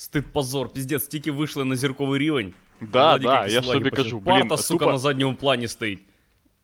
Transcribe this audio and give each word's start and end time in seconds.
Стид 0.00 0.32
позор, 0.32 0.68
піздець, 0.72 1.06
тільки 1.08 1.32
вийшли 1.32 1.64
на 1.64 1.76
зірковий 1.76 2.18
рівень. 2.18 2.52
Да, 2.80 3.08
Владик 3.08 3.26
да, 3.26 3.46
я 3.46 3.62
ж 3.62 3.72
тобі 3.72 3.90
кажу, 3.90 4.20
Парта, 4.20 4.56
сука, 4.56 4.78
тупо 4.84 4.92
на 4.92 4.98
задньому 4.98 5.34
плані 5.34 5.68
стоїть. 5.68 6.00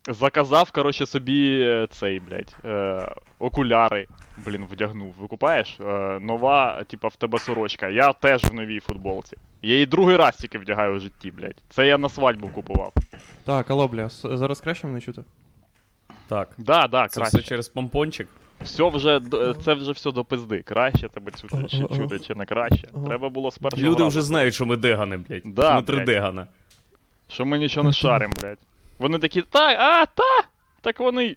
заказав, 0.09 0.71
коротше, 0.71 1.07
собі 1.07 1.61
е, 1.63 1.89
цей, 1.91 2.21
блядь, 2.21 2.57
е, 2.65 3.09
окуляри, 3.39 4.07
блін, 4.47 4.65
вдягнув. 4.71 5.15
Викупаєш? 5.19 5.77
Е, 5.81 6.19
нова, 6.21 6.85
типа, 6.85 7.09
в 7.09 7.17
тебе 7.17 7.39
сорочка. 7.39 7.89
Я 7.89 8.13
теж 8.13 8.45
в 8.45 8.55
новій 8.55 8.81
футболці. 8.81 9.37
Я 9.63 9.73
її 9.73 9.87
другий 9.87 10.17
раз 10.17 10.37
тільки 10.37 10.59
вдягаю 10.59 10.97
в 10.97 11.01
житті, 11.01 11.31
блядь. 11.31 11.63
Це 11.71 11.87
я 11.87 11.99
на 11.99 12.09
свадьбу 12.09 12.49
купував. 12.49 12.93
Так, 13.45 13.71
алло, 13.71 13.89
бля, 13.89 14.07
с- 14.11 14.37
зараз 14.37 14.61
краще 14.61 14.87
мене 14.87 15.01
чути? 15.01 15.25
Так. 16.29 16.49
Да, 16.59 16.87
да, 16.87 17.09
Це 17.09 17.21
краще. 17.21 17.39
все 17.39 17.49
через 17.49 17.69
помпончик. 17.69 18.29
Все 18.67 18.91
вже, 18.91 19.21
це 19.65 19.75
вже 19.75 19.93
все 19.93 20.13
до 20.13 20.25
пизди. 20.25 20.63
Краще 20.63 21.09
тебе 21.09 21.33
чути, 21.33 21.65
чи 21.69 21.79
чути, 21.97 22.19
чи 22.19 22.35
не 22.35 22.47
краще. 22.47 22.89
Треба 23.07 23.29
було 23.29 23.51
з 23.51 23.59
першого 23.59 23.83
Люди 23.83 23.95
разу. 24.03 24.09
вже 24.09 24.23
знають, 24.23 24.55
що 24.55 24.67
ми 24.67 24.77
дегани, 24.77 25.17
блядь. 25.17 25.43
Да, 25.45 25.63
що 25.63 25.75
ми 25.75 25.81
блядь. 25.81 25.87
тридегана. 25.87 26.47
Що 27.29 27.47
ми 27.47 27.59
нічого 27.59 27.87
не 27.87 27.93
шарим, 27.93 28.33
блядь. 28.43 28.59
Вони 28.99 29.19
такі, 29.19 29.43
та, 29.43 29.59
а, 29.69 30.07
та! 30.07 30.49
Так 30.81 31.01
вони. 31.01 31.37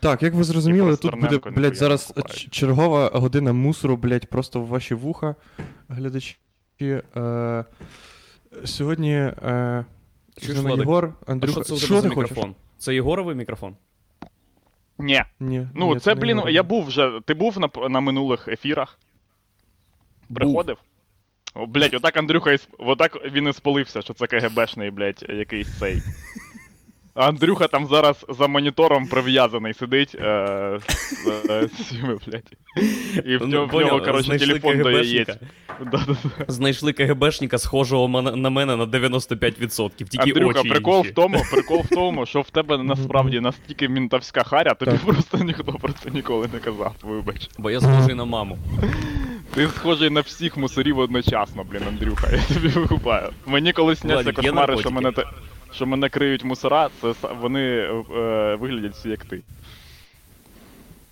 Так, 0.00 0.22
як 0.22 0.34
ви 0.34 0.44
зрозуміли, 0.44 0.96
тут 0.96 1.20
буде, 1.20 1.38
блядь, 1.50 1.76
зараз 1.76 2.14
чергова 2.50 3.08
година 3.14 3.52
мусору, 3.52 3.96
блядь, 3.96 4.26
просто 4.26 4.60
в 4.60 4.66
ваші 4.66 4.94
вуха, 4.94 5.34
глядачі. 5.88 6.36
Е, 6.82 7.64
сьогодні 8.64 9.12
е, 9.14 9.84
Чуєш, 10.40 10.56
нами 10.56 10.84
Владик? 10.84 11.14
А 11.26 11.46
що 11.46 11.60
це 11.60 11.76
Що 11.76 11.94
за 11.94 12.02
ти 12.02 12.08
хочеш? 12.08 12.30
мікрофон? 12.30 12.54
Це 12.78 12.94
Єгоровий 12.94 13.34
мікрофон? 13.36 13.76
Ні. 14.98 15.22
Ні, 15.40 15.66
Ну, 15.74 15.94
ні, 15.94 16.00
це, 16.00 16.14
не 16.14 16.20
блін, 16.20 16.42
я 16.48 16.62
був 16.62 16.84
вже. 16.84 17.20
Ти 17.24 17.34
був 17.34 17.58
на, 17.58 17.88
на 17.88 18.00
минулих 18.00 18.48
ефірах? 18.48 18.98
Приходив? 20.34 20.78
О, 21.54 21.66
блядь, 21.66 21.94
отак 21.94 22.16
Андрюха 22.16 22.56
отак 22.78 23.18
він 23.32 23.48
і 23.48 23.52
спалився, 23.52 24.02
що 24.02 24.14
це 24.14 24.26
КГБшний, 24.26 24.90
блять, 24.90 25.22
якийсь 25.28 25.78
цей. 25.78 26.02
Андрюха 27.16 27.68
там 27.68 27.86
зараз 27.86 28.26
за 28.28 28.46
монітором 28.46 29.06
прив'язаний 29.06 29.74
сидить 29.74 30.14
е, 30.14 30.78
з, 30.88 31.26
е, 31.50 31.68
з 31.78 31.88
цими, 31.88 32.18
блядь. 32.26 32.52
І 33.26 33.36
в 33.36 33.40
Ну, 33.40 33.46
нього, 33.46 33.66
в 33.66 33.80
нього 33.80 34.00
коротше, 34.00 34.38
телефон 34.38 34.78
до 34.78 34.90
яєць. 34.90 35.28
Да-да-да. 35.80 36.44
Знайшли 36.48 36.92
КГБшника, 36.92 37.58
схожого 37.58 38.22
на 38.22 38.50
мене 38.50 38.76
на 38.76 38.84
95%. 38.86 39.90
Тільки 39.96 40.18
Андрюха, 40.30 40.60
очі 40.60 40.68
прикол 40.68 40.98
інші. 40.98 41.10
в 41.10 41.14
тому, 41.14 41.42
прикол 41.52 41.80
в 41.80 41.88
тому, 41.88 42.26
що 42.26 42.40
в 42.40 42.50
тебе 42.50 42.78
насправді 42.82 43.40
настільки 43.40 43.88
мінтовська 43.88 44.42
харя, 44.44 44.74
тобі 44.74 44.98
просто 45.06 45.38
ніхто 45.38 45.64
про 45.72 45.92
це 45.92 46.10
ніколи 46.10 46.48
не 46.52 46.58
казав, 46.58 46.94
вибач. 47.02 47.50
Бо 47.58 47.70
я 47.70 47.80
схожий 47.80 48.14
на 48.14 48.24
маму. 48.24 48.58
Ти 49.54 49.68
схожий 49.68 50.10
на 50.10 50.20
всіх 50.20 50.56
мусорів 50.56 50.98
одночасно, 50.98 51.64
блін, 51.70 51.82
Андрюха, 51.88 52.28
я 52.32 52.54
тобі 52.54 52.68
викупаю. 52.68 53.30
Мені 53.46 53.72
колись 53.72 53.98
сняться 53.98 54.22
Владик, 54.22 54.44
є 54.44 54.50
кошмари, 54.50 54.76
що 54.78 54.90
наркотики? 54.90 54.94
мене, 54.94 55.12
те- 55.12 55.55
що 55.76 55.86
мене 55.86 56.08
криють 56.08 56.44
мусора, 56.44 56.88
це 57.00 57.14
вони 57.40 57.60
е, 57.62 58.56
виглядять 58.60 58.92
всі 58.92 59.08
як 59.08 59.24
ти. 59.24 59.42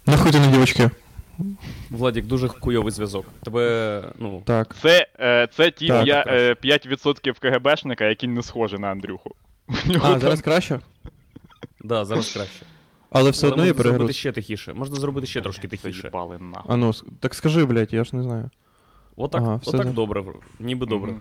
Нахуй 0.07 0.33
ти 0.33 0.41
на 0.41 0.47
дівочки. 0.47 0.91
Владік, 1.91 2.27
дуже 2.27 2.49
хуйовий 2.49 2.93
зв'язок. 2.93 3.27
Тебе, 3.43 4.03
ну, 4.19 4.43
Так. 4.45 4.77
Це, 4.83 5.07
е, 5.21 5.49
це 5.53 5.71
ті 5.71 5.89
Так. 5.89 6.05
п'я- 6.07 6.25
е, 6.27 6.55
5% 6.55 7.39
КГБшника, 7.41 8.05
які 8.05 8.27
не 8.29 8.43
схожі 8.43 8.79
на 8.79 8.89
Андрюху. 8.89 9.31
У 9.69 9.93
нього 9.93 10.07
А, 10.09 10.11
там- 10.11 10.21
зараз 10.21 10.41
краще? 10.41 10.81
да, 11.85 12.05
зараз 12.05 12.33
краще. 12.33 12.67
Але 13.11 13.31
все 13.31 13.47
одно 13.49 13.63
є 13.65 13.69
можна 13.69 13.83
зробити 13.83 13.97
перегруз. 13.99 14.17
ще 14.17 14.33
тихіше. 14.33 14.75
Можна 14.75 14.97
зробити 14.97 15.27
ще 15.27 15.41
трошки 15.41 15.69
тихіше. 15.69 16.01
Заїбали 16.03 16.39
нахуй. 16.39 16.73
А 16.75 16.77
ну, 16.77 16.89
с- 16.93 17.05
так 17.21 17.35
скажи, 17.35 17.65
блядь, 17.65 17.93
я 17.93 18.05
ж 18.05 18.17
не 18.17 18.23
знаю. 18.23 18.51
Отак, 19.17 19.43
Ага, 19.43 19.57
все 19.57 19.71
отак 19.71 19.87
да. 19.87 19.93
добре, 19.93 20.25
ніби 20.61 20.87
добре. 20.87 21.11
Мгм. 21.13 21.21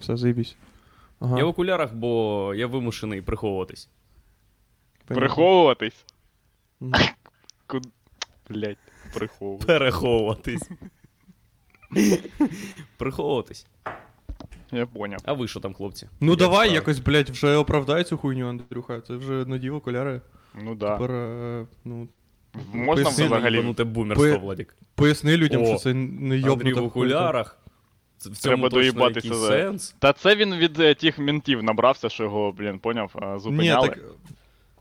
Все, 0.00 0.16
заїбісь. 0.16 0.56
Ага. 1.20 1.38
Я 1.38 1.44
в 1.44 1.48
окулярах, 1.48 1.94
бо 1.94 2.52
я 2.56 2.66
вимушений 2.66 3.22
приховуватись. 3.22 3.88
понятно. 5.06 5.20
Приховуватись? 5.20 6.04
Куд... 7.66 7.86
Блять, 8.48 8.78
приховуватись. 9.14 9.66
Переховуватись. 9.66 10.70
Приховуватись. 12.96 13.66
Я 14.72 14.86
поняв. 14.86 15.20
А 15.24 15.32
ви 15.32 15.48
що 15.48 15.60
там, 15.60 15.74
хлопці? 15.74 16.08
Ну 16.20 16.30
Як 16.30 16.38
давай 16.38 16.72
якось, 16.72 16.98
блядь, 16.98 17.30
вже 17.30 17.56
оправдай 17.56 18.04
цю 18.04 18.16
хуйню, 18.16 18.48
Андрюха. 18.48 19.00
Це 19.00 19.16
вже 19.16 19.32
надів 19.32 19.74
окуляри. 19.74 20.20
Ну 20.54 20.74
да. 20.74 20.92
Тепер, 20.92 21.10
е, 21.12 21.66
ну, 21.84 22.08
Можна 22.72 23.04
поясни, 23.04 23.26
взагалі. 23.26 23.74
Бумерство, 23.84 24.26
Пи- 24.26 24.38
Владік. 24.38 24.76
поясни 24.94 25.36
людям, 25.36 25.62
О, 25.62 25.66
що 25.66 25.76
це 25.76 25.94
не 25.94 26.34
Андрій 26.34 26.40
йобнута 26.40 26.80
в 26.80 26.84
окулярах. 26.84 27.59
В 28.20 28.36
цьому 28.36 28.68
Треба 28.68 28.68
точно 28.68 29.08
якийсь 29.08 29.34
за- 29.36 29.48
сенс. 29.48 29.94
Та 29.98 30.12
це 30.12 30.36
він 30.36 30.54
від 30.54 30.80
е, 30.80 30.94
тих 30.94 31.18
ментів 31.18 31.62
набрався, 31.62 32.08
що 32.08 32.24
його, 32.24 32.52
блін, 32.52 32.78
поняв, 32.78 33.12
е, 33.22 33.50
Ні, 33.50 33.68
так. 33.70 33.98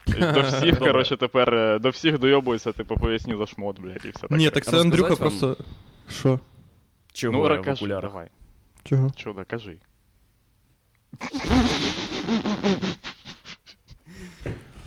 І 0.07 0.11
До 0.33 0.41
всіх, 0.41 0.79
коротше, 0.79 1.17
тепер 1.17 1.53
е, 1.53 1.79
до 1.79 1.89
всіх 1.89 2.19
дойобується, 2.19 2.71
типу, 2.71 2.95
поясні 2.97 3.35
за 3.35 3.45
шмот, 3.45 3.79
блядь, 3.79 4.05
і 4.05 4.09
все 4.09 4.19
таке. 4.21 4.35
Ні, 4.35 4.49
так 4.49 4.65
це 4.65 4.71
Розказати 4.71 4.81
Андрюха 4.89 5.09
вам? 5.09 5.17
просто. 5.17 5.57
Що? 6.09 6.39
Чого 7.13 7.33
Ну, 7.33 7.39
я 7.39 7.45
в 7.45 7.47
ракаш, 7.47 7.79
окулярах? 7.81 8.11
давай. 8.11 8.27
Чого? 8.83 9.11
Чудо, 9.15 9.43
кажи. 9.47 9.77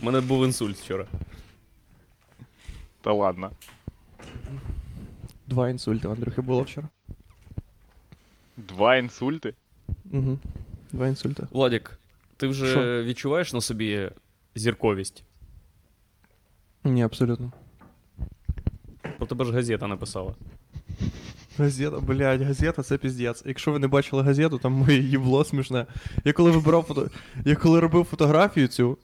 У 0.01 0.05
мене 0.05 0.21
був 0.21 0.45
інсульт 0.45 0.77
вчора. 0.77 1.05
Та 3.01 3.11
ладно. 3.13 3.51
Два 5.47 5.69
інсульти 5.69 6.07
у 6.07 6.11
Андрюхи 6.11 6.41
було 6.41 6.61
вчора. 6.61 6.87
Два 8.57 8.95
інсульти? 8.97 9.53
Угу. 10.11 10.39
Два 10.91 11.07
інсульти. 11.07 11.47
Владік, 11.51 11.99
ти 12.37 12.47
вже 12.47 12.71
Що? 12.71 13.03
відчуваєш 13.03 13.53
на 13.53 13.61
собі 13.61 14.09
зірковість? 14.55 15.23
Ні, 16.83 17.03
абсолютно. 17.03 17.51
Про 19.17 19.27
тебе 19.27 19.45
ж 19.45 19.51
газета 19.51 19.87
написала. 19.87 20.35
Газета, 21.57 21.99
блядь, 21.99 22.41
газета 22.41 22.83
це 22.83 22.97
піздець. 22.97 23.43
Якщо 23.45 23.71
ви 23.71 23.79
не 23.79 23.87
бачили 23.87 24.23
газету, 24.23 24.57
там 24.57 24.71
моє 24.73 24.99
їбло 24.99 25.43
смішне. 25.45 25.85
Я 26.25 26.33
коли 26.33 26.51
вибирав 26.51 26.83
фото. 26.83 27.09
Я 27.45 27.55
коли 27.55 27.79
робив 27.79 28.05
фотографію 28.05 28.67
цю, 28.67 28.97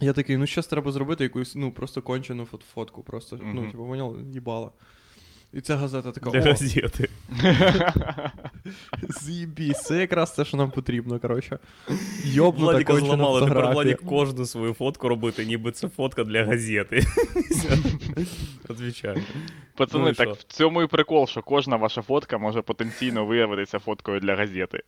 я 0.00 0.12
такий, 0.12 0.36
ну 0.36 0.46
щас 0.46 0.66
треба 0.66 0.92
зробити 0.92 1.24
якусь, 1.24 1.54
ну, 1.54 1.72
просто 1.72 2.02
кончену 2.02 2.44
фот- 2.52 2.62
фотку. 2.74 3.02
Просто, 3.02 3.38
ну, 3.42 3.60
Мгм. 3.60 3.70
типу, 3.70 3.86
поняв, 3.86 4.16
їбала. 4.32 4.70
І 5.52 5.60
ця 5.60 5.76
газета 5.76 6.12
така, 6.12 6.30
Для 6.30 6.40
газети. 6.40 7.08
з'їбісь, 9.20 9.82
це 9.82 10.00
якраз 10.00 10.32
те, 10.32 10.44
що 10.44 10.56
нам 10.56 10.70
потрібно, 10.70 11.18
коротше. 11.18 11.58
Владіка 12.36 12.96
зламали, 12.96 13.48
тепер. 13.48 13.72
Владік 13.72 14.00
кожну 14.00 14.46
свою 14.46 14.74
фотку 14.74 15.08
робити, 15.08 15.46
ніби 15.46 15.72
це 15.72 15.88
фотка 15.88 16.24
для 16.24 16.44
газети. 16.44 17.02
Отвічаю. 18.68 19.22
Пацани, 19.76 20.04
Ну 20.04 20.12
так 20.12 20.34
в 20.34 20.42
цьому 20.42 20.82
і 20.82 20.86
прикол, 20.86 21.26
що 21.26 21.42
кожна 21.42 21.76
ваша 21.76 22.02
фотка 22.02 22.38
може 22.38 22.62
потенційно 22.62 23.26
виявитися 23.26 23.78
фоткою 23.78 24.20
для 24.20 24.36
газети. 24.36 24.82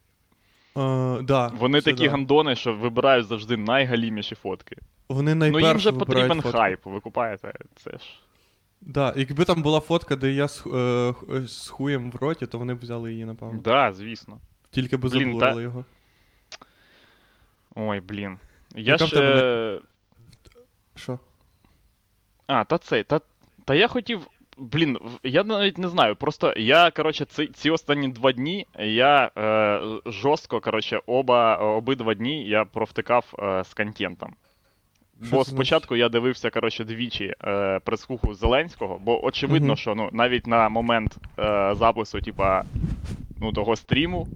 Да, 1.23 1.53
Вони 1.59 1.81
такі 1.81 2.05
да. 2.05 2.11
гандони, 2.11 2.57
що 2.57 2.75
вибирають 2.75 3.27
завжди 3.27 3.57
найгаліміші 3.57 4.35
фотки. 4.35 4.77
Вони 5.09 5.35
Ну 5.35 5.61
їм 5.61 5.79
же 5.79 5.93
потрібен 5.93 6.43
хайп, 6.43 6.81
ви 6.85 7.01
купаєте? 7.01 7.53
Це 7.85 7.91
ж. 7.91 7.99
Да, 8.81 9.13
якби 9.17 9.45
там 9.45 9.63
була 9.63 9.81
фотка, 9.81 10.17
де 10.17 10.33
я 10.33 10.49
з, 10.49 10.67
е, 10.67 11.15
з 11.47 11.69
хуєм 11.69 12.11
в 12.11 12.17
роті, 12.17 12.47
то 12.47 12.59
вони 12.59 12.75
б 12.75 12.79
взяли 12.79 13.13
її, 13.13 13.25
напевно. 13.25 13.61
Да, 13.61 13.93
звісно. 13.93 14.39
Тільки 14.71 14.97
би 14.97 15.09
Блін, 15.09 15.21
заблурили 15.21 15.55
та- 15.55 15.63
його. 15.63 15.85
Ой, 17.75 18.01
блін. 18.01 18.39
Я 18.75 18.93
Яка 18.93 19.05
в 19.05 19.09
ж. 19.09 19.15
тебе 19.15 19.43
Е... 19.77 19.81
Що? 20.95 21.19
А, 22.47 22.65
та 22.65 22.79
цей, 22.79 23.05
та, 23.05 23.21
та 23.65 23.75
я 23.75 23.89
хотів. 23.89 24.27
Блін, 24.59 24.99
в- 25.03 25.19
я 25.29 25.45
навіть 25.45 25.79
не 25.79 25.89
знаю. 25.89 26.17
Просто 26.17 26.55
я, 26.57 26.91
коротше, 26.91 27.25
ці, 27.25 27.47
ці 27.47 27.71
останні 27.71 28.09
два 28.09 28.33
дні 28.33 28.67
я 28.79 29.31
е, 29.39 29.81
жорстко, 30.07 30.61
коротше, 30.61 31.01
оба, 31.07 31.57
обидва 31.57 32.15
дні 32.15 32.49
я 32.49 32.65
провтикав 32.65 33.35
е, 33.39 33.65
з 33.65 33.75
контентом. 33.75 34.35
Бо 35.21 35.45
спочатку 35.45 35.97
я 35.97 36.09
дивився, 36.09 36.51
коротше, 36.51 36.85
двічі 36.85 37.35
е, 37.45 37.79
прес-хуху 37.85 38.35
Зеленського, 38.35 38.99
бо 38.99 39.25
очевидно, 39.25 39.67
Мгм. 39.67 39.77
що 39.77 39.95
ну, 39.95 40.09
навіть 40.13 40.47
на 40.47 40.69
момент 40.69 41.17
е, 41.39 41.75
запису, 41.75 42.21
типа, 42.21 42.65
ну, 43.41 43.53
того 43.53 43.77
стріму, 43.77 44.29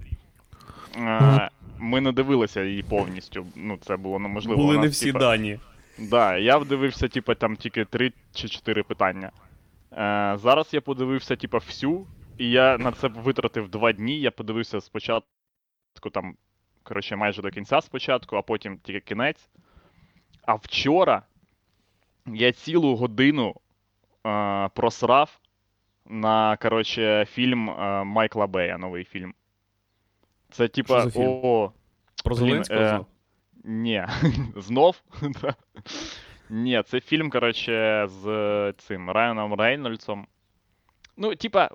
е, 0.97 1.49
ми 1.79 2.01
не 2.01 2.11
дивилися 2.11 2.63
її 2.63 2.83
повністю. 2.83 3.45
Ну, 3.55 3.77
це 3.81 3.97
було 3.97 4.19
неможливо. 4.19 4.61
Були 4.61 4.77
У 4.77 4.81
не 4.81 4.87
всі 4.87 5.05
типа, 5.05 5.19
дані. 5.19 5.59
Да, 5.97 6.37
я 6.37 6.57
вдивився, 6.57 7.07
типу, 7.07 7.35
там 7.35 7.55
тільки 7.55 7.85
3 7.85 8.11
чи 8.33 8.49
4 8.49 8.83
питання. 8.83 9.31
Е, 9.91 10.37
зараз 10.41 10.69
я 10.73 10.81
подивився, 10.81 11.35
типу, 11.35 11.57
всю, 11.57 12.05
і 12.37 12.49
я 12.49 12.77
на 12.77 12.91
це 12.91 13.07
витратив 13.07 13.69
2 13.69 13.91
дні. 13.91 14.19
Я 14.19 14.31
подивився 14.31 14.81
спочатку 14.81 15.29
там, 16.11 16.35
коротше, 16.83 17.15
майже 17.15 17.41
до 17.41 17.49
кінця 17.49 17.81
спочатку, 17.81 18.35
а 18.35 18.41
потім 18.41 18.77
тільки 18.83 18.99
кінець. 18.99 19.49
А 20.45 20.55
вчора 20.55 21.21
я 22.25 22.51
цілу 22.51 22.95
годину 22.95 23.55
е, 24.27 24.69
просрав 24.75 25.39
на 26.05 26.57
коротше, 26.57 27.25
фільм 27.29 27.69
е, 27.69 28.03
Майкла 28.03 28.47
Бея, 28.47 28.77
новий 28.77 29.03
фільм. 29.03 29.33
Це 30.49 30.67
типа. 30.67 30.99
Що 30.99 31.09
за 31.09 31.19
фільм? 31.19 31.39
О, 31.43 31.71
Про 32.23 32.35
Блін, 32.35 32.45
Зеленського 32.45 32.79
е, 32.81 32.89
знов? 32.89 33.05
ні. 33.63 34.05
Знов? 34.55 35.01
Ні, 36.49 36.83
це 36.85 37.01
фільм, 37.01 37.29
коротше, 37.29 38.07
з 38.09 38.73
цим 38.77 39.09
Райаном 39.09 39.53
Рейнольдсом. 39.53 40.27
Ну, 41.17 41.35
типа, 41.35 41.69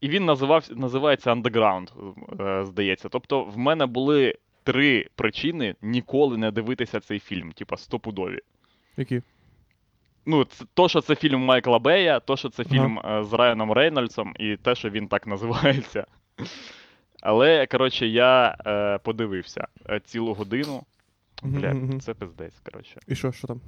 і 0.00 0.08
він 0.08 0.24
називав, 0.24 0.66
називається 0.70 1.34
Underground, 1.34 2.14
е, 2.40 2.64
здається. 2.64 3.08
Тобто, 3.08 3.44
в 3.44 3.58
мене 3.58 3.86
були 3.86 4.34
три 4.64 5.06
причини 5.14 5.74
ніколи 5.82 6.36
не 6.36 6.50
дивитися 6.50 7.00
цей 7.00 7.18
фільм, 7.18 7.52
типа, 7.52 7.76
стопудові. 7.76 8.38
Які? 8.96 9.22
Ну, 10.26 10.44
це, 10.44 10.64
то, 10.74 10.88
що 10.88 11.00
це 11.00 11.14
фільм 11.14 11.40
Майкла 11.40 11.78
Бея, 11.78 12.20
то, 12.20 12.36
що 12.36 12.48
це 12.48 12.64
фільм 12.64 12.98
е, 12.98 13.24
з 13.24 13.32
Райаном 13.32 13.72
Рейнольдсом, 13.72 14.34
і 14.38 14.56
те, 14.56 14.74
що 14.74 14.90
він 14.90 15.08
так 15.08 15.26
називається. 15.26 16.06
Але, 17.20 17.66
коротше, 17.66 18.06
я 18.06 18.56
е, 18.66 18.98
подивився 18.98 19.68
е, 19.90 20.00
цілу 20.00 20.34
годину. 20.34 20.82
Бля, 21.42 21.98
це 22.00 22.14
пиздець, 22.14 22.60
коротше. 22.64 23.00
І 23.08 23.14
що, 23.14 23.32
що 23.32 23.46
там? 23.46 23.60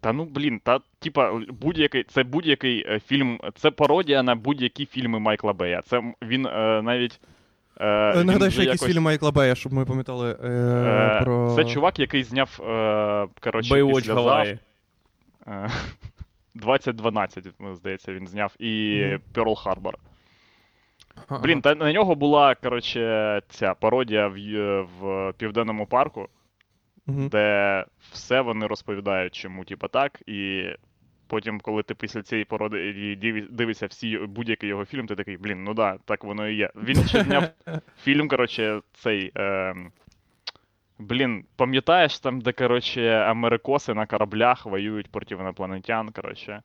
Та 0.00 0.12
ну 0.12 0.24
блін, 0.24 0.60
та 0.64 0.80
типа 0.98 1.40
будь-який, 1.48 2.04
це 2.04 2.24
будь-який 2.24 2.84
е, 2.86 3.00
фільм, 3.00 3.40
це 3.54 3.70
пародія 3.70 4.22
на 4.22 4.34
будь-які 4.34 4.86
фільми 4.86 5.18
Майкла 5.18 5.52
Бея. 5.52 5.82
Це 5.82 6.14
він 6.22 6.46
е, 6.46 6.82
навіть. 6.82 7.20
Е, 7.80 8.20
Е, 8.20 8.24
Нагадай, 8.24 8.50
що 8.50 8.62
якийсь 8.62 8.80
якось, 8.82 8.94
фільм 8.94 9.02
Майкла 9.02 9.30
Бея, 9.30 9.54
щоб 9.54 9.72
ми 9.72 9.84
пам'ятали 9.84 10.36
е, 10.44 10.48
е, 10.48 11.20
про. 11.24 11.52
Це 11.56 11.64
чувак, 11.64 11.98
який 11.98 12.24
зняв. 12.24 12.60
Е, 12.60 13.26
коротше, 13.40 13.74
Baywatch 13.74 13.94
після 13.96 14.14
Hawaii. 14.14 14.58
Е, 15.46 15.70
2012, 16.54 17.46
здається, 17.74 18.12
він 18.12 18.26
зняв, 18.26 18.54
і 18.58 19.02
Мгм. 19.06 19.20
Pearl 19.34 19.64
Harbor. 19.64 19.92
Ага, 21.28 21.40
Блін, 21.42 21.62
та 21.62 21.74
на 21.74 21.92
нього 21.92 22.14
була, 22.14 22.54
коротше, 22.54 23.40
ця 23.48 23.74
пародія 23.74 24.28
в, 24.28 24.36
в 24.82 25.32
Південному 25.32 25.86
парку, 25.86 26.28
Мгм. 27.06 27.28
де 27.28 27.84
все 28.12 28.40
вони 28.40 28.66
розповідають, 28.66 29.34
чому, 29.34 29.64
типа, 29.64 29.88
так, 29.88 30.22
і 30.26 30.64
потім, 31.32 31.60
коли 31.60 31.82
ти 31.82 31.94
після 31.94 32.22
цієї 32.22 32.44
пародії 32.44 33.16
диві- 33.16 33.46
дивишся 33.50 33.86
всі 33.86 34.18
будь-який 34.18 34.68
його 34.68 34.84
фільм, 34.84 35.06
ти 35.06 35.14
такий, 35.14 35.36
блін, 35.36 35.64
ну 35.64 35.74
да, 35.74 35.98
так 36.04 36.24
воно 36.24 36.48
і 36.48 36.54
є. 36.54 36.70
Він 36.76 37.06
ще 37.06 37.22
зняв 37.22 37.44
фільм, 38.02 38.28
коротше, 38.28 38.80
цей. 38.92 39.32
Е, 39.36 39.74
блін, 40.98 41.44
пам'ятаєш 41.56 42.18
там, 42.18 42.40
де, 42.40 42.52
коротше, 42.52 43.10
америкоси 43.10 43.94
на 43.94 44.06
кораблях 44.06 44.66
воюють 44.66 45.10
проти 45.10 45.34
інопланетян, 45.34 46.10
коротше. 46.10 46.62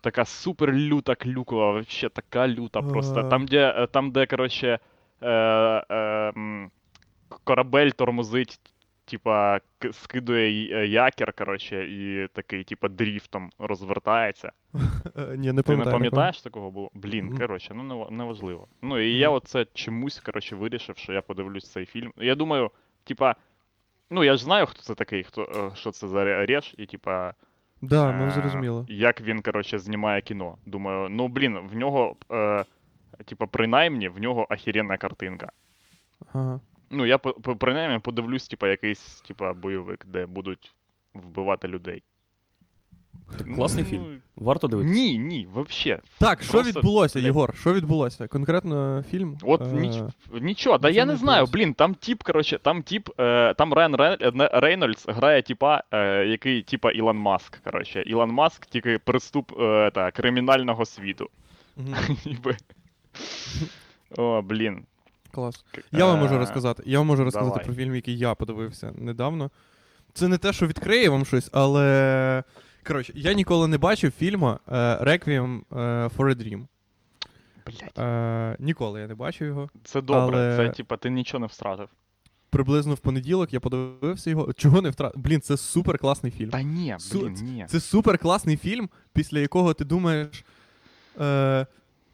Така 0.00 0.24
супер 0.24 0.72
люта 0.72 1.14
клюкова, 1.14 1.72
вообще 1.72 2.08
така 2.08 2.48
люта 2.48 2.82
просто. 2.82 3.20
Е. 3.20 3.24
Там, 3.28 3.46
де, 3.46 3.74
е, 3.76 3.86
там, 3.86 4.10
де 4.10 4.26
коротше, 4.26 4.78
е, 5.22 5.30
е, 5.30 6.32
корабель 7.44 7.90
тормозить, 7.90 8.58
типа, 9.04 9.60
скидує 9.92 10.76
е, 10.76 10.86
якір, 10.86 11.32
коротше, 11.32 11.84
і 11.84 12.28
такий, 12.32 12.64
типа, 12.64 12.88
дріфтом 12.88 13.50
розвертається. 13.58 14.52
Ні, 15.36 15.36
не 15.36 15.36
Ти 15.36 15.52
не 15.52 15.62
пам'ятаю. 15.62 15.92
пам'ятаєш 15.92 16.42
такого 16.42 16.70
було? 16.70 16.90
Блін, 16.94 17.38
коротше, 17.38 17.74
ну 17.74 17.82
нева- 17.82 18.10
неважливо. 18.10 18.68
Ну 18.82 18.98
і 18.98 19.12
я 19.18 19.30
оце 19.30 19.66
чомусь, 19.74 20.20
коротше, 20.20 20.56
вирішив, 20.56 20.96
що 20.96 21.12
я 21.12 21.22
подивлюсь 21.22 21.70
цей 21.72 21.86
фільм. 21.86 22.12
Я 22.16 22.34
думаю, 22.34 22.70
типа, 23.04 23.34
ну 24.10 24.24
я 24.24 24.36
ж 24.36 24.44
знаю, 24.44 24.66
хто 24.66 24.82
це 24.82 24.94
такий, 24.94 25.22
хто, 25.24 25.70
е, 25.72 25.76
що 25.76 25.90
це 25.90 26.08
за 26.08 26.24
ре- 26.24 26.46
реж, 26.46 26.74
і 26.78 26.86
типа. 26.86 27.34
Да, 27.82 28.12
ну 28.12 28.26
е, 28.26 28.30
зрозуміло. 28.30 28.86
Як 28.88 29.20
він, 29.20 29.42
коротше, 29.42 29.78
знімає 29.78 30.20
кіно. 30.20 30.58
Думаю, 30.66 31.08
ну 31.08 31.28
блін, 31.28 31.58
в 31.58 31.76
нього, 31.76 32.16
е, 32.32 32.64
типа, 33.24 33.46
принаймні, 33.46 34.08
в 34.08 34.18
нього 34.20 34.46
ахіренна 34.50 34.96
картинка. 34.96 35.52
Ага. 36.32 36.60
Ну, 36.90 37.06
я 37.06 37.18
по- 37.18 37.32
по- 37.32 37.56
принаймні 37.56 37.98
подивлюсь, 37.98 38.48
типа, 38.48 38.68
якийсь, 38.68 39.20
типа, 39.20 39.52
бойовик, 39.52 40.06
де 40.06 40.26
будуть 40.26 40.74
вбивати 41.14 41.68
людей. 41.68 42.02
Класний 43.54 43.84
Ну, 43.84 43.90
фільм. 43.90 44.20
Варто 44.36 44.68
дивитися. 44.68 44.94
Ні, 44.94 45.18
ні, 45.18 45.48
вообще. 45.52 46.00
Так, 46.18 46.42
що 46.42 46.52
Просто, 46.52 46.70
відбулося. 46.72 47.18
Єгор? 47.18 47.56
Що 47.56 47.72
відбулося? 47.74 48.28
Конкретно 48.28 49.04
фільм. 49.10 49.38
От 49.42 49.60
е, 49.62 49.66
ніч, 49.66 49.94
нічого, 50.40 50.78
да 50.78 50.90
я 50.90 51.04
не 51.06 51.12
не 51.12 51.18
знаю, 51.18 51.46
блін, 51.52 51.74
там 51.74 51.94
тип, 51.94 52.22
коротше, 52.22 52.58
там 52.58 52.82
тип, 52.82 53.08
е, 53.20 53.54
там 53.54 53.72
Райан 53.72 53.96
Рейнольдс 54.52 55.06
грає 55.08 55.42
типа, 55.42 55.82
е, 55.90 56.24
який 56.26 56.62
типа 56.62 56.90
Ілон 56.90 57.16
Маск, 57.16 57.60
коротше. 57.64 58.02
Ілон 58.02 58.30
Маск 58.30 58.66
тільки 58.66 58.98
приступ 58.98 59.60
е, 59.60 59.90
та, 59.90 60.10
кримінального 60.10 60.84
світу. 60.84 61.28
Ніби. 62.26 62.56
О, 64.16 64.42
блін. 64.42 64.84
Клас. 65.34 65.64
Я 65.92 66.06
вам 66.06 66.18
можу 66.18 66.34
Е, 66.34 66.38
розказати. 66.38 66.82
Я 66.86 66.98
вам 66.98 67.06
можу 67.06 67.24
розказати 67.24 67.50
давай. 67.50 67.64
про 67.64 67.74
фільм, 67.74 67.94
який 67.94 68.18
я 68.18 68.34
подивився 68.34 68.92
недавно. 68.98 69.50
Це 70.12 70.28
не 70.28 70.38
те, 70.38 70.52
що 70.52 70.66
відкриє 70.66 71.08
вам 71.08 71.24
щось, 71.24 71.48
але. 71.52 72.42
Коротше, 72.86 73.12
я 73.16 73.32
ніколи 73.32 73.68
не 73.68 73.78
бачив 73.78 74.10
фільму 74.18 74.58
е, 74.68 74.72
Requiem 75.04 75.60
е, 75.72 75.76
for 76.06 76.10
a 76.18 76.34
Dream. 76.34 76.66
Блять. 77.66 77.98
Е, 77.98 78.56
ніколи 78.58 79.00
я 79.00 79.06
не 79.06 79.14
бачив 79.14 79.46
його. 79.46 79.70
Це 79.84 80.00
добре, 80.00 80.38
але- 80.38 80.56
це 80.56 80.76
типа 80.76 80.96
ти 80.96 81.10
нічого 81.10 81.40
не 81.40 81.46
втратив. 81.46 81.88
Приблизно 82.50 82.94
в 82.94 82.98
понеділок 82.98 83.52
я 83.54 83.60
подивився 83.60 84.30
його. 84.30 84.52
Чого 84.52 84.82
не 84.82 84.90
втратив? 84.90 85.22
Блін, 85.22 85.40
це 85.40 85.56
супер 85.56 85.98
класний 85.98 86.32
фільм. 86.32 86.50
Та 86.50 86.62
ні, 86.62 86.94
Су- 86.98 87.20
блін, 87.20 87.34
ні. 87.34 87.66
Це 87.68 87.80
супер 87.80 88.18
класний 88.18 88.56
фільм, 88.56 88.88
після 89.12 89.38
якого 89.38 89.74
ти 89.74 89.84
думаєш. 89.84 90.44
Е, 91.20 91.66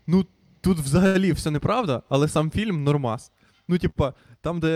ну, 0.06 0.26
тут 0.60 0.78
взагалі 0.78 1.32
все 1.32 1.50
неправда, 1.50 2.02
але 2.08 2.28
сам 2.28 2.50
фільм 2.50 2.84
нормас. 2.84 3.32
Ну, 3.68 3.78
типа, 3.78 4.14
там, 4.40 4.60
де 4.60 4.68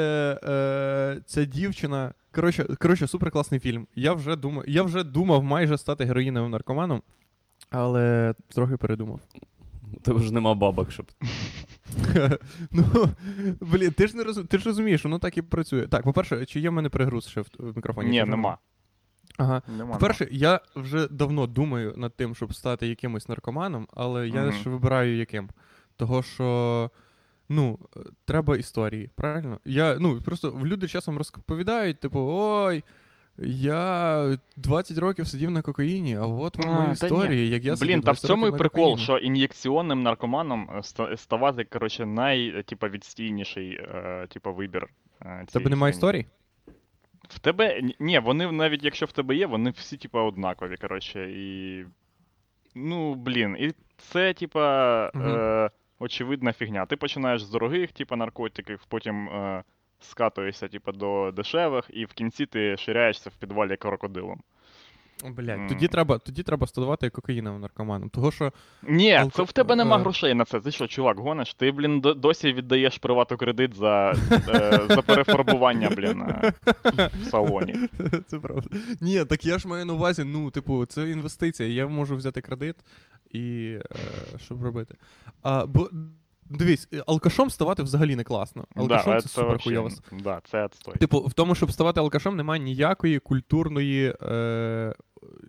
е, 0.45 1.21
ця 1.27 1.45
дівчина. 1.45 2.15
Коротше, 2.33 2.65
коротше, 2.65 3.07
супер 3.07 3.31
класний 3.31 3.61
фільм. 3.61 3.87
Я 3.95 4.13
вже 4.13 4.37
думав, 4.37 4.65
я 4.69 4.83
вже 4.83 5.05
думав 5.05 5.45
майже 5.45 5.79
стати 5.79 6.05
героїновим 6.05 6.51
наркоманом, 6.51 7.03
але 7.71 8.35
трохи 8.49 8.77
передумав. 8.77 9.21
Тебе 10.03 10.21
ж 10.21 10.35
нема 10.35 10.55
бабок, 10.55 10.91
щоб. 10.93 11.07
ну, 12.71 12.85
блін, 13.61 13.91
ти 13.91 14.07
ж 14.07 14.17
не 14.17 14.25
роз... 14.25 14.41
ти 14.49 14.59
ж 14.59 14.65
розумієш, 14.65 15.05
воно 15.05 15.19
так 15.19 15.37
і 15.39 15.43
працює. 15.43 15.87
Так, 15.87 16.03
по-перше, 16.03 16.47
чи 16.47 16.61
є 16.61 16.71
в 16.71 16.73
мене 16.73 16.89
перегруз 16.89 17.29
ще 17.29 17.41
в, 17.41 17.47
в 17.59 17.77
мікрофоні? 17.77 18.11
Ні, 18.11 18.25
нема. 18.25 18.59
Ага. 19.39 19.63
Нема. 19.79 19.93
По-перше, 19.95 20.29
я 20.31 20.61
вже 20.77 21.09
давно 21.09 21.47
думаю 21.47 21.95
над 21.97 22.17
тим, 22.17 22.35
щоб 22.35 22.55
стати 22.55 22.87
якимось 22.87 23.29
наркоманом, 23.29 23.89
але 23.95 24.29
я 24.29 24.43
Мгм. 24.43 24.53
ж 24.53 24.71
вибираю 24.71 25.17
яким. 25.17 25.49
Того, 25.97 26.23
що 26.23 26.91
ну, 27.49 27.79
треба 28.25 28.57
історії, 28.57 29.11
правильно? 29.15 29.61
Я, 29.65 29.97
ну, 30.01 30.21
просто 30.23 30.61
люди 30.65 30.89
часом 30.89 31.19
розповідають, 31.19 32.01
типу, 32.01 32.21
ой. 32.33 32.85
Я 33.39 34.39
20 34.57 34.99
років 34.99 35.27
сидів 35.27 35.51
на 35.51 35.63
кокаїні, 35.63 36.17
а 36.17 36.27
от 36.27 36.57
вам 36.57 36.69
А, 36.75 36.81
мої 36.81 36.93
історії, 36.93 37.49
як 37.51 37.65
я 37.65 37.75
Блін, 37.77 38.01
та 38.01 38.13
в 38.13 38.19
цьому 38.19 38.47
і 38.47 38.51
прикол, 38.51 38.71
кокаїні. 38.85 39.03
що 39.03 39.19
ін'єкціонним 39.19 40.03
наркоманом 40.03 40.69
ставати, 41.17 41.65
коротше, 41.65 42.07
най, 42.07 42.63
типа, 42.63 42.89
відстійніший, 42.89 43.71
е, 43.73 44.27
типа, 44.31 44.51
вибір. 44.51 44.89
е, 45.23 45.45
В 45.49 45.53
тебе 45.53 45.71
немає 45.71 45.91
історій? 45.91 46.27
В 47.29 47.39
тебе. 47.39 47.83
ні- 47.83 47.97
Ні, 48.01 48.19
вони 48.19 48.53
навіть 48.53 48.85
якщо 48.85 49.07
в 49.07 49.13
тебе 49.13 49.37
є, 49.37 49.47
вони 49.47 49.71
всі, 49.71 49.97
типа, 49.97 50.23
однакові, 50.23 50.77
коротше, 50.77 51.31
і. 51.31 51.85
Ну, 52.75 53.15
блін, 53.15 53.57
і 53.61 53.73
це, 53.99 54.33
типа, 54.35 55.11
Мгм. 55.15 55.29
е, 55.29 55.71
очевидна 55.99 56.53
фігня. 56.53 56.87
Ти 56.87 56.97
починаєш 56.97 57.43
з 57.45 57.51
дорогих, 57.51 57.93
типа, 57.93 58.17
наркотиків, 58.17 58.81
потім 58.89 59.29
е, 59.29 59.63
скатуєшся, 60.01 60.69
типа, 60.69 60.93
до 60.93 61.31
дешевих, 61.37 61.85
і 61.91 62.05
в 62.05 62.13
кінці 62.13 62.47
ти 62.47 62.77
ширяєшся 62.77 63.31
в 63.31 63.33
підвалі 63.41 63.77
крокодилом. 63.77 64.41
Блять, 65.37 65.59
М. 65.59 65.69
тоді 65.69 65.89
треба, 65.89 66.19
тоді 66.19 66.43
треба 66.43 66.67
ставати 66.67 67.11
кокаїновим 67.11 67.61
наркоманом. 67.61 68.09
Того, 68.09 68.33
що 68.33 68.53
Ні, 68.83 69.13
Алко- 69.13 69.31
це 69.31 69.43
в 69.43 69.53
тебе 69.53 69.77
нема 69.77 69.97
е. 69.97 70.01
грошей 70.01 70.35
на 70.35 70.45
це. 70.45 70.61
Ти 70.61 70.71
що, 70.71 70.87
чувак, 70.87 71.19
гониш? 71.19 71.55
Ти, 71.55 71.73
блін, 71.73 72.01
досі 72.01 72.53
віддаєш 72.53 72.99
привату 72.99 73.37
кредит 73.37 73.75
за, 73.75 74.15
е, 74.49 74.81
за 74.89 75.03
перефарбування, 75.03 75.91
блін, 75.91 76.23
е, 76.23 76.53
в 77.21 77.25
салоні. 77.25 77.75
Це 78.27 78.39
правда. 78.39 78.69
Ні, 79.01 79.25
так 79.25 79.45
я 79.45 79.59
ж 79.59 79.69
маю 79.69 79.85
на 79.85 79.93
увазі, 79.93 80.25
ну, 80.25 80.51
типу, 80.51 80.87
це 80.87 81.11
інвестиція. 81.11 81.69
Я 81.69 81.87
можу 81.87 82.17
взяти 82.17 82.41
кредит 82.41 82.77
і 83.35 83.79
е, 83.93 84.39
щоб 84.39 84.63
робити. 84.63 84.95
А, 85.43 85.67
бо 85.67 85.91
дивись, 86.45 86.89
е, 86.93 87.03
алкашом 87.07 87.51
ставати 87.51 87.83
взагалі 87.83 88.17
не 88.17 88.25
класно. 88.25 88.65
Алкашом 88.77 89.13
да, 89.13 89.21
це 89.21 89.29
супер 89.29 89.47
вообще, 89.47 89.69
хуйово. 89.71 89.91
Да, 90.13 90.41
це 90.45 90.65
отстой. 90.65 90.95
Типу, 90.95 91.21
в 91.21 91.33
тому, 91.33 91.55
щоб 91.55 91.73
ставати 91.73 92.01
алкашом, 92.01 92.37
немає 92.37 92.63
ніякої 92.63 93.19
культурної 93.19 94.15
е, 94.23 94.95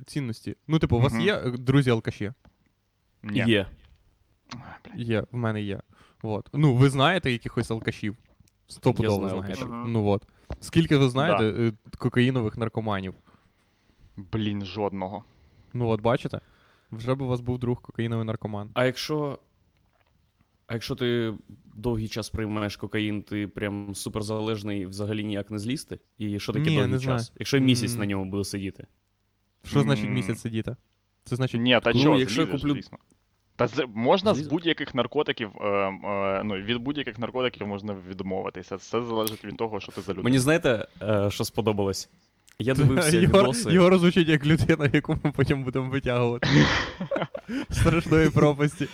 цінності. 0.06 0.56
Ну, 0.68 0.80
типу, 0.80 0.98
у 0.98 1.00
вас 1.00 1.14
є 1.20 1.36
е, 1.36 1.52
друзі 1.52 1.90
алкаші? 1.90 2.32
Ні. 3.24 3.44
Є. 3.48 3.68
Є, 4.96 5.24
в 5.32 5.38
мене 5.38 5.62
є. 5.62 5.82
Вот. 6.22 6.50
Ну, 6.54 6.76
ви 6.76 6.90
знаєте 6.90 7.32
якихось 7.32 7.72
алкашів? 7.72 8.18
Стопудово 8.68 9.16
знаю 9.16 9.30
знаєте. 9.30 9.62
алкашів. 9.62 9.88
Ну 9.88 10.08
от. 10.08 10.28
Скільки 10.60 10.98
ви 10.98 11.10
знаєте 11.10 11.46
е, 11.46 11.72
кокаїнових 11.98 12.58
наркоманів? 12.58 13.14
Блін, 14.18 14.66
жодного. 14.66 15.24
Ну 15.74 15.88
от 15.88 16.02
бачите? 16.02 16.42
Вже 16.98 17.16
б 17.16 17.22
у 17.22 17.28
вас 17.28 17.42
був 17.42 17.60
друг 17.60 17.82
кокаїновий 17.82 18.26
наркоман. 18.26 18.70
А 18.74 18.86
якщо 18.86 19.40
А 20.68 20.74
якщо 20.74 20.96
ти 20.96 21.34
довгий 21.76 22.08
час 22.08 22.30
приймаєш 22.30 22.78
кокаїн, 22.78 23.22
ти 23.24 23.48
прям 23.48 23.96
суперзалежний, 23.96 24.86
взагалі 24.86 25.24
ніяк 25.24 25.52
не 25.52 25.60
злізти? 25.60 26.00
І 26.18 26.40
що 26.40 26.54
таке 26.54 26.70
Ні, 26.70 26.76
довгий 26.76 26.92
не 26.92 27.00
час? 27.00 27.04
знаю. 27.04 27.38
Якщо 27.40 27.60
місяць 27.60 27.96
на 27.96 28.06
ньому 28.06 28.32
буде 28.32 28.44
сидіти. 28.44 28.88
Що 29.64 29.82
значить 29.82 30.10
місяць 30.10 30.40
сидіти? 30.42 30.76
Це 31.24 31.36
значить. 31.36 31.62
Ні, 31.62 31.80
та 31.84 31.92
Ну, 31.96 32.02
чого, 32.04 32.20
якщо 32.20 32.42
я 32.42 32.48
злізеш, 32.48 32.62
куплю- 32.64 32.74
звісно. 32.74 32.98
Та 33.56 33.68
з, 33.68 33.86
можна 33.94 34.34
з 34.34 34.48
будь-яких 34.48 34.96
наркотиків, 34.96 35.50
е, 35.62 35.68
е, 35.68 36.44
ну, 36.44 36.56
від 36.56 36.78
будь-яких 36.78 37.20
наркотиків 37.20 37.68
можна 37.68 37.96
відмовитися. 38.10 38.76
Все 38.76 39.02
залежить 39.02 39.46
від 39.46 39.58
того, 39.58 39.80
що 39.80 39.92
ти 39.92 40.02
за 40.02 40.12
людина. 40.12 40.24
Мені 40.24 40.40
знаєте, 40.40 40.88
е, 41.02 41.32
що 41.32 41.44
сподобалось? 41.46 42.10
Я 42.60 42.74
дивився 42.74 43.18
Єгор, 43.18 43.42
відоси. 43.44 43.74
Його 43.74 43.90
розучить 43.90 44.28
як 44.28 44.46
людина, 44.46 44.90
яку 44.94 45.18
ми 45.24 45.32
потім 45.32 45.64
будемо 45.64 45.90
витягувати. 45.90 46.48
Страшної 47.72 48.30
пропасті. 48.30 48.88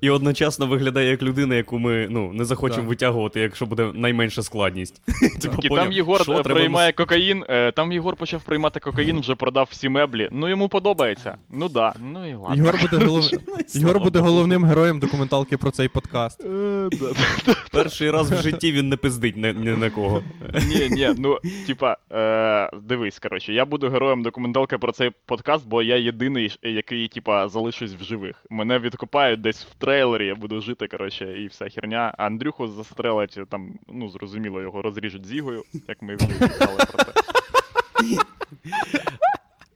І 0.00 0.10
одночасно 0.10 0.66
виглядає 0.66 1.10
як 1.10 1.22
людина, 1.22 1.54
яку 1.54 1.78
ми 1.78 2.06
ну, 2.10 2.32
не 2.32 2.44
захочемо 2.44 2.88
витягувати, 2.88 3.40
якщо 3.40 3.66
буде 3.66 3.90
найменша 3.94 4.42
складність. 4.42 5.02
Типу, 5.40 5.62
І 5.62 5.68
там 5.68 5.92
Єгор 5.92 6.22
що 6.22 6.32
е, 6.32 6.42
приймає 6.42 6.92
кокаїн, 6.92 7.44
е, 7.48 7.72
там 7.72 7.92
Єгор 7.92 8.16
почав 8.16 8.42
приймати 8.42 8.80
кокаїн, 8.80 9.20
вже 9.20 9.34
продав 9.34 9.68
всі 9.70 9.88
меблі. 9.88 10.28
Ну 10.32 10.48
йому 10.48 10.68
подобається. 10.68 11.36
Ну 11.50 11.68
да, 11.68 11.94
ну 12.12 12.30
і 12.30 12.34
ладно. 12.34 12.56
Єгор 12.56 12.80
буде, 12.82 13.04
голов... 13.04 13.30
Єгор 13.74 14.00
буде 14.00 14.18
головним 14.18 14.64
героєм 14.64 14.98
документалки 14.98 15.56
про 15.56 15.70
цей 15.70 15.88
подкаст. 15.88 16.44
Е. 16.44 16.88
Перший 17.72 18.10
раз 18.10 18.32
в 18.32 18.42
житті 18.42 18.72
він 18.72 18.88
не 18.88 18.96
пиздить 18.96 19.36
ні, 19.36 19.54
ні 19.56 19.70
на 19.70 19.90
кого. 19.90 20.22
Ні, 20.68 20.88
ні, 20.90 21.14
ну, 21.18 21.38
типа, 21.66 21.96
е, 22.12 22.70
дивись, 22.82 23.18
коротше, 23.18 23.52
я 23.52 23.64
буду 23.64 23.88
героєм 23.88 24.22
документалки 24.22 24.78
про 24.78 24.92
цей 24.92 25.10
подкаст, 25.26 25.68
бо 25.68 25.82
я 25.82 25.96
єдиний, 25.96 26.58
який, 26.62 27.08
типа, 27.08 27.48
залишусь 27.48 27.94
в 27.94 28.04
живих. 28.04 28.44
Мене 28.50 28.78
відкопають 28.78 29.40
десь 29.40 29.64
в 29.64 29.74
трейлері, 29.78 30.26
я 30.26 30.34
буду 30.34 30.60
жити, 30.60 30.88
коротше, 30.88 31.42
і 31.42 31.46
вся 31.46 31.68
херня. 31.68 32.14
А 32.18 32.26
Андрюху 32.26 32.68
застрелять, 32.68 33.38
там, 33.48 33.78
ну, 33.88 34.08
зрозуміло, 34.08 34.60
його 34.60 34.82
розріжуть 34.82 35.26
зігою, 35.26 35.64
як 35.88 36.02
ми 36.02 36.16
вже 36.16 36.26
казали 36.38 36.76
про 36.92 37.04
це. 37.04 37.12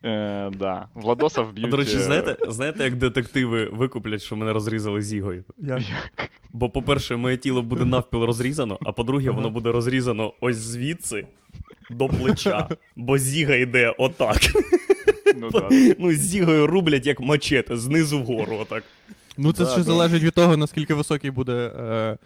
Е, 0.04 0.50
да. 0.50 0.88
Владоса 0.94 1.42
вб'ють. 1.42 1.70
До 1.70 1.76
речі, 1.76 1.96
е, 1.96 2.00
знаєте, 2.00 2.36
знаєте, 2.48 2.84
як 2.84 2.96
детективи 2.96 3.64
викуплять, 3.64 4.22
що 4.22 4.36
мене 4.36 4.52
розрізали 4.52 5.02
зігою? 5.02 5.44
Я... 5.58 5.80
Бо, 6.52 6.70
по-перше, 6.70 7.16
моє 7.16 7.36
тіло 7.36 7.62
буде 7.62 7.84
навпіл 7.84 8.24
розрізано, 8.24 8.78
а 8.82 8.92
по-друге, 8.92 9.30
воно 9.30 9.50
буде 9.50 9.72
розрізано 9.72 10.32
ось 10.40 10.56
звідси 10.56 11.26
до 11.90 12.08
плеча. 12.08 12.68
Бо 12.96 13.18
зіга 13.18 13.54
йде 13.54 13.94
отак. 13.98 14.40
Ну, 15.36 15.50
да. 15.50 15.68
Ну, 15.98 16.12
зігою 16.12 16.66
рублять 16.66 17.06
як 17.06 17.20
мачете, 17.20 17.76
знизу 17.76 18.18
вгору, 18.18 18.56
отак. 18.56 18.84
Ну 19.42 19.52
це 19.52 19.64
Да, 19.64 19.70
ще 19.70 19.78
да. 19.78 19.84
залежить 19.84 20.22
від 20.22 20.34
того, 20.34 20.56
наскільки 20.56 20.94
високий 20.94 21.30
буде 21.30 21.52
е... 21.52 22.18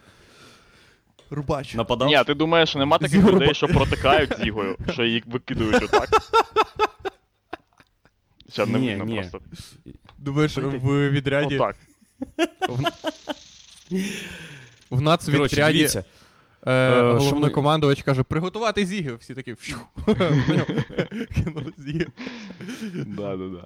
рубач. 1.29 1.73
Нападав? 1.75 2.07
Ні, 2.07 2.23
ти 2.27 2.33
думаєш, 2.33 2.69
що 2.69 2.79
нема 2.79 2.97
таких 2.97 3.23
людей, 3.25 3.53
що 3.53 3.67
протикають 3.67 4.33
зігою, 4.43 4.77
що 4.93 5.03
їх 5.03 5.23
викидують 5.25 5.83
отак? 5.83 6.09
Ще 8.51 8.65
не 8.65 8.79
Ні, 8.79 8.89
видно 8.89 9.05
ні. 9.05 9.15
просто. 9.15 9.39
Думаєш, 10.17 10.57
в 10.57 11.09
відряді. 11.09 11.55
Отак. 11.55 11.75
В 14.89 15.03
Коротше, 15.25 15.55
відряді 15.55 15.77
дивіться. 15.77 16.03
е, 16.65 16.71
е, 16.73 17.11
головнокомандувач 17.11 18.03
каже, 18.03 18.23
приготувати 18.23 18.85
зіги. 18.85 19.15
Всі 19.15 19.33
такі 19.33 19.55
фью. 19.55 19.77
Кинули 21.35 21.73
зіги. 21.77 22.07
Да, 22.93 23.37
да, 23.37 23.47
да. 23.47 23.65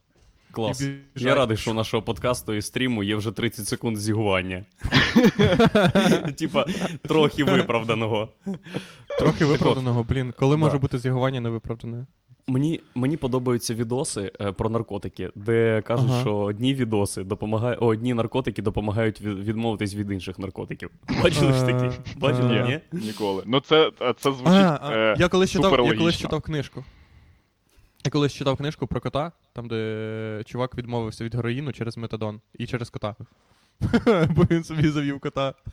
Клас. 0.52 0.88
Я 1.16 1.36
радий, 1.36 1.58
що 1.58 1.72
у 1.72 1.74
нашого 1.74 2.04
подкасту 2.04 2.54
і 2.54 2.62
стріму 2.62 3.04
є 3.04 3.16
вже 3.16 3.32
30 3.32 3.68
секунд 3.68 3.98
зігування. 3.98 4.66
Типа, 6.38 6.66
трохи 7.02 7.44
виправданого. 7.44 8.30
Трохи 9.20 9.46
виправданого, 9.46 10.04
блін. 10.04 10.34
Коли 10.40 10.58
може 10.58 10.78
бути 10.78 10.98
зігування 10.98 11.42
невиправдане? 11.42 12.06
Мені, 12.48 12.82
мені 12.96 13.18
подобаються 13.18 13.74
відоси 13.74 14.32
е, 14.42 14.52
про 14.52 14.70
наркотики, 14.70 15.30
де 15.36 15.82
кажуть, 15.82 16.10
Ага. 16.10 16.22
що 16.22 16.36
одні 16.38 16.74
відоси 16.74 17.24
допомагають, 17.24 17.80
одні 17.82 18.14
наркотики 18.14 18.62
допомагають 18.62 19.22
від, 19.22 19.40
відмовитись 19.40 19.96
від 19.96 20.12
інших 20.12 20.40
наркотиків. 20.40 20.90
Бачили 21.24 21.54
ж 21.54 21.66
такі? 21.66 21.86
Е, 21.86 21.92
Бачили, 22.18 22.64
ні? 22.92 23.00
Ніколи. 23.06 23.44
Ну 23.46 23.60
це, 23.60 23.92
це 24.00 24.32
звучить. 24.32 24.48
А, 24.48 24.80
а, 24.82 24.92
е, 24.94 25.16
я 25.20 25.28
колись 25.28 25.52
читав, 25.52 25.86
я 25.86 25.94
колись 25.94 26.18
читав 26.18 26.42
книжку. 26.42 26.84
Я 28.06 28.12
колись 28.12 28.34
читав 28.34 28.58
книжку 28.58 28.88
про 28.88 29.02
кота, 29.02 29.32
там, 29.54 29.68
де 29.68 30.44
чувак 30.46 30.78
відмовився 30.78 31.24
від 31.24 31.36
героїну 31.36 31.74
через 31.74 31.98
метадон 31.98 32.42
і 32.54 32.68
через 32.68 32.90
кота. 32.90 33.16
Бо 34.30 34.44
він 34.44 34.64
собі 34.64 34.90
завів 34.90 35.20
кота. 35.20 35.54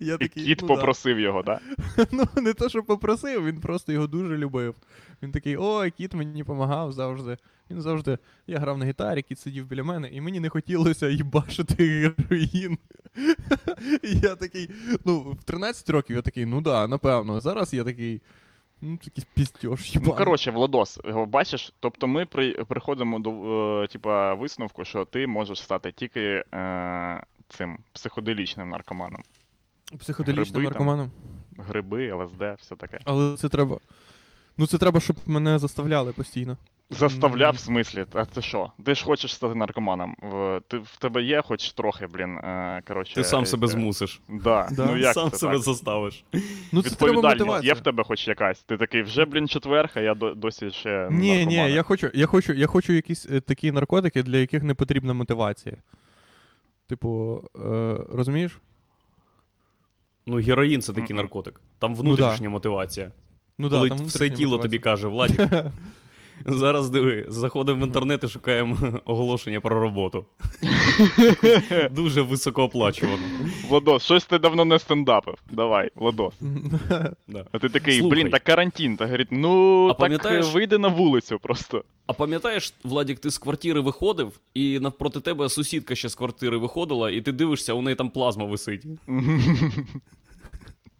Я 0.00 0.14
І 0.14 0.18
такий, 0.18 0.44
кіт 0.44 0.58
ну, 0.62 0.68
да. 0.68 0.74
попросив 0.74 1.20
його, 1.20 1.42
так? 1.42 1.62
Ну, 2.12 2.24
не 2.36 2.52
то, 2.52 2.68
що 2.68 2.82
попросив, 2.82 3.46
він 3.46 3.60
просто 3.60 3.92
його 3.92 4.06
дуже 4.06 4.38
любив. 4.38 4.74
Він 5.22 5.32
такий, 5.32 5.56
ой, 5.58 5.90
кіт 5.90 6.14
мені 6.14 6.40
допомагав 6.42 6.92
завжди. 6.92 7.36
Він 7.70 7.82
завжди. 7.82 8.18
Я 8.46 8.58
грав 8.58 8.78
на 8.78 8.86
гітарі, 8.86 9.22
кіт 9.22 9.38
сидів 9.38 9.66
біля 9.66 9.84
мене, 9.84 10.08
і 10.08 10.20
мені 10.20 10.40
не 10.40 10.48
хотілося 10.48 11.08
їбашити 11.08 11.74
героїн. 11.84 12.78
І 14.02 14.18
я 14.22 14.36
такий, 14.36 14.70
ну, 15.04 15.20
в 15.20 15.44
13 15.44 15.90
років 15.90 16.16
я 16.16 16.22
такий, 16.22 16.46
ну 16.46 16.60
да, 16.60 16.88
напевно. 16.88 17.40
Зараз 17.40 17.74
я 17.74 17.84
такий. 17.84 18.22
Ну, 18.82 18.96
такий 18.96 19.24
піздьош, 19.34 19.94
Ну, 19.94 20.12
коротше, 20.12 20.50
Владос, 20.50 21.00
бачиш, 21.26 21.72
тобто 21.80 22.06
ми 22.06 22.26
при, 22.26 22.52
приходимо 22.52 23.18
до 23.18 23.30
е, 23.82 23.86
типа, 23.86 24.34
висновку, 24.34 24.84
що 24.84 25.04
ти 25.04 25.26
можеш 25.26 25.62
стати 25.62 25.92
тільки 25.92 26.44
е, 26.54 27.22
цим 27.48 27.78
психоделічним 27.92 28.68
наркоманом. 28.68 29.22
Психоделічним 29.98 30.62
гриби 30.62 30.62
там. 30.62 30.86
наркоманом. 30.86 31.10
Гриби, 31.58 32.12
ЛСД, 32.12 32.42
все 32.58 32.76
таке. 32.76 32.98
Але 33.04 33.36
це 33.36 33.48
треба. 33.48 33.78
Ну, 34.56 34.66
це 34.66 34.78
треба, 34.78 35.00
щоб 35.00 35.16
мене 35.26 35.58
заставляли 35.58 36.12
постійно. 36.12 36.56
Заставляв 36.90 37.54
в 37.54 37.58
смислі, 37.58 38.04
а 38.12 38.24
ти 38.24 38.42
що? 38.42 38.72
Ти 38.84 38.94
ж 38.94 39.04
хочеш 39.04 39.34
стати 39.34 39.54
наркоманом. 39.54 40.16
В, 40.22 40.60
ти, 40.68 40.78
в 40.78 40.96
тебе 40.98 41.22
є 41.22 41.42
хоч 41.42 41.72
трохи, 41.72 42.06
блін. 42.06 42.38
Е, 42.38 42.82
коротше, 42.88 43.14
Ти 43.14 43.24
сам 43.24 43.42
е, 43.42 43.46
себе 43.46 43.66
е, 43.66 43.70
змусиш. 43.70 44.20
Да. 44.28 44.68
Да. 44.72 44.86
Ну 44.86 44.96
як 44.96 45.14
сам 45.14 45.30
це 45.30 45.38
себе 45.38 45.52
так? 45.52 45.62
заставиш. 45.62 46.24
Ну, 46.72 46.82
це 46.82 46.90
Відповідальність 46.90 47.40
мотивація. 47.40 47.72
є 47.72 47.80
в 47.80 47.80
тебе 47.80 48.04
хоч 48.04 48.28
якась. 48.28 48.62
Ти 48.62 48.76
такий, 48.76 49.02
вже, 49.02 49.24
блін, 49.24 49.48
четверг, 49.48 49.90
а 49.94 50.00
я 50.00 50.14
досі 50.14 50.70
ще 50.70 51.08
Ні, 51.10 51.46
ні, 51.46 51.72
я 51.72 51.82
хочу, 51.82 52.10
я 52.14 52.26
хочу, 52.26 52.52
я 52.52 52.66
хочу 52.66 52.92
якісь 52.92 53.26
е, 53.30 53.40
такі 53.40 53.72
наркотики, 53.72 54.22
для 54.22 54.36
яких 54.36 54.62
не 54.62 54.74
потрібна 54.74 55.12
мотивація. 55.12 55.76
Типу, 56.86 57.42
е, 57.56 57.96
розумієш? 58.12 58.58
Ну, 60.26 60.36
героїн 60.36 60.82
це 60.82 60.92
такий 60.92 61.16
наркотик. 61.16 61.60
Там 61.78 61.94
да. 61.94 62.00
внутрішня 62.00 62.50
мотивація. 62.50 63.10
Ну 63.58 63.70
Коли 63.70 63.88
да, 63.88 63.96
там 63.96 64.06
все 64.06 64.30
тіло 64.30 64.58
тобі 64.58 64.78
каже, 64.78 65.08
Владик, 65.08 65.40
зараз 66.46 66.90
диви, 66.90 67.24
заходимо 67.28 67.84
в 67.84 67.86
інтернет 67.86 68.24
і 68.24 68.28
шукаємо 68.28 68.76
оголошення 69.04 69.60
про 69.60 69.80
роботу. 69.80 70.24
Дуже 71.90 72.22
високооплачувано. 72.22 73.22
Владос, 73.68 74.02
щось 74.04 74.24
ти 74.24 74.38
давно 74.38 74.64
не 74.64 74.78
стендапив. 74.78 75.34
Давай, 75.50 75.90
Владос. 75.94 76.34
Да. 77.28 77.46
А 77.52 77.58
ти 77.58 77.68
такий, 77.68 77.98
Слухай. 78.00 78.18
блін, 78.22 78.30
так 78.30 78.42
карантин. 78.44 78.96
Та 78.96 79.04
говорить, 79.04 79.28
ну 79.30 79.84
А 79.86 79.88
так 79.88 79.98
пам'ятаєш- 79.98 80.52
вийди 80.52 80.78
на 80.78 80.88
вулицю 80.88 81.38
просто. 81.38 81.84
А 82.06 82.12
пам'ятаєш, 82.12 82.74
Владік, 82.84 83.18
ти 83.18 83.30
з 83.30 83.38
квартири 83.38 83.80
виходив, 83.80 84.40
і 84.54 84.78
навпроти 84.80 85.20
тебе 85.20 85.48
сусідка 85.48 85.94
ще 85.94 86.08
з 86.08 86.14
квартири 86.14 86.56
виходила, 86.56 87.10
і 87.10 87.20
ти 87.20 87.32
дивишся, 87.32 87.74
у 87.74 87.82
неї 87.82 87.96
там 87.96 88.10
плазма 88.10 88.44
висить. 88.44 88.84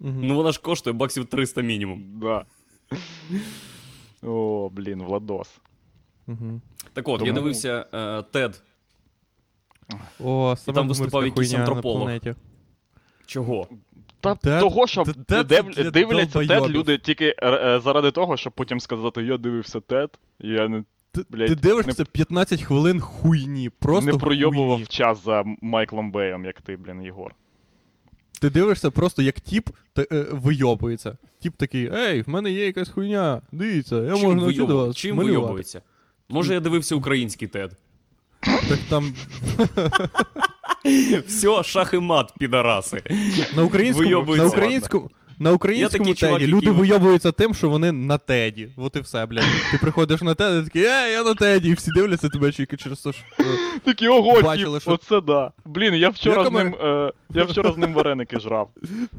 Ну 0.03 0.35
вона 0.35 0.53
ж 0.53 0.61
коштує 0.61 0.95
баксів 0.95 1.25
300 1.27 1.61
мінімум. 1.63 2.03
Да. 2.21 2.45
О, 4.23 4.69
блін, 4.73 5.03
Владос. 5.03 5.61
Мгм. 6.27 6.61
Так 6.93 7.09
от, 7.09 7.21
я 7.21 7.27
Тому- 7.27 7.33
дивився 7.33 7.87
е, 7.93 7.97
TED. 7.99 8.61
О, 10.25 10.57
саме 10.57 10.75
там 10.75 10.89
виступав 10.89 11.25
якийсь 11.27 11.49
хуйня 11.49 11.59
на 11.59 11.65
антрополог. 11.71 12.03
планеті. 12.03 12.35
Чого? 13.27 13.67
Та 14.21 14.35
Тед- 14.35 14.61
того, 14.61 14.87
що 14.87 15.03
Тед- 15.03 15.25
Тед 15.27 15.47
див- 15.47 15.75
для 15.75 15.91
дивляться 15.91 16.47
тед 16.47 16.71
люди 16.71 16.99
тільки 16.99 17.35
е, 17.39 17.51
е, 17.51 17.81
заради 17.81 18.11
того, 18.11 18.37
щоб 18.37 18.53
потім 18.53 18.81
сказати, 18.81 19.23
я 19.23 19.37
дивився 19.37 19.81
тед, 19.81 20.19
я 20.39 20.69
не, 20.69 20.85
Ти, 21.13 21.25
Блядь, 21.31 21.49
ти 21.49 21.55
дивишся 21.55 22.05
15 22.05 22.63
хвилин 22.63 23.01
хуйні, 23.01 23.71
просто 23.71 24.13
не 24.13 24.19
пройобував 24.19 24.89
час 24.89 25.25
за 25.25 25.45
Майклом 25.63 26.13
Беєм, 26.13 26.45
як 26.45 26.63
ти, 26.63 26.77
блін, 26.77 27.03
Єгор. 27.03 27.35
Ти 28.41 28.51
дивишся 28.51 28.91
просто 28.91 29.23
як 29.23 29.41
тіп 29.41 29.69
та, 29.93 30.03
е, 30.13 30.27
вийобується. 30.33 31.17
Тіп 31.43 31.57
такий, 31.57 31.91
ей, 31.95 32.23
в 32.23 32.29
мене 32.29 32.51
є 32.53 32.67
якась 32.67 32.89
хуйня, 32.89 33.43
дивіться, 33.53 33.97
я 33.97 34.15
Чим, 34.17 34.25
можу 34.25 34.35
навчити 34.41 34.63
вийобу- 34.63 34.87
вас 34.87 34.97
Чим 34.97 35.17
малювати. 35.17 35.37
вийобується? 35.39 35.83
Може, 36.29 36.55
я 36.55 36.61
дивився 36.61 36.95
український 36.95 37.49
тед. 37.49 37.77
Так 38.69 38.79
там 38.89 39.15
Все, 41.27 41.63
шах 41.63 41.95
і 41.95 41.99
мат, 41.99 42.33
підараси. 42.39 43.03
на 43.57 43.63
українському, 43.63 44.09
на 44.11 44.17
Вийобується. 44.17 44.47
українському, 44.49 45.11
На 45.43 45.53
українському 45.53 46.15
теді 46.15 46.47
люди 46.47 46.71
вийобуються 46.71 47.33
тим, 47.33 47.55
що 47.55 47.69
вони 47.71 47.93
на 47.93 48.19
теді. 48.19 48.69
От 48.77 48.97
і 48.97 49.01
все, 49.01 49.27
блядь. 49.27 49.45
Ти 49.71 49.79
приходиш 49.79 50.23
на 50.23 50.35
теді, 50.35 50.65
такий, 50.65 50.83
е, 50.85 51.13
я 51.13 51.23
на 51.25 51.35
теді, 51.35 51.69
і 51.69 51.73
всі 51.73 51.91
дивляться 51.97 52.29
тебе 52.29 52.53
тільки 52.53 52.77
через 52.77 53.01
те, 53.01 53.13
що. 53.13 53.23
е, 53.41 53.45
Такі 53.85 54.09
ого, 54.09 54.43
Бачили, 54.43 54.81
що- 54.81 54.91
оце 54.93 55.21
да. 55.21 55.53
Блін, 55.65 55.95
я 55.95 56.09
вчора 56.09 56.45
з 56.47 56.51
ним. 56.53 56.75
Е, 56.83 57.13
я 57.31 57.45
вчора 57.45 57.73
з 57.73 57.77
ним 57.77 57.95
вареники 57.95 58.41
жрав. 58.41 58.71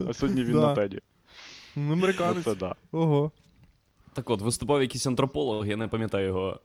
А 0.10 0.14
сьогодні 0.14 0.44
він 0.44 0.54
Да. 0.54 0.60
на 0.60 0.76
теді. 0.76 1.00
Ну, 1.76 1.94
американець. 1.94 2.48
Оце 2.48 2.60
да. 2.60 2.76
Ого. 2.92 3.32
Так 4.14 4.30
от, 4.30 4.42
виступав 4.42 4.82
якийсь 4.82 5.08
антрополог, 5.08 5.68
я 5.68 5.78
не 5.78 5.88
пам'ятаю 5.88 6.28
його 6.28 6.60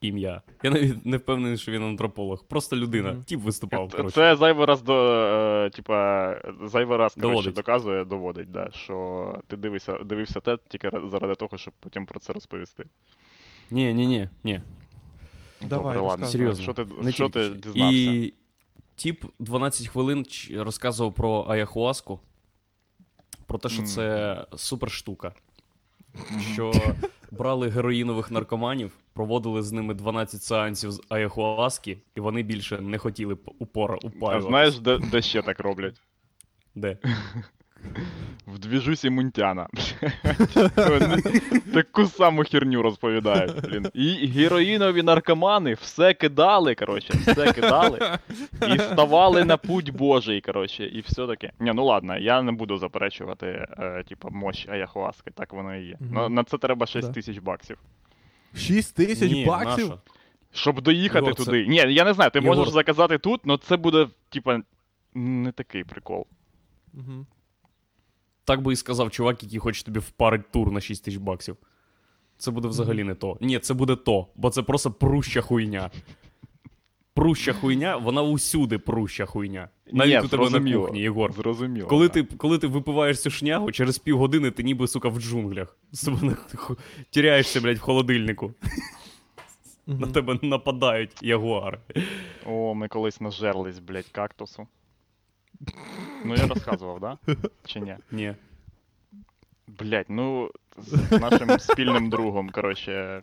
ім'я. 0.00 0.42
Я 0.62 0.70
навіть 0.70 1.06
не 1.06 1.16
впевнений, 1.16 1.58
що 1.58 1.72
він 1.72 1.82
антрополог. 1.82 2.44
Просто 2.44 2.76
людина. 2.76 3.12
Мгм. 3.12 3.24
Тіп 3.24 3.40
виступав. 3.40 3.90
коротше. 3.90 4.14
Це 4.14 4.36
зайвий 4.36 4.66
раз 4.66 4.82
до. 4.82 4.94
Е, 5.66 5.70
типа, 5.70 6.34
зайвий 6.64 6.98
раз 6.98 7.14
коротше, 7.14 7.28
Доводить. 7.30 7.54
доказує, 7.54 8.04
доводить, 8.04 8.50
да, 8.50 8.70
що 8.72 9.34
ти 9.46 9.56
дивився, 9.56 9.98
дивився 9.98 10.40
те 10.40 10.58
тільки 10.68 10.90
заради 11.10 11.34
того, 11.34 11.58
щоб 11.58 11.74
потім 11.80 12.06
про 12.06 12.20
це 12.20 12.32
розповісти. 12.32 12.84
Ні, 13.70 13.94
ні, 13.94 14.06
ні, 14.06 14.28
ні. 14.44 14.60
Давай, 15.62 15.94
Добре, 15.94 16.08
ладно. 16.08 16.26
Серйозно. 16.26 16.62
Що 16.62 16.74
ти, 16.74 16.86
Не 17.02 17.12
що 17.12 17.28
ти 17.28 17.48
дізнався? 17.48 17.96
І 17.96 18.34
тіп 18.96 19.24
12 19.38 19.88
хвилин 19.88 20.24
розказував 20.56 21.14
про 21.14 21.46
аяхуаску. 21.48 22.20
Про 23.46 23.58
те, 23.58 23.68
що 23.68 23.78
Мгм. 23.82 23.86
це 23.90 24.46
супер 24.56 24.90
штука. 24.90 25.32
Що 26.52 26.72
брали 27.30 27.68
героїнових 27.68 28.30
наркоманів, 28.30 28.92
проводили 29.12 29.62
з 29.62 29.72
ними 29.72 29.94
12 29.94 30.42
сеансів 30.42 30.90
з 30.90 31.02
аяхуаски, 31.08 31.98
і 32.16 32.20
вони 32.20 32.42
більше 32.42 32.80
не 32.80 32.98
хотіли 32.98 33.36
упора 33.58 33.98
упора 34.02 34.36
А 34.36 34.40
знаєш, 34.40 34.78
де, 34.78 34.98
де 34.98 35.22
ще 35.22 35.42
так 35.42 35.60
роблять? 35.60 36.00
Де? 36.74 36.98
В 38.46 38.58
двіжусі 38.58 39.10
Мунтяна. 39.10 39.68
Таку 41.74 42.06
саму 42.06 42.44
херню 42.44 42.82
розповідають. 42.82 43.60
Блін. 43.60 43.86
І 43.94 44.26
героїнові 44.26 45.02
наркомани 45.02 45.74
все 45.74 46.14
кидали, 46.14 46.74
коротше, 46.74 47.14
все 47.18 47.52
кидали 47.52 48.18
і 48.74 48.78
ставали 48.78 49.44
на 49.44 49.56
путь 49.56 49.90
Божий, 49.90 50.40
коротше, 50.40 50.84
і 50.86 51.00
все 51.00 51.26
таке. 51.26 51.52
Ні, 51.60 51.72
ну 51.74 51.84
ладно, 51.84 52.18
я 52.18 52.42
не 52.42 52.52
буду 52.52 52.78
заперечувати, 52.78 53.46
е, 53.78 54.04
типа, 54.08 54.28
мощь 54.28 54.68
Аяхуаски, 54.68 55.30
так 55.30 55.52
воно 55.52 55.76
і 55.76 55.86
є. 55.86 55.96
Мгм. 56.00 56.34
На, 56.34 56.44
це 56.44 56.58
треба 56.58 56.86
6 56.86 57.12
тисяч 57.12 57.38
баксів. 57.38 57.78
6 58.56 58.96
тисяч 58.96 59.32
Ні, 59.32 59.44
баксів? 59.46 59.88
наша. 59.88 60.00
Щоб 60.52 60.80
доїхати 60.80 61.24
Єгор, 61.24 61.34
це- 61.38 61.44
туди. 61.44 61.66
Ні, 61.66 61.76
я 61.76 62.04
не 62.04 62.12
знаю, 62.14 62.30
ти 62.30 62.40
Єгор- 62.40 62.44
можеш 62.44 62.68
заказати 62.68 63.18
тут, 63.18 63.40
але 63.46 63.58
це 63.58 63.76
буде, 63.76 64.08
типа, 64.28 64.60
не 65.14 65.52
такий 65.52 65.84
прикол. 65.84 66.26
Угу. 66.94 67.26
Так 68.48 68.62
би 68.62 68.72
і 68.72 68.76
сказав 68.76 69.10
чувак, 69.10 69.42
який 69.42 69.58
хоче 69.58 69.84
тобі 69.84 69.98
впарить 70.00 70.50
тур 70.50 70.72
на 70.72 70.80
6 70.80 71.04
тисяч 71.04 71.20
баксів. 71.20 71.56
Це 72.38 72.50
буде 72.50 72.68
взагалі 72.68 73.04
не 73.04 73.14
то. 73.14 73.38
Ні, 73.40 73.58
це 73.58 73.74
буде 73.74 73.96
то, 73.96 74.26
бо 74.36 74.50
це 74.50 74.62
просто 74.62 74.90
пруща 74.90 75.40
хуйня. 75.40 75.90
Пруща 77.14 77.52
хуйня, 77.52 77.96
вона 77.96 78.22
усюди 78.22 78.78
пруща 78.78 79.26
хуйня. 79.26 79.68
Навіть 79.92 80.20
Ні, 80.20 80.26
у 80.26 80.28
тебе 80.28 80.50
на 80.50 80.72
кухні, 80.72 81.00
Єгор. 81.00 81.32
Зрозуміло. 81.32 81.88
Коли 81.88 82.08
ти, 82.08 82.24
коли 82.24 82.58
ти 82.58 82.66
випиваєш 82.66 83.20
цю 83.20 83.30
шнягу, 83.30 83.72
через 83.72 83.98
півгодини 83.98 84.50
ти 84.50 84.62
ніби, 84.62 84.88
сука, 84.88 85.08
в 85.08 85.20
джунглях. 85.20 85.76
Тіряєшся, 87.10 87.60
блядь, 87.60 87.78
в 87.78 87.80
холодильнику. 87.80 88.54
На 89.86 90.06
тебе 90.06 90.38
нападають 90.42 91.22
ягуари. 91.22 91.78
О, 92.46 92.74
ми 92.74 92.88
колись 92.88 93.20
нажерлись, 93.20 93.78
блядь, 93.78 94.08
кактусу. 94.12 94.66
Ну, 96.24 96.34
я 96.34 96.46
розказував, 96.46 97.00
да? 97.00 97.18
Чи 97.64 97.80
ні? 97.80 97.96
Ні. 98.10 98.34
Блядь, 99.66 100.06
ну, 100.08 100.50
з 100.76 101.20
нашим 101.20 101.58
спільним 101.58 102.10
другом, 102.10 102.50
коротше. 102.50 103.22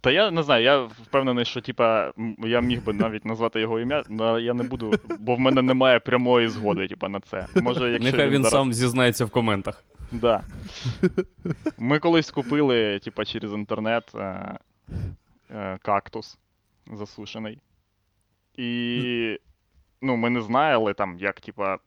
Та 0.00 0.10
я 0.10 0.30
не 0.30 0.42
знаю, 0.42 0.64
я 0.64 0.82
впевнений, 0.82 1.44
що 1.44 1.60
типа 1.60 2.12
я 2.38 2.60
міг 2.60 2.84
би 2.84 2.92
навіть 2.92 3.24
назвати 3.24 3.60
його 3.60 3.80
ім'я, 3.80 4.02
але 4.20 4.42
я 4.42 4.54
не 4.54 4.62
буду, 4.62 4.94
бо 5.18 5.34
в 5.34 5.40
мене 5.40 5.62
немає 5.62 6.00
прямої 6.00 6.48
згоди, 6.48 6.88
типа, 6.88 7.08
на 7.08 7.20
це. 7.20 7.46
Може, 7.56 7.90
якщо 7.90 8.10
Нехай 8.10 8.28
він 8.28 8.42
зараз... 8.42 8.52
сам 8.52 8.72
зізнається 8.72 9.24
в 9.24 9.30
коментах. 9.30 9.84
Да. 10.12 10.44
Ми 11.78 11.98
колись 11.98 12.30
купили, 12.30 12.98
типа, 12.98 13.24
через 13.24 13.52
інтернет 13.52 14.14
е, 14.14 14.58
е, 15.50 15.78
кактус 15.82 16.38
засушений. 16.92 17.58
І 18.56 19.38
ну, 20.04 20.16
ми 20.16 20.30
не 20.30 20.40
знали 20.40 20.94
там, 20.94 21.18
як, 21.18 21.40
типа, 21.40 21.78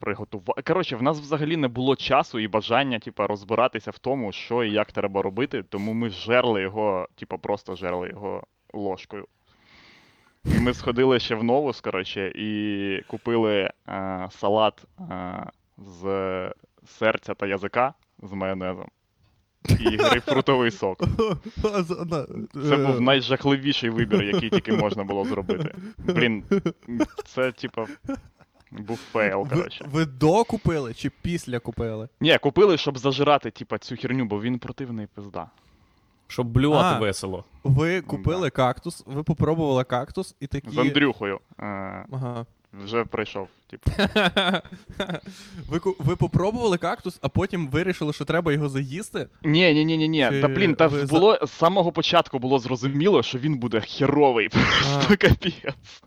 приготувати. 0.00 0.62
Коротше, 0.62 0.96
в 0.96 1.02
нас 1.02 1.20
взагалі 1.20 1.56
не 1.56 1.68
було 1.68 1.96
часу 1.96 2.38
і 2.38 2.48
бажання, 2.48 2.98
типа, 2.98 3.26
розбиратися 3.26 3.90
в 3.90 3.98
тому, 3.98 4.32
що 4.32 4.64
і 4.64 4.72
як 4.72 4.92
треба 4.92 5.22
робити, 5.22 5.62
тому 5.62 5.92
ми 5.92 6.08
жерли 6.10 6.62
його, 6.62 7.08
типа, 7.14 7.36
просто 7.36 7.76
жерли 7.76 8.08
його 8.08 8.44
ложкою. 8.72 9.26
І 10.44 10.60
ми 10.60 10.74
сходили 10.74 11.20
ще 11.20 11.34
в 11.34 11.44
новус, 11.44 11.80
коротше, 11.80 12.32
і 12.34 13.02
купили 13.06 13.70
е, 13.88 14.28
салат 14.30 14.84
е, 15.10 15.44
з 15.78 16.52
серця 16.86 17.34
та 17.34 17.46
язика 17.46 17.94
з 18.22 18.32
майонезом. 18.32 18.88
І 19.68 19.96
грейпфрутовий 19.96 20.70
сок. 20.70 21.04
Це 22.52 22.74
Е, 22.74 22.86
був 22.86 23.00
найжахливіший 23.00 23.90
вибір, 23.90 24.22
який 24.22 24.50
тільки 24.50 24.72
можна 24.72 25.04
було 25.04 25.24
зробити. 25.24 25.74
Блін, 25.98 26.44
це 27.24 27.52
типа 27.52 27.86
був 28.70 28.96
fail, 28.96 29.48
коротше. 29.48 29.84
ви 29.92 30.04
до 30.04 30.44
купили 30.44 30.94
чи 30.94 31.10
після 31.22 31.58
купили? 31.58 32.08
Ні, 32.20 32.38
купили, 32.38 32.76
щоб 32.76 32.98
зажирати, 32.98 33.50
типа, 33.50 33.78
цю 33.78 33.96
херню, 33.96 34.24
бо 34.24 34.40
він 34.40 34.58
противний 34.58 35.06
пизда. 35.14 35.50
Щоб 36.28 36.46
блювати 36.46 36.96
А. 36.96 36.98
весело. 36.98 37.44
Ви 37.64 38.00
купили 38.00 38.50
кактус, 38.50 39.02
ви 39.06 39.22
попробували 39.22 39.84
кактус 39.84 40.36
і 40.40 40.46
такі. 40.46 40.70
З 40.70 40.78
Андрюхою. 40.78 41.40
Е, 41.58 41.62
Ага. 42.12 42.46
Вже 42.72 43.04
пройшов, 43.04 43.48
Типу. 43.70 43.90
ви, 45.68 45.80
ви 45.98 46.16
попробували 46.16 46.78
кактус, 46.78 47.18
а 47.22 47.28
потім 47.28 47.68
вирішили, 47.68 48.12
що 48.12 48.24
треба 48.24 48.52
його 48.52 48.68
заїсти? 48.68 49.28
Ні, 49.42 49.74
ні, 49.74 49.84
ні, 49.84 49.96
ні, 49.96 50.08
ні. 50.08 50.28
Чи 50.30 50.40
Та 50.40 50.48
блін, 50.48 50.74
та 50.74 50.86
ви 50.86 51.04
було 51.04 51.38
з 51.46 51.50
самого 51.50 51.92
початку 51.92 52.38
було 52.38 52.58
зрозуміло, 52.58 53.22
що 53.22 53.38
він 53.38 53.58
буде 53.58 53.80
херовий. 53.80 54.48
Просто 54.82 55.16
капець. 55.16 56.02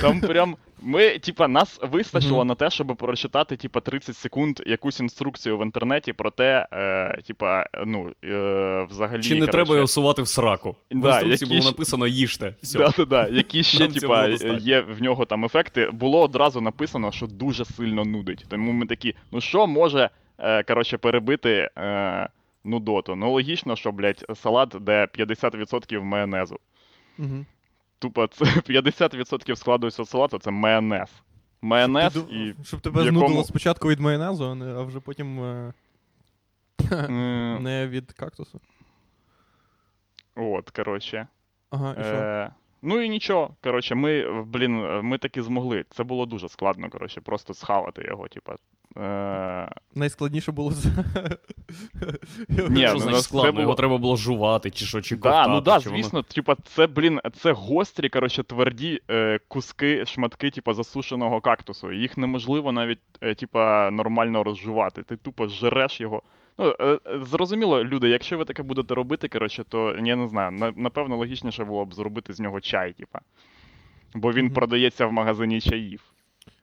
Там 0.00 0.20
прям. 0.20 0.56
Ми, 0.82 1.18
типа, 1.18 1.48
нас 1.48 1.80
вистачило 1.82 2.38
Мгм. 2.38 2.48
на 2.48 2.54
те, 2.54 2.70
щоб 2.70 2.96
прочитати, 2.96 3.56
типа, 3.56 3.80
30 3.80 4.16
секунд 4.16 4.60
якусь 4.66 5.00
інструкцію 5.00 5.58
в 5.58 5.62
інтернеті 5.62 6.12
про 6.12 6.30
те, 6.30 6.68
е, 6.72 7.22
типа, 7.26 7.66
ну, 7.86 8.12
е, 8.24 8.86
взагалі. 8.90 9.22
Чи 9.22 9.34
не 9.34 9.40
коротше, 9.40 9.52
треба 9.52 9.74
його 9.74 9.86
сувати 9.86 10.22
в 10.22 10.28
сраку? 10.28 10.76
В 10.90 10.94
інструкції 10.94 11.30
які 11.30 11.44
було 11.46 11.70
написано 11.70 12.06
їжте. 12.06 12.54
Все. 12.62 12.78
Да, 12.78 12.92
да, 12.96 13.04
да. 13.04 13.28
Які 13.28 13.62
ще, 13.62 13.88
типа, 13.88 14.26
є 14.60 14.80
в 14.80 15.02
нього 15.02 15.24
там 15.24 15.44
ефекти. 15.44 15.90
Було 15.92 16.22
одразу 16.22 16.60
написано, 16.60 17.12
що 17.12 17.26
дуже 17.26 17.64
сильно 17.64 18.04
нудить. 18.04 18.44
Тому 18.48 18.72
ми 18.72 18.86
такі, 18.86 19.14
ну 19.32 19.40
що 19.40 19.66
може, 19.66 20.10
е, 20.38 20.62
коротше, 20.62 20.98
перебити 20.98 21.70
е, 21.78 22.28
нудоту? 22.64 23.16
Ну, 23.16 23.32
логічно, 23.32 23.76
що, 23.76 23.92
блядь, 23.92 24.24
салат, 24.34 24.74
де 24.80 25.06
50% 25.18 26.02
майонезу. 26.02 26.56
Угу. 27.18 27.44
Тупо 27.98 28.26
це 28.26 28.44
50% 28.44 29.56
складу 29.56 29.90
салату 29.90 30.38
це 30.38 30.50
майонез. 30.50 31.08
Майонез 31.62 32.12
Щоб, 32.12 32.30
і. 32.32 32.54
щоб 32.64 32.80
тебе 32.80 33.04
якому- 33.04 33.18
знудило 33.20 33.44
спочатку 33.44 33.88
від 33.88 34.00
майонезу, 34.00 34.44
а, 34.44 34.54
не, 34.54 34.74
а 34.74 34.82
вже 34.82 35.00
потім 35.00 35.40
е, 35.44 35.72
не 37.60 37.88
від 37.88 38.12
кактусу. 38.12 38.60
От, 40.36 40.70
коротше. 40.70 41.26
Ага, 41.70 41.90
і 42.00 42.04
що? 42.04 42.12
Е, 42.14 42.50
ну 42.82 43.00
і 43.00 43.08
нічого. 43.08 43.56
Коротше, 43.62 43.94
ми, 43.94 44.42
блін, 44.42 45.00
ми 45.02 45.18
таки 45.18 45.42
змогли. 45.42 45.84
Це 45.90 46.04
було 46.04 46.26
дуже 46.26 46.48
складно, 46.48 46.90
коротше, 46.90 47.20
просто 47.20 47.54
схавати 47.54 48.02
його, 48.04 48.28
типа. 48.28 48.56
Е, 48.98 49.68
Найскладніше 49.94 50.52
було. 50.52 50.72
Ні, 52.48 52.88
ну, 52.92 52.98
значить 52.98 53.22
складно? 53.22 53.48
це 53.48 53.52
було- 53.52 53.62
Його 53.62 53.74
треба 53.74 53.98
було 53.98 54.16
жувати, 54.16 54.70
чи 54.70 54.84
що, 54.84 55.00
чи 55.00 55.16
Да, 55.16 55.22
ковтати, 55.22 55.50
ну 55.50 55.60
да, 55.60 55.80
чи 55.80 55.88
воно- 55.90 56.22
типа, 56.22 56.56
це, 56.64 56.86
блін, 56.86 57.20
це 57.36 57.52
гострі, 57.52 58.08
коротше, 58.08 58.42
тверді 58.42 59.00
е, 59.10 59.40
куски, 59.48 60.06
шматки, 60.06 60.50
типа, 60.50 60.74
засушеного 60.74 61.40
кактусу. 61.40 61.92
Їх 61.92 62.18
неможливо 62.18 62.72
навіть, 62.72 62.98
е, 63.20 63.34
типа, 63.34 63.90
нормально 63.90 64.42
розжувати. 64.44 65.02
Ти 65.02 65.16
тупо 65.16 65.48
жереш 65.48 66.00
його. 66.00 66.22
Ну, 66.58 66.74
е, 66.80 66.84
е, 66.84 66.98
зрозуміло, 67.24 67.84
люди, 67.84 68.08
якщо 68.08 68.38
ви 68.38 68.44
таке 68.44 68.62
будете 68.62 68.94
робити, 68.94 69.28
коротше, 69.28 69.64
то 69.68 69.96
я 70.04 70.16
не 70.16 70.28
знаю, 70.28 70.50
на, 70.50 70.72
напевно, 70.76 71.16
логічніше 71.16 71.64
було 71.64 71.84
б 71.84 71.94
зробити 71.94 72.32
з 72.32 72.40
нього 72.40 72.60
чай, 72.60 72.92
типа. 72.92 73.18
Бо 74.14 74.32
він 74.32 74.44
Мгм. 74.44 74.54
продається 74.54 75.06
в 75.06 75.12
магазині 75.12 75.60
чаїв. 75.60 76.00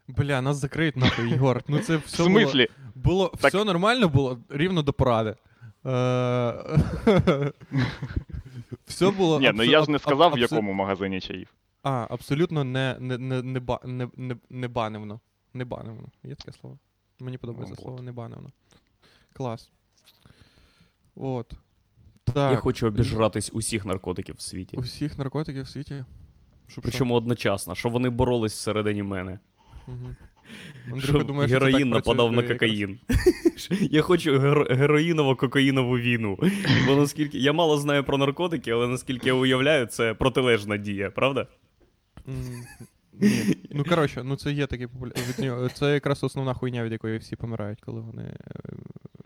Бля, 0.07 0.41
нас 0.41 0.57
закриють 0.57 0.95
нахуй, 0.95 1.29
Єгор. 1.29 1.63
Ну 1.67 1.79
це 1.79 1.97
В 1.97 1.99
все 2.05 2.23
смислі? 2.23 2.67
було, 2.95 3.03
було 3.05 3.27
Так- 3.41 3.53
все 3.53 3.63
нормально 3.63 4.09
було 4.09 4.39
рівно 4.49 4.81
до 4.81 4.93
поради. 4.93 5.35
Е, 5.85 6.53
Все 8.85 9.11
було. 9.11 9.39
Ні, 9.39 9.51
ну 9.55 9.63
я 9.63 9.83
ж 9.83 9.91
не 9.91 9.99
сказав, 9.99 10.33
в 10.33 10.37
якому 10.37 10.73
магазині 10.73 11.21
чаїв. 11.21 11.53
А, 11.83 12.07
абсолютно 12.09 12.63
не, 12.63 12.97
не, 12.99 13.17
не, 13.17 13.41
не, 13.41 13.59
не, 13.85 14.07
не, 14.17 14.35
не 14.49 14.67
банивно. 14.67 15.19
Не 15.53 15.65
банивно. 15.65 16.07
Є 16.23 16.35
таке 16.35 16.51
слово. 16.51 16.77
Мені 17.19 17.37
подобається 17.37 17.75
Ну, 17.77 17.81
слово 17.83 17.97
от. 17.97 18.03
небанено. 18.03 18.49
Клас. 19.33 19.69
От. 21.15 21.53
Так. 22.23 22.51
Я 22.51 22.57
хочу 22.57 22.87
обіжратись 22.87 23.49
усіх 23.53 23.85
наркотиків 23.85 24.35
в 24.35 24.41
світі. 24.41 24.77
Усіх 24.77 25.17
наркотиків 25.17 25.63
в 25.63 25.67
світі. 25.67 26.05
Щоб 26.67 26.83
Причому 26.83 27.15
одночасно, 27.15 27.75
щоб 27.75 27.91
вони 27.91 28.09
боролись 28.09 28.53
всередині 28.53 29.03
мене. 29.03 29.39
Андрюха 30.91 31.23
думає, 31.23 31.47
що 31.49 31.59
героїн 31.59 31.89
нападав 31.89 32.31
на 32.31 32.43
кокаїн. 32.43 32.99
Я 33.81 34.01
хочу 34.01 34.31
геро- 34.39 34.77
героїново-кокаїнову 34.77 35.99
війну. 35.99 36.37
Бо 36.87 36.95
наскільки 36.95 37.37
я 37.37 37.53
мало 37.53 37.77
знаю 37.77 38.03
про 38.03 38.17
наркотики, 38.17 38.71
але 38.71 38.87
наскільки 38.87 39.27
я 39.27 39.33
уявляю, 39.33 39.85
це 39.85 40.13
протилежна 40.13 40.77
дія, 40.77 41.09
правда? 41.11 41.47
Ні. 42.27 43.55
Ну, 43.71 43.83
коротше, 43.83 44.21
ну 44.23 44.35
це 44.35 44.51
є 44.51 44.67
такий 44.67 44.87
популярний. 44.87 45.69
Це 45.73 45.93
якраз 45.93 46.23
основна 46.23 46.53
хуйня, 46.53 46.83
від 46.83 46.91
якої 46.91 47.17
всі 47.17 47.35
помирають, 47.35 47.81
коли 47.81 48.01
вони. 48.01 48.23
е, 48.23 48.59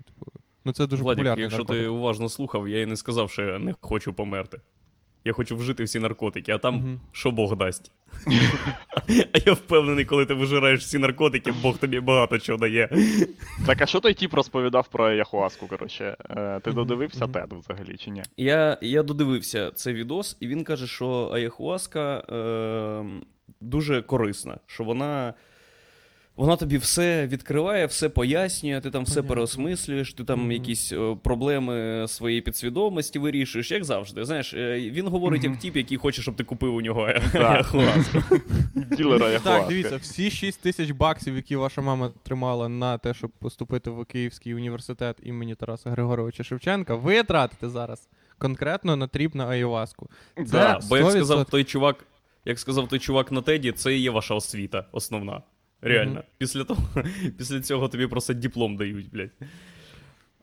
Типу, 0.05 0.31
ну 0.65 0.71
це 0.71 0.87
дуже 0.87 1.03
Владик, 1.03 1.17
популярний 1.19 1.43
якщо 1.43 1.57
наркотик. 1.57 1.81
ти 1.83 1.87
уважно 1.87 2.29
слухав, 2.29 2.69
я 2.69 2.81
і 2.81 2.85
не 2.85 2.95
сказав, 2.95 3.31
що 3.31 3.41
я 3.41 3.59
не 3.59 3.75
хочу 3.81 4.13
померти. 4.13 4.61
Я 5.25 5.33
хочу 5.33 5.57
вжити 5.57 5.83
всі 5.83 5.99
наркотики, 5.99 6.51
а 6.51 6.57
там 6.57 6.99
що 7.11 7.31
Бог 7.31 7.57
дасть. 7.57 7.91
А 9.33 9.37
я 9.45 9.53
впевнений, 9.53 10.05
коли 10.05 10.25
ти 10.25 10.33
вижираєш 10.33 10.79
всі 10.79 10.97
наркотики, 10.97 11.51
Бог 11.51 11.77
тобі 11.77 11.99
багато 11.99 12.39
чого 12.39 12.57
дає. 12.57 12.89
Так, 13.65 13.81
а 13.81 13.85
що 13.85 13.99
той 13.99 14.13
тіп 14.13 14.33
розповідав 14.33 14.87
про 14.87 15.11
Яхуаску, 15.11 15.67
коротше? 15.67 16.17
Е, 16.29 16.59
Ти 16.59 16.71
додивився 16.71 17.27
тед 17.27 17.53
взагалі 17.53 17.97
чи 17.97 18.09
ні? 18.11 18.23
Я, 18.37 18.77
я 18.81 19.03
додивився 19.03 19.71
цей 19.71 19.93
відос, 19.93 20.37
і 20.39 20.47
він 20.47 20.63
каже, 20.63 20.87
що 20.87 21.31
Аяхуаска 21.33 22.23
е, 22.29 23.05
дуже 23.61 24.01
корисна, 24.01 24.57
що 24.65 24.83
вона. 24.83 25.33
Вона 26.39 26.55
тобі 26.55 26.77
все 26.77 27.27
відкриває, 27.27 27.85
все 27.85 28.09
пояснює, 28.09 28.81
ти 28.81 28.91
там 28.91 29.03
все 29.03 29.13
Понятно. 29.13 29.29
переосмислюєш, 29.29 30.13
ти 30.13 30.23
там 30.23 30.51
якісь 30.51 30.91
е, 30.91 31.17
проблеми 31.23 32.05
своєї 32.07 32.41
підсвідомості 32.41 33.19
вирішуєш, 33.19 33.71
як 33.71 33.83
завжди. 33.83 34.25
Знаєш, 34.25 34.53
е, 34.53 34.79
він 34.79 35.07
говорить 35.07 35.43
як 35.43 35.57
тіп, 35.57 35.77
який 35.77 35.97
хоче, 35.97 36.21
щоб 36.21 36.35
ти 36.35 36.43
купив 36.43 36.75
у 36.75 36.81
нього 36.81 37.09
Так. 37.31 37.75
Ділера. 38.97 39.39
Так, 39.39 39.67
дивіться, 39.67 39.97
всі 39.97 40.31
6 40.31 40.61
тисяч 40.61 40.91
баксів, 40.91 41.35
які 41.35 41.55
ваша 41.55 41.81
мама 41.81 42.11
тримала 42.23 42.69
на 42.69 42.97
те, 42.97 43.13
щоб 43.13 43.31
поступити 43.31 43.89
в 43.89 44.05
Київський 44.05 44.55
університет 44.55 45.17
імені 45.23 45.55
Тараса 45.55 45.89
Григоровича 45.89 46.43
Шевченка, 46.43 46.95
ви 46.95 47.23
тратите 47.23 47.69
зараз 47.69 48.07
конкретно 48.37 48.95
на 48.95 49.07
тріп 49.07 49.35
на 49.35 49.47
Айваску. 49.47 50.09
Да. 50.37 50.43
Да, 50.43 50.79
бо 50.89 50.97
як 50.97 51.11
сказав 51.11 51.45
той 51.45 51.63
чувак, 51.63 52.05
як 52.45 52.59
сказав 52.59 52.87
той 52.87 52.99
чувак 52.99 53.31
на 53.31 53.41
Теді, 53.41 53.71
це 53.71 53.95
і 53.95 54.01
є 54.01 54.11
ваша 54.11 54.35
освіта 54.35 54.85
основна. 54.91 55.41
Реально. 55.81 56.11
Мгм. 56.13 56.23
Після 56.37 56.63
того, 56.63 56.81
після 57.37 57.61
цього 57.61 57.87
тобі 57.87 58.07
просто 58.07 58.33
диплом 58.33 58.77
дають, 58.77 59.09
блядь. 59.11 59.31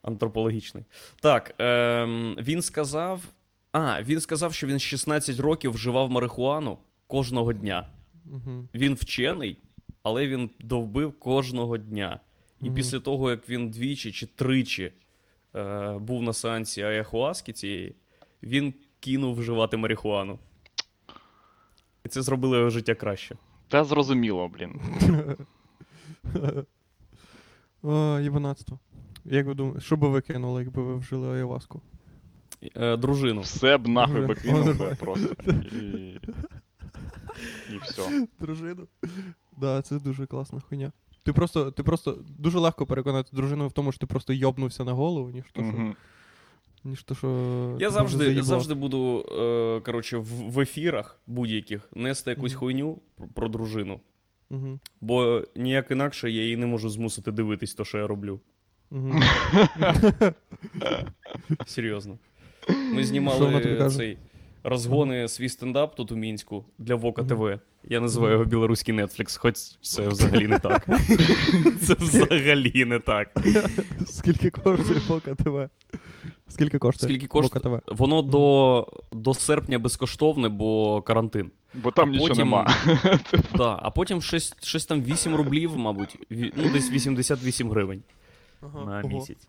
Антропологічний. 0.01 0.83
Так, 1.21 1.55
ем, 1.57 2.35
він 2.39 2.61
сказав. 2.61 3.23
А, 3.71 4.03
він 4.03 4.19
сказав, 4.21 4.53
що 4.53 4.67
він 4.67 4.79
16 4.79 5.39
років 5.39 5.71
вживав 5.71 6.11
марихуану 6.11 6.77
кожного 7.07 7.53
дня. 7.53 7.87
Угу. 8.31 8.67
Він 8.73 8.93
вчений, 8.93 9.57
але 10.03 10.27
він 10.27 10.49
довбив 10.59 11.19
кожного 11.19 11.77
дня. 11.77 12.19
І 12.61 12.65
Мгм. 12.65 12.75
після 12.75 12.99
того, 12.99 13.29
як 13.29 13.49
він 13.49 13.69
двічі 13.69 14.11
чи 14.11 14.25
тричі 14.25 14.91
е, 15.55 15.97
був 15.97 16.23
на 16.23 16.33
сеансі 16.33 16.81
аяхуаски 16.81 17.53
цієї, 17.53 17.95
він 18.43 18.73
кинув 18.99 19.35
вживати 19.35 19.77
марихуану. 19.77 20.39
І 22.05 22.09
це 22.09 22.21
зробило 22.21 22.57
його 22.57 22.69
життя 22.69 22.95
краще. 22.95 23.35
Та 23.67 23.83
зрозуміло, 23.83 24.47
блін. 24.47 24.81
О. 27.83 28.19
Як 29.25 29.45
ви 29.47 29.53
думаєте, 29.53 29.81
що 29.81 29.97
би 29.97 30.09
ви 30.09 30.21
кинули, 30.21 30.63
якби 30.63 30.83
ви 30.83 30.95
вжили 30.95 31.37
Айваску? 31.37 31.81
Е, 32.75 32.97
дружину. 32.97 33.41
Все 33.41 33.77
б 33.77 33.87
нахуй 33.87 34.21
би 34.21 34.35
кинув 34.35 34.97
просто. 34.97 35.35
І... 35.51 36.19
І 37.73 37.77
все. 37.81 38.27
Дружину? 38.39 38.87
Да, 39.57 39.81
це 39.81 39.99
дуже 39.99 40.25
класна 40.25 40.59
хуйня. 40.59 40.91
Ти 41.23 41.33
просто, 41.33 41.71
ти 41.71 41.83
просто 41.83 42.17
дуже 42.39 42.59
легко 42.59 42.85
переконати 42.85 43.29
дружину 43.35 43.67
в 43.67 43.71
тому, 43.71 43.91
що 43.91 43.99
ти 43.99 44.05
просто 44.05 44.33
йобнувся 44.33 44.83
на 44.83 44.93
голову, 44.93 45.29
ніж 45.29 45.45
то, 45.53 45.61
що. 45.63 45.93
Ніж 46.87 47.03
то, 47.03 47.15
що 47.15 47.77
Я 47.79 47.89
завжди, 47.89 48.43
завжди 48.43 48.73
буду 48.73 49.25
е, 49.31 49.81
коротше, 49.85 50.17
в, 50.17 50.25
в 50.25 50.59
ефірах 50.59 51.19
будь-яких 51.27 51.89
нести 51.95 52.29
якусь 52.29 52.51
Мгм. 52.51 52.59
хуйню 52.59 52.99
про, 53.15 53.27
про 53.27 53.49
дружину. 53.49 53.99
-hmm. 54.51 54.79
Бо 55.01 55.43
ніяк 55.55 55.91
інакше 55.91 56.31
я 56.31 56.41
її 56.41 56.57
не 56.57 56.65
можу 56.65 56.89
змусити 56.89 57.31
дивитись 57.31 57.73
то, 57.73 57.85
що 57.85 57.97
я 57.97 58.07
роблю. 58.07 58.39
Мгм. 58.91 59.23
Серйозно. 61.65 62.17
Ми 62.93 63.03
знімали 63.03 63.89
цей 63.89 64.17
розгони 64.69 65.27
свій 65.27 65.49
стендап 65.49 65.95
тут 65.95 66.11
у 66.11 66.15
мінську 66.15 66.65
для 66.77 66.95
Вока. 66.95 67.23
ТВ. 67.23 67.59
Я 67.83 67.99
називаю 67.99 68.33
його 68.33 68.45
білоруський 68.45 68.95
Netflix, 68.95 69.37
хоч 69.39 69.55
це 69.81 70.07
взагалі 70.07 70.47
не 70.47 70.59
так. 70.59 70.87
Це 71.81 71.93
взагалі 71.93 72.85
не 72.85 72.99
так. 72.99 73.31
Скільки 74.05 74.49
коштує 74.49 74.99
Бока 75.07 75.35
ТВ? 75.35 75.69
Скільки 76.47 76.77
коштує? 76.77 77.09
Скільки 77.09 77.27
коштує? 77.27 77.61
ТВ? 77.63 77.81
Воно 77.97 78.21
до, 78.21 78.87
до 79.11 79.33
серпня 79.33 79.79
безкоштовне, 79.79 80.49
бо 80.49 81.01
карантин. 81.01 81.51
Бо 81.73 81.91
там 81.91 82.09
А 82.09 82.11
нічого 82.11 82.29
потім- 82.29 82.45
нема. 82.45 82.67
Да, 83.57 83.79
а 83.81 83.89
потім 83.91 84.21
щось, 84.21 84.55
щось 84.61 84.85
там 84.85 85.01
8 85.01 85.35
рублів, 85.35 85.77
мабуть. 85.77 86.17
Ну, 86.29 86.69
десь 86.73 86.91
88 86.91 87.69
гривень 87.69 88.03
на 88.61 88.99
Ого. 88.99 89.07
місяць. 89.09 89.47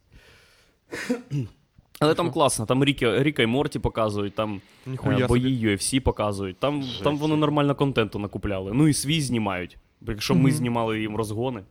Але 2.00 2.14
там 2.14 2.30
класно, 2.30 2.66
там 2.66 2.84
Ріка, 2.84 3.22
Ріка 3.22 3.42
і 3.42 3.46
Морті 3.46 3.78
показують, 3.78 4.34
там 4.34 4.61
е, 4.87 4.90
Ніхуя 4.90 5.26
бої 5.26 5.42
собі. 5.42 5.66
UFC 5.66 6.00
показують. 6.00 6.56
Там, 6.58 6.82
Жесть 6.82 7.02
там 7.04 7.18
вони 7.18 7.37
нормально 7.37 7.74
контенту 7.74 8.18
накупляли. 8.18 8.72
Ну 8.74 8.88
і 8.88 8.92
свій 8.94 9.20
знімають. 9.20 9.78
Якщо 10.08 10.34
ми 10.34 10.52
знімали 10.52 11.00
їм 11.00 11.16
розгони, 11.16 11.62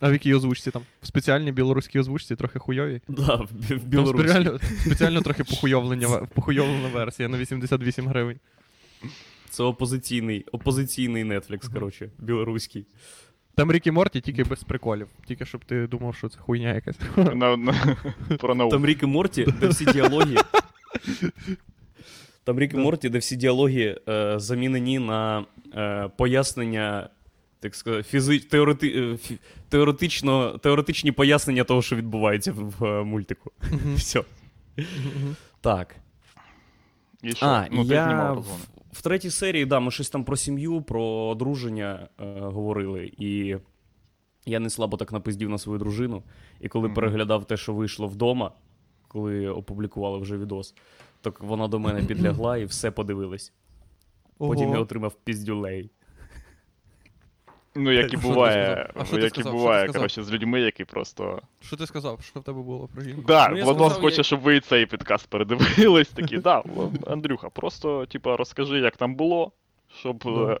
А 0.00 0.08
в 0.08 0.12
якій 0.12 0.34
озвучці 0.34 0.70
там? 0.70 0.82
В 1.02 1.06
спеціальній 1.06 1.52
білоруській 1.52 2.00
озвучці 2.00 2.36
трохи 2.36 2.58
хуйові. 2.58 3.00
да, 3.08 3.34
в, 3.34 3.76
Білорусі. 3.84 4.28
спеціально, 4.28 4.58
спеціально 4.80 5.20
трохи 5.20 5.44
похуйовлена 6.34 6.88
версія 6.94 7.28
на 7.28 7.38
88 7.38 8.08
гривень. 8.08 8.38
Це 9.50 9.62
опозиційний, 9.62 10.44
опозиційний 10.52 11.24
Netflix, 11.24 11.72
коротше, 11.72 12.10
білоруський. 12.18 12.86
Там 13.54 13.72
Рік 13.72 13.86
і 13.86 13.90
Морті 13.90 14.20
тільки 14.20 14.44
без 14.44 14.62
приколів. 14.64 15.08
Тільки 15.26 15.46
щоб 15.46 15.64
ти 15.64 15.86
думав, 15.86 16.14
що 16.14 16.28
це 16.28 16.38
хуйня 16.38 16.74
якась. 16.74 16.96
На- 17.16 17.56
на- 17.56 17.96
Про 18.40 18.54
науку. 18.54 18.70
Там 18.76 18.86
Рік 18.86 19.02
і 19.02 19.06
Морті, 19.06 19.46
де 19.60 19.68
всі 19.68 19.84
діалоги. 19.84 20.36
Там 22.44 22.58
Рік 22.58 22.74
і 22.74 22.76
Морті, 22.76 23.08
де 23.08 23.18
всі 23.18 23.36
діалоги 23.36 24.00
е, 24.08 24.34
замінені 24.38 24.98
на 24.98 25.44
е, 25.74 26.08
пояснення, 26.16 27.08
так 27.60 27.74
сказати, 27.74 28.02
фізи... 28.02 28.38
теорети... 28.38 28.88
е, 28.88 29.00
фі- 29.12 29.38
теоретично... 29.68 30.58
теоретичні 30.58 31.12
пояснення 31.12 31.64
того, 31.64 31.82
що 31.82 31.96
відбувається 31.96 32.52
в, 32.52 32.70
в 32.78 32.84
е, 32.84 33.04
мультику. 33.04 33.52
Все. 33.96 34.22
Так. 35.60 35.96
І 37.22 37.32
що? 37.32 37.46
А, 37.46 37.66
ну, 37.70 37.84
ти 37.88 37.94
я 37.94 38.04
знімав 38.04 38.32
в, 38.32 38.36
розгони. 38.36 38.64
В 38.94 39.02
третій 39.02 39.30
серії, 39.30 39.66
да, 39.66 39.80
ми 39.80 39.90
щось 39.90 40.10
там 40.10 40.24
про 40.24 40.36
сім'ю, 40.36 40.82
про 40.82 41.04
одруження 41.04 42.08
е, 42.20 42.40
говорили. 42.40 43.12
І 43.18 43.56
я 44.46 44.60
не 44.60 44.70
слабо 44.70 44.96
так 44.96 45.12
напиздів 45.12 45.50
на 45.50 45.58
свою 45.58 45.78
дружину. 45.78 46.22
І 46.60 46.68
коли 46.68 46.86
Мгм. 46.88 46.94
переглядав 46.94 47.44
те, 47.44 47.56
що 47.56 47.74
вийшло 47.74 48.06
вдома, 48.06 48.52
коли 49.08 49.48
опублікували 49.48 50.18
вже 50.18 50.38
відос, 50.38 50.74
так 51.20 51.40
вона 51.40 51.68
до 51.68 51.78
мене 51.78 52.02
підлягла 52.02 52.56
і 52.56 52.64
все 52.64 52.90
подивилась. 52.90 53.52
Потім 54.38 54.70
я 54.70 54.78
отримав 54.78 55.14
піздюлей. 55.24 55.90
Ну, 57.76 57.92
як 57.92 58.12
і 58.12 58.16
буває? 58.16 58.90
А 58.94 59.04
що 59.04 59.16
ти 59.16 59.22
як 59.22 59.38
і 59.38 59.40
сказав? 59.40 59.42
Що 59.42 59.42
ти 59.42 59.50
буває, 59.50 59.82
сказав? 59.84 60.00
коротше, 60.00 60.22
з 60.22 60.32
людьми, 60.32 60.60
які 60.60 60.84
просто. 60.84 61.42
Що 61.60 61.76
ти 61.76 61.86
сказав? 61.86 62.22
Що 62.22 62.40
в 62.40 62.42
тебе 62.42 62.62
було 62.62 62.88
про 62.88 63.02
жінку? 63.02 63.22
Да, 63.26 63.48
Ну, 63.48 63.56
я 63.56 63.64
воно 63.64 63.78
сказав, 63.84 64.00
хоче, 64.02 64.16
я- 64.16 64.22
щоб 64.22 64.40
ви 64.40 64.56
і 64.56 64.60
цей 64.60 64.86
підкаст 64.86 65.26
передивились. 65.26 66.08
Такі, 66.08 66.38
да, 66.38 66.62
Андрюха, 67.06 67.50
просто, 67.50 68.06
типа, 68.06 68.36
розкажи, 68.36 68.78
як 68.78 68.96
там 68.96 69.14
було, 69.14 69.52
щоб 69.98 70.18
Да. 70.24 70.52
е, 70.52 70.58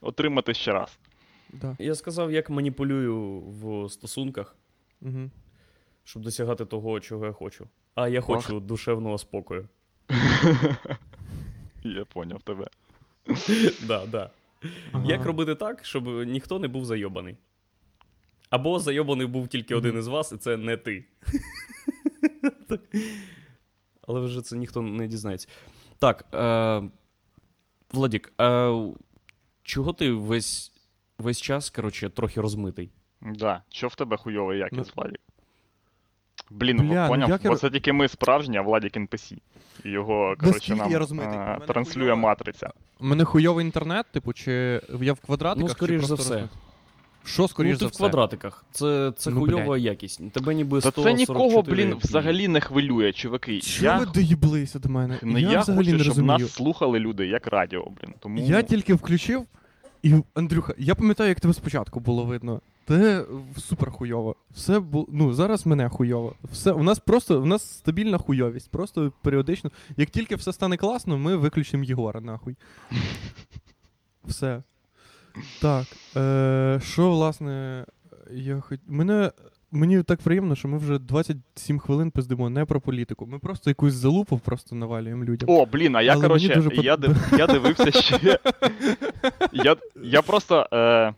отримати 0.00 0.54
ще 0.54 0.72
раз. 0.72 0.98
Да. 1.52 1.76
Я 1.78 1.94
сказав, 1.94 2.32
як 2.32 2.50
маніпулюю 2.50 3.40
в 3.40 3.90
стосунках, 3.90 4.56
Угу. 5.02 5.30
щоб 6.04 6.22
досягати 6.22 6.64
того, 6.64 7.00
чого 7.00 7.26
я 7.26 7.32
хочу. 7.32 7.66
А 7.94 8.08
я 8.08 8.20
хочу 8.20 8.60
душевного 8.60 9.18
спокою. 9.18 9.68
Я 11.84 12.04
поняв 12.04 12.42
тебе. 12.42 12.66
Да, 13.86 14.06
да. 14.06 14.30
Як 15.04 15.24
робити 15.26 15.54
так, 15.54 15.84
щоб 15.84 16.06
ніхто 16.26 16.58
не 16.58 16.68
був 16.68 16.84
зайобаний? 16.84 17.36
Або 18.50 18.78
зайобаний 18.78 19.26
був 19.26 19.48
тільки 19.48 19.74
один 19.74 19.98
із 19.98 20.06
вас, 20.06 20.32
і 20.32 20.36
це 20.36 20.56
не 20.56 20.76
ти. 20.76 21.04
Але 24.08 24.20
вже 24.20 24.42
це 24.42 24.56
ніхто 24.56 24.82
не 24.82 25.06
дізнається. 25.06 25.48
Так, 25.98 26.24
е, 26.34 26.90
Владік, 27.92 28.32
е, 28.40 28.72
чого 29.62 29.92
ти 29.92 30.12
весь, 30.12 30.72
весь 31.18 31.40
час, 31.40 31.70
коротше, 31.70 32.10
трохи 32.10 32.40
розмитий? 32.40 32.90
Да. 33.20 33.62
Що 33.68 33.88
в 33.88 33.94
тебе 33.94 34.16
хуйовий 34.16 34.58
якість, 34.58 34.92
Ну. 34.96 35.02
Владік? 35.02 35.20
Блін, 36.50 36.76
Бля, 36.76 37.02
ну 37.02 37.08
поняв? 37.08 37.28
як 37.30 37.42
Бо 37.42 37.56
це 37.56 37.70
тільки 37.70 37.92
ми 37.92 38.08
справжні, 38.08 38.56
а 38.56 38.62
Владік 38.62 38.96
NPC. 38.96 39.36
І 39.84 39.90
його, 39.90 40.34
коротше, 40.40 40.74
нам 40.76 40.92
я 40.92 40.98
розумію, 40.98 41.28
а, 41.28 41.58
транслює 41.66 42.04
хуйова- 42.12 42.16
матриця. 42.16 42.70
У 43.00 43.06
мене 43.06 43.24
хуйовий 43.24 43.64
інтернет, 43.66 44.06
типу, 44.12 44.32
чи 44.32 44.80
я 45.00 45.12
в 45.12 45.20
квадратиках? 45.20 45.62
Ну, 45.62 45.68
чи 45.68 45.74
скоріш 45.74 46.04
за 46.04 46.14
все. 46.14 46.34
розмит- 46.34 46.48
Що 47.24 47.48
скоріш 47.48 47.72
ну, 47.72 47.78
ти 47.78 47.84
за 47.84 47.86
в 47.86 47.90
все? 47.90 47.98
квадратиках. 47.98 48.64
Це, 48.72 49.12
це 49.16 49.30
Ну, 49.30 49.40
хуйова 49.40 49.78
якість. 49.78 50.30
Тебе 50.32 50.54
ніби 50.54 50.80
Та 50.80 50.90
це 50.90 51.14
нікого, 51.14 51.62
блін, 51.62 51.94
взагалі 52.02 52.48
не 52.48 52.60
хвилює, 52.60 53.12
чуваки. 53.12 53.60
Чого 53.60 53.84
Я, 53.92 53.98
ви 53.98 54.06
доїблися 54.06 54.78
до 54.78 54.88
мене? 54.88 55.18
не 55.22 55.40
я 55.40 55.50
я 55.50 55.60
взагалі 55.60 55.84
хочу, 55.84 55.96
не 55.96 56.04
щоб 56.04 56.08
розумію. 56.16 56.38
нас 56.38 56.52
слухали 56.52 56.98
люди, 56.98 57.26
як 57.26 57.46
радіо, 57.46 57.84
блін. 57.84 58.14
Тому 58.20 58.38
Я 58.38 58.62
тільки 58.62 58.94
включив, 58.94 59.46
і 60.02 60.14
Андрюха, 60.34 60.74
я 60.78 60.94
пам'ятаю, 60.94 61.28
як 61.28 61.40
тебе 61.40 61.54
спочатку 61.54 62.00
було 62.00 62.24
видно. 62.24 62.60
Те 62.86 63.24
супер 63.58 63.90
хуйово. 63.90 64.36
Все 64.50 64.80
було. 64.80 65.06
Ну, 65.12 65.32
зараз 65.32 65.66
мене 65.66 65.88
хуйово. 65.88 66.34
Все, 66.52 66.72
у 66.72 66.82
нас 66.82 66.98
просто 66.98 67.42
у 67.42 67.46
нас 67.46 67.70
стабільна 67.78 68.18
хуйовість. 68.18 68.70
Просто 68.70 69.12
періодично. 69.22 69.70
Як 69.96 70.10
тільки 70.10 70.36
все 70.36 70.52
стане 70.52 70.76
класно, 70.76 71.18
ми 71.18 71.36
виключимо 71.36 71.84
Єгора, 71.84 72.20
нахуй. 72.20 72.56
Все. 74.24 74.62
Так. 75.60 75.86
Е, 76.16 76.80
що, 76.84 77.10
власне, 77.10 77.84
я 78.30 78.60
хоч. 78.60 78.80
Мене. 78.86 79.30
Мені 79.70 80.02
так 80.02 80.20
приємно, 80.20 80.54
що 80.54 80.68
ми 80.68 80.78
вже 80.78 80.98
27 80.98 81.78
хвилин 81.78 82.10
пиздимо 82.10 82.50
не 82.50 82.64
про 82.64 82.80
політику. 82.80 83.26
Ми 83.26 83.38
просто 83.38 83.70
якусь 83.70 83.94
залупу 83.94 84.38
просто 84.38 84.76
навалюємо 84.76 85.24
людям. 85.24 85.50
О, 85.50 85.66
блін, 85.66 85.96
а 85.96 86.02
я, 86.02 86.12
Але 86.12 86.22
коротше, 86.22 86.46
я, 86.82 86.96
под- 86.96 87.00
див, 87.00 87.16
я 87.38 87.46
дивився 87.46 87.92
ще. 87.92 88.38
Я, 89.52 89.76
я 90.02 90.22
просто. 90.22 90.66
Е, 90.72 91.14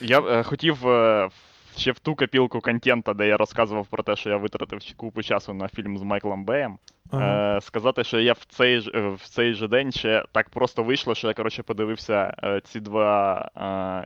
я 0.00 0.20
е, 0.20 0.42
хотів 0.42 0.88
е, 0.88 1.28
ще 1.76 1.92
в 1.92 1.98
ту 1.98 2.14
копілку 2.14 2.60
контента, 2.60 3.14
де 3.14 3.26
я 3.28 3.36
розказував 3.36 3.86
про 3.86 4.02
те, 4.02 4.16
що 4.16 4.30
я 4.30 4.36
витратив 4.36 4.80
купу 4.96 5.22
часу 5.22 5.54
на 5.54 5.68
фільм 5.68 5.98
з 5.98 6.02
Майклом 6.02 6.44
Беєм. 6.44 6.78
Ага. 7.10 7.56
Е, 7.56 7.60
сказати, 7.60 8.04
що 8.04 8.20
я 8.20 8.32
в 8.32 8.44
цей, 8.48 8.80
ж- 8.80 8.90
е, 8.94 9.08
в 9.08 9.20
цей 9.28 9.54
же 9.54 9.68
день 9.68 9.92
ще 9.92 10.24
так 10.32 10.48
просто 10.48 10.82
вийшло, 10.82 11.14
що 11.14 11.28
я 11.28 11.34
коротше 11.34 11.62
подивився 11.62 12.34
е, 12.44 12.60
ці 12.64 12.80
два 12.80 13.48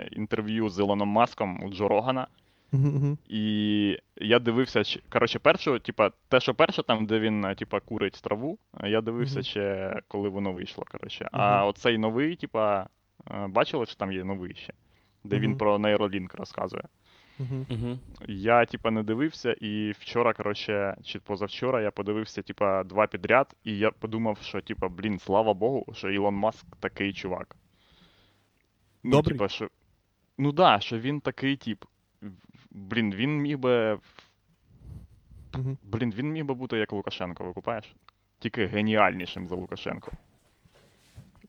е, 0.00 0.08
інтерв'ю 0.12 0.68
з 0.68 0.78
Ілоном 0.78 1.08
Маском 1.08 1.62
у 1.64 1.68
Джо 1.72 1.88
Рогана. 1.88 2.26
І 3.28 3.98
я 4.16 4.38
дивився, 4.38 4.82
коротше, 5.12 5.38
першу, 5.38 5.78
типа, 5.78 6.10
те, 6.28 6.40
що 6.40 6.54
перше, 6.54 6.82
там, 6.82 7.06
де 7.06 7.18
він, 7.18 7.46
типа, 7.58 7.80
курить 7.80 8.20
траву, 8.22 8.58
я 8.84 9.00
дивився 9.00 9.42
ще, 9.42 9.94
коли 10.08 10.28
воно 10.28 10.52
вийшло, 10.52 10.84
коротше. 10.90 11.28
А 11.32 11.66
оцей 11.66 11.98
новий, 11.98 12.36
типа, 12.36 12.86
бачили, 13.48 13.86
що 13.86 13.94
там 13.94 14.12
є 14.12 14.24
новий 14.24 14.54
ще, 14.54 14.72
де 15.24 15.38
він 15.38 15.56
про 15.56 15.78
нейролінк 15.78 16.34
розказує. 16.34 16.84
Я, 18.28 18.64
типа, 18.66 18.90
не 18.90 19.02
дивився, 19.02 19.52
і 19.52 19.90
вчора, 19.90 20.32
коротше, 20.32 20.96
чи 21.04 21.18
позавчора 21.18 21.80
я 21.82 21.90
подивився, 21.90 22.42
типа, 22.42 22.84
два 22.84 23.06
підряд, 23.06 23.56
і 23.64 23.78
я 23.78 23.90
подумав, 23.90 24.38
що, 24.42 24.60
типа, 24.60 24.88
блін, 24.88 25.18
слава 25.18 25.54
Богу, 25.54 25.86
що 25.92 26.10
Ілон 26.10 26.34
Маск 26.34 26.66
такий 26.80 27.12
чувак. 27.12 27.56
Ну, 29.02 29.10
Добрий? 29.10 29.38
типа, 29.38 29.48
що. 29.48 29.70
Ну 30.38 30.52
да, 30.52 30.80
що 30.80 30.98
він 30.98 31.20
такий 31.20 31.56
тип. 31.56 31.84
Блін, 32.70 33.14
він 33.14 33.38
міг 33.38 33.58
би. 33.58 33.98
Блін, 35.82 36.12
він 36.16 36.32
міг 36.32 36.44
би 36.44 36.54
бути 36.54 36.78
як 36.78 36.92
Лукашенко, 36.92 37.44
викупаєш? 37.44 37.94
Тільки 38.38 38.66
геніальнішим 38.66 39.48
за 39.48 39.54
Лукашенко. 39.54 40.12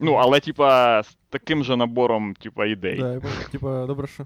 Ну, 0.01 0.13
але, 0.13 0.39
типа, 0.39 1.03
з 1.03 1.17
таким 1.29 1.63
же 1.63 1.75
набором, 1.75 2.33
типа, 2.33 2.65
ідей. 2.65 2.97
Да, 2.99 3.13
я 3.13 3.19
понял. 3.19 3.35
Типа, 3.51 3.85
добре, 3.85 4.07
що. 4.07 4.25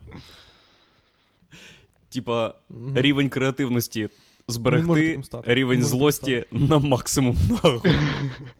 Типа, 2.09 2.53
Мгм. 2.69 2.97
рівень 2.97 3.29
креативності 3.29 4.01
може 4.01 4.11
зберегти, 4.47 4.93
таким 5.07 5.23
стати. 5.23 5.47
Не 5.49 5.55
рівень 5.55 5.77
може 5.79 5.89
злості 5.89 6.45
на 6.51 6.79
максимум 6.79 7.37
нахуй. 7.49 7.91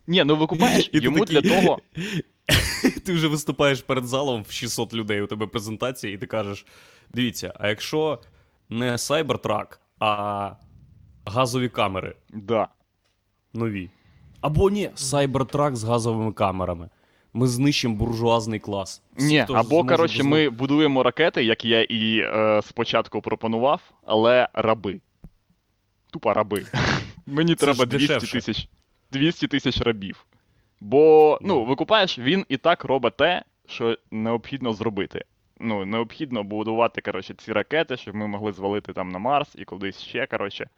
Ні, 0.08 0.24
ну 0.24 0.36
викупаєш, 0.36 0.90
І 0.94 1.00
ти 1.00 1.06
йому 1.06 1.20
такий- 1.26 1.42
для 1.42 1.62
того. 1.62 1.80
Ти 3.06 3.14
вже 3.14 3.28
виступаєш 3.28 3.82
перед 3.82 4.06
залом 4.08 4.44
в 4.48 4.52
600 4.52 4.94
людей, 4.94 5.22
у 5.22 5.28
тебе 5.28 5.48
презентація, 5.48 6.14
і 6.14 6.18
ти 6.18 6.26
кажеш: 6.26 6.66
дивіться, 7.14 7.54
а 7.60 7.68
якщо 7.68 8.20
не 8.70 8.92
Cybertruck, 8.92 9.78
а 10.00 10.52
газові 11.26 11.70
камери 11.70 12.16
Да. 12.34 12.68
нові. 13.54 13.90
Або 14.42 14.70
ні, 14.70 14.90
Cybertruck 14.96 15.76
з 15.76 15.84
газовими 15.84 16.34
камерами. 16.34 16.90
Ми 17.36 17.48
знищимо 17.48 17.96
буржуазний 17.96 18.60
клас. 18.60 19.02
Ні, 19.18 19.42
хто 19.44 19.54
або, 19.54 19.86
коротше, 19.86 20.24
ми 20.24 20.50
будуємо 20.50 21.04
ракети, 21.04 21.44
як 21.44 21.66
я 21.66 21.84
і 21.84 22.20
е, 22.20 22.62
спочатку 22.64 23.22
пропонував, 23.22 23.82
але 24.06 24.48
раби. 24.54 25.02
Тупо 26.12 26.34
раби. 26.34 26.66
Мені 27.26 27.56
Це 27.56 27.66
треба 27.66 27.84
ж 27.84 27.86
200 27.86 28.08
дешевше. 28.08 28.34
тисяч 28.34 28.68
200 29.12 29.48
тисяч 29.48 29.82
рабів. 29.82 30.26
Бо, 30.82 31.40
ну, 31.42 31.66
викупаєш, 31.66 32.20
він 32.20 32.46
і 32.50 32.58
так 32.58 32.84
робить 32.84 33.18
те, 33.18 33.44
що 33.68 33.98
необхідно 34.12 34.74
зробити. 34.74 35.26
Ну, 35.60 35.86
необхідно 35.86 36.44
будувати, 36.44 37.02
коротше, 37.02 37.34
ці 37.34 37.54
ракети, 37.54 37.98
щоб 37.98 38.16
ми 38.16 38.28
могли 38.28 38.52
звалити 38.52 38.94
там 38.94 39.10
на 39.10 39.20
Марс 39.20 39.50
і 39.56 39.66
кудись 39.66 40.02
ще, 40.02 40.28
коротше. 40.28 40.70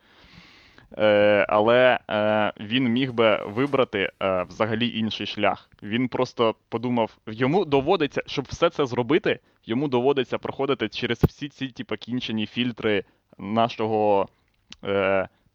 Е, 0.98 1.46
але 1.50 2.00
е, 2.10 2.54
він 2.60 2.88
міг 2.88 3.14
би 3.14 3.44
вибрати 3.46 4.12
е, 4.22 4.44
взагалі 4.44 5.00
інший 5.00 5.28
шлях. 5.28 5.70
Він 5.84 6.08
просто 6.08 6.56
подумав, 6.70 7.18
йому 7.28 7.66
доводиться, 7.66 8.24
щоб 8.26 8.46
все 8.50 8.70
це 8.70 8.86
зробити, 8.86 9.40
йому 9.66 9.88
доводиться 9.88 10.38
проходити 10.38 10.90
через 10.90 11.24
всі 11.24 11.50
ці, 11.50 11.68
типа, 11.68 11.98
кінчені 11.98 12.46
фільтри 12.46 13.04
нашого, 13.38 14.28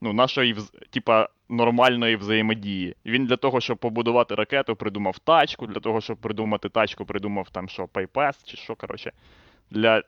ну, 0.01 0.13
нашої 0.13 0.57
типа, 0.91 1.29
нормальної 1.49 2.17
взаємодії. 2.17 2.97
Він 3.07 3.27
для 3.27 3.37
того, 3.37 3.61
щоб 3.61 3.79
побудувати 3.79 4.35
ракету, 4.35 4.77
придумав 4.77 5.19
тачку, 5.19 5.67
для 5.67 5.81
того, 5.81 6.01
щоб 6.01 6.17
придумати 6.17 6.69
тачку, 6.69 7.05
придумав 7.05 7.51
там 7.51 7.69
що, 7.69 7.85
PayPass 7.85 8.35
чи 8.45 8.57
що, 8.57 8.75
коротше. 8.75 9.13
Для... 9.71 10.03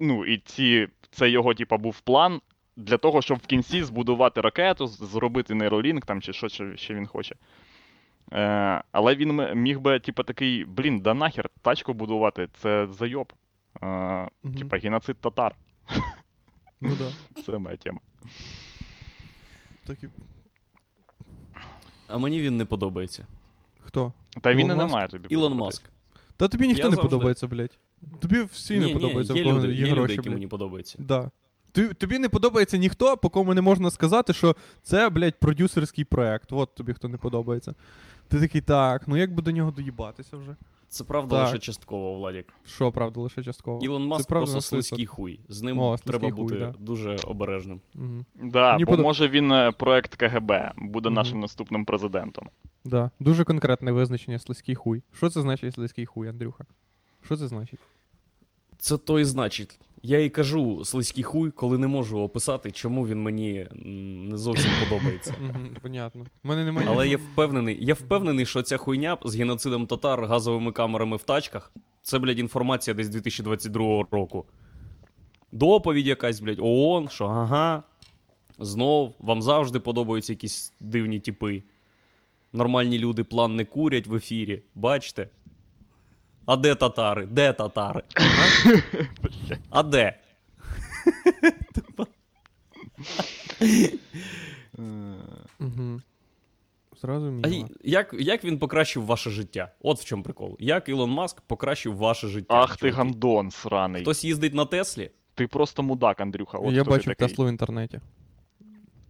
Ну, 0.00 0.26
і 0.26 0.38
ці, 0.38 0.88
це 1.10 1.30
його, 1.30 1.54
типа, 1.54 1.76
був 1.76 2.00
план 2.00 2.40
для 2.76 2.98
того, 2.98 3.22
щоб 3.22 3.38
в 3.38 3.46
кінці 3.46 3.84
збудувати 3.84 4.40
ракету, 4.40 4.86
зробити 4.86 5.54
нейролінк 5.54 6.06
там 6.06 6.22
чи 6.22 6.32
що 6.32 6.48
ще, 6.76 6.94
він 6.94 7.06
хоче. 7.06 7.34
Е, 8.32 8.82
але 8.92 9.14
він 9.14 9.60
міг 9.60 9.80
би, 9.80 10.00
типа, 10.00 10.22
такий, 10.22 10.64
блін, 10.64 11.00
да 11.00 11.14
нахер 11.14 11.50
тачку 11.62 11.92
будувати, 11.94 12.48
це 12.52 12.86
зайоб. 12.86 13.32
Е, 13.82 13.86
Мгм. 14.42 14.54
Типа 14.54 14.76
геноцид 14.78 15.16
татар. 15.16 15.54
Ну 16.80 16.90
да. 16.98 17.42
Це 17.42 17.58
моя 17.58 17.76
тема. 17.76 17.98
Так 19.86 20.02
і... 20.02 20.08
А 22.08 22.18
мені 22.18 22.40
він 22.40 22.56
не 22.56 22.64
подобається. 22.64 23.26
Хто? 23.80 24.12
Та 24.40 24.54
він 24.54 24.60
і 24.70 24.74
не 24.74 24.86
має 24.86 25.08
тобі. 25.08 25.26
Ілон. 25.30 25.54
Маск. 25.54 25.82
Та 26.36 26.48
тобі 26.48 26.66
ніхто 26.66 26.82
Я 26.82 26.90
не 26.90 26.96
завжди- 26.96 27.10
подобається, 27.10 27.46
блядь. 27.46 27.78
Тобі 28.20 28.42
всі 28.42 28.78
не 28.78 28.86
ні, 28.86 28.92
подобаються, 28.92 29.32
ні, 29.34 29.40
в 29.40 29.44
є 29.44 29.50
кого 29.50 29.58
люди, 29.64 29.74
є 29.74 29.86
є 29.86 29.92
гроші, 29.92 30.00
люди, 30.02 30.12
які 30.12 30.22
блядь. 30.28 30.34
мені 30.34 30.46
подобаються. 30.46 30.98
Да. 31.00 31.30
Тобі 31.98 32.18
не 32.18 32.28
подобається 32.28 32.76
ніхто, 32.76 33.16
по 33.16 33.30
кому 33.30 33.54
не 33.54 33.60
можна 33.60 33.90
сказати, 33.90 34.32
що 34.32 34.56
це, 34.82 35.10
блядь, 35.10 35.40
продюсерський 35.40 36.04
проект. 36.04 36.52
От 36.52 36.74
тобі 36.74 36.92
хто 36.92 37.08
не 37.08 37.16
подобається. 37.16 37.74
Ти 38.28 38.40
такий, 38.40 38.60
так, 38.60 39.08
ну 39.08 39.16
як 39.16 39.34
би 39.34 39.42
до 39.42 39.50
нього 39.50 39.70
доїбатися 39.70 40.36
вже? 40.36 40.56
Це 40.88 41.04
правда 41.04 41.36
Так. 41.36 41.46
лише 41.46 41.58
частково, 41.58 42.14
Владік. 42.14 42.46
Що, 42.66 42.92
правда, 42.92 43.20
лише 43.20 43.42
частково. 43.42 43.84
Ілон 43.84 44.06
Маск 44.06 44.28
правда 44.28 44.52
просто 44.52 44.68
слизький 44.68 45.06
хуй. 45.06 45.40
З 45.48 45.62
ним 45.62 45.78
О, 45.78 45.96
треба 46.04 46.30
хуй, 46.30 46.42
бути 46.42 46.58
да. 46.58 46.74
дуже 46.78 47.16
обережним. 47.16 47.80
Угу. 47.94 48.24
Да, 48.42 48.72
Мені 48.72 48.84
бо 48.84 48.92
подоб- 48.92 49.02
може 49.02 49.28
він 49.28 49.52
е, 49.52 49.72
проект 49.72 50.14
КГБ 50.14 50.72
буде 50.76 51.08
Мгм. 51.08 51.14
нашим 51.14 51.40
наступним 51.40 51.84
президентом. 51.84 52.48
Да. 52.84 53.10
Дуже 53.20 53.44
конкретне 53.44 53.92
визначення 53.92 54.38
слизький 54.38 54.74
хуй. 54.74 55.02
Що 55.16 55.30
це 55.30 55.40
значить 55.40 55.74
слизький 55.74 56.06
хуй, 56.06 56.28
Андрюха? 56.28 56.64
Що 57.24 57.36
це 57.36 57.48
значить? 57.48 57.80
Це 58.78 58.98
то 58.98 59.20
і 59.20 59.24
значить. 59.24 59.78
Я 60.06 60.24
і 60.24 60.30
кажу 60.30 60.84
слизький 60.84 61.24
хуй, 61.24 61.50
коли 61.50 61.78
не 61.78 61.86
можу 61.86 62.20
описати, 62.20 62.70
чому 62.70 63.06
він 63.06 63.22
мені 63.22 63.66
не 64.30 64.36
зовсім 64.38 64.70
подобається. 64.84 65.34
Понятно. 65.82 66.26
Мене 66.42 66.64
немає. 66.64 66.88
Але 66.90 67.08
я 67.08 67.16
впевнений, 67.16 67.78
я 67.80 67.94
впевнений, 67.94 68.46
що 68.46 68.62
ця 68.62 68.76
хуйня 68.76 69.18
з 69.24 69.36
геноцидом 69.36 69.86
татар, 69.86 70.24
газовими 70.24 70.72
камерами 70.72 71.16
в 71.16 71.22
тачках 71.22 71.72
це, 72.02 72.18
блядь, 72.18 72.38
інформація 72.38 72.94
десь 72.94 73.08
2022 73.08 74.04
року. 74.10 74.44
Доповідь 75.52 76.06
якась, 76.06 76.40
блядь, 76.40 76.60
ООН, 76.60 77.08
що 77.08 77.26
ага. 77.26 77.82
Знов, 78.58 79.14
вам 79.18 79.42
завжди 79.42 79.80
подобаються 79.80 80.32
якісь 80.32 80.72
дивні 80.80 81.20
типи. 81.20 81.62
Нормальні 82.52 82.98
люди 82.98 83.24
план 83.24 83.56
не 83.56 83.64
курять 83.64 84.06
в 84.06 84.14
ефірі. 84.14 84.62
Бачите? 84.74 85.28
А 86.46 86.56
де 86.56 86.74
татари? 86.74 87.26
Де 87.26 87.52
татари? 87.52 88.02
А 89.70 89.82
де? 89.82 90.18
Угу. 95.60 96.00
Зразу 97.00 97.40
А 97.44 97.48
й- 97.48 97.64
як, 97.84 98.14
як 98.18 98.44
він 98.44 98.58
покращив 98.58 99.04
ваше 99.04 99.30
життя? 99.30 99.72
От 99.82 99.98
в 100.00 100.04
чому 100.04 100.22
прикол. 100.22 100.56
Як 100.60 100.88
Ілон 100.88 101.10
Маск 101.10 101.40
покращив 101.40 101.96
ваше 101.96 102.28
життя? 102.28 102.54
Ах 102.54 102.76
ти 102.76 102.78
чуваки? 102.78 102.96
гандон 102.96 103.50
сраний. 103.50 104.02
Хтось 104.02 104.24
їздить 104.24 104.54
на 104.54 104.64
Теслі, 104.64 105.10
Ти 105.34 105.46
просто 105.46 105.82
мудак, 105.82 106.20
Андрюха. 106.20 106.58
От 106.58 106.72
Я 106.74 106.82
хто 106.82 106.90
ти 106.90 106.96
бачив 106.96 107.04
такий. 107.14 107.28
Теслу 107.28 107.44
в 107.44 107.48
інтернеті. 107.48 108.00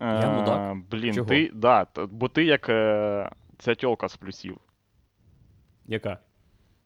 Я 0.01 0.07
Е, 0.21 0.39
мудак? 0.41 0.77
Блін, 0.91 1.15
Чого? 1.15 1.29
ти. 1.29 1.51
Да, 1.55 1.85
т- 1.85 2.07
бо 2.07 2.29
ти 2.29 2.45
як 2.45 2.69
е, 2.69 3.31
ця 3.59 3.75
тьолка 3.75 4.09
з 4.09 4.17
плюсів. 4.17 4.59
Яка? 5.87 6.19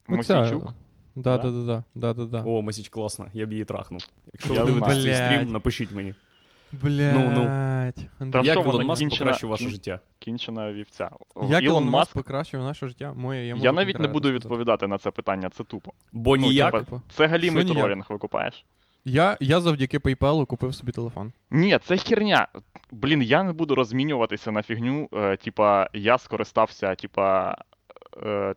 Мосійчук. 0.09 0.73
Да, 1.17 1.37
Да? 1.39 1.51
да, 1.51 1.51
да, 1.51 1.85
да, 1.95 2.15
да, 2.15 2.25
да. 2.25 2.43
О, 2.47 2.63
Масіч 2.63 2.89
класна, 2.89 3.27
я 3.33 3.47
б 3.47 3.53
її 3.53 3.65
трахнув. 3.65 4.01
Якщо 4.35 4.55
ви 4.55 4.73
дивитесь 4.73 5.03
цей 5.03 5.15
стрім, 5.15 5.53
напишіть 5.53 5.93
мені. 5.93 6.15
Блять. 6.73 7.15
Ну, 7.15 7.31
ну. 7.35 8.31
Та 8.33 8.39
Як 8.39 8.45
що 8.45 8.53
Ілон 8.61 8.67
вона 8.73 8.85
Маск 8.85 9.03
кінчена- 9.03 9.19
покращив 9.19 9.51
ваше 9.51 9.65
кін- 9.65 9.71
життя? 9.73 10.01
Кінчена 10.19 10.73
вівця. 10.73 11.11
Як 11.49 11.63
Ілон 11.65 11.85
Маск. 11.85 12.13
покращив 12.13 12.61
наше 12.61 12.89
життя? 12.89 13.13
Моє, 13.17 13.41
я, 13.41 13.47
Я, 13.47 13.55
можу 13.55 13.65
навіть 13.65 13.77
не 13.87 13.93
конкретно 13.93 14.13
буду 14.13 14.29
сказати. 14.29 14.45
відповідати 14.45 14.87
на 14.87 14.99
це 14.99 15.11
питання, 15.11 15.51
це 15.51 15.65
тупо. 15.65 15.93
Бо 16.13 16.37
Ну, 16.37 16.43
ніяк. 16.47 16.73
типа, 16.73 16.85
Типу, 16.85 17.01
Це 17.11 17.27
галімий 17.27 17.63
Що 17.63 17.73
ніяк? 17.75 17.87
тролінг, 17.87 18.07
викупаєш? 18.09 18.65
Я, 19.05 19.37
я 19.41 19.61
завдяки 19.61 19.99
PayPal 19.99 20.47
купив 20.47 20.75
собі 20.75 20.93
телефон. 20.93 21.33
Ні, 21.51 21.79
це 21.85 21.97
херня. 21.97 22.49
Блін, 22.93 23.23
я 23.23 23.43
не 23.43 23.53
буду 23.53 23.75
розмінюватися 23.75 24.51
на 24.53 24.63
фігню. 24.63 25.09
Е, 25.15 25.37
типа, 25.37 25.89
я 25.93 26.19
скористався, 26.19 26.95
типа, 26.95 27.57
е, 28.17 28.55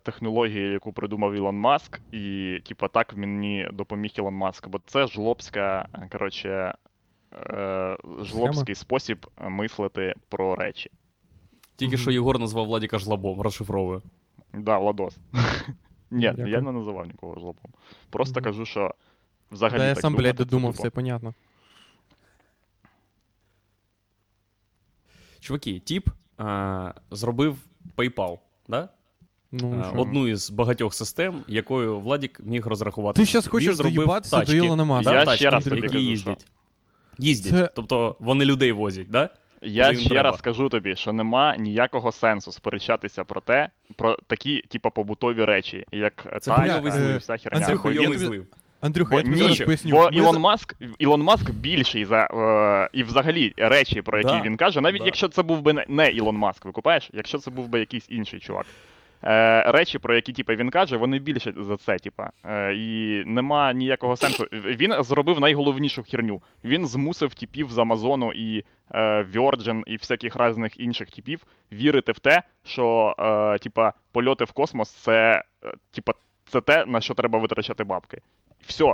яку 0.54 0.94
придумав 0.94 1.34
Ілон 1.34 1.56
Маск, 1.56 2.02
і, 2.12 2.58
типа, 2.66 2.88
так 2.88 3.18
мені 3.18 3.68
допоміг 3.74 4.12
Ілон 4.18 4.34
Маск. 4.34 4.68
Бо 4.68 4.80
це 4.86 5.08
жлобська, 5.08 5.88
е, 5.94 6.08
коротше, 6.12 6.74
е, 7.34 7.98
жлобський 8.22 8.76
спосіб 8.76 9.28
мислити 9.42 10.14
про 10.30 10.56
речі. 10.56 10.92
Тільки 11.76 11.98
що 11.98 12.12
Єгор 12.12 12.40
назвав 12.40 12.66
Владіка 12.66 13.00
жлобом, 13.00 13.42
розшифровую. 13.42 14.02
Да, 14.54 14.78
Владос. 14.78 15.18
Ні, 16.12 16.24
я 16.38 16.62
не 16.62 16.72
називав 16.72 17.06
нікого 17.06 17.36
жлобом. 17.36 17.72
Просто 18.10 18.40
Мгм. 18.40 18.44
кажу, 18.44 18.66
що 18.66 18.94
взагалі. 19.52 19.80
Да, 19.80 19.88
я 19.88 19.94
так 19.94 20.02
сам, 20.02 20.16
блядь, 20.16 20.36
додумав, 20.36 20.72
все 20.72 20.90
понятно. 20.90 21.34
Чуваки, 25.40 25.80
тіп 25.80 26.10
а, 26.38 26.94
зробив 27.12 27.58
PayPal, 27.98 28.40
да? 28.68 28.90
Ну, 29.52 29.84
А, 29.86 30.00
одну 30.00 30.28
із 30.28 30.50
багатьох 30.50 30.94
систем, 30.94 31.44
якою 31.48 32.00
Владік 32.00 32.40
міг 32.44 32.68
розрахувати. 32.68 33.22
Ти 33.22 33.26
щас 33.26 33.48
хочеш 33.48 33.78
доїбатися 33.78 34.44
до. 34.44 34.54
Ілона 34.54 34.84
Маска? 34.84 35.14
Я 35.14 35.26
тачки, 35.26 35.38
ще 35.38 35.50
раз 35.50 35.64
тобі 35.64 35.76
які 35.76 35.88
кажу, 35.88 36.00
їздять. 36.00 36.46
Їздять. 37.18 37.54
Це- 37.54 37.70
Тобто 37.76 38.16
вони 38.20 38.46
людей 38.46 38.72
возять, 38.72 39.10
да? 39.10 39.30
Я 39.62 39.94
ще 39.96 40.10
треба. 40.10 40.24
раз 40.30 40.38
скажу 40.40 40.70
тобі, 40.70 40.96
що 40.96 41.14
нема 41.14 41.56
ніякого 41.58 42.12
сенсу 42.12 42.52
сперечатися 42.52 43.24
про 43.24 43.42
те, 43.42 43.70
про 43.96 44.18
такі, 44.28 44.62
типа, 44.70 44.90
побутові 44.90 45.46
речі, 45.46 45.86
як 45.92 46.38
Це 46.42 46.52
хуйовий 46.52 46.92
злив. 46.92 47.18
вся 47.18 47.38
херня. 47.38 47.66
Це 47.66 47.76
хуйовий 47.76 48.18
злив. 48.18 48.46
Андрюха, 48.82 49.12
Бо, 49.12 49.18
я 49.18 49.24
тобі 49.24 49.36
ні, 49.36 49.42
зараз 49.42 49.60
поясню. 49.60 49.92
бо 49.92 50.10
Ілон 50.10 50.40
Маск, 50.40 50.76
Ілон 51.00 51.22
Маск 51.22 51.52
більший 51.52 52.06
за 52.06 52.18
е, 52.24 52.90
і 52.94 53.04
взагалі 53.04 53.54
речі, 53.58 54.02
про 54.02 54.18
які 54.18 54.32
Да, 54.32 54.42
він 54.42 54.58
каже, 54.58 54.82
навіть 54.82 55.00
да. 55.00 55.06
якщо 55.06 55.28
це 55.28 55.44
був 55.44 55.62
би 55.62 55.74
не- 55.74 55.86
не 55.88 56.10
Ілон 56.12 56.36
Маск, 56.38 56.66
викупаєш, 56.66 57.10
якщо 57.14 57.38
це 57.38 57.52
був 57.52 57.68
би 57.68 57.80
якийсь 57.80 58.06
інший 58.10 58.40
чувак. 58.40 58.66
Е, 59.24 59.64
речі, 59.72 60.00
про 60.00 60.16
які 60.16 60.34
типу, 60.34 60.54
він 60.54 60.70
каже, 60.70 60.98
вони 60.98 61.20
більше 61.20 61.54
за 61.58 61.78
це, 61.78 61.98
типа. 61.98 62.30
Е, 62.46 62.74
і 62.76 63.24
нема 63.26 63.74
ніякого 63.74 64.16
сенсу. 64.16 64.48
Він 64.52 65.04
зробив 65.04 65.40
найголовнішу 65.40 66.04
херню. 66.04 66.42
Він 66.64 66.88
змусив 66.88 67.34
типів 67.34 67.72
з 67.72 67.78
Амазону 67.78 68.32
і 68.32 68.64
е, 68.92 69.24
Virgin 69.24 69.84
і 69.88 69.98
всяких 69.98 70.36
різних 70.40 70.80
інших 70.80 71.12
типів 71.12 71.46
вірити 71.72 72.12
в 72.12 72.20
те, 72.20 72.44
що 72.64 73.16
е, 73.20 73.60
типа, 73.60 73.94
польоти 74.12 74.44
в 74.44 74.52
космос 74.52 74.92
це, 74.92 75.44
типу, 75.92 76.12
це 76.52 76.62
те, 76.62 76.86
на 76.86 77.02
що 77.02 77.14
треба 77.14 77.40
витрачати 77.40 77.84
бабки. 77.84 78.22
Все, 78.68 78.94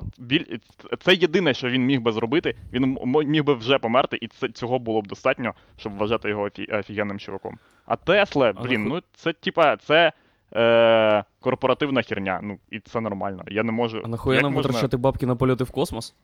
це 0.99 1.13
єдине, 1.13 1.53
що 1.53 1.69
він 1.69 1.85
міг 1.85 2.01
би 2.01 2.11
зробити. 2.11 2.55
Він 2.73 2.97
міг 3.05 3.43
би 3.43 3.53
вже 3.53 3.79
померти, 3.79 4.17
і 4.21 4.27
це 4.27 4.49
цього 4.49 4.79
було 4.79 5.01
б 5.01 5.07
достатньо, 5.07 5.53
щоб 5.77 5.97
вважати 5.97 6.29
його 6.29 6.49
офігенним 6.69 7.19
чуваком. 7.19 7.57
А 7.85 7.95
Тесла, 7.95 8.53
А 8.55 8.61
блін, 8.63 8.83
ну 8.83 9.01
це 9.13 9.33
типа 9.33 9.77
це 9.77 10.11
е... 10.55 11.23
корпоративна 11.39 12.01
херня. 12.01 12.39
Ну 12.43 12.59
і 12.69 12.79
це 12.79 13.01
нормально. 13.01 13.43
Я 13.47 13.63
не 13.63 13.71
можу. 13.71 14.01
А 14.05 14.07
нахуя 14.07 14.41
нам 14.41 14.53
можна- 14.53 14.67
витрачати 14.67 14.97
бабки 14.97 15.25
на 15.25 15.35
польоти 15.35 15.63
в 15.63 15.71
космос? 15.71 16.15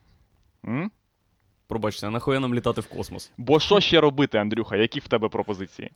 М? 0.67 0.91
Пробачте, 1.67 2.08
а 2.08 2.10
нахуя 2.10 2.39
нам 2.39 2.56
літати 2.56 2.82
в 2.82 2.88
космос? 2.88 3.32
Бо 3.38 3.60
що 3.60 3.80
ще 3.80 4.02
робити, 4.02 4.38
Андрюха? 4.38 4.76
Які 4.76 5.00
в 5.00 5.08
тебе 5.08 5.30
пропозиції? 5.30 5.91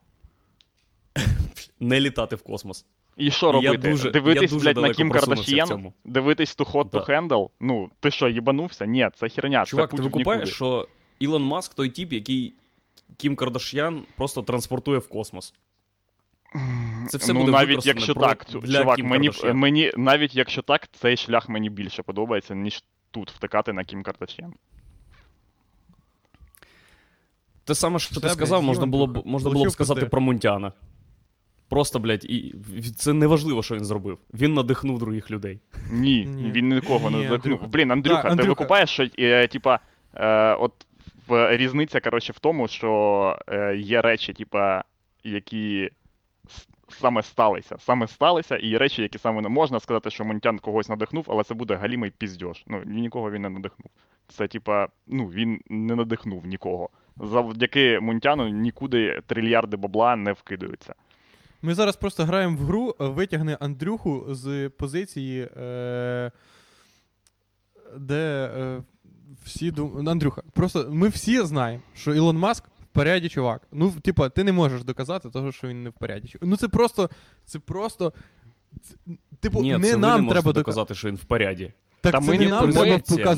Не 1.79 1.99
літати 1.99 2.35
в 2.35 2.41
космос. 2.41 2.85
І 3.17 3.31
що 3.31 3.59
І 3.61 3.63
я 3.63 3.73
дуже- 3.73 4.11
Дивитись, 4.11 4.41
я 4.41 4.47
дуже 4.57 4.73
блядь, 4.73 4.77
на 4.77 4.93
Кім 4.93 5.13
цьому. 5.67 5.93
Дивитись 6.05 6.57
hot 6.57 6.89
Да. 6.89 6.99
to 6.99 7.09
handle? 7.09 7.49
Ну, 7.59 7.89
ти 7.99 8.11
що, 8.11 8.29
їбанувся? 8.29 8.85
Ні, 8.85 9.09
це 9.15 9.29
херня. 9.29 9.65
Чувак, 9.65 9.91
це 9.91 9.97
ти 9.97 10.03
викупаєш, 10.03 10.39
нікуди. 10.39 10.51
що 10.55 10.87
Ілон 11.19 11.43
Маск 11.43 11.73
той 11.73 11.89
тип, 11.89 12.13
який 12.13 12.53
Кім 13.17 13.35
Кардаш'ян 13.35 14.03
просто 14.15 14.41
транспортує 14.41 14.99
в 14.99 15.07
космос. 15.07 15.53
Це 17.09 17.17
все 17.17 17.33
ну, 17.33 17.39
буде 17.39 17.51
навіть 17.51 17.85
якщо 17.85 18.13
про- 18.13 18.27
так, 18.27 18.45
для 18.63 18.79
чувак, 18.79 18.95
Кім 18.95 19.07
мені, 19.07 19.31
мені, 19.53 19.91
навіть 19.97 20.35
якщо 20.35 20.61
так, 20.61 20.89
цей 20.91 21.17
шлях 21.17 21.49
мені 21.49 21.69
більше 21.69 22.03
подобається, 22.03 22.55
ніж 22.55 22.83
тут 23.11 23.31
втикати 23.31 23.73
на 23.73 23.83
Кім 23.83 24.03
Кардашіян. 24.03 24.53
Те 27.63 27.75
саме, 27.75 27.99
що 27.99 28.21
ти 28.21 28.29
сказав, 28.29 28.63
можна 28.63 28.85
було 28.85 29.07
б, 29.07 29.21
можна 29.25 29.49
було 29.49 29.65
б 29.65 29.71
сказати 29.71 30.05
про 30.05 30.21
Мунтяна. 30.21 30.71
Просто, 31.69 31.99
блядь, 31.99 32.25
і 32.25 32.55
це 32.95 33.13
неважливо, 33.13 33.63
що 33.63 33.75
він 33.75 33.85
зробив. 33.85 34.17
Він 34.33 34.53
надихнув 34.53 34.99
других 34.99 35.31
людей. 35.31 35.59
Ні, 35.91 36.25
Ні. 36.25 36.51
він 36.51 36.69
нікого 36.69 37.09
не 37.09 37.17
Ні, 37.17 37.23
надихнув. 37.23 37.53
Андрюха. 37.53 37.67
Блін, 37.67 37.91
Андрюха, 37.91 38.15
Да, 38.21 38.27
ти 38.27 38.29
Андрюха. 38.31 38.49
викупаєш, 38.49 38.89
що 38.89 39.07
е, 39.19 39.47
типа, 39.47 39.79
е, 40.15 40.53
от 40.53 40.73
в, 41.27 41.57
різниця, 41.57 41.99
коротше, 41.99 42.33
в 42.33 42.39
тому, 42.39 42.67
що 42.67 43.39
е, 43.49 43.75
є 43.77 44.01
речі, 44.01 44.33
типа, 44.33 44.83
які 45.23 45.89
с- 46.49 46.67
саме 46.89 47.23
сталися. 47.23 47.75
Саме 47.79 48.07
сталися, 48.07 48.57
і 48.57 48.67
є 48.67 48.77
речі, 48.77 49.01
які 49.01 49.17
саме 49.17 49.41
не 49.41 49.49
можна 49.49 49.79
сказати, 49.79 50.09
що 50.09 50.25
Мунтян 50.25 50.59
когось 50.59 50.89
надихнув, 50.89 51.25
але 51.29 51.43
це 51.43 51.53
буде 51.53 51.75
галімий 51.75 52.11
піздьош. 52.17 52.63
Ну, 52.67 52.81
нікого 52.85 53.31
він 53.31 53.41
не 53.41 53.49
надихнув. 53.49 53.89
Це, 54.27 54.47
типа, 54.47 54.87
ну, 55.07 55.25
він 55.27 55.61
не 55.69 55.95
надихнув 55.95 56.45
нікого. 56.45 56.89
Завдяки 57.17 57.99
Мунтяну 57.99 58.47
нікуди 58.47 59.21
трильярди 59.27 59.77
бабла 59.77 60.15
не 60.15 60.33
вкидаються. 60.33 60.95
Ми 61.61 61.75
зараз 61.75 61.95
просто 61.95 62.25
граємо 62.25 62.57
в 62.57 62.59
гру, 62.59 62.95
е, 63.01 63.07
витягни 63.07 63.57
Андрюху 63.59 64.25
з 64.29 64.69
позиції, 64.69 65.49
е, 65.57 66.31
де 67.97 68.51
е, 68.57 68.83
всі 69.43 69.71
дум... 69.71 70.09
Андрюха, 70.09 70.41
просто 70.53 70.87
ми 70.91 71.07
всі 71.07 71.41
знаємо, 71.41 71.83
що 71.95 72.13
Ілон 72.13 72.37
Маск 72.37 72.63
в 72.81 72.85
поряді 72.85 73.29
чувак. 73.29 73.67
Ну, 73.71 73.91
типа, 73.91 74.29
ти 74.29 74.43
не 74.43 74.51
можеш 74.51 74.83
доказати 74.83 75.29
того, 75.29 75.51
що 75.51 75.67
він 75.67 75.83
не 75.83 75.89
в 75.89 75.93
поряді. 75.93 76.35
Ну 76.41 76.57
це 76.57 76.67
просто. 76.67 77.09
Це 77.45 77.59
просто. 77.59 78.13
Це, 78.81 78.95
типу, 79.39 79.61
Ні, 79.61 79.77
не 79.77 79.87
це 79.87 79.95
ви 79.95 80.01
не 80.01 80.07
можете 80.07 80.31
треба 80.31 80.53
доказати, 80.53 80.95
що 80.95 81.07
він 81.07 81.15
в 81.15 81.23
поряді. 81.23 81.73
Так 82.11 82.21
Та 82.21 82.25
це 82.27 82.31
ми 82.31 82.37
не 82.37 82.45
не 82.45 82.51
нам 82.51 82.71
треба 82.71 82.85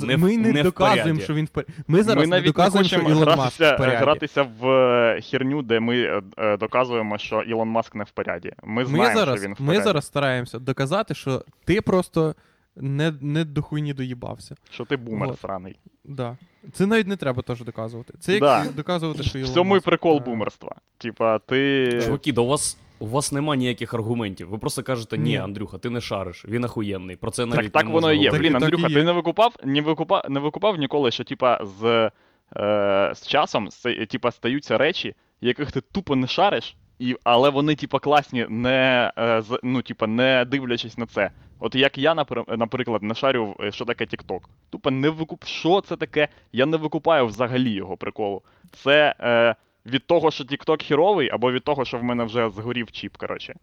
не 0.08 0.16
в- 0.16 0.20
Ми 0.20 0.38
не, 0.38 0.52
не 0.52 0.62
в 0.62 0.64
доказуємо, 0.64 1.20
що 1.20 1.34
він 1.34 1.46
в 1.46 1.50
поряді. 1.50 1.74
Ми 1.88 2.04
зараз 2.04 2.18
ми 2.18 2.22
не 2.24 2.30
навіть 2.30 2.44
не 2.46 2.50
доказуємо, 2.52 2.88
що 2.88 2.98
хочемо 2.98 3.10
Ілон 3.16 3.28
Маск 3.38 3.40
гратися, 3.62 3.74
в 3.74 3.78
поряді. 3.78 3.96
гратися 3.98 4.48
в 4.60 4.68
е, 4.70 5.22
херню, 5.22 5.62
де 5.62 5.80
ми 5.80 6.00
е, 6.02 6.22
е, 6.38 6.58
доказуємо, 6.58 7.18
що 7.18 7.42
Ілон 7.42 7.70
Маск 7.70 7.96
не 7.96 8.04
в 8.04 8.12
поряді. 8.12 8.54
Ми 8.64 8.84
Ми 8.86 9.06
зараз, 9.14 9.40
що 9.40 9.48
він 9.48 9.54
в 9.56 9.62
ми 9.62 9.66
поряді. 9.68 9.84
зараз 9.84 10.06
стараємося 10.06 10.60
доказати, 10.60 11.14
що 11.16 11.44
ти 11.66 11.82
просто 11.82 12.36
не, 12.76 13.14
не 13.22 13.46
до 13.46 13.62
хуйні 13.62 13.94
доїбався. 13.94 14.56
Що 14.72 14.86
ти 14.86 14.98
бумер 14.98 15.28
Вот. 15.30 15.40
сраний. 15.40 15.80
Да. 16.06 16.38
Це 16.74 16.86
навіть 16.86 17.08
не 17.08 17.16
треба 17.18 17.42
теж 17.42 17.62
доказувати. 17.62 18.14
Це 18.20 18.32
як 18.32 18.42
Да. 18.42 18.66
доказувати, 18.76 19.24
що 19.24 19.40
В 19.40 19.42
Ілон 19.42 19.54
цьому 19.54 19.74
і 19.74 19.78
Маск, 19.78 19.86
прикол 19.86 20.20
бумерства. 20.20 20.76
Типа, 20.98 21.40
ти. 21.40 22.02
Чуваки, 22.06 22.34
да 22.34 22.42
у 22.42 22.48
вас, 22.48 22.78
у 23.00 23.06
вас 23.08 23.32
нема 23.32 23.56
ніяких 23.56 23.94
аргументів. 23.94 24.50
Ви 24.50 24.58
просто 24.58 24.84
кажете, 24.84 25.18
ні. 25.18 25.38
Андрюха, 25.38 25.78
ти 25.78 25.90
не 25.90 26.02
шариш, 26.02 26.46
він 26.46 26.66
ахуєнний. 26.66 27.16
Про 27.16 27.32
це 27.32 27.46
Так, 27.46 27.56
навіть 27.56 27.72
так 27.72 27.86
не 27.86 27.92
воно 27.92 28.08
можна 28.08 28.14
і 28.22 28.24
є. 28.24 28.24
Так- 28.24 28.32
говорити. 28.32 28.50
Блін, 28.50 28.54
так 28.54 28.62
і 28.62 28.66
Андрюха, 28.66 28.88
є. 28.90 28.96
ти 28.96 29.04
не 29.04 29.12
викупав, 29.12 29.56
не 29.64 29.82
викупав, 29.82 30.24
не 30.30 30.40
викупав 30.40 30.78
ніколи, 30.78 31.12
що 31.12 31.24
типа 31.24 31.60
з, 31.66 32.12
е, 32.58 33.12
з 33.16 33.28
часом 33.28 33.68
с- 33.72 34.06
типа, 34.06 34.32
стаються 34.32 34.78
речі, 34.78 35.16
яких 35.42 35.72
ти 35.72 35.82
тупо 35.82 36.16
не 36.16 36.28
шариш, 36.28 36.76
і, 37.00 37.16
але 37.24 37.50
вони, 37.50 37.76
типа, 37.76 38.00
класні, 38.00 38.46
не, 38.50 39.12
е, 39.19 39.42
з- 39.42 39.60
ну, 39.63 39.82
типа, 39.82 40.08
не 40.08 40.46
дивлячись 40.46 40.98
на 40.98 41.06
це. 41.06 41.32
От 41.60 41.76
як 41.76 41.98
я, 41.98 42.13
напр- 42.13 42.58
наприклад, 42.58 43.04
не 43.04 43.15
шарю, 43.15 43.56
е, 43.60 43.71
що 43.71 43.86
таке 43.86 44.06
TikTok. 44.06 44.40
Тупо 44.69 44.92
не 44.92 45.10
викуп... 45.10 45.44
Що 45.46 45.82
це 45.82 45.96
таке? 45.96 46.28
Я 46.54 46.65
не 46.65 46.78
викупаю 46.78 47.26
взагалі 47.26 47.71
його 47.71 47.98
приколу. 47.98 48.42
Це 48.71 49.15
е, 49.19 49.56
від 49.90 50.08
того, 50.08 50.31
що 50.31 50.44
TikTok 50.44 50.83
хіровий, 50.83 51.29
або 51.29 51.52
від 51.52 51.63
того, 51.63 51.85
що 51.85 51.98
в 51.98 52.04
мене 52.04 52.23
вже 52.23 52.50
згорів 52.50 52.92
чіп, 52.92 53.17
коротше. 53.17 53.56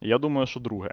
Я 0.00 0.18
думаю, 0.18 0.46
що 0.46 0.60
друге. 0.60 0.90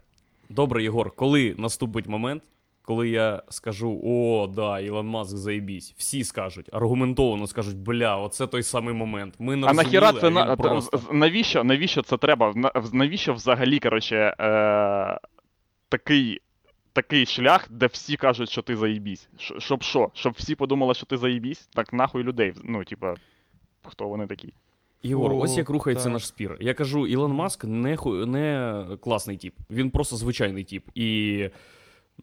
Добре, 0.50 0.84
Єгор, 0.84 1.12
коли 1.12 1.56
наступить 1.58 2.08
момент, 2.08 2.44
коли 2.82 3.10
я 3.10 3.44
скажу, 3.50 4.02
о, 4.04 4.48
да, 4.48 4.80
Ілон 4.80 5.08
Маск 5.08 5.38
заєбісь, 5.38 5.94
всі 5.98 6.24
скажуть, 6.24 6.70
аргументовано 6.74 7.48
скажуть, 7.48 7.78
бля, 7.78 8.18
оце 8.18 8.48
той 8.48 8.64
самий 8.64 8.94
момент. 8.94 9.34
Ми 9.40 9.56
не 9.56 9.68
А 9.68 9.74
нахіра 9.74 10.14
це 10.14 10.28
а 10.28 10.30
на 10.30 10.56
просто... 10.56 11.02
навіщо, 11.12 11.64
навіщо 11.64 12.02
це 12.02 12.18
треба? 12.18 12.54
Навіщо 12.94 13.34
взагалі, 13.34 13.80
коротше, 13.80 14.36
е, 14.40 15.20
такий 15.90 16.42
такий 16.94 17.26
шлях, 17.26 17.68
де 17.70 17.86
всі 17.86 18.18
кажуть, 18.18 18.50
що 18.50 18.62
ти 18.62 18.76
заїбісь. 18.76 19.30
Щоб 19.58 19.84
що? 19.84 20.12
Щоб 20.14 20.34
всі 20.38 20.56
подумали, 20.56 20.94
що 20.94 21.06
ти 21.06 21.18
заїбісь? 21.18 21.70
Так 21.74 21.94
нахуй 21.94 22.24
людей. 22.24 22.54
Ну, 22.64 22.84
типа, 22.84 23.16
хто 23.84 24.08
вони 24.08 24.28
такі? 24.28 24.54
Єгор, 25.04 25.34
ось 25.34 25.58
як 25.58 25.70
рухається 25.70 26.04
так. 26.04 26.14
наш 26.14 26.28
спір. 26.28 26.58
Я 26.60 26.74
кажу, 26.74 27.08
Ілон 27.08 27.34
Маск 27.34 27.64
не, 27.64 27.98
ху- 27.98 28.26
не 28.26 28.86
класний 29.02 29.38
тип. 29.38 29.54
Він 29.72 29.90
просто 29.90 30.16
звичайний 30.16 30.64
тип. 30.64 30.84
І 30.96 31.50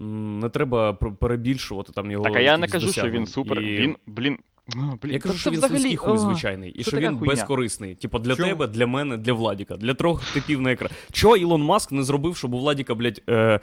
не 0.01 0.49
треба 0.49 0.93
перебільшувати 0.93 1.93
там 1.93 2.11
його. 2.11 2.25
Так, 2.25 2.37
а 2.37 2.41
я 2.41 2.59
не 2.59 2.69
кажу, 2.69 2.93
що 2.93 3.11
він 3.11 3.27
супер. 3.27 3.61
І... 3.61 3.77
Він, 3.79 3.97
блін. 4.07 4.39
ну, 4.77 4.99
блін 5.03 5.13
Я 5.13 5.19
кажу, 5.19 5.39
що 5.39 5.51
він 5.51 5.59
взагалі, 5.59 5.97
хуй 5.97 6.19
звичайний, 6.19 6.71
і 6.71 6.85
що 6.85 6.97
він 6.97 7.19
хуйня. 7.19 7.35
безкорисний. 7.35 7.95
Типу 7.95 8.19
для 8.19 8.37
Чому? 8.37 8.49
тебе, 8.49 8.67
для 8.67 8.87
мене, 8.87 9.17
для 9.17 9.33
Владіка, 9.33 9.77
для 9.77 9.95
трьох 9.95 10.33
типів 10.33 10.61
на 10.61 10.73
екрані. 10.73 10.95
Чого 11.13 11.37
Ілон 11.37 11.63
Маск 11.63 11.93
не 11.93 12.03
зробив, 12.03 12.37
щоб 12.37 12.55
у 12.55 12.59
Владіка, 12.59 12.95
блядь, 12.95 13.23
е, 13.31 13.61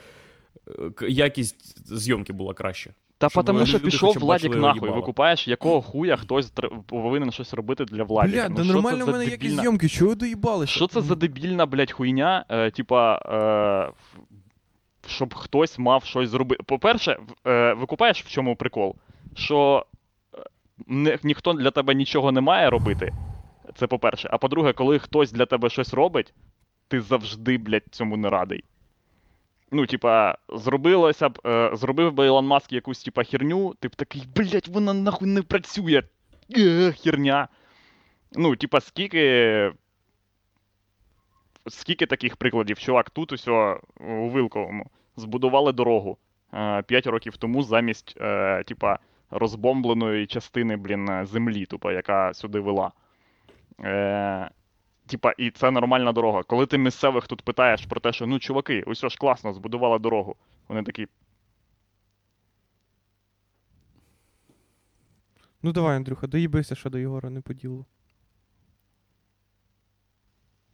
якість 1.08 1.94
зйомки 1.96 2.32
була 2.32 2.54
краще? 2.54 2.94
Та 3.18 3.28
щоб 3.28 3.44
тому 3.44 3.66
що 3.66 3.78
люди 3.78 3.84
пішов 3.84 4.08
хоча 4.08 4.20
б 4.20 4.22
Владік 4.22 4.46
бачили 4.50 4.66
нахуй. 4.66 4.80
їбало. 4.80 4.96
Викупаєш, 5.00 5.48
якого 5.48 5.82
хуя 5.82 6.16
хтось 6.16 6.52
тр- 6.54 6.82
повинен 6.82 7.32
щось 7.32 7.54
робити 7.54 7.84
для 7.84 8.04
Владіка. 8.04 8.42
Бля, 8.42 8.48
ну, 8.48 8.56
да 8.56 8.64
що 8.64 8.72
нормально 8.72 9.02
в 9.04 9.06
за 9.06 9.12
мене 9.12 9.24
якісь 9.24 9.38
дебільна- 9.52 9.62
зйомки, 9.62 9.88
чого 9.88 10.08
ви 10.08 10.14
доїбалися? 10.14 10.72
Що 10.72 10.86
це 10.86 11.00
за 11.00 11.14
дебільна, 11.14 11.66
блядь, 11.66 11.92
хуйня? 11.92 12.44
Е, 12.48 12.70
типа, 12.70 13.14
е, 13.16 13.92
в- 14.12 15.10
щоб 15.10 15.34
хтось 15.34 15.78
мав 15.78 16.04
щось 16.04 16.30
зробити. 16.30 16.62
По-перше, 16.62 17.18
в- 17.44 17.48
е, 17.48 17.74
викупаєш, 17.74 18.24
в 18.24 18.28
чому 18.28 18.56
прикол? 18.56 18.94
Що 19.34 19.86
е, 20.34 20.38
не, 20.86 21.18
ніхто 21.22 21.52
для 21.52 21.70
тебе 21.70 21.94
нічого 21.94 22.32
не 22.32 22.40
має 22.40 22.70
робити. 22.70 23.12
Це 23.74 23.86
по-перше. 23.86 24.28
А 24.32 24.38
по-друге, 24.38 24.72
коли 24.72 24.98
хтось 24.98 25.32
для 25.32 25.46
тебе 25.46 25.70
щось 25.70 25.94
робить, 25.94 26.34
ти 26.88 27.00
завжди, 27.00 27.58
блядь, 27.58 27.82
цьому 27.90 28.16
не 28.16 28.30
радий. 28.30 28.64
Ну, 29.70 29.86
типа, 29.86 30.38
зробилося 30.48 31.28
б, 31.28 31.38
е, 31.46 31.70
зробив 31.72 32.12
би 32.12 32.26
Ілон 32.26 32.46
Маск 32.46 32.72
якусь, 32.72 33.02
типа, 33.02 33.24
херню, 33.24 33.74
ти 33.80 33.88
б 33.88 33.96
такий, 33.96 34.22
блядь, 34.36 34.68
вона 34.68 34.92
нахуй 34.94 35.28
не 35.28 35.42
працює. 35.42 36.02
Е, 36.56 36.92
херня. 36.92 37.48
Ну, 38.32 38.56
типа, 38.56 38.80
скільки 38.80 39.72
скільки 41.68 42.06
таких 42.06 42.36
прикладів, 42.36 42.78
чувак, 42.78 43.10
тут 43.10 43.32
усьо 43.32 43.80
у 44.00 44.28
Вилковому 44.28 44.86
збудували 45.16 45.72
дорогу 45.72 46.18
5 46.86 47.06
років 47.06 47.36
тому 47.36 47.62
замість, 47.62 48.14
е, 48.20 48.62
типа, 48.62 48.98
розбомбленої 49.30 50.26
частини, 50.26 50.76
блін, 50.76 51.08
е, 51.08 51.26
землі, 51.26 51.66
тупо, 51.66 51.92
яка 51.92 52.34
сюди 52.34 52.60
вела. 52.60 52.92
Е, 53.84 54.50
типа, 55.06 55.32
і 55.38 55.50
це 55.50 55.70
нормальна 55.70 56.12
дорога. 56.12 56.42
Коли 56.42 56.66
ти 56.66 56.78
місцевих 56.78 57.26
тут 57.26 57.42
питаєш 57.42 57.86
про 57.86 58.00
те, 58.00 58.12
що 58.12 58.26
ну, 58.26 58.38
чуваки, 58.38 58.82
усьо 58.86 59.08
ж 59.08 59.18
класно, 59.18 59.52
збудували 59.52 59.98
дорогу. 59.98 60.36
Вони 60.68 60.82
такі, 60.82 61.06
Ну 65.66 65.72
давай, 65.72 65.96
Андрюха, 65.96 66.26
доїбися 66.26 66.74
що 66.74 66.90
до 66.90 66.98
Єгора, 66.98 67.30
не 67.30 67.40
по 67.40 67.52
ділу. 67.52 67.84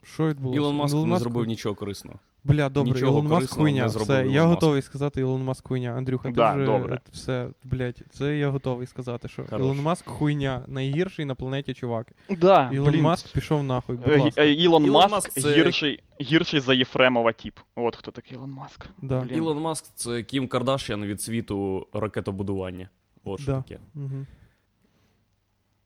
Що 0.02 0.28
відбулося? 0.28 0.56
Ілон 0.56 0.76
Маск 0.76 0.94
не 0.94 1.06
Маск 1.06 1.22
зробив 1.22 1.46
нічого 1.46 1.74
корисного. 1.74 2.18
Бля, 2.44 2.68
добре, 2.68 2.92
Нічого 2.92 3.12
Ілон 3.12 3.24
Маск 3.26 3.34
корисного 3.34 3.62
хуйня. 3.62 3.82
не 3.82 3.88
Все, 3.88 4.26
я 4.26 4.44
Маск. 4.44 4.54
готовий 4.54 4.82
сказати 4.82 5.20
Ілон 5.20 5.44
Маск 5.44 5.68
хуйня. 5.68 5.90
Андрюха, 5.90 6.28
ти 6.28 6.34
Да, 6.34 6.54
вже 6.54 6.64
добре. 6.66 7.00
все, 7.12 7.48
блядь, 7.64 8.02
це 8.10 8.36
я 8.38 8.48
готовий 8.50 8.86
сказати, 8.86 9.28
що 9.28 9.44
Хорош. 9.44 9.60
Ілон 9.66 9.82
Маск 9.82 10.06
хуйня, 10.08 10.64
найгірший 10.66 11.24
на 11.24 11.34
планеті 11.34 11.74
чувак. 11.74 12.12
да, 12.30 12.70
Ілон 12.72 12.90
блін, 12.90 13.02
Маск 13.02 13.32
пішов 13.32 13.62
нахуй, 13.64 13.96
будь 13.96 14.08
Е, 14.12 14.18
ласка. 14.18 14.42
е, 14.42 14.52
Ілон, 14.52 14.84
Ілон 14.84 14.94
Маск, 15.02 15.10
Маск 15.12 15.30
це- 15.32 15.54
гірший, 15.54 16.02
гірший 16.20 16.60
за 16.60 16.74
Єфремова 16.74 17.32
тип. 17.32 17.58
От 17.74 17.96
хто 17.96 18.10
такий 18.10 18.36
Ілон 18.38 18.50
Маск. 18.50 18.86
Да. 19.02 19.20
Блін. 19.20 19.36
Ілон 19.36 19.58
Маск 19.60 19.84
це 19.94 20.22
Кім 20.22 20.48
Кардашян 20.48 21.04
від 21.04 21.22
світу 21.22 21.86
ракетобудування. 21.92 22.88
От 23.24 23.40
що 23.40 23.52
Да. 23.52 23.62
таке. 23.62 23.80
Угу. 23.94 24.26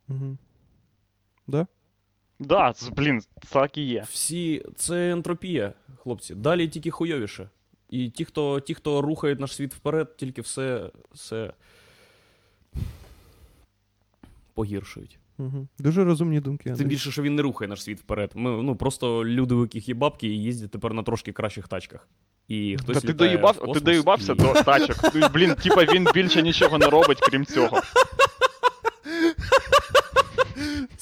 Угу. 0.09 0.37
Да? 1.47 1.67
Да, 2.39 2.73
це, 2.73 2.91
блін, 2.91 3.23
так 3.53 3.79
і 3.79 3.83
є. 3.83 4.05
Всі 4.11 4.65
це 4.77 5.13
ентропія, 5.13 5.73
хлопці. 5.97 6.35
Далі 6.35 6.69
тільки 6.69 6.91
хуйовіше. 6.91 7.49
І 7.91 8.11
ті, 8.11 8.25
хто, 8.25 8.61
ті, 8.61 8.75
хто 8.75 9.03
рухають 9.03 9.41
наш 9.41 9.55
світ 9.55 9.75
вперед, 9.75 10.17
тільки 10.17 10.41
все, 10.41 10.91
все 11.13 11.53
погіршують. 14.55 15.19
Угу. 15.39 15.69
Дуже 15.79 16.05
розумні 16.05 16.41
думки. 16.41 16.73
Тим 16.73 16.89
більше, 16.89 17.11
що 17.11 17.23
він 17.23 17.35
не 17.35 17.43
рухає 17.43 17.69
наш 17.69 17.83
світ 17.83 18.01
вперед. 18.01 18.31
Ми, 18.35 18.63
ну, 18.63 18.77
просто 18.77 19.25
люди, 19.25 19.55
у 19.55 19.61
яких 19.61 19.89
є 19.89 19.95
бабки, 19.95 20.27
і 20.27 20.43
їздять 20.43 20.71
тепер 20.71 20.95
на 20.95 21.03
трошки 21.03 21.33
кращих 21.33 21.69
тачках. 21.69 22.09
І 22.49 22.77
хтось 22.81 23.01
Та 23.01 23.07
ти, 23.07 23.13
доїбав, 23.13 23.73
ти 23.75 23.81
доїбався 23.81 24.33
і... 24.33 24.37
до 24.37 24.53
тачок. 24.53 25.13
Ти, 25.13 25.29
блін, 25.35 25.55
типа 25.55 25.85
він 25.85 26.09
більше 26.15 26.43
нічого 26.43 26.79
не 26.79 26.87
робить, 26.87 27.21
крім 27.21 27.47
цього. 27.47 27.81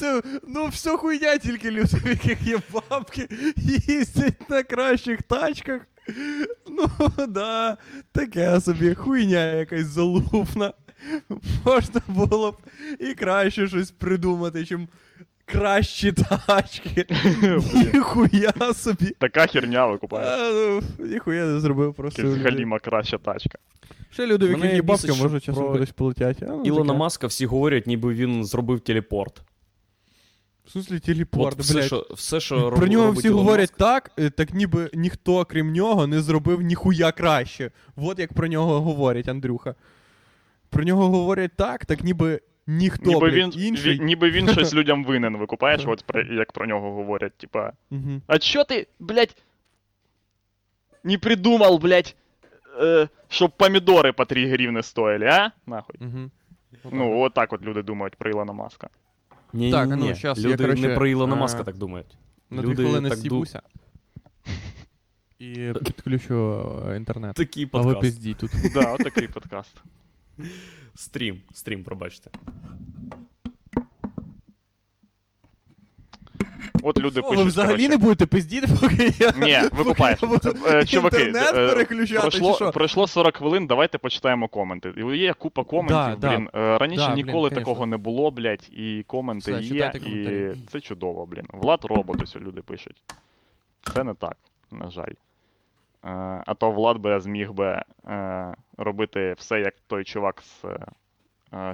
Це, 0.05 0.23
ну, 0.49 0.67
все 0.67 0.97
хуйня, 0.97 1.39
тільки 1.39 1.71
люди, 1.71 1.97
в 2.05 2.09
яких 2.09 2.43
є 2.43 2.59
бабки, 2.73 3.29
їздять 3.89 4.51
на 4.51 4.63
кращих 4.63 5.23
тачках. 5.23 5.81
Ну, 6.69 6.89
да, 7.29 7.77
таке 8.13 8.61
собі 8.61 8.95
хуйня 8.95 9.53
якась 9.53 9.87
залупна. 9.87 10.73
Можна 11.65 12.01
було 12.09 12.53
б 12.53 12.57
і 13.01 13.15
краще 13.15 13.69
щось 13.69 13.91
придумати, 13.91 14.67
чим 14.67 14.89
кращі 15.45 16.13
тачки. 16.13 17.07
Ніхуя 17.95 18.75
собі. 18.75 19.11
Така 19.19 19.47
херня 19.47 19.87
викупає. 19.87 20.53
Ну, 20.53 20.83
ніхуя 21.07 21.45
не 21.45 21.61
зробив 21.61 21.95
просто. 21.95 22.23
галіма 22.23 22.79
краща 22.79 23.19
тачка. 23.19 23.59
Ще 24.11 24.27
люди, 24.27 24.47
в 24.47 24.51
яких 24.51 24.73
є 24.73 24.83
бабки, 24.83 25.13
може 25.13 25.41
часом 25.41 25.63
про 25.63 25.73
кудись 25.73 25.91
полетять. 25.91 26.37
Ну, 26.41 26.63
Ілона. 26.65 26.95
Маска 26.95 27.27
всі 27.27 27.47
говорять, 27.47 27.87
ніби 27.87 28.15
він 28.15 28.45
зробив 28.45 28.81
телепорт. 28.81 29.43
В 30.66 30.72
смислі 30.72 31.00
телепорт, 31.00 31.60
От 31.60 31.66
все, 31.66 31.74
блядь. 31.74 31.86
що, 31.86 32.08
все, 32.12 32.39
що 32.39 32.56
Про 32.56 32.70
роб- 32.70 32.89
нього 32.89 33.06
робить 33.06 33.20
всі 33.20 33.28
Ілон 33.28 33.39
говорять 33.39 33.70
Маск, 33.70 33.78
так, 33.78 34.12
е, 34.20 34.30
так 34.30 34.54
ніби 34.54 34.89
ніхто, 34.93 35.45
крім 35.45 35.72
нього, 35.72 36.08
не 36.08 36.22
зробив 36.22 36.62
ніхуя 36.62 37.12
краще. 37.12 37.72
От 37.95 38.20
як 38.20 38.34
про 38.34 38.47
нього 38.47 38.82
говорять, 38.82 39.28
Андрюха. 39.28 39.76
Про 40.70 40.84
нього 40.84 41.10
говорять 41.10 41.52
так, 41.56 41.86
так 41.86 42.04
ніби 42.04 42.41
ніхто 42.68 43.10
Ніби 43.10 43.20
блядь, 43.32 43.56
він, 43.56 43.64
інший. 43.64 43.93
він, 44.00 44.06
ніби 44.06 44.32
він 44.32 44.50
щось 44.50 44.74
людям 44.74 45.06
винен, 45.06 45.38
викупаєш, 45.38 45.82
от 45.88 46.04
про, 46.04 46.22
як 46.22 46.52
про 46.52 46.66
нього 46.66 46.91
говорять, 46.91 47.38
типа. 47.38 47.72
Угу. 47.91 48.22
А 48.28 48.34
чё 48.34 48.64
ты, 48.72 48.88
блядь, 49.00 49.36
не 51.04 51.18
придумал, 51.18 51.78
блядь, 51.80 52.16
э, 52.82 53.10
щоб 53.28 53.52
помідори 53.52 54.12
по 54.12 54.26
3 54.26 54.47
гривни 54.47 54.84
стоїли, 54.84 55.26
а? 55.26 55.52
Нахуй. 55.66 55.95
Угу. 56.02 56.30
Ну, 56.91 57.20
от 57.20 57.34
так 57.34 57.54
от 57.54 57.62
люди 57.62 57.82
думають 57.84 58.16
про 58.16 58.30
Ілона 58.30 58.54
Маска. 58.54 58.89
Ні, 59.55 59.71
Так, 59.71 59.89
ні, 59.89 59.97
ну, 59.97 60.07
ні. 60.07 60.15
Люди 60.37 60.49
я, 60.51 60.57
короче, 60.57 60.89
не 60.89 60.95
про 60.95 61.07
Ілона 61.07 61.35
Маска 61.37 61.65
так 61.65 61.77
думають. 61.77 62.17
На 62.51 62.63
дві 62.63 62.71
Люди 62.71 62.83
хвилини 62.83 63.09
так 63.09 63.19
стібуся. 63.19 63.63
І 65.39 65.73
підключу 65.85 66.65
е, 66.89 66.97
інтернет. 66.97 67.37
Такий 67.37 67.69
А 67.73 67.79
ви 67.79 67.85
подкаст. 67.85 68.01
пиздіть 68.01 68.37
тут. 68.37 68.51
Да, 68.75 68.93
отакий 68.93 69.05
такий 69.05 69.29
подкаст. 69.29 69.77
Стрім, 70.95 71.41
стрім, 71.53 71.85
пробачте. 71.85 72.31
От 76.87 76.99
люди 76.99 77.20
О, 77.20 77.22
пишуть. 77.22 77.39
ви 77.39 77.45
взагалі 77.45 77.70
коротше, 77.72 77.89
не 77.89 77.97
будете 77.97 78.26
пиздіти, 78.26 78.66
поки 78.80 79.12
я. 79.18 79.32
Ні, 79.37 79.68
викупаєш. 79.72 80.20
Е, 80.70 80.85
Чуваки, 80.87 81.16
інтернет 81.24 81.55
е, 81.57 81.68
переключати, 81.68 82.30
чи 82.30 82.39
пройшло, 82.39 82.55
що? 82.55 82.70
пройшло 82.70 83.07
40 83.07 83.37
хвилин, 83.37 83.66
давайте 83.66 83.99
почитаємо 83.99 84.49
коменти. 84.49 84.93
І 84.97 85.18
Є 85.18 85.32
купа 85.35 85.64
коментів, 85.64 85.97
Да, 85.97 86.16
да. 86.16 86.37
блін. 86.37 86.49
Е, 86.55 86.78
Раніше 86.78 87.03
Да, 87.07 87.14
блін, 87.14 87.26
ніколи 87.26 87.49
конечно. 87.49 87.59
такого 87.61 87.87
не 87.87 87.97
було, 87.97 88.30
блядь, 88.30 88.68
і 88.72 89.05
коменти 89.07 89.53
Все, 89.53 89.62
є, 89.74 89.93
і 90.07 90.51
це 90.68 90.80
чудово, 90.80 91.26
блін. 91.26 91.45
Влад 91.53 91.85
робот, 91.85 92.22
ось 92.22 92.37
люди 92.37 92.62
пишуть. 92.62 93.03
Це 93.95 94.05
не 94.05 94.14
так, 94.14 94.37
на 94.70 94.91
жаль. 94.91 95.12
А 96.47 96.55
то 96.59 96.70
Влад 96.70 96.99
би 96.99 97.20
зміг 97.20 97.53
би 97.53 97.82
робити 98.76 99.35
все, 99.39 99.61
як 99.61 99.74
той 99.87 100.05
чувак 100.05 100.43
з 100.43 100.64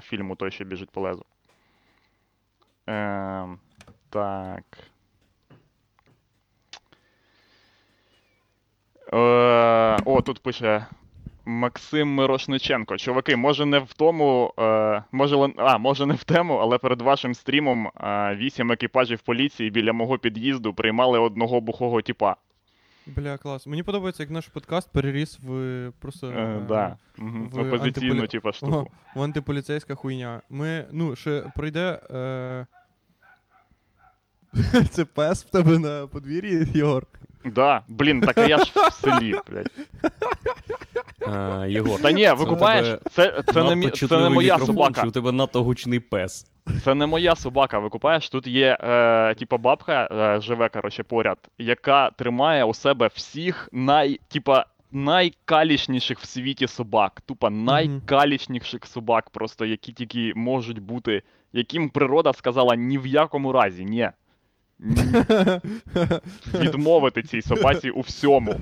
фільму 0.00 0.36
Той, 0.36 0.50
що 0.50 0.64
біжить 0.64 0.90
по 0.90 1.00
лезу. 1.00 1.24
Е, 2.88 3.46
так. 4.10 4.64
О, 9.16 10.22
тут 10.24 10.42
пише 10.42 10.86
Максим 11.44 12.08
Мирошниченко. 12.08 12.96
Чуваки, 12.96 13.36
може 13.36 13.66
не 13.66 13.78
в 13.78 13.92
тому. 13.92 14.54
Е, 14.58 15.02
може, 15.12 15.52
а, 15.56 15.78
може 15.78 16.06
не 16.06 16.14
в 16.14 16.24
тему, 16.24 16.54
але 16.54 16.78
перед 16.78 17.02
вашим 17.02 17.34
стрімом 17.34 17.86
е, 17.86 18.36
вісім 18.36 18.72
екіпажів 18.72 19.20
поліції 19.20 19.70
біля 19.70 19.92
мого 19.92 20.18
під'їзду 20.18 20.74
приймали 20.74 21.18
одного 21.18 21.60
бухого 21.60 22.02
тіпа. 22.02 22.36
Бля, 23.06 23.38
клас. 23.38 23.66
Мені 23.66 23.82
подобається, 23.82 24.22
як 24.22 24.30
наш 24.30 24.46
подкаст 24.46 24.92
переріс 24.92 25.38
в 25.42 25.92
просто. 25.98 26.26
Е, 26.26 26.32
е, 26.32 26.60
да. 26.68 26.96
В 27.18 27.58
Опозиційну, 27.60 28.14
антиполі- 28.14 28.28
типа, 28.28 28.52
штуку. 28.52 28.72
Ого, 28.72 28.86
в 29.14 29.22
антиполіцейська 29.22 29.94
хуйня. 29.94 30.40
Ми, 30.50 30.84
ну, 30.92 31.16
ще 31.16 31.44
пройде. 31.56 32.00
Е... 32.10 32.66
Це 34.90 35.04
пес 35.04 35.44
в 35.44 35.50
тебе 35.50 35.78
на 35.78 36.06
подвір'ї, 36.06 36.66
Єгор. 36.74 37.06
Да, 37.44 37.82
блін, 37.88 38.20
так 38.20 38.48
я 38.48 38.58
ж 38.58 38.72
в 38.74 38.92
селі, 38.92 39.34
блядь. 39.50 39.70
А, 41.26 41.66
Єгор. 41.68 42.02
Та 42.02 42.10
ні, 42.12 42.32
викупаєш, 42.32 42.98
це, 43.10 43.42
це, 43.54 43.62
не, 43.64 43.74
мі- 43.74 44.08
це 44.08 44.18
не 44.20 44.28
моя 44.28 44.58
собака. 44.58 45.02
У 45.06 45.10
тебе 45.10 45.32
надто 45.32 45.62
гучний 45.62 46.00
пес. 46.00 46.46
Це 46.84 46.94
не 46.94 47.06
моя 47.06 47.36
собака, 47.36 47.78
викупаєш. 47.78 48.28
Тут 48.28 48.46
є 48.46 48.78
е, 48.80 49.34
типа 49.34 49.56
бабка, 49.56 50.08
е, 50.12 50.40
живе, 50.40 50.68
коротше, 50.68 51.02
поряд, 51.02 51.38
яка 51.58 52.10
тримає 52.10 52.64
у 52.64 52.74
себе 52.74 53.10
всіх 53.14 53.68
най, 53.72 54.20
типа, 54.28 54.64
найкалічніших 54.92 56.18
в 56.20 56.26
світі 56.26 56.66
собак. 56.66 57.20
Тупо 57.26 57.50
найкалічніших 57.50 58.86
собак, 58.86 59.30
просто 59.30 59.64
які 59.64 59.92
тільки 59.92 60.32
можуть 60.36 60.78
бути, 60.78 61.22
яким 61.52 61.88
природа 61.88 62.32
сказала 62.32 62.76
ні 62.76 62.98
в 62.98 63.06
якому 63.06 63.52
разі, 63.52 63.84
ні. 63.84 64.10
Відмовити 66.54 67.22
цій 67.22 67.42
собаці 67.42 67.90
у 67.90 68.00
всьому. 68.00 68.54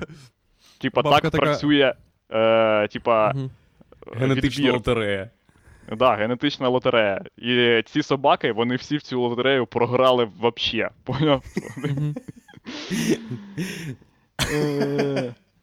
Типа, 0.79 1.03
так 1.03 1.23
така- 1.23 1.39
працює. 1.39 1.95
Е, 2.31 2.89
типа, 2.89 3.33
Мгм. 3.33 3.51
Генетична 4.17 4.65
відбір. 4.65 4.73
лотерея. 4.75 5.31
Да, 5.97 6.15
генетична 6.15 6.69
лотерея. 6.69 7.25
І 7.37 7.83
ці 7.87 8.03
собаки, 8.03 8.53
вони 8.53 8.77
всі 8.77 8.97
в 8.97 9.03
цю 9.03 9.21
лотерею 9.21 9.67
програли 9.67 10.29
вообще. 10.39 10.91
Поняв? 11.05 11.43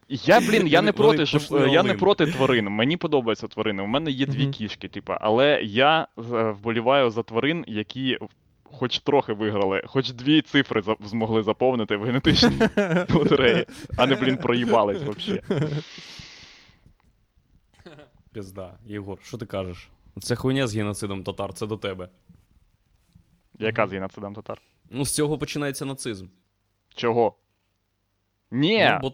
Я, 0.10 0.40
блін, 0.40 0.68
я 0.68 0.82
не 0.82 0.92
проти, 0.92 1.26
щоб 1.26 1.42
я 1.70 1.84
не 1.84 1.94
проти 1.94 2.26
тварин. 2.26 2.70
Мені 2.70 2.98
подобаються 2.98 3.48
тварини. 3.48 3.84
У 3.84 3.88
мене 3.88 4.12
є 4.12 4.26
дві 4.26 4.48
кішки, 4.48 4.88
типа, 4.88 5.18
але 5.22 5.60
я 5.64 6.02
е, 6.02 6.22
вболіваю 6.52 7.10
за 7.10 7.24
тварин, 7.24 7.64
які 7.68 8.18
хоч 8.76 9.00
трохи 9.00 9.34
виграли, 9.34 9.82
хоч 9.86 10.12
дві 10.12 10.42
цифри 10.42 10.82
за- 10.82 10.96
змогли 11.06 11.44
заповнити 11.44 11.96
в 11.98 12.04
генетичній 12.04 12.60
лотереї, 13.10 13.66
а 13.98 14.08
не, 14.08 14.16
блін, 14.16 14.38
проїбались 14.38 15.04
вообще. 15.04 15.42
Пізда. 18.34 18.78
Єгор, 18.86 19.20
що 19.24 19.38
ти 19.38 19.46
кажеш? 19.46 19.90
Це 20.22 20.36
хуйня 20.36 20.68
з 20.68 20.76
геноцидом 20.76 21.24
татар, 21.24 21.54
це 21.54 21.68
до 21.68 21.78
тебе. 21.78 22.10
Яка 23.60 23.88
з 23.88 23.94
геноцидом 23.94 24.34
татар? 24.34 24.62
Ну, 24.90 25.06
з 25.06 25.16
цього 25.16 25.38
починається 25.38 25.86
нацизм. 25.86 26.28
Чого? 26.96 27.36
Ні, 28.52 28.90
Ну, 28.92 29.00
бо 29.02 29.14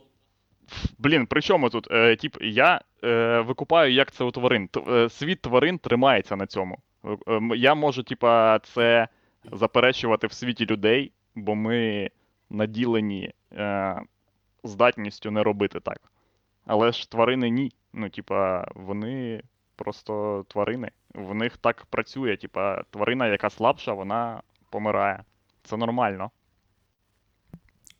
Блін, 0.97 1.25
при 1.25 1.41
чому 1.41 1.69
тут? 1.69 1.87
Е, 1.91 2.15
тип, 2.15 2.37
я 2.41 2.81
е, 3.03 3.39
викупаю, 3.39 3.93
як 3.93 4.11
це 4.11 4.23
у 4.23 4.31
тварин. 4.31 4.67
Т- 4.67 4.81
е, 4.87 5.09
світ 5.09 5.41
тварин 5.41 5.77
тримається 5.77 6.35
на 6.35 6.47
цьому. 6.47 6.77
Е, 7.05 7.17
е, 7.27 7.41
я 7.57 7.75
можу, 7.75 8.03
типа, 8.03 8.59
це 8.59 9.07
заперечувати 9.51 10.27
в 10.27 10.33
світі 10.33 10.65
людей, 10.65 11.11
бо 11.35 11.55
ми 11.55 12.09
наділені 12.49 13.33
е, 13.53 14.01
здатністю 14.63 15.31
не 15.31 15.43
робити 15.43 15.79
так. 15.79 16.01
Але 16.65 16.91
ж 16.91 17.11
тварини 17.11 17.49
ні. 17.49 17.71
Ну, 17.93 18.09
типа, 18.09 18.67
вони 18.75 19.41
просто 19.75 20.45
тварини. 20.47 20.91
В 21.13 21.33
них 21.33 21.57
так 21.57 21.85
працює. 21.89 22.37
Типа, 22.37 22.83
тварина, 22.89 23.27
яка 23.27 23.49
слабша, 23.49 23.93
вона 23.93 24.41
помирає. 24.69 25.23
Це 25.63 25.77
нормально. 25.77 26.31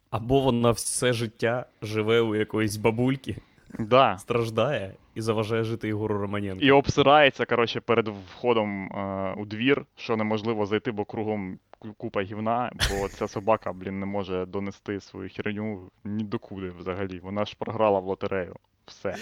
або 0.10 0.40
вона 0.40 0.72
все 0.72 1.14
життя 1.14 1.66
живе 1.82 2.22
у 2.22 2.36
якоїсь 2.36 2.78
бабульки, 2.78 3.38
Да. 3.80 4.18
страждає 4.18 4.94
і 5.16 5.22
заважає 5.22 5.64
жити 5.64 5.88
Єгору 5.88 6.18
Романенко. 6.18 6.64
І 6.66 6.72
обсирається, 6.72 7.46
коротше, 7.46 7.80
перед 7.80 8.08
входом 8.08 8.86
е, 8.86 9.34
у 9.38 9.46
двір, 9.46 9.86
що 9.96 10.18
неможливо 10.18 10.66
зайти, 10.66 10.92
бо 10.92 11.06
кругом 11.06 11.60
купа 11.98 12.22
гівна, 12.22 12.72
бо 12.90 13.08
ця 13.10 13.28
собака, 13.28 13.74
блін, 13.74 14.00
не 14.00 14.06
може 14.06 14.46
донести 14.46 15.00
свою 15.00 15.30
херню 15.30 15.92
ні 16.04 16.24
докуди 16.24 16.70
взагалі. 16.70 17.20
Вона 17.20 17.46
ж 17.46 17.56
програла 17.60 18.00
в 18.00 18.06
лотерею. 18.06 18.56
Все. 18.86 19.16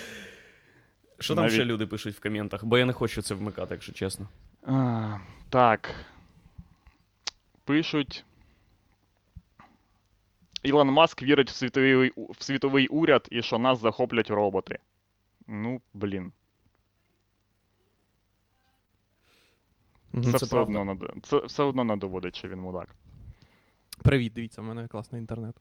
Що 1.19 1.35
там 1.35 1.43
навіть- 1.43 1.55
ще 1.55 1.65
люди 1.65 1.87
пишуть 1.87 2.15
в 2.15 2.21
коментах? 2.21 2.65
Бо 2.65 2.77
я 2.77 2.85
не 2.85 2.93
хочу 2.93 3.21
це 3.21 3.35
вмикати, 3.35 3.73
якщо 3.73 3.93
чесно. 3.93 4.27
А, 4.63 5.17
так. 5.49 5.95
Пишуть. 7.65 8.25
Ілон 10.63 10.91
Маск 10.91 11.21
вірить 11.23 11.49
в 11.51 11.53
світовий, 11.55 12.11
в 12.17 12.43
світовий 12.43 12.87
уряд 12.87 13.27
і 13.31 13.41
що 13.41 13.57
нас 13.57 13.79
захоплять 13.79 14.29
роботи. 14.29 14.79
Ну, 15.47 15.81
блін. 15.93 16.31
Мгм. 20.13 20.23
Це, 20.23 20.31
це 20.31 20.37
все 20.37 20.55
правда. 20.55 20.79
одно, 20.79 20.85
над- 20.95 21.25
це 21.25 21.45
все 21.45 21.63
одно 21.63 21.83
не 21.83 21.97
доводить, 21.97 22.35
що 22.35 22.47
він 22.47 22.59
мудак. 22.59 22.89
Привіт, 24.03 24.33
дивіться, 24.33 24.61
в 24.61 24.65
мене 24.65 24.87
класний 24.87 25.21
інтернет. 25.21 25.55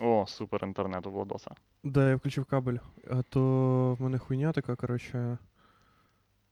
О, 0.00 0.24
супер 0.28 0.64
інтернет 0.64 1.06
у 1.06 1.10
Владоса. 1.10 1.50
Да, 1.84 2.08
я 2.10 2.16
включив 2.16 2.44
кабель. 2.44 2.76
А 3.10 3.22
то 3.22 3.96
в 3.98 4.02
мене 4.02 4.18
хуйня 4.18 4.52
така, 4.52 4.76
коротше. 4.76 5.38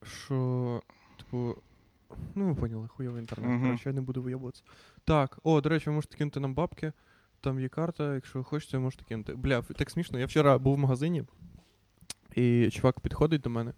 Що, 0.03 0.82
типу. 1.16 1.55
Ну, 2.34 2.47
ви 2.49 2.55
поняли, 2.55 2.89
хуйовий 2.89 3.20
інтернет. 3.20 3.51
Мгм. 3.51 3.62
Коротше, 3.64 3.89
я 3.89 3.93
не 3.95 4.01
буду 4.01 4.22
виєбуватися. 4.22 4.62
Так, 5.05 5.39
о, 5.43 5.61
до 5.61 5.68
речі, 5.68 5.91
ви 5.91 5.97
можете 5.97 6.16
кинути 6.16 6.41
нам 6.41 6.55
бабки. 6.55 6.93
Там 7.41 7.61
є 7.61 7.68
карта, 7.68 8.14
якщо 8.14 8.45
хочете, 8.45 8.78
можете 8.78 9.05
кинути. 9.05 9.34
Бля, 9.34 9.62
так 9.62 9.91
смішно. 9.91 10.18
Я 10.18 10.26
вчора 10.26 10.59
був 10.59 10.74
в 10.74 10.78
магазині, 10.78 11.24
і 12.34 12.70
чувак 12.70 13.01
підходить 13.01 13.41
до 13.41 13.51
мене 13.51 13.72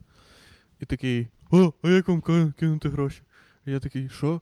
і 0.80 0.86
такий: 0.86 1.28
О, 1.50 1.72
а 1.82 1.88
як 1.88 2.08
вам 2.08 2.20
кинути 2.52 2.88
гроші? 2.88 3.22
І 3.66 3.70
я 3.70 3.80
такий, 3.80 4.08
що? 4.08 4.40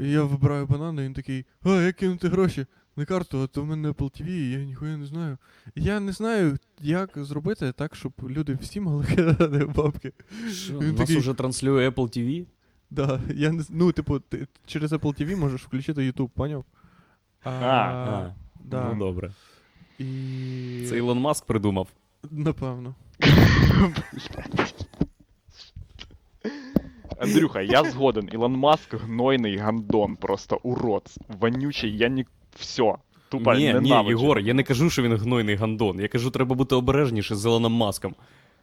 І 0.00 0.10
я 0.10 0.22
вибираю 0.22 0.66
банани, 0.66 1.02
і 1.02 1.04
він 1.04 1.14
такий, 1.14 1.44
а, 1.62 1.68
як 1.68 1.96
кинути 1.96 2.28
гроші? 2.28 2.66
На 2.96 3.04
карту, 3.04 3.42
а 3.42 3.46
то 3.46 3.62
в 3.62 3.66
мене 3.66 3.90
Apple 3.90 4.22
TV, 4.22 4.28
і 4.28 4.50
я 4.50 4.64
ніхуя 4.64 4.96
не 4.96 5.06
знаю. 5.06 5.38
Я 5.74 6.00
не 6.00 6.12
знаю, 6.12 6.58
як 6.80 7.10
зробити 7.16 7.72
так, 7.72 7.96
щоб 7.96 8.12
люди 8.28 8.58
всі 8.60 8.80
могли 8.80 9.04
кидати 9.16 9.64
бабки. 9.64 10.12
Що, 10.50 10.80
нас 10.80 10.96
такий- 10.96 11.18
уже 11.18 11.34
транслює 11.34 11.88
Apple 11.88 12.18
TV? 12.18 12.46
Да, 12.90 13.20
я 13.34 13.52
не 13.52 13.64
ну, 13.70 13.92
типу, 13.92 14.18
ти 14.18 14.46
через 14.66 14.92
Apple 14.92 15.22
TV 15.22 15.36
можеш 15.36 15.64
включити 15.64 16.00
YouTube, 16.12 16.28
поняв? 16.28 16.64
А, 17.44 17.50
А, 17.50 18.34
да. 18.64 18.90
Ну 18.92 18.98
добре. 18.98 19.30
І... 19.98 20.04
Це 20.88 20.96
Ілон 20.96 21.18
Маск 21.18 21.46
придумав. 21.46 21.88
Напевно. 22.30 22.94
Андрюха, 27.18 27.60
я 27.60 27.84
згоден. 27.84 28.28
Ілон 28.32 28.52
Маск 28.52 28.94
гнойний 28.94 29.56
гандон, 29.56 30.16
просто 30.16 30.60
урод. 30.62 31.02
Вонючий, 31.40 31.96
я 31.96 32.08
ні. 32.08 32.26
Все. 32.58 32.94
Тупо 33.28 33.54
ні, 33.54 33.74
ні. 33.80 34.04
Єгор, 34.08 34.40
я 34.40 34.54
не 34.54 34.62
кажу, 34.62 34.90
що 34.90 35.02
він 35.02 35.16
гнойний 35.16 35.56
гандон. 35.56 36.00
Я 36.00 36.08
кажу, 36.08 36.30
треба 36.30 36.54
бути 36.54 36.74
обережніше 36.74 37.36
з 37.36 37.44
Ілоном 37.44 37.72
Маском. 37.72 38.14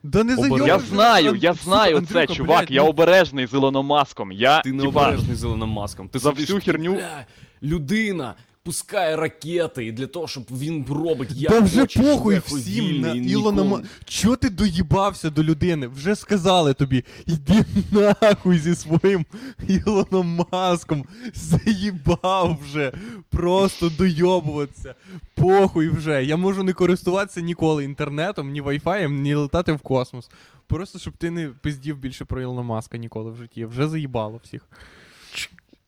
Да 0.03 0.23
не 0.23 0.35
Обережно. 0.35 0.67
Я 0.67 0.79
знаю, 0.79 1.35
я 1.35 1.53
знаю 1.53 1.97
Андрюха, 1.97 2.27
це, 2.27 2.33
чувак. 2.33 2.59
блядь, 2.59 2.71
Я 2.71 2.83
ну, 2.83 2.89
обережний 2.89 3.47
з 3.47 3.53
Ілоном 3.53 3.85
Маском. 3.85 4.31
Я, 4.31 4.61
Ти 4.61 4.71
не 4.71 4.83
типа, 4.83 5.01
обережний 5.01 5.35
з 5.35 5.43
Ілоном 5.43 5.69
Маском. 5.69 6.09
Ти 6.09 6.19
за 6.19 6.29
всю 6.29 6.59
херню- 6.59 6.95
«Бля, 6.95 7.25
людина 7.63 8.35
пускає 8.63 9.15
ракети 9.15 9.85
і 9.85 9.91
для 9.91 10.07
того, 10.07 10.27
щоб 10.27 10.43
він 10.51 10.85
робить 10.89 11.31
як 11.31 11.51
Та 11.51 11.59
вже 11.59 11.81
хоче, 11.81 12.01
похуй 12.01 12.41
всім 12.45 13.01
на 13.01 13.13
Ілона 13.13 13.63
Ма... 13.63 13.83
Чо 14.05 14.35
ти 14.35 14.49
доїбався 14.49 15.29
до 15.29 15.43
людини? 15.43 15.87
Вже 15.87 16.15
сказали 16.15 16.73
тобі, 16.73 17.03
йди 17.25 17.65
нахуй 17.91 18.59
зі 18.59 18.75
своїм 18.75 19.25
Ілоном 19.67 20.45
Маском. 20.51 21.05
Заїбав 21.33 22.57
вже. 22.63 22.91
Просто 23.29 23.91
дойобуватися. 23.97 24.95
Похуй 25.35 25.89
вже. 25.89 26.25
Я 26.25 26.37
можу 26.37 26.63
не 26.63 26.73
користуватися 26.73 27.41
ніколи 27.41 27.83
інтернетом, 27.83 28.51
ні 28.51 28.61
вайфаєм, 28.61 29.21
ні 29.21 29.35
летати 29.35 29.71
в 29.71 29.79
космос. 29.79 30.29
Просто 30.67 30.99
щоб 30.99 31.13
ти 31.17 31.31
не 31.31 31.47
пиздів 31.47 31.97
більше 31.97 32.25
про 32.25 32.41
Ілона 32.41 32.61
Маска 32.61 32.97
ніколи 32.97 33.31
в 33.31 33.35
житті. 33.35 33.65
Вже 33.65 33.87
заїбало 33.87 34.39
всіх. 34.43 34.61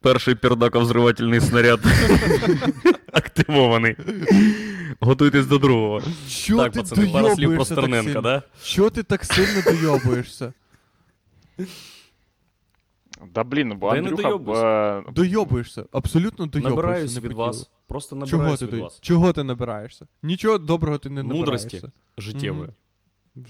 Перший 0.04 0.36
пердаков-зривательний 0.36 1.42
снаряд 1.42 1.80
активований. 3.14 3.96
Готуйтесь 5.00 5.46
до 5.48 5.58
другого. 5.60 6.02
Чо 6.30 6.58
так, 6.58 6.72
ти 6.74 6.80
пацани, 6.80 7.08
пару 7.08 7.30
слів 7.36 7.50
про 7.50 7.58
так 7.58 7.68
Стерненка, 7.68 8.22
да? 8.22 8.44
Чо 8.64 8.90
ти 8.90 9.04
так 9.04 9.26
сильно 9.26 9.62
дойобуєшся? 9.66 10.54
Да 13.34 13.44
блін, 13.44 13.78
бо 13.78 13.90
Та 13.90 13.96
я 13.96 14.02
не 14.02 14.10
Андрюха. 14.10 15.04
е, 15.08 15.12
Дойобуєшся, 15.12 15.86
абсолютно 15.92 16.46
дойобуєшся. 16.46 16.70
Набираюсь 16.70 17.16
не 17.16 17.22
від 17.22 17.32
вас. 17.34 17.72
Просто 17.88 18.16
Чого 18.16 18.26
набираюсь 18.44 18.60
ти, 18.60 18.66
від 18.66 18.72
дой... 18.72 18.82
вас. 18.82 19.00
Чого 19.02 19.34
ти 19.34 19.44
набираєшся? 19.44 20.08
Нічого 20.24 20.58
доброго 20.58 20.98
ти 20.98 21.10
не 21.10 21.24
Мудрості. 21.24 21.76
набираєшся. 21.76 21.92
Життєвої. 22.18 22.70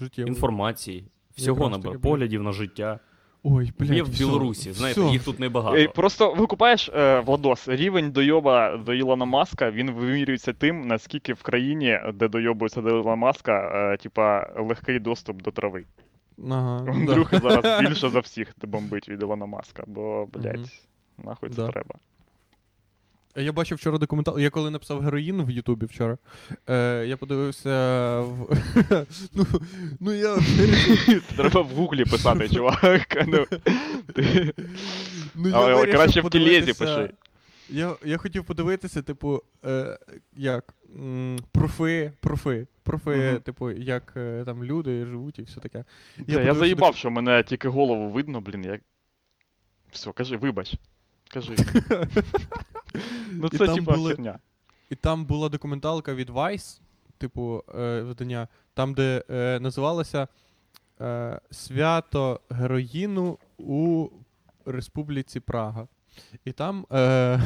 Життєво. 0.00 0.28
Інформації. 0.28 1.04
Всього 1.36 1.56
Якраз 1.64 1.72
набираю. 1.72 2.00
Поглядів 2.00 2.42
на 2.42 2.52
життя. 2.52 3.00
Ой, 3.46 3.72
блядь, 3.78 3.90
Є 3.90 4.02
в 4.02 4.10
всьо, 4.10 4.26
Білорусі, 4.26 4.72
знаєте, 4.72 5.00
все. 5.00 5.10
їх 5.12 5.24
тут 5.24 5.40
небагато. 5.40 5.92
Просто 5.94 6.34
викупаєш, 6.34 6.88
е, 6.94 7.20
Владос, 7.20 7.68
рівень 7.68 8.10
дойоба 8.10 8.76
до 8.76 8.94
Ілона 8.94 9.24
Маска, 9.24 9.70
він 9.70 9.90
вимірюється 9.90 10.52
тим, 10.52 10.86
наскільки 10.86 11.32
в 11.32 11.42
країні, 11.42 12.00
де 12.14 12.28
дойобується 12.28 12.80
до 12.80 12.88
Ілона 12.88 13.14
Маска, 13.14 13.70
е, 13.92 13.96
типа 13.96 14.46
легкий 14.56 14.98
доступ 14.98 15.42
до 15.42 15.50
трави. 15.50 15.84
Ага, 16.50 16.84
Андрюха 16.92 17.38
да. 17.38 17.50
Зараз 17.50 17.80
більше 17.88 18.08
за 18.08 18.20
всіх 18.20 18.54
бомбить 18.62 19.08
від 19.08 19.22
Ілона 19.22 19.46
Маска, 19.46 19.84
бо, 19.86 20.26
блядь, 20.32 20.56
угу. 20.56 20.68
нахуй 21.24 21.48
це 21.50 21.56
Да. 21.56 21.68
треба. 21.68 21.94
Я 23.36 23.52
бачив 23.52 23.78
вчора 23.78 23.98
документал. 23.98 24.38
Я 24.38 24.50
коли 24.50 24.70
написав 24.70 25.00
героїн 25.00 25.44
в 25.44 25.50
Ютубі 25.50 25.86
вчора, 25.86 26.18
е, 26.70 27.04
я 27.06 27.16
подивився 27.16 27.70
в. 28.20 28.56
ну, 29.34 29.46
ну 30.00 30.12
я. 30.12 30.36
Треба 31.36 31.60
в 31.60 31.68
гуглі 31.68 32.04
писати, 32.04 32.48
чувак. 32.48 33.08
ти- 34.14 34.54
ну, 35.34 35.48
я 35.48 35.56
Але 35.56 35.74
вирішив 35.74 35.94
краще 35.94 36.20
в 36.20 36.30
тілезі 36.30 36.72
пиши. 36.72 37.10
Я, 37.70 37.94
я 38.04 38.16
хотів 38.16 38.44
подивитися, 38.44 39.02
типу, 39.02 39.42
е, 39.64 39.98
як 40.36 40.74
м, 40.96 41.38
профи, 41.52 42.12
профи, 42.20 42.66
профи, 42.82 43.10
Мгм. 43.10 43.40
типу, 43.40 43.70
як 43.70 44.12
е, 44.16 44.42
там 44.46 44.64
люди 44.64 45.06
живуть 45.06 45.38
і 45.38 45.42
все 45.42 45.60
таке. 45.60 45.78
Я, 45.78 45.84
я 46.24 46.24
подивився 46.34 46.58
заїбав, 46.60 46.96
що 46.96 47.10
мене 47.10 47.42
тільки 47.42 47.68
голову 47.68 48.10
видно, 48.10 48.40
блін. 48.40 48.64
Я... 48.64 48.78
Все, 49.92 50.12
кажи, 50.12 50.36
вибач. 50.36 50.74
Кажи. 51.30 51.54
ну 53.32 53.48
це 53.48 53.74
типа 53.74 53.96
херня. 53.96 54.38
І 54.90 54.94
там 54.94 55.24
була 55.24 55.48
документалка 55.48 56.14
від 56.14 56.30
Vice, 56.30 56.80
типу, 57.18 57.62
е, 57.74 58.02
видання, 58.02 58.48
там, 58.74 58.94
де 58.94 59.24
е, 59.30 59.60
називалося 59.60 60.28
е, 61.00 61.40
Свято 61.50 62.40
героїну 62.50 63.38
у 63.58 64.08
Республіці 64.66 65.40
Прага. 65.40 65.88
І 66.44 66.52
там 66.52 66.86
е, 66.92 66.98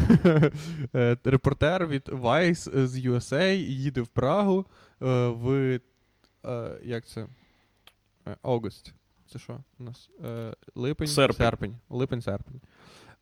е, 0.94 1.16
репортер 1.24 1.86
від 1.86 2.09
Vice 2.09 2.86
з 2.86 3.07
USA 3.07 3.55
їде 3.57 4.01
в 4.01 4.09
Прагу 4.09 4.66
е, 5.03 5.28
в 5.28 5.80
е, 6.44 6.80
як 6.84 7.07
це? 7.07 7.26
Август. 8.42 8.94
Це 9.32 9.38
що 9.38 9.61
у 9.78 9.84
нас? 9.84 10.11
Е, 10.24 10.55
липень, 10.74 11.09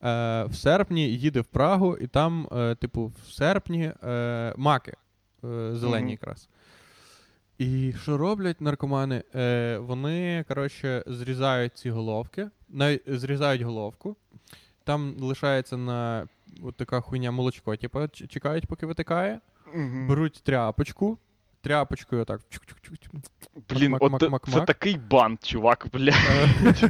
Е, 0.05 0.45
в 0.45 0.55
серпні 0.55 1.09
їде 1.09 1.41
в 1.41 1.45
Прагу, 1.45 1.97
і 1.97 2.07
там, 2.07 2.49
е, 2.53 2.75
типу, 2.75 3.13
в 3.27 3.33
серпні 3.33 3.93
е, 4.05 4.55
маки 4.57 4.93
е, 4.93 4.97
зелені 5.75 6.03
Мгм. 6.03 6.11
якраз. 6.11 6.49
І 7.59 7.93
що 8.03 8.17
роблять 8.19 8.61
наркомани? 8.61 9.23
Е, 9.35 9.79
вони, 9.79 10.45
коротше, 10.49 11.05
зрізають 11.07 11.77
ці 11.77 11.91
головки, 11.91 12.51
навіть 12.69 13.03
зрізають 13.07 13.63
головку. 13.63 14.17
Там 14.85 15.15
лишається 15.21 15.77
на 15.77 16.29
от 16.63 16.77
така 16.77 17.01
хуйня 17.01 17.31
молочко, 17.31 17.77
типу, 17.77 18.09
чекають, 18.09 18.67
поки 18.67 18.87
витикає. 18.87 19.41
Беруть 20.09 20.41
тряпочку, 20.45 21.19
тряпочкою 21.63 22.25
чук-чук-чук. 22.25 23.11
Блін, 23.71 23.93
мак- 23.93 23.99
от 24.01 24.13
мак- 24.13 24.21
це- 24.21 24.29
мак- 24.29 24.51
це 24.53 24.61
такий 24.61 24.97
банд, 25.11 25.39
чувак, 25.45 25.87
бля. 25.93 26.13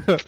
Е, 0.09 0.19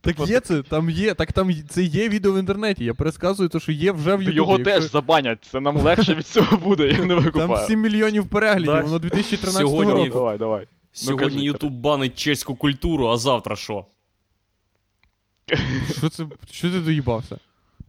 Так 0.00 0.28
є 0.28 0.40
це, 0.40 0.62
там 0.62 0.90
є, 0.90 1.14
так 1.14 1.32
там 1.32 1.52
це 1.68 1.82
є 1.82 2.08
відео 2.08 2.32
в 2.32 2.38
інтернеті. 2.38 2.84
Я 2.84 2.94
пересказую, 2.94 3.48
то, 3.48 3.60
що 3.60 3.72
є 3.72 3.92
вже 3.92 4.16
в 4.16 4.20
Ютубі. 4.22 4.36
Його 4.36 4.58
якщо- 4.58 4.64
теж 4.80 4.90
забанять, 4.90 5.44
це 5.44 5.60
нам 5.60 5.76
легше 5.76 6.14
від 6.14 6.26
цього 6.26 6.56
буде, 6.56 6.88
я 6.88 7.04
не 7.04 7.30
Там 7.30 7.56
7 7.56 7.80
мільйонів 7.80 8.28
переглядів, 8.28 8.82
воно 8.84 8.98
2013 8.98 9.60
Сьогодні- 9.60 9.92
року. 9.92 10.10
Давай, 10.14 10.38
давай. 10.38 10.68
Сьогодні 10.92 11.28
кажи, 11.28 11.40
Ютуб 11.40 11.72
банить 11.72 12.18
чеську 12.18 12.54
культуру, 12.54 13.08
а 13.08 13.16
завтра 13.16 13.56
що? 13.56 13.86
Що 15.98 16.08
це? 16.08 16.26
Що 16.50 16.70
ти 16.70 16.80
доїбався? 16.80 17.38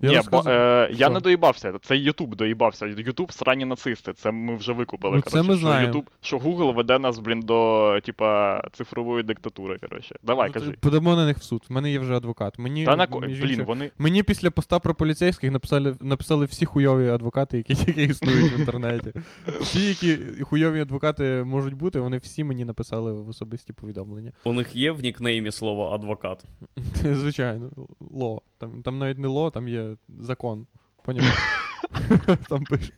Я 0.02 0.12
Ні, 0.12 0.20
бо, 0.32 0.44
е, 0.48 0.90
я 0.94 1.10
не 1.10 1.20
доїбався, 1.20 1.74
це 1.82 1.98
Ютуб 1.98 2.36
доїбався. 2.36 2.86
Ютуб 2.86 3.32
срані 3.34 3.66
нацисти. 3.66 4.14
Це 4.14 4.32
ми 4.32 4.56
вже 4.56 4.74
викупили. 4.74 5.16
Ну, 5.16 5.22
це 5.22 5.30
коротше, 5.30 5.50
ми 5.50 5.58
що 5.58 5.62
знаємо. 5.68 6.04
Що 6.22 6.38
Google 6.38 6.74
веде 6.76 7.00
нас, 7.00 7.20
блін, 7.20 7.40
до 7.40 8.00
типа 8.04 8.62
цифрової 8.74 9.24
диктатури. 9.24 9.78
Коротше. 9.78 10.16
Давай, 10.24 10.48
Ну, 10.48 10.54
кажи. 10.54 10.72
Подамо 10.72 11.16
на 11.16 11.26
них 11.26 11.38
в 11.38 11.44
суд. 11.44 11.64
У 11.70 11.74
мене 11.74 11.92
є 11.92 12.00
вже 12.00 12.18
адвокат. 12.18 12.60
Мені, 12.60 12.86
Та 12.86 12.96
на 12.96 13.08
ко- 13.08 13.20
блін, 13.20 13.64
вони. 13.64 13.92
мені 13.98 14.24
після 14.24 14.52
поста 14.52 14.80
про 14.80 14.96
поліцейських 14.96 15.52
написали, 15.52 15.96
написали 16.02 16.46
всі 16.46 16.66
хуйові 16.66 17.10
адвокати, 17.10 17.58
які 17.58 17.76
тільки 17.76 18.04
існують 18.04 18.54
в 18.54 18.60
інтернеті. 18.60 19.14
Всі, 19.62 19.88
які 19.88 20.18
хуйові 20.44 20.82
адвокати 20.82 21.44
можуть 21.46 21.74
бути, 21.74 22.00
вони 22.00 22.18
всі 22.18 22.44
мені 22.44 22.66
написали 22.66 23.14
в 23.14 23.30
особисті 23.30 23.74
повідомлення. 23.74 24.32
У 24.44 24.54
них 24.54 24.76
є 24.76 24.92
в 24.92 25.02
нікнеймі 25.02 25.52
слово 25.52 25.92
адвокат. 25.92 26.44
Звичайно, 27.04 27.70
ло. 28.12 28.42
Там, 28.58 28.82
там 28.82 29.00
навіть 29.00 29.18
не 29.18 29.28
ло, 29.28 29.52
там 29.52 29.68
є 29.68 29.96
закон. 30.20 30.68
Поняв? 31.04 31.24
Там 32.50 32.64
пише. 32.64 32.94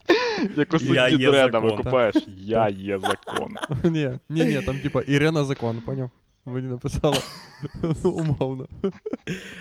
Як 0.55 0.73
у 0.73 0.77
Я 0.77 1.09
судді 1.09 1.23
є 1.23 1.31
Дреда 1.31 1.59
викупаєш. 1.59 2.15
Я 2.37 2.69
є 2.69 2.99
закон. 2.99 3.55
Ні, 3.93 4.19
ні, 4.29 4.45
ні, 4.45 4.61
там 4.61 4.79
типа 4.79 5.01
Ірина 5.01 5.43
закон, 5.43 5.81
поняв? 5.81 6.09
Мені 6.45 6.67
написала 6.67 7.17
Ну, 8.03 8.11
умовно. 8.11 8.67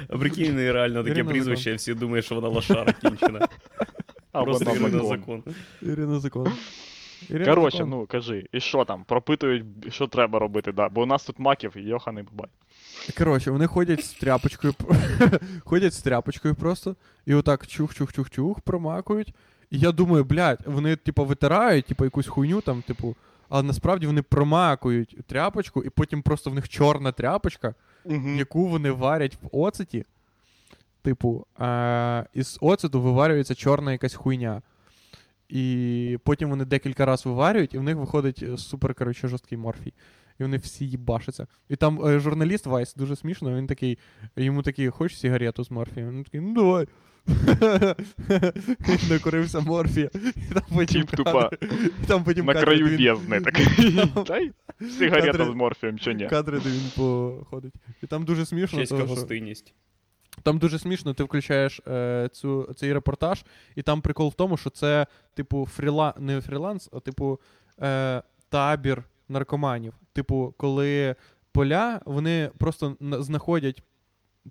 А 0.08 0.18
прикинь, 0.18 0.56
реально 0.56 1.04
таке 1.04 1.24
прізвище, 1.24 1.74
всі 1.74 1.94
думають, 1.94 2.24
що 2.24 2.34
вона 2.34 2.48
лошара 2.48 2.92
кінчена. 2.92 3.48
А 4.32 4.44
Просто 4.44 4.70
Ірина 4.70 5.04
закон. 5.04 5.42
Ірина 5.82 6.20
закон. 6.20 6.52
Коротше, 7.44 7.84
ну 7.84 8.06
кажи, 8.06 8.46
і 8.52 8.60
що 8.60 8.84
там? 8.84 9.04
Пропитують, 9.04 9.64
що 9.88 10.06
треба 10.06 10.38
робити, 10.38 10.72
да. 10.72 10.88
Бо 10.88 11.02
у 11.02 11.06
нас 11.06 11.24
тут 11.24 11.38
маків 11.38 11.76
і 11.76 11.82
йоханий 11.82 12.24
бабай. 12.24 12.50
Коротше, 13.18 13.50
вони 13.50 13.66
ходять 13.66 14.04
з 14.04 14.12
тряпочкою, 14.12 14.74
ходять 15.64 15.94
з 15.94 16.02
тряпочкою 16.02 16.54
просто, 16.54 16.96
і 17.26 17.34
отак 17.34 17.66
чух-чух-чух-чух 17.66 18.60
промакують. 18.60 19.34
І 19.70 19.78
я 19.78 19.92
думаю, 19.92 20.24
блядь, 20.24 20.60
вони, 20.66 20.96
типу, 20.96 21.24
витирають, 21.24 21.86
типу, 21.86 22.04
якусь 22.04 22.26
хуйню 22.26 22.60
там, 22.60 22.82
типу, 22.82 23.16
але 23.48 23.62
насправді 23.62 24.06
вони 24.06 24.22
промакують 24.22 25.16
тряпочку, 25.26 25.84
і 25.84 25.90
потім 25.90 26.22
просто 26.22 26.50
в 26.50 26.54
них 26.54 26.68
чорна 26.68 27.12
тряпочка, 27.12 27.74
яку 28.36 28.66
вони 28.66 28.90
варять 28.90 29.38
в 29.42 29.48
оцеті. 29.52 30.04
Типу, 31.02 31.46
а, 31.56 32.24
із 32.34 32.58
оцету 32.60 33.00
виварюється 33.00 33.54
чорна 33.54 33.92
якась 33.92 34.14
хуйня. 34.14 34.62
І 35.48 36.18
потім 36.24 36.50
вони 36.50 36.64
декілька 36.64 37.06
разів 37.06 37.32
виварюють, 37.32 37.74
і 37.74 37.78
в 37.78 37.82
них 37.82 37.96
виходить 37.96 38.42
е, 38.42 38.58
супер, 38.58 38.94
коротше, 38.94 39.28
жорсткий 39.28 39.58
морфій. 39.58 39.92
І 40.40 40.42
вони 40.42 40.56
всі 40.56 40.86
їбашаться. 40.88 41.46
І 41.68 41.76
там 41.76 42.06
е, 42.06 42.18
журналіст 42.20 42.66
Вайс 42.66 42.94
дуже 42.94 43.16
смішно, 43.16 43.56
він 43.56 43.66
такий, 43.66 43.98
йому 44.36 44.62
такий, 44.62 44.88
хочеш 44.88 45.18
сигарету 45.20 45.64
з 45.64 45.70
морфієм? 45.70 46.10
Він 46.10 46.24
такий, 46.24 46.40
ну 46.40 46.54
давай. 46.54 46.86
Він 48.88 48.98
накурився 49.10 49.60
морфія. 49.60 50.10
І 50.50 50.54
там 50.54 50.62
потім 50.74 51.02
Тіп 51.02 51.16
тупа. 51.16 51.50
і 52.02 52.06
там 52.06 52.24
потім 52.24 52.46
На 52.46 52.52
кадри, 52.54 52.66
краю 52.78 52.84
де 52.84 52.96
він- 52.96 53.14
бездни 53.14 53.40
такий. 53.50 53.66
Дай 54.26 54.52
сигарета 54.98 55.38
Кадри- 55.38 55.52
з 55.52 55.54
морфієм, 55.54 55.98
чи 55.98 56.14
ні? 56.14 56.26
Кадри, 56.28 56.60
де 56.64 56.70
він 56.70 56.90
походить. 56.96 57.74
І 58.02 58.06
там 58.06 58.24
дуже 58.24 58.46
смішно. 58.46 58.78
Чеська 58.80 58.96
що- 58.96 59.06
гостинність. 59.06 59.74
Там 60.42 60.58
дуже 60.58 60.78
смішно, 60.78 61.14
ти 61.14 61.24
включаєш 61.24 61.80
е, 61.88 62.28
цю, 62.32 62.72
цей 62.76 62.92
репортаж, 62.92 63.44
і 63.76 63.82
там 63.82 64.00
прикол 64.00 64.28
в 64.28 64.34
тому, 64.34 64.56
що 64.56 64.70
це, 64.70 65.06
типу, 65.34 65.66
фріла... 65.66 66.14
не 66.18 66.40
фріланс, 66.40 66.88
а 66.92 67.00
типу 67.00 67.40
е, 67.82 68.22
табір 68.48 69.04
наркоманів. 69.28 69.94
Типу, 70.12 70.54
коли 70.56 71.16
поля, 71.52 72.00
вони 72.06 72.50
просто 72.58 72.96
знаходять 73.00 73.82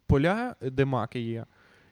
поля, 0.07 0.55
де 0.61 0.86
маки 0.86 1.19
є, 1.19 1.45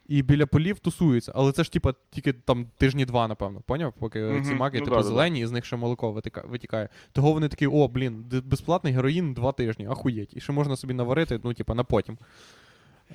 і 0.07 0.21
біля 0.21 0.45
полів 0.45 0.79
тусуються. 0.79 1.31
Але 1.35 1.51
це 1.51 1.63
ж, 1.63 1.71
типу, 1.71 1.89
тільки 2.09 2.33
там 2.33 2.67
тижні 2.77 3.05
два, 3.05 3.27
напевно, 3.27 3.61
поняв? 3.61 3.93
Поки 3.99 4.21
Мгм, 4.21 4.43
ці 4.43 4.53
маки, 4.53 4.77
ну 4.79 4.85
типу, 4.85 4.95
да-да-да. 4.95 5.15
зелені, 5.15 5.39
і 5.39 5.45
з 5.45 5.51
них 5.51 5.65
ще 5.65 5.75
молоко 5.75 6.21
витікає. 6.45 6.89
Того 7.11 7.31
вони 7.31 7.47
такі, 7.47 7.67
о, 7.67 7.87
блін, 7.87 8.25
безплатний 8.45 8.93
героїн 8.93 9.33
два 9.33 9.51
тижні, 9.51 9.87
ахуєть. 9.87 10.33
І 10.37 10.39
ще 10.39 10.53
можна 10.53 10.75
собі 10.75 10.93
наварити, 10.93 11.39
ну, 11.43 11.53
типу, 11.53 11.73
на 11.73 11.83
потім. 11.83 12.17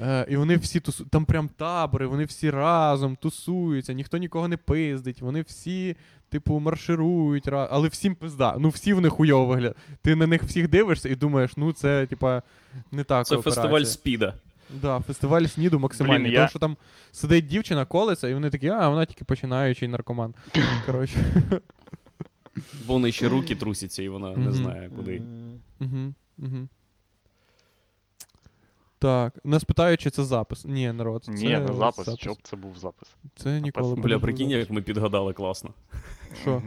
Е, 0.00 0.26
і 0.28 0.36
вони 0.36 0.56
всі 0.56 0.80
тусу... 0.80 1.04
там 1.04 1.24
прям 1.24 1.48
табори, 1.48 2.06
вони 2.06 2.24
всі 2.24 2.50
разом 2.50 3.16
тусуються, 3.16 3.92
ніхто 3.92 4.18
нікого 4.18 4.48
не 4.48 4.56
пиздить, 4.56 5.22
вони 5.22 5.42
всі, 5.42 5.96
типу, 6.28 6.60
марширують, 6.60 7.48
але 7.48 7.88
всім 7.88 8.14
пизда. 8.14 8.56
Ну 8.58 8.68
всі 8.68 8.92
в 8.92 9.00
них 9.00 9.12
хуйово 9.12 9.46
вигляд. 9.46 9.76
Ти 10.02 10.16
на 10.16 10.26
них 10.26 10.42
всіх 10.42 10.68
дивишся 10.68 11.08
і 11.08 11.14
думаєш, 11.14 11.56
ну 11.56 11.72
це, 11.72 12.06
типа, 12.06 12.42
не 12.92 13.04
так. 13.04 13.26
Це 13.26 13.36
фестиваль 13.36 13.82
спіда. 13.82 14.34
Да, 14.82 15.00
фестиваль 15.00 15.44
сніду 15.44 15.78
максимальний. 15.78 16.18
Блін, 16.22 16.32
Тому 16.32 16.42
я- 16.42 16.48
що 16.48 16.58
там 16.58 16.76
сидить 17.12 17.46
дівчина, 17.46 17.84
колиться, 17.84 18.28
і 18.28 18.34
вони 18.34 18.50
такі, 18.50 18.68
а 18.68 18.88
вона 18.88 19.06
тільки 19.06 19.24
починаючий 19.24 19.88
наркоман. 19.88 20.34
Коротше. 20.86 21.24
Бо 22.86 22.96
в 22.96 23.00
неї 23.00 23.12
ще 23.12 23.28
руки 23.28 23.56
трусяться, 23.56 24.02
і 24.02 24.08
вона 24.08 24.36
не 24.36 24.52
знає, 24.52 24.90
куди. 24.96 25.22
Угу, 25.80 26.14
угу. 26.38 26.68
Так, 29.00 29.34
нас 29.44 29.64
питають, 29.64 30.00
чи 30.00 30.10
це 30.10 30.24
запис. 30.24 30.64
Ні, 30.64 30.92
народ. 30.92 31.24
Це 31.24 31.32
Ні, 31.32 31.58
не 31.58 31.72
запис. 31.74 32.14
Щоб 32.18 32.36
це 32.42 32.56
був 32.56 32.76
запис. 32.78 33.08
Це 33.36 33.60
ніколи 33.60 33.96
не 33.96 34.02
Бля, 34.02 34.18
прикинь, 34.18 34.50
як 34.50 34.70
ми 34.70 34.82
підгадали 34.82 35.32
класно. 35.32 35.70
Що? 36.42 36.62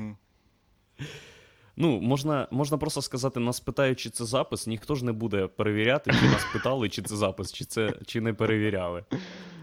Ну, 1.75 2.01
можна, 2.01 2.47
можна 2.51 2.77
просто 2.77 3.01
сказати, 3.01 3.39
нас 3.39 3.59
питають, 3.59 3.99
чи 3.99 4.09
це 4.09 4.25
запис, 4.25 4.67
ніхто 4.67 4.95
ж 4.95 5.05
не 5.05 5.11
буде 5.11 5.47
перевіряти, 5.47 6.11
чи 6.11 6.25
нас 6.25 6.45
питали, 6.53 6.89
чи 6.89 7.01
це 7.01 7.15
запис, 7.15 7.53
чи 7.53 7.65
це 7.65 7.93
чи 8.05 8.21
не 8.21 8.33
перевіряли. 8.33 9.03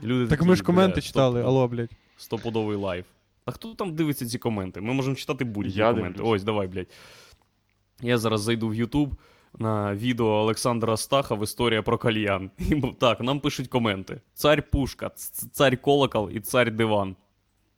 Люди 0.03 0.29
Так 0.29 0.39
такі, 0.39 0.49
ми 0.49 0.57
ж 0.57 0.63
коменти 0.63 0.95
бля, 0.95 1.03
читали, 1.03 1.41
стоп- 1.41 1.47
алло, 1.47 1.69
блядь. 1.69 1.91
Стопудовий 2.17 2.77
live. 2.77 3.05
А 3.45 3.51
хто 3.51 3.75
там 3.75 3.95
дивиться 3.95 4.27
ці 4.27 4.39
коменти? 4.39 4.81
Ми 4.81 4.93
можемо 4.93 5.17
читати 5.17 5.45
будь-які 5.45 5.81
коменти. 5.81 6.19
дивлюсь. 6.19 6.35
Ось, 6.35 6.43
давай, 6.43 6.67
блядь. 6.67 6.89
Я 8.01 8.19
зараз 8.19 8.41
зайду 8.41 8.69
в 8.69 8.75
YouTube 8.75 9.11
на 9.59 9.95
відео 9.95 10.27
Олександра 10.27 10.97
Стахов 10.97 11.43
Історія 11.43 11.83
про 11.83 11.99
кальян. 11.99 12.51
І 12.59 12.83
так, 13.01 13.21
нам 13.21 13.41
пишуть 13.41 13.69
коменти: 13.69 14.21
Царь 14.35 14.63
Пушка, 14.71 15.11
царь 15.53 15.77
Колокол 15.81 16.31
і 16.31 16.41
царь 16.41 16.71
Диван. 16.71 17.17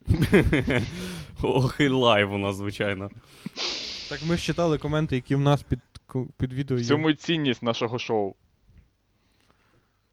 Ох, 1.43 1.77
і 1.81 1.89
live 1.89 2.33
у 2.33 2.39
нас, 2.39 2.57
звичайно. 2.57 3.11
Так 4.11 4.21
ми 4.29 4.37
ж 4.37 4.43
читали 4.43 4.79
коменти, 4.79 5.15
які 5.17 5.35
в 5.35 5.41
нас 5.41 5.63
під, 5.63 5.79
під 6.37 6.53
відео 6.53 6.77
В 6.77 6.81
є. 6.81 6.87
цьому 6.87 7.13
цінність 7.13 7.63
нашого 7.63 7.99
шоу. 7.99 8.35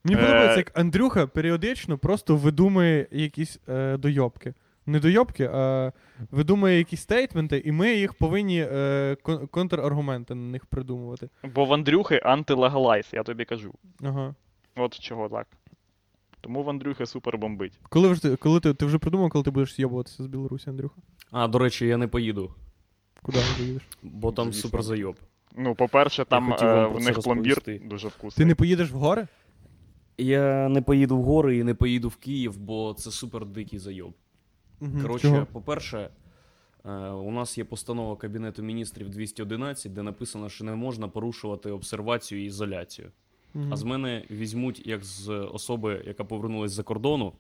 Мені 0.04 0.18
Е, 0.18 0.22
подобається, 0.26 0.58
як 0.58 0.80
Андрюха 0.80 1.28
періодично 1.28 1.98
просто 1.98 2.36
видумує 2.36 3.08
якісь 3.12 3.60
е, 3.70 3.98
дойобки. 3.98 4.54
Не 4.90 5.00
дойобки, 5.00 5.50
а 5.54 5.92
видумує 6.32 6.78
якісь 6.78 7.02
statement 7.02 7.51
и, 7.51 7.62
і 7.66 7.72
ми 7.72 7.94
їх 7.96 8.14
повинні 8.14 8.62
е, 8.72 9.18
контраргументи 9.52 10.36
на 10.36 10.52
них 10.52 10.66
придумувати. 10.66 11.30
Бо 11.56 11.66
в 11.66 11.74
Андрюхи 11.74 12.22
анти 12.24 12.50
legalize, 12.50 13.10
я 13.14 13.24
тобі 13.24 13.46
кажу. 13.46 13.74
Ага. 14.04 14.36
От 14.76 15.00
чого 15.00 15.30
так. 15.30 15.48
Тому 16.42 16.64
в 16.64 16.70
Андрюхи 16.70 17.06
супер 17.06 17.38
бомбить. 17.38 17.80
Коли, 17.90 18.08
вже 18.10 18.22
ти, 18.22 18.36
коли 18.36 18.60
ти, 18.60 18.74
ти 18.74 18.86
вже 18.86 18.98
придумав, 18.98 19.30
коли 19.30 19.44
ти 19.44 19.52
будеш 19.52 19.76
з'єбуватися 19.76 20.24
з 20.24 20.28
Білорусі, 20.28 20.70
Андрюха? 20.70 20.96
А, 21.32 21.48
до 21.48 21.60
речі, 21.60 21.88
я 21.88 21.98
не 21.98 22.08
поїду, 22.08 22.54
Куди 23.22 23.38
ти 23.38 23.46
поїдеш? 23.58 23.84
бо 24.04 24.32
там 24.32 24.46
Звісно. 24.46 24.62
супер 24.62 24.84
зайоб. 24.84 25.16
Ну, 25.56 25.76
по-перше, 25.76 26.26
там 26.26 26.52
хотів 26.52 26.68
е, 26.68 26.74
про 26.74 26.90
в 26.94 27.00
це 27.04 27.10
них 27.12 27.20
пломбір 27.20 27.56
розповісти. 27.56 27.88
дуже 27.88 28.08
Ти 28.10 28.14
вкусний. 28.18 28.48
не 28.48 28.56
поїдеш 28.56 28.92
в 28.92 28.96
гори? 28.96 29.28
Я 30.18 30.70
не 30.70 30.82
поїду 30.82 31.18
в 31.18 31.24
гори 31.24 31.58
і 31.58 31.64
не 31.64 31.74
поїду 31.74 32.08
в 32.08 32.16
Київ, 32.16 32.58
бо 32.60 32.94
це 32.94 33.12
супер 33.12 33.46
дикий 33.46 33.80
зайоб. 33.80 34.14
Угу. 34.82 35.02
Коротше, 35.02 35.28
Чого? 35.28 35.46
по-перше, 35.52 36.10
е, 36.86 36.90
у 37.10 37.32
нас 37.32 37.58
є 37.58 37.64
постанова 37.64 38.16
Кабінету 38.16 38.64
міністрів 38.64 39.10
211, 39.10 39.94
де 39.94 40.04
написано, 40.04 40.50
що 40.50 40.64
не 40.66 40.76
можна 40.76 41.08
порушувати 41.08 41.72
обсервацію 41.72 42.42
і 42.42 42.46
ізоляцію. 42.46 43.12
Мгм. 43.54 43.74
А 43.74 43.76
з 43.76 43.84
мене 43.84 44.24
візьмуть 44.32 44.88
як 44.88 45.04
з 45.04 45.30
особи, 45.30 46.04
яка 46.08 46.24
повернулась 46.24 46.72
з-за 46.72 46.84
кордону, 46.84 47.34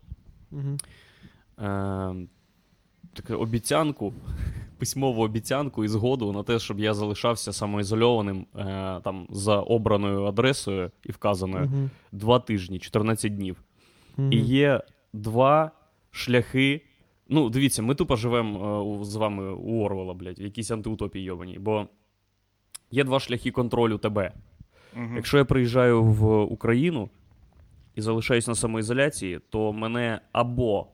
е, 1.59 2.15
таку 3.13 3.33
обіцянку, 3.33 4.13
письмову 4.77 5.21
обіцянку 5.23 5.83
і 5.83 5.87
згоду 5.87 6.31
на 6.33 6.43
те, 6.43 6.59
щоб 6.59 6.79
я 6.79 6.93
залишався 6.93 7.53
самоізольованим 7.53 8.45
е, 8.55 8.65
там 9.03 9.27
за 9.29 9.59
обраною 9.59 10.23
адресою 10.23 10.91
і 11.05 11.11
вказаною 11.11 11.65
Мгм. 11.65 11.89
два 12.11 12.39
тижні, 12.39 12.79
14 12.79 13.35
днів. 13.35 13.63
Мгм. 14.17 14.33
І 14.33 14.37
є 14.37 14.81
два 15.13 15.71
шляхи. 16.11 16.81
Ну, 17.29 17.49
дивіться, 17.49 17.81
ми 17.81 17.95
тупо 17.95 18.15
живемо 18.15 18.99
з 19.03 19.15
вами 19.15 19.53
у 19.53 19.83
Орвела, 19.83 20.13
блядь, 20.13 20.39
в 20.39 20.41
якійсь 20.41 20.71
антиутопії 20.71 21.25
йобаній. 21.25 21.59
Бо 21.59 21.87
є 22.91 23.03
два 23.03 23.19
шляхи 23.19 23.51
контролю 23.51 23.97
тебе. 23.97 24.33
Мгм. 24.95 25.15
Якщо 25.15 25.37
я 25.37 25.45
приїжджаю 25.45 26.03
в 26.03 26.41
Україну 26.43 27.09
і 27.95 28.01
залишаюсь 28.01 28.47
на 28.47 28.55
самоізоляції, 28.55 29.39
то 29.49 29.73
мене 29.73 30.21
або 30.31 30.87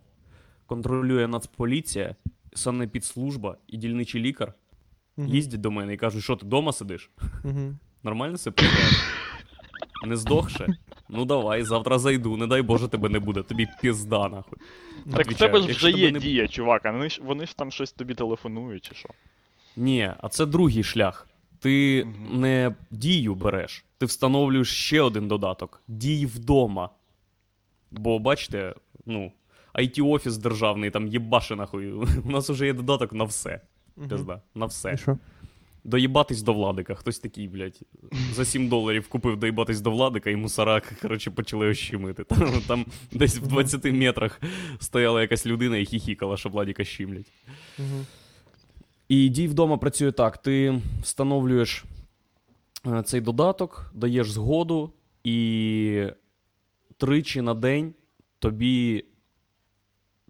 контролює 0.65 1.27
Нацполіція, 1.27 2.15
санепідслужба 2.53 3.57
і 3.67 3.77
дільничий 3.77 4.21
лікар 4.21 4.53
Мгм. 5.17 5.27
їздять 5.27 5.61
до 5.61 5.71
мене 5.71 5.93
і 5.93 5.97
кажуть, 5.97 6.23
що 6.23 6.35
ти 6.35 6.45
вдома 6.45 6.71
сидиш? 6.71 7.09
Мгм. 7.43 7.79
Нормально 8.03 8.35
все 8.35 8.51
прийде? 8.51 8.75
Не 10.07 10.15
здохше? 10.17 10.67
Ну 11.09 11.25
давай, 11.25 11.63
завтра 11.63 11.99
зайду, 11.99 12.37
не 12.37 12.47
дай 12.47 12.61
Боже, 12.61 12.87
тебе 12.87 13.09
не 13.09 13.19
буде, 13.19 13.43
тобі 13.43 13.67
пізда, 13.81 14.29
нахуй. 14.29 14.59
Так 15.11 15.31
в 15.31 15.37
тебе 15.37 15.61
ж 15.61 15.67
вже 15.67 15.91
є 15.91 16.11
не- 16.11 16.19
дія, 16.19 16.47
чувак, 16.47 16.85
а 16.85 16.91
вони 16.91 17.09
ж, 17.09 17.21
вони 17.23 17.45
ж 17.45 17.57
там 17.57 17.71
щось 17.71 17.91
тобі 17.91 18.13
телефонують 18.15 18.85
чи 18.85 18.95
що. 18.95 19.09
Ні, 19.75 20.11
а 20.19 20.29
це 20.29 20.45
другий 20.45 20.83
шлях. 20.83 21.27
Ти 21.59 22.05
Мгм. 22.05 22.41
не 22.41 22.75
дію 22.91 23.35
береш, 23.35 23.85
ти 23.97 24.05
встановлюєш 24.05 24.69
ще 24.85 25.01
один 25.01 25.27
додаток: 25.27 25.81
дій 25.87 26.25
вдома. 26.25 26.89
Бо 27.91 28.19
бачите, 28.19 28.75
ну, 29.05 29.31
IT-офіс 29.73 30.37
державний, 30.37 30.89
там 30.91 31.07
єбаше 31.07 31.55
нахуй. 31.55 31.91
У 32.25 32.29
нас 32.29 32.49
вже 32.49 32.65
є 32.65 32.73
додаток 32.73 33.13
на 33.13 33.23
все. 33.23 33.61
Мгм. 33.95 34.09
Пизда, 34.09 34.41
на 34.55 34.65
все. 34.65 34.93
І 34.93 34.97
що? 34.97 35.17
Доїбатись 35.85 36.41
до 36.41 36.53
владика. 36.53 36.95
Хтось 36.95 37.19
такий, 37.19 37.47
блядь, 37.47 37.79
за 38.33 38.45
7 38.45 38.69
доларів 38.69 39.07
купив 39.07 39.37
доїбатись 39.37 39.81
до 39.81 39.91
владика, 39.91 40.29
і 40.29 40.35
мусора, 40.35 40.81
коротше, 41.01 41.31
почали 41.31 41.67
ощемити. 41.67 42.23
Там, 42.23 42.61
там 42.67 42.85
десь 43.11 43.37
в 43.37 43.47
20 43.47 43.83
метрах 43.85 44.41
стояла 44.79 45.21
якась 45.21 45.45
людина 45.45 45.77
і 45.77 45.85
хіхікала, 45.85 46.37
що 46.37 46.49
владіка 46.49 46.83
щімлять. 46.83 47.25
І 49.09 49.29
дій 49.29 49.47
вдома 49.47 49.77
працює 49.77 50.11
так: 50.11 50.37
ти 50.37 50.81
встановлюєш 51.01 51.85
е, 52.87 53.03
цей 53.03 53.21
додаток, 53.21 53.91
даєш 53.93 54.31
згоду, 54.31 54.93
і 55.23 56.07
тричі 56.97 57.41
на 57.41 57.53
день 57.53 57.93
тобі 58.39 59.05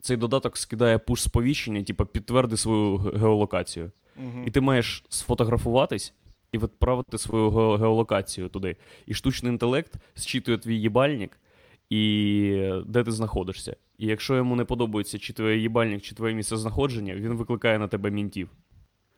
цей 0.01 0.17
додаток 0.17 0.57
скидає 0.57 0.97
пуш-сповіщення, 0.97 1.83
типу 1.83 2.05
підтверди 2.05 2.57
свою 2.57 2.97
геолокацію. 2.97 3.91
І 4.45 4.51
ти 4.51 4.61
маєш 4.61 5.03
сфотографуватись 5.09 6.13
і 6.51 6.57
відправити 6.57 7.17
свою 7.17 7.49
ге- 7.51 7.77
геолокацію 7.77 8.49
туди. 8.49 8.75
І 9.05 9.13
штучний 9.13 9.51
інтелект 9.51 9.93
зчитує 10.15 10.57
твій 10.57 10.79
їбальник 10.81 11.39
і 11.89 12.71
де 12.85 13.03
ти 13.03 13.11
знаходишся. 13.11 13.75
І 13.97 14.07
якщо 14.07 14.35
йому 14.35 14.55
не 14.55 14.65
подобається 14.65 15.19
чи 15.19 15.33
твій 15.33 15.61
їбальник, 15.61 16.01
чи 16.01 16.15
твоє 16.15 16.33
місце 16.35 16.57
знаходження, 16.57 17.15
він 17.15 17.33
викликає 17.33 17.79
на 17.79 17.87
тебе 17.87 18.11
мінтів. 18.11 18.49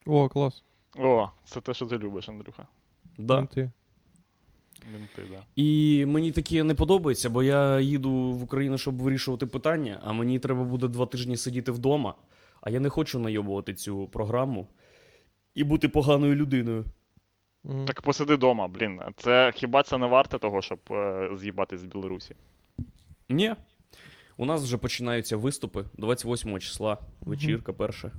О, 0.06 0.30
клас. 0.30 0.64
О, 1.00 1.30
це 1.46 1.62
те, 1.62 1.74
що 1.74 1.86
ти 1.86 1.98
любиш, 1.98 2.30
Андрюха. 2.30 2.68
Да. 3.18 3.46
Ти. 3.46 3.72
Мінти, 4.94 5.22
да. 5.32 5.44
І 5.56 6.06
мені 6.06 6.32
таке 6.32 6.64
не 6.64 6.76
подобається, 6.76 7.30
бо 7.30 7.44
я 7.44 7.80
їду 7.80 8.12
в 8.12 8.44
Україну, 8.44 8.78
щоб 8.78 9.02
вирішувати 9.02 9.46
питання, 9.46 10.02
а 10.04 10.14
мені 10.14 10.40
треба 10.40 10.64
буде 10.64 10.88
два 10.88 11.06
тижні 11.06 11.38
сидіти 11.38 11.72
вдома. 11.72 12.16
А 12.62 12.70
я 12.70 12.80
не 12.80 12.90
хочу 12.90 13.20
найобувати 13.20 13.74
цю 13.74 14.08
програму 14.08 14.68
і 15.58 15.64
бути 15.64 15.90
поганою 15.90 16.36
людиною. 16.36 16.86
Так 17.64 18.02
посиди 18.02 18.36
вдома, 18.36 18.68
блін. 18.68 19.02
Це 19.16 19.52
хіба 19.56 19.84
це 19.84 19.98
не 19.98 20.08
варте 20.08 20.40
того, 20.40 20.62
щоб 20.62 20.80
е, 20.92 21.30
з'їбатись 21.38 21.80
з 21.80 21.86
Білорусі? 21.86 22.36
Ні. 23.30 23.56
У 24.38 24.46
нас 24.46 24.64
вже 24.64 24.78
починаються 24.78 25.38
виступи 25.38 25.86
28 25.94 26.60
числа, 26.60 26.98
вечірка 27.22 27.74
перша. 27.74 28.12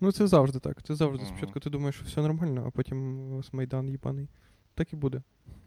Ну, 0.00 0.12
це 0.12 0.26
завжди 0.26 0.58
так. 0.58 0.82
Це 0.82 0.94
завжди. 0.94 1.24
Мгм. 1.24 1.36
Спочатку 1.36 1.60
ти 1.60 1.70
думаєш, 1.70 1.94
що 1.94 2.04
все 2.04 2.22
нормально, 2.22 2.64
а 2.66 2.70
потім 2.70 3.18
у 3.32 3.36
вас 3.36 3.52
майдан 3.52 3.88
їбаний. 3.88 4.28
Так 4.74 4.92
і 4.92 4.96
буде. 4.96 5.22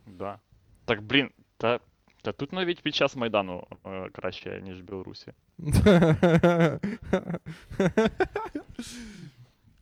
Да. 0.07 0.39
Так, 0.85 1.01
блін, 1.01 1.29
та, 1.57 1.79
та 2.21 2.31
тут 2.31 2.53
навіть 2.53 2.81
під 2.81 2.95
час 2.95 3.15
Майдану 3.15 3.67
е, 3.85 4.09
краще, 4.09 4.61
ніж 4.63 4.81
в 4.81 4.83
Білорусі. 4.83 5.33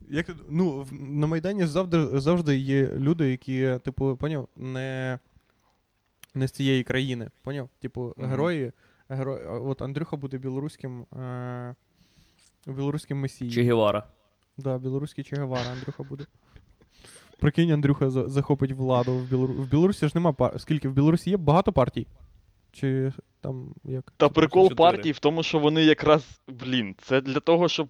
Як, 0.09 0.27
ну, 0.49 0.81
в- 0.81 0.93
на 0.93 1.27
Майдані 1.27 1.65
завжди, 1.65 2.19
завжди 2.19 2.57
є 2.57 2.87
люди, 2.97 3.31
які, 3.31 3.79
типу, 3.83 4.17
поняв, 4.17 4.47
не, 4.55 5.19
не 6.35 6.47
з 6.47 6.51
цієї 6.51 6.83
країни. 6.83 7.29
Поняв? 7.43 7.69
Типу, 7.79 8.13
Мгм. 8.17 8.29
герої. 8.29 8.71
Герої. 9.09 9.45
От 9.45 9.81
Андрюха 9.81 10.17
буде 10.17 10.37
білоруським. 10.37 11.01
Е, 11.01 11.75
білоруським 12.67 13.19
месією. 13.19 13.55
Че 13.55 13.63
Гевара. 13.63 14.07
Да, 14.57 14.77
білоруський 14.77 15.23
Че 15.23 15.35
Гевара 15.35 15.69
Андрюха 15.71 16.03
буде. 16.03 16.25
Прикинь, 17.39 17.71
Андрюха 17.71 18.09
за- 18.09 18.27
захопить 18.27 18.71
владу 18.71 19.13
в 19.13 19.29
Білорусі. 19.29 19.59
В 19.59 19.69
Білорусі 19.69 20.07
ж 20.07 20.11
нема 20.15 20.33
пар... 20.33 20.61
Скільки? 20.61 20.89
В 20.89 20.93
Білорусі 20.93 21.29
є 21.29 21.37
багато 21.37 21.71
партій? 21.73 22.07
Чи 22.71 23.13
там 23.41 23.73
як? 23.83 24.13
Та 24.17 24.29
прикол 24.29 24.73
партій 24.75 25.11
в 25.11 25.19
тому, 25.19 25.43
що 25.43 25.59
вони 25.59 25.83
якраз, 25.83 26.39
блін, 26.47 26.95
це 27.01 27.21
для 27.21 27.39
того, 27.39 27.67
щоб. 27.69 27.89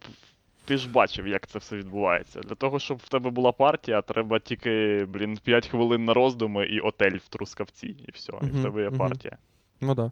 Ти 0.68 0.78
ж 0.78 0.90
бачив, 0.90 1.28
як 1.28 1.48
це 1.48 1.60
все 1.60 1.76
відбувається. 1.78 2.40
Для 2.40 2.56
того, 2.56 2.80
щоб 2.80 2.98
в 2.98 3.10
тебе 3.10 3.30
була 3.30 3.52
партія, 3.52 4.02
треба 4.02 4.40
тільки, 4.40 5.06
блін, 5.10 5.38
5 5.44 5.68
хвилин 5.68 6.06
на 6.06 6.14
роздуми 6.14 6.66
і 6.66 6.80
отель 6.80 7.18
в 7.18 7.28
Трускавці, 7.28 7.88
і 7.88 8.12
все. 8.14 8.34
І 8.42 8.46
в 8.46 8.64
тебе 8.64 8.82
є 8.82 8.90
партія. 8.92 9.38
Ну 9.82 9.96
так. 9.96 10.06
Да. 10.06 10.12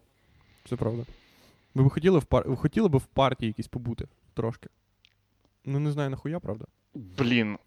Це 0.68 0.76
правда. 0.76 1.02
Ви 1.74 1.84
б 1.84 1.88
хотіли 1.90 2.18
в 2.18 2.24
пар... 2.24 2.42
Ви 2.48 2.56
хотіли 2.56 2.88
б 2.88 2.96
в 2.96 3.06
партії 3.06 3.48
якісь 3.48 3.68
побути 3.68 4.08
трошки? 4.34 4.68
Ну 5.64 5.78
не 5.78 5.90
знаю 5.90 6.10
нахуя, 6.10 6.40
правда. 6.40 6.64
Блін, 6.94 7.58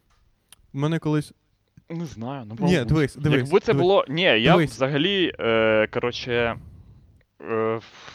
У 0.73 0.77
мене 0.79 0.99
колись. 0.99 1.33
не 1.89 2.05
знаю, 2.05 2.45
ну 2.45 2.67
Ні, 2.67 2.85
дивись, 2.85 3.15
дивись. 3.15 3.39
Якби 3.41 3.59
це 3.59 3.65
дивись. 3.65 3.81
було. 3.81 4.05
Ні, 4.09 4.21
я 4.21 4.51
Дивись. 4.51 4.71
взагалі, 4.71 5.31
е, 5.39 5.87
коротше, 5.87 6.59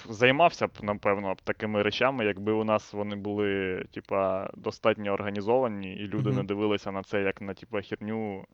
займався 0.09 0.67
б, 0.67 0.71
напевно, 0.83 1.35
такими 1.45 1.83
речами, 1.83 2.25
якби 2.25 2.53
у 2.53 2.65
нас 2.65 2.93
вони 2.93 3.17
були, 3.17 3.85
типа, 3.95 4.51
достатньо 4.57 5.13
організовані, 5.13 5.95
і 5.95 6.09
люди 6.09 6.29
Мгм. 6.29 6.37
не 6.39 6.43
дивилися 6.45 6.93
на 6.93 7.03
це 7.03 7.23
як 7.23 7.41
на, 7.41 7.55
типа, 7.55 7.81
херню. 7.83 8.45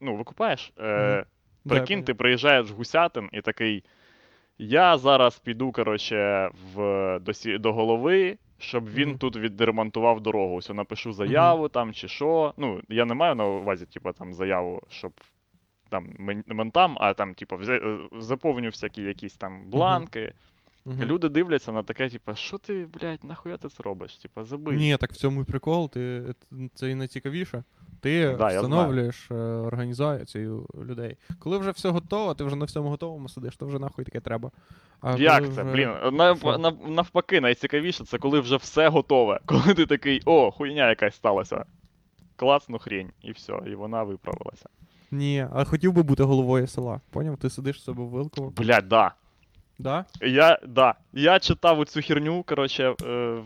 Ну, 0.00 0.16
викупаєш? 0.16 0.72
Е, 0.78 1.24
я 1.64 1.70
Прикинь, 1.70 2.04
ти 2.04 2.14
приїжджаєш 2.14 2.70
в 2.70 2.74
Гусятин 2.74 3.28
і 3.32 3.40
такий. 3.40 3.84
Я 4.58 4.98
зараз 4.98 5.38
піду, 5.38 5.72
коротше, 5.72 6.50
в, 6.74 7.18
до, 7.18 7.32
сі- 7.32 7.58
до 7.58 7.72
голови, 7.72 8.38
щоб 8.58 8.88
він 8.90 9.08
Мгм. 9.08 9.18
тут 9.18 9.36
відремонтував 9.36 10.20
дорогу. 10.20 10.54
Ось 10.56 10.70
напишу 10.70 11.12
заяву 11.12 11.68
там 11.68 11.92
чи 11.92 12.08
що. 12.08 12.54
Ну, 12.56 12.80
я 12.88 13.04
не 13.04 13.14
маю 13.14 13.34
на 13.34 13.46
увазі, 13.46 13.86
типу, 13.86 14.12
там 14.12 14.32
заяву, 14.34 14.82
щоб 14.88 15.12
там 15.90 16.06
мен- 16.18 16.44
ментам, 16.46 16.96
а 17.00 17.14
там, 17.14 17.34
типу, 17.34 17.56
е, 17.68 17.98
заповню 18.18 18.68
всякі 18.68 19.02
якісь 19.02 19.34
там 19.36 19.70
бланки. 19.70 20.32
Мгм. 20.84 21.02
Люди 21.02 21.28
дивляться 21.28 21.72
на 21.72 21.82
таке, 21.82 22.08
типа, 22.08 22.34
що 22.34 22.58
ти, 22.58 22.86
блядь, 22.94 23.24
нахуя 23.24 23.56
ти 23.56 23.68
це 23.68 23.82
робиш? 23.82 24.16
Типа, 24.16 24.44
забий. 24.44 24.76
Ні, 24.76 24.96
так 24.96 25.12
в 25.12 25.16
цьому 25.16 25.40
і 25.40 25.44
прикол, 25.44 25.90
ти, 25.90 26.24
це 26.74 26.90
і 26.90 26.94
найцікавіше. 26.94 27.62
Ти 28.00 28.36
Да, 28.38 28.46
встановлюєш 28.46 29.30
е, 29.30 29.34
організацію 29.34 30.66
людей. 30.84 31.16
Коли 31.38 31.58
вже 31.58 31.70
все 31.70 31.88
готово, 31.88 32.34
ти 32.34 32.44
вже 32.44 32.56
на 32.56 32.64
всьому 32.64 32.88
готовому 32.88 33.28
сидиш, 33.28 33.56
то 33.56 33.66
вже 33.66 33.78
нахуй 33.78 34.04
таке 34.04 34.20
треба. 34.20 34.50
А 35.00 35.16
Як 35.16 35.42
це, 35.44 35.48
вже- 35.48 35.64
блін? 35.64 35.90
Нав, 36.12 36.58
нав, 36.60 36.90
навпаки, 36.90 37.40
найцікавіше, 37.40 38.04
це 38.04 38.18
коли 38.18 38.40
вже 38.40 38.56
все 38.56 38.88
готове. 38.88 39.40
Коли 39.46 39.74
ти 39.74 39.86
такий, 39.86 40.22
о, 40.24 40.50
хуйня 40.50 40.88
якась 40.88 41.14
сталася. 41.14 41.64
Класну 42.36 42.78
хрень, 42.78 43.10
і 43.22 43.32
все, 43.32 43.52
і 43.66 43.74
вона 43.74 44.02
виправилася. 44.02 44.68
Ні, 45.10 45.46
а 45.52 45.64
хотів 45.64 45.92
би 45.92 46.02
бути 46.02 46.22
головою 46.22 46.66
села. 46.66 47.00
Поняв? 47.10 47.36
Ти 47.36 47.50
сидиш 47.50 47.76
в 47.76 47.80
себе 47.80 48.02
в 48.02 48.08
Вилково. 48.08 48.50
Блядь, 48.50 48.88
да. 48.88 49.14
Да? 49.78 50.04
Я, 50.20 50.58
да. 50.66 50.94
Я 51.12 51.38
читав 51.38 51.80
оцю 51.80 52.02
херню, 52.02 52.42
коротше, 52.42 52.94
е, 53.04 53.42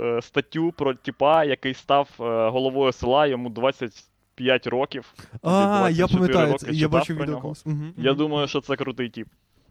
е, 0.00 0.22
статтю 0.22 0.72
про 0.72 0.94
типа, 0.94 1.44
який 1.44 1.74
став 1.74 2.08
е, 2.20 2.22
головою 2.50 2.92
села, 2.92 3.26
йому 3.26 3.50
25 3.50 4.66
років. 4.66 5.14
А, 5.42 5.90
я 5.92 6.06
пам'ятаю, 6.08 6.46
роки 6.52 6.58
це, 6.58 6.66
я 6.66 6.74
читав 6.74 6.90
бачив 6.90 7.16
про 7.16 7.24
відео 7.24 7.34
нього. 7.34 7.54
колись. 7.64 7.94
Я 7.96 8.14
думаю, 8.14 8.48
що 8.48 8.60
це 8.60 8.76
крутий 8.76 9.08
тип. 9.08 9.28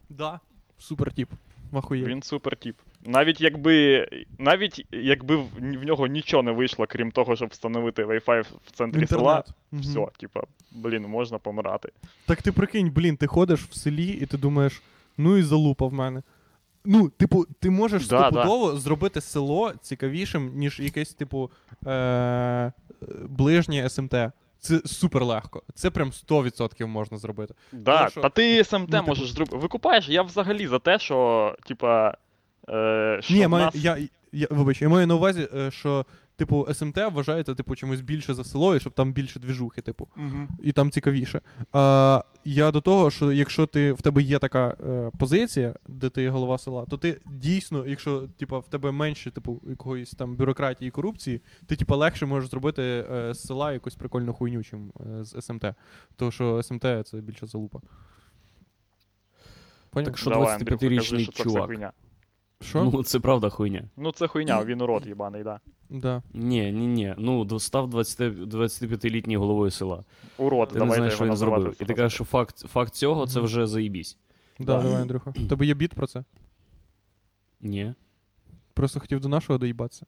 Да. 0.10 0.40
Супер 0.78 1.12
тип. 1.14 1.30
Вахує. 1.72 2.04
Він 2.06 2.24
супер 2.24 2.56
тип. 2.56 2.76
Навіть 3.08 3.42
якби. 3.42 4.08
Навіть 4.38 4.86
якби 4.92 5.36
в, 5.36 5.62
нього 5.62 6.08
нічого 6.08 6.44
не 6.44 6.52
вийшло, 6.52 6.86
крім 6.90 7.12
того, 7.12 7.36
щоб 7.36 7.50
встановити 7.50 8.06
Wi-Fi 8.06 8.46
в 8.66 8.72
центрі 8.72 9.08
села, 9.08 9.22
Інтернет. 9.22 9.58
Мгм. 9.72 9.82
все, 9.82 10.08
типа, 10.20 10.42
блін, 10.72 11.02
можна 11.04 11.38
помирати. 11.38 11.92
Так 12.26 12.42
ти 12.42 12.52
прикинь, 12.52 12.92
блін, 12.92 13.18
ти 13.18 13.28
ходиш 13.28 13.62
в 13.62 13.74
селі 13.74 14.08
і 14.08 14.26
ти 14.26 14.38
думаєш, 14.38 14.82
ну 15.18 15.38
і 15.38 15.42
залупа 15.42 15.88
в 15.88 15.94
мене. 15.94 16.22
Ну, 16.86 17.10
типу, 17.10 17.46
ти 17.60 17.70
можеш 17.70 18.08
Да, 18.08 18.30
стопудово 18.30 18.76
зробити 18.76 19.22
село 19.22 19.74
цікавішим, 19.82 20.52
ніж 20.56 20.80
якесь, 20.80 21.14
типу, 21.14 21.52
е- 21.88 22.72
ближнє 23.30 23.90
СМТ. 23.90 24.16
Це 24.60 24.82
супер 24.86 25.24
легко. 25.24 25.64
Це 25.74 25.90
прям 25.90 26.12
100% 26.12 26.88
можна 26.88 27.18
зробити. 27.18 27.54
Да, 27.72 27.98
Тому 27.98 28.10
що- 28.10 28.22
та 28.22 28.30
ти 28.30 28.64
СМТ 28.64 28.80
ну, 28.80 28.88
типу- 28.88 29.08
можеш 29.08 29.32
зробити. 29.32 29.58
Викупаєш, 29.58 30.10
я 30.10 30.22
взагалі 30.22 30.68
за 30.68 30.80
те, 30.80 31.00
що, 31.00 31.56
типа. 31.68 32.18
Е, 32.70 33.20
що 33.22 33.34
Ні, 33.34 33.46
в 33.46 33.50
маю, 33.50 33.66
нас... 33.66 33.76
я, 33.76 33.98
я, 34.32 34.48
вибач, 34.50 34.82
я 34.82 34.90
маю 34.90 35.08
на 35.08 35.16
увазі, 35.16 35.48
е, 35.56 35.72
що, 35.72 36.06
типу, 36.36 36.68
СМТ 36.74 36.98
вважається, 36.98 37.56
типу, 37.56 37.76
чимось 37.76 38.02
більше 38.02 38.34
за 38.34 38.44
село, 38.44 38.76
і 38.76 38.80
щоб 38.80 38.94
там 38.94 39.14
більше 39.14 39.40
двіжухи, 39.40 39.82
типу. 39.82 40.08
Мгм. 40.16 40.48
і 40.64 40.72
там 40.72 40.92
цікавіше. 40.92 41.42
А, 41.74 42.24
я 42.46 42.72
до 42.72 42.82
того, 42.82 43.12
що 43.12 43.32
якщо 43.32 43.66
ти 43.66 43.92
в 43.92 44.02
тебе 44.02 44.22
є 44.22 44.40
така 44.40 44.76
е, 44.88 45.12
позиція, 45.20 45.76
де 45.88 46.10
ти 46.10 46.30
голова 46.30 46.58
села, 46.58 46.86
то 46.86 46.98
ти 46.98 47.22
дійсно, 47.26 47.88
якщо 47.88 48.28
типа, 48.38 48.60
в 48.60 48.68
тебе 48.68 48.92
менше 48.92 49.32
типу, 49.32 49.62
якоїсь 49.70 50.12
там 50.12 50.36
бюрократії 50.36 50.88
і 50.88 50.92
корупції, 50.92 51.42
ти 51.66 51.76
типа 51.76 51.96
легше 51.96 52.26
можеш 52.26 52.50
зробити 52.50 52.82
е, 53.12 53.34
з 53.34 53.48
села 53.48 53.74
якусь 53.74 53.96
прикольну 53.96 54.34
хуйню, 54.34 54.64
чим 54.64 54.92
е, 55.20 55.24
з 55.24 55.42
СМТ. 55.42 55.66
Тому 56.16 56.32
що 56.32 56.64
СМТ 56.64 56.86
це 57.06 57.18
більше 57.18 57.48
залупа. 57.48 57.80
Поняв? 59.90 60.06
Так 60.06 60.18
що 60.18 60.30
Давай, 60.30 60.56
Андрюх, 60.56 60.80
покажи, 60.80 60.96
25-річний 60.96 61.24
що 61.24 61.32
це 61.32 61.44
чувак. 61.44 61.94
Що? 62.62 62.84
Ну, 62.84 63.04
це 63.04 63.20
правда 63.20 63.50
хуйня. 63.50 63.84
Ну 63.98 64.12
це 64.12 64.28
хуйня, 64.28 64.64
він 64.66 64.82
урод 64.82 65.08
їбаний, 65.08 65.44
да. 65.44 65.60
Да. 65.90 66.24
Ні, 66.34 66.72
ні, 66.72 66.88
ні. 66.88 67.16
Ну, 67.18 67.60
став 67.60 67.90
25-літній 67.96 69.38
головою 69.38 69.72
села. 69.72 70.04
Урод, 70.38 70.68
Ти 70.70 70.74
не 70.74 70.80
давайте 70.80 70.96
знаєш, 70.96 71.14
що 71.14 71.24
його 71.24 71.34
він 71.34 71.38
зробив. 71.38 71.76
І 71.80 71.86
ти 71.86 71.94
кажеш, 71.94 72.14
що 72.14 72.24
факт, 72.24 72.58
факт 72.58 72.94
цього 72.94 73.28
це 73.28 73.40
вже 73.40 73.68
заїбісь. 73.68 74.18
Да, 74.60 74.66
Да. 74.66 74.84
давай, 74.84 75.02
Андрюха. 75.02 75.34
Тебе 75.50 75.66
є 75.66 75.74
біт 75.74 75.94
про 75.94 76.08
це? 76.08 76.24
Ні. 77.62 77.94
Просто 78.74 79.00
хотів 79.00 79.20
до 79.20 79.28
нашого 79.30 79.60
доїбатися. 79.60 80.06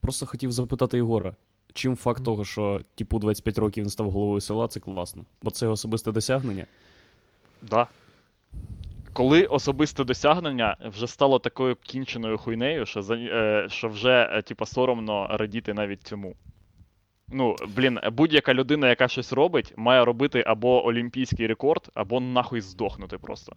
Просто 0.00 0.26
хотів 0.26 0.52
запитати 0.52 0.96
Єгора, 0.96 1.36
чим 1.72 1.96
факт 1.96 2.24
того, 2.24 2.44
що 2.44 2.80
типу 2.94 3.18
25 3.18 3.58
років 3.58 3.84
він 3.84 3.90
став 3.90 4.10
головою 4.10 4.40
села, 4.40 4.68
це 4.68 4.80
класно. 4.80 5.24
Бо 5.42 5.50
це 5.50 5.64
його 5.66 5.72
особисте 5.72 6.12
досягнення. 6.12 6.66
Да. 7.70 7.86
Коли 9.18 9.44
особисте 9.44 10.04
досягнення 10.04 10.76
вже 10.80 11.06
стало 11.06 11.38
такою 11.38 11.76
кінченою 11.76 12.38
хуйнею, 12.38 12.86
що, 12.86 13.02
за, 13.02 13.14
е, 13.16 13.66
що 13.70 13.88
вже, 13.88 14.30
е, 14.32 14.42
типа, 14.42 14.66
соромно 14.66 15.26
радіти 15.30 15.74
навіть 15.74 16.02
цьому. 16.02 16.34
Ну, 17.28 17.56
блін, 17.76 17.98
будь-яка 18.12 18.54
людина, 18.54 18.88
яка 18.88 19.08
щось 19.08 19.32
робить, 19.32 19.74
має 19.76 20.04
робити 20.04 20.44
або 20.46 20.86
олімпійський 20.86 21.46
рекорд, 21.46 21.90
або 21.94 22.20
нахуй 22.20 22.60
здохнути 22.60 23.18
просто. 23.18 23.52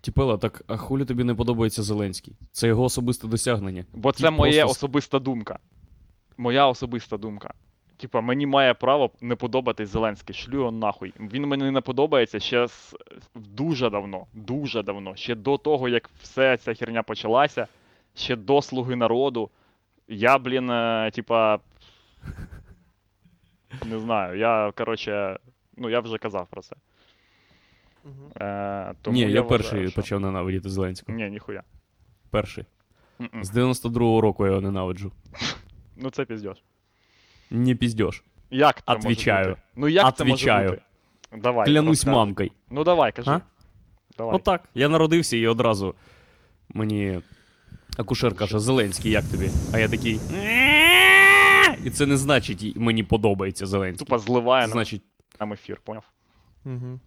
Тіпела, 0.00 0.38
так 0.38 0.64
а 0.66 0.76
хулі 0.76 1.04
тобі 1.04 1.24
не 1.24 1.34
подобається 1.34 1.82
Зеленський? 1.82 2.36
Це 2.52 2.68
його 2.68 2.84
особисте 2.84 3.28
досягнення. 3.28 3.84
Бо 3.92 4.12
це 4.12 4.24
Ти 4.24 4.30
моя 4.30 4.64
просто 4.64 4.86
особиста 4.86 5.18
думка. 5.18 5.58
Моя 6.36 6.66
особиста 6.66 7.16
думка. 7.16 7.54
Типа, 7.96 8.20
мені 8.20 8.46
має 8.46 8.74
право 8.74 9.10
не 9.20 9.36
подобатись 9.36 9.88
Зеленський, 9.88 10.34
шлю 10.34 10.54
його 10.54 10.70
нахуй. 10.70 11.14
Він 11.20 11.46
мені 11.46 11.70
не 11.70 11.80
подобається 11.80 12.40
ще 12.40 12.68
з... 12.68 12.94
дуже 13.34 13.90
давно. 13.90 14.26
Дуже 14.32 14.82
давно. 14.82 15.16
Ще 15.16 15.34
до 15.34 15.58
того, 15.58 15.88
як 15.88 16.10
вся 16.22 16.56
ця 16.56 16.74
херня 16.74 17.02
почалася, 17.02 17.66
ще 18.14 18.36
до 18.36 18.62
Слуги 18.62 18.96
народу. 18.96 19.50
Я, 20.08 20.38
блін, 20.38 20.70
е, 20.70 21.10
типа. 21.14 21.58
Не 23.86 23.98
знаю, 23.98 24.38
я, 24.38 24.72
коротше, 24.76 25.38
ну 25.76 25.90
я 25.90 26.00
вже 26.00 26.18
казав 26.18 26.46
про 26.50 26.62
це. 26.62 26.76
Е, 28.40 28.94
тому 29.02 29.14
Ні, 29.14 29.20
я, 29.20 29.26
вважаю, 29.26 29.48
перший 29.48 29.88
що- 29.88 30.00
почав 30.00 30.20
ненавидіти 30.20 30.68
Зеленського. 30.68 31.18
Ні, 31.18 31.30
ніхуя. 31.30 31.62
Перший. 32.30 32.64
М-м. 33.20 33.44
З 33.44 33.56
92-го 33.56 34.20
року 34.20 34.44
я 34.44 34.50
його 34.50 34.62
ненавиджу. 34.62 35.12
Ну 35.96 36.10
це 36.10 36.24
піздєш. 36.24 36.62
Не 37.50 37.74
піздєш. 37.74 38.24
Як 38.50 38.82
це 38.86 38.94
може 38.94 39.08
бути? 39.08 39.56
Ну 39.76 39.88
як 39.88 40.06
Отвічаю. 40.06 40.68
це 40.68 40.70
може 40.70 40.70
бути? 40.70 41.42
Давай. 41.42 41.66
Клянусь 41.66 41.88
розказуй. 41.98 42.14
мамкою. 42.14 42.50
Ну 42.70 42.84
давай, 42.84 43.12
кажи. 43.12 43.30
А? 43.30 43.40
Давай. 44.18 44.36
Отак. 44.36 44.64
Я 44.74 44.88
народився 44.88 45.36
і 45.36 45.46
одразу 45.46 45.94
мені 46.68 47.20
акушер 47.96 48.34
каже: 48.34 48.58
Зеленський, 48.60 49.10
як 49.12 49.24
тобі? 49.24 49.50
А 49.72 49.78
я 49.78 49.88
такий. 49.88 50.20
І 51.84 51.90
це 51.90 52.06
не 52.06 52.16
значить, 52.16 52.62
і- 52.62 52.74
мені 52.76 53.02
подобається 53.02 53.66
Зеленський. 53.66 54.06
Тупо 54.06 54.18
зливає 54.18 54.66
нам 54.66 54.72
значить. 54.72 55.02
нам 55.40 55.52
ефір, 55.52 55.80
поняв? 55.84 56.02
Угу. 56.64 57.00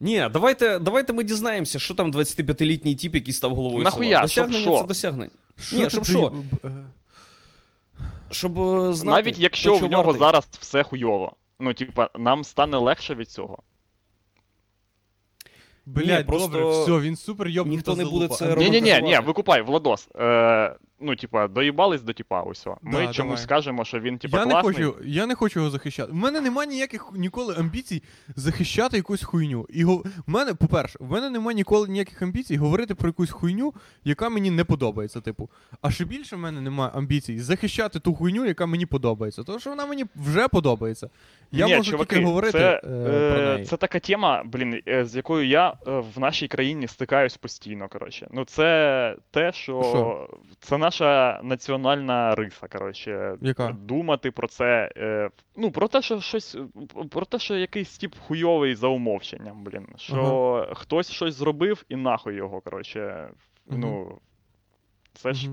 Ні, 0.00 0.28
давайте, 0.32 0.78
давайте 0.78 1.12
ми 1.12 1.24
дізнаємося, 1.24 1.78
що 1.78 1.94
там 1.94 2.12
25-літній 2.12 2.94
тіп, 2.94 3.14
який 3.14 3.32
став 3.34 3.54
головою 3.54 3.84
Нахуя? 3.84 4.08
села. 4.16 4.28
Щоб 4.28 4.46
Досягнення 4.46 4.72
що? 4.76 4.80
це 4.82 4.86
досягнення. 4.88 5.30
Ні, 5.72 5.90
щоб 5.90 6.04
ти- 6.04 6.10
що? 6.10 6.28
б- 6.30 6.66
е, 6.66 6.70
Щоб 8.30 8.58
е, 8.58 8.92
знати, 8.92 9.22
Навіть 9.22 9.38
якщо 9.38 9.76
в 9.76 9.90
нього 9.90 10.02
вартий. 10.02 10.18
зараз 10.20 10.48
все 10.60 10.82
хуйово. 10.82 11.32
Ну, 11.60 11.74
типа, 11.74 12.10
нам 12.18 12.44
стане 12.44 12.76
легше 12.76 13.14
від 13.14 13.30
цього. 13.30 13.58
Блять, 15.86 16.26
просто 16.26 16.48
добре, 16.48 16.70
все, 16.70 16.98
він 17.00 17.16
супер 17.16 17.48
йобнута 17.48 17.76
ніхто 17.76 17.96
не 17.96 18.04
буде 18.04 18.28
залупа. 18.34 18.34
це 18.36 18.56
Ні, 18.56 18.70
ні, 18.70 18.80
ні, 18.80 19.02
ні, 19.02 19.18
викупай, 19.18 19.62
Владос. 19.62 20.08
Е, 20.16 20.76
ну, 21.04 21.16
типа, 21.16 21.48
доїбались 21.48 22.02
до 22.02 22.12
типа, 22.12 22.42
усьо. 22.42 22.76
Ми 22.82 23.06
Да, 23.06 23.12
чомусь 23.12 23.16
давай. 23.16 23.42
скажемо, 23.42 23.84
що 23.84 24.00
він, 24.00 24.18
типа, 24.18 24.38
я 24.38 24.46
не 24.46 24.54
хочу, 24.54 24.96
я 25.04 25.26
не 25.26 25.34
хочу 25.34 25.60
його 25.60 25.70
захищати. 25.70 26.12
У 26.12 26.14
мене 26.14 26.40
немає 26.40 26.68
ніяких 26.68 27.06
ніколи 27.14 27.54
амбіцій 27.58 28.02
захищати 28.36 28.96
якусь 28.96 29.22
хуйню. 29.22 29.66
І 29.68 29.84
го... 29.84 29.96
в 29.96 30.30
мене, 30.30 30.54
по-перше, 30.54 30.98
в 31.00 31.10
мене 31.10 31.30
немає 31.30 31.54
ніколи 31.54 31.88
ніяких 31.88 32.22
амбіцій 32.22 32.56
говорити 32.56 32.94
про 32.94 33.08
якусь 33.08 33.30
хуйню, 33.30 33.74
яка 34.04 34.28
мені 34.28 34.50
не 34.50 34.64
подобається. 34.64 35.20
Типу, 35.20 35.50
а 35.82 35.90
ще 35.90 36.04
більше 36.04 36.36
в 36.36 36.38
мене 36.38 36.60
немає 36.60 36.90
амбіцій 36.94 37.40
захищати 37.40 38.00
ту 38.00 38.14
хуйню, 38.14 38.44
яка 38.46 38.66
мені 38.66 38.86
подобається. 38.86 39.42
Тому 39.42 39.58
що 39.58 39.70
вона 39.70 39.86
мені 39.86 40.04
вже 40.16 40.48
подобається. 40.48 41.10
Я 41.52 41.66
Ні, 41.66 41.76
можу 41.76 41.90
чуваки, 41.90 42.14
тільки 42.14 42.26
говорити 42.26 42.58
це, 42.58 42.74
е, 42.76 42.80
про 42.80 42.90
е, 42.90 43.54
неї. 43.54 43.66
це 43.66 43.76
така 43.76 43.98
тема, 43.98 44.42
блін, 44.44 44.82
е, 44.88 45.04
з 45.04 45.16
якою 45.16 45.46
я 45.46 45.68
е, 45.86 46.02
в 46.14 46.20
нашій 46.20 46.48
країні 46.48 46.88
стикаюсь 46.88 47.36
постійно. 47.36 47.88
Коротше. 47.88 48.28
Ну, 48.32 48.44
це 48.44 49.16
те, 49.30 49.52
що, 49.52 49.82
Що? 49.82 50.28
це 50.60 50.78
наша 51.00 51.40
національна 51.42 52.34
риса. 52.34 52.68
Коротше, 52.72 53.36
Яка? 53.40 53.72
думати 53.72 54.30
про 54.30 54.48
це. 54.48 54.92
Е, 54.96 55.30
ну, 55.56 55.70
про 55.70 55.88
те, 55.88 56.02
що 56.02 56.20
щось, 56.20 56.56
про 57.10 57.24
те, 57.24 57.38
що 57.38 57.56
якийсь 57.56 57.98
тип 57.98 58.14
хуйовий 58.26 58.74
за 58.74 58.88
умовченням, 58.88 59.64
блін. 59.64 59.86
Що 59.96 60.68
хтось 60.74 61.10
щось 61.10 61.34
зробив 61.34 61.84
і 61.88 61.96
нахуй 61.96 62.34
його, 62.34 62.60
коротше. 62.60 63.28
Ну, 63.70 64.18
це 65.14 65.32
ж. 65.32 65.50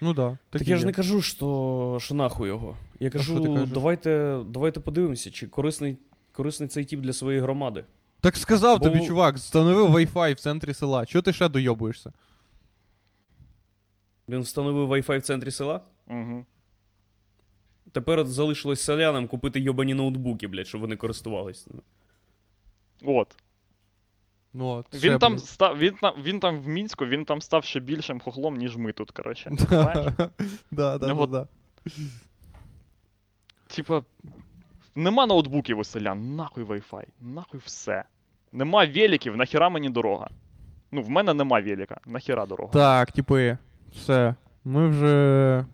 Ну 0.00 0.14
да, 0.14 0.38
Так 0.50 0.62
і 0.62 0.70
я 0.70 0.76
ж 0.76 0.86
не 0.86 0.92
кажу, 0.92 1.22
що, 1.22 1.98
що 2.00 2.14
нахуй 2.14 2.48
його. 2.48 2.76
Я 3.00 3.10
кажу, 3.10 3.66
давайте, 3.66 4.38
давайте 4.46 4.80
подивимося, 4.80 5.30
чи 5.30 5.46
корисний, 5.46 5.98
корисний 6.32 6.68
цей 6.68 6.84
тіп 6.84 7.00
для 7.00 7.12
своєї 7.12 7.42
громади. 7.42 7.84
Так 8.20 8.36
сказав 8.36 8.78
Бо- 8.78 8.84
тобі, 8.84 9.06
чувак, 9.06 9.36
встановив 9.36 9.90
Wi-Fi 9.90 10.34
в 10.34 10.40
центрі 10.40 10.74
села. 10.74 11.06
Чого 11.06 11.22
ти 11.22 11.32
ще 11.32 11.48
дойобуєшся? 11.48 12.12
Він 14.30 14.40
встановив 14.40 14.92
Wi-Fi 14.92 15.18
в 15.18 15.22
центрі 15.22 15.50
села. 15.50 15.80
Угу. 16.06 16.46
Тепер 17.92 18.24
залишилось 18.24 18.80
селянам 18.80 19.28
купити 19.28 19.60
йобані 19.60 19.94
ноутбуки, 19.94 20.48
блядь, 20.48 20.66
щоб 20.66 20.80
вони 20.80 20.96
користувались. 20.96 21.68
От. 23.04 23.36
Ну, 24.52 24.66
от, 24.66 25.04
Він 25.04 25.18
там 25.18 25.38
став, 25.38 25.78
він 25.78 25.94
він 26.22 26.40
там 26.40 26.60
в 26.60 26.68
Мінську, 26.68 27.06
він 27.06 27.24
там 27.24 27.40
став 27.40 27.64
ще 27.64 27.80
більшим 27.80 28.20
хохлом, 28.20 28.56
ніж 28.56 28.76
ми 28.76 28.92
тут, 28.92 29.10
коротше. 29.10 29.50
Да, 29.70 30.14
да, 30.70 30.98
да, 30.98 31.14
Ну, 31.14 31.26
да. 31.26 31.48
Типа, 33.66 34.02
нема 34.94 35.26
ноутбуків 35.26 35.78
у 35.78 35.84
селян, 35.84 36.36
нахуй 36.36 36.64
Wi-Fi, 36.64 37.04
нахуй 37.20 37.60
все. 37.64 38.04
Нема 38.52 38.86
великів, 38.86 39.36
нахіра 39.36 39.68
мені 39.68 39.90
дорога. 39.90 40.30
Ну, 40.90 41.02
в 41.02 41.10
мене 41.10 41.34
нема 41.34 41.60
велика, 41.60 42.00
нахіра 42.06 42.46
дорога. 42.46 42.72
Так, 42.72 43.12
типи, 43.12 43.58
все. 43.92 44.34
Ми 44.64 44.88
вже. 44.88 45.64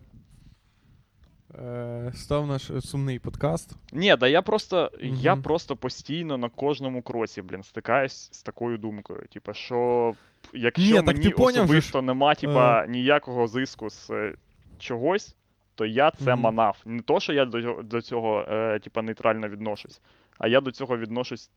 Е, 1.59 2.11
став 2.15 2.47
наш 2.47 2.69
е, 2.69 2.81
сумний 2.81 3.19
подкаст. 3.19 3.75
Ні, 3.93 4.15
да 4.15 4.27
я 4.27 4.41
просто, 4.41 4.91
я 5.01 5.35
просто 5.35 5.75
постійно 5.75 6.37
на 6.37 6.49
кожному 6.49 7.01
кроці, 7.01 7.41
блін, 7.41 7.63
стикаюсь 7.63 8.29
з 8.31 8.43
такою 8.43 8.77
думкою. 8.77 9.23
Типа, 9.33 9.53
що 9.53 10.13
якщо 10.53 10.85
Ні, 10.85 10.93
так 10.93 11.17
мені 11.17 11.29
ж, 11.29 11.35
особисто 11.35 12.01
нема, 12.01 12.35
типа, 12.35 12.85
ніякого 12.87 13.47
зиску 13.47 13.89
з 13.89 14.09
е, 14.09 14.33
чогось, 14.79 15.35
то 15.75 15.85
я 15.85 16.11
це 16.11 16.33
Мгм. 16.33 16.41
манав. 16.41 16.77
Не 16.85 17.01
то, 17.01 17.19
що 17.19 17.33
я 17.33 17.45
до, 17.45 17.81
до 17.83 18.01
цього, 18.01 18.45
е, 18.49 18.79
типа, 18.79 19.01
нейтрально 19.01 19.49
відношусь, 19.49 20.01
а 20.37 20.47
я 20.47 20.61
до 20.61 20.71
цього 20.71 20.97
відношусь 20.97 21.51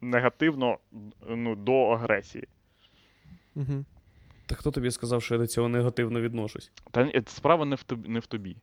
негативно 0.00 0.78
ну, 1.28 1.56
до 1.56 1.88
агресії. 1.88 2.48
Угу. 3.54 3.84
Та 4.50 4.56
хто 4.56 4.70
тобі 4.70 4.90
сказав, 4.90 5.22
що 5.22 5.34
я 5.34 5.38
до 5.40 5.46
цього 5.46 5.68
негативно 5.68 6.20
відношусь? 6.20 6.70
Та 6.90 7.22
справа 7.26 7.64
не 7.64 7.76
в 7.76 7.82
тобі. 7.82 8.08
Не 8.08 8.18
в 8.18 8.26
тобі. 8.26 8.56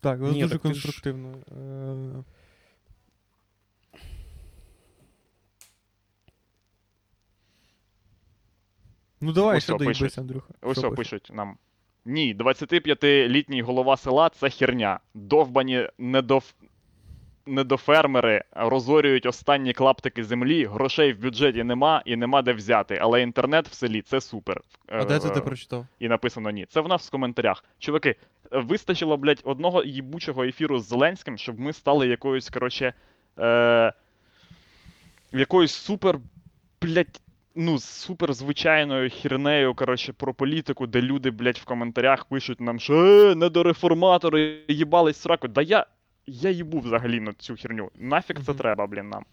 Так, 0.00 0.20
Ні, 0.20 0.26
дуже 0.26 0.40
так 0.40 0.50
ти 0.50 0.54
ж- 0.54 0.58
конструктивно. 0.58 1.38
Е... 1.52 2.24
Ну 9.20 9.32
давай, 9.32 9.56
Ось 9.56 9.62
ще 9.62 9.72
що 9.72 9.78
доїбись, 9.78 9.98
пишуть. 9.98 10.18
Андрюха. 10.18 10.54
Ось 10.60 10.78
Що 10.78 10.90
пишуть? 10.90 10.96
пишуть 10.96 11.30
нам. 11.36 11.58
Ні, 12.04 12.34
25-літній 12.34 13.62
голова 13.62 13.96
села 13.96 14.30
це 14.30 14.50
херня. 14.50 15.00
Довбані 15.14 15.88
недоф... 15.98 16.52
недофермери 17.48 18.44
розорюють 18.52 19.26
останні 19.26 19.72
клаптики 19.72 20.24
землі, 20.24 20.64
грошей 20.64 21.12
в 21.12 21.22
бюджеті 21.22 21.64
нема 21.64 22.02
і 22.04 22.16
нема 22.16 22.42
де 22.42 22.52
взяти. 22.52 22.98
Але 23.02 23.22
інтернет 23.22 23.68
в 23.68 23.72
селі 23.74 24.02
це 24.02 24.20
супер. 24.20 24.60
А 24.88 25.04
де 25.04 25.18
це 25.18 25.30
ти 25.30 25.38
Е, 25.38 25.42
прочитав? 25.42 25.86
І 25.98 26.08
написано 26.08 26.50
ні. 26.50 26.66
Це 26.68 26.80
в 26.80 26.88
нас 26.88 27.08
в 27.08 27.10
коментарях. 27.10 27.64
Чуваки, 27.78 28.16
е, 28.52 28.58
вистачило, 28.58 29.16
блядь, 29.16 29.40
одного 29.44 29.84
їбучого 29.84 30.44
ефіру 30.44 30.78
з 30.78 30.88
Зеленським, 30.88 31.38
щоб 31.38 31.60
ми 31.60 31.72
стали 31.72 32.08
якоюсь, 32.08 32.50
коротше, 32.50 32.92
е... 33.38 33.92
якоюсь 35.32 35.72
супер, 35.72 36.18
блядь, 36.82 37.20
ну, 37.54 37.78
супер 37.78 38.32
звичайною 38.32 39.10
хірнею, 39.10 39.74
коротше, 39.74 40.12
про 40.12 40.34
політику, 40.34 40.86
де 40.86 41.02
люди, 41.02 41.30
блядь, 41.30 41.58
в 41.58 41.64
коментарях 41.64 42.24
пишуть 42.24 42.60
нам, 42.60 42.80
що 42.80 42.94
е, 42.94 43.34
недореформатори 43.34 44.58
їбались 44.68 45.16
сраку. 45.16 45.48
Да 45.48 45.62
я. 45.62 45.86
Я 46.30 46.50
їбу 46.50 46.80
взагалі 46.80 47.20
на 47.20 47.32
цю 47.32 47.56
херню. 47.56 47.90
Нафіг 47.94 48.36
це 48.36 48.52
Мгм. 48.52 48.58
треба, 48.60 48.86
блін, 48.86 49.08
нам. 49.08 49.24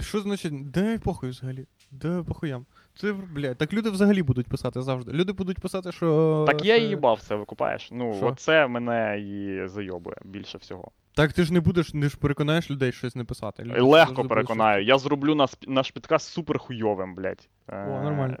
Що 0.00 0.20
значить, 0.20 0.70
де 0.70 0.98
похуй 0.98 1.30
взагалі? 1.30 1.66
Де 1.90 2.22
похуям? 2.22 2.66
Це, 2.96 3.12
блядь, 3.12 3.58
так 3.58 3.72
люди 3.72 3.90
взагалі 3.90 4.22
будуть 4.22 4.46
писати 4.48 4.82
завжди. 4.82 5.12
Люди 5.12 5.32
будуть 5.32 5.58
писати, 5.60 5.92
що. 5.92 6.44
Так 6.48 6.64
я 6.64 6.76
що- 6.76 6.84
і 6.84 6.88
їбав 6.88 7.20
це, 7.20 7.34
викупаєш. 7.34 7.88
Ну, 7.92 8.14
Що? 8.16 8.26
оце 8.26 8.66
мене 8.66 9.20
і 9.20 9.62
зайобує 9.68 10.16
більше 10.24 10.58
всього. 10.58 10.90
Так 11.14 11.32
ти 11.32 11.44
ж 11.44 11.52
не 11.52 11.60
будеш, 11.60 11.94
не 11.94 12.08
ж 12.08 12.16
переконаєш 12.16 12.70
людей 12.70 12.92
щось 12.92 13.16
не 13.16 13.24
писати. 13.24 13.62
Люди 13.62 13.70
завжди 13.74 13.82
Легко 13.82 14.14
будуть 14.14 14.28
переконаю. 14.28 14.84
Я 14.84 14.98
зроблю 14.98 15.34
нас, 15.34 15.58
наш 15.68 15.90
підкаст 15.90 16.28
супер 16.28 16.58
хуйовим, 16.58 17.14
блядь. 17.14 17.48
Е, 17.68 17.86
О, 17.88 18.02
нормально. 18.02 18.36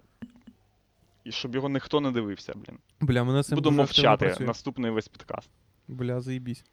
І 1.24 1.32
щоб 1.32 1.54
його 1.54 1.68
ніхто 1.68 2.00
не 2.00 2.10
дивився, 2.10 2.52
блін. 2.54 2.64
щось. 3.00 3.08
Бля, 3.08 3.24
мене 3.24 3.42
цим 3.42 3.56
Буду 3.56 3.70
дуже 3.70 3.82
активно 3.82 4.08
мовчати 4.10 4.26
працює. 4.26 4.46
наступний 4.46 4.90
весь 4.90 5.08
підкаст. 5.08 5.50
Бля, 5.88 6.20
заїбісь. 6.20 6.64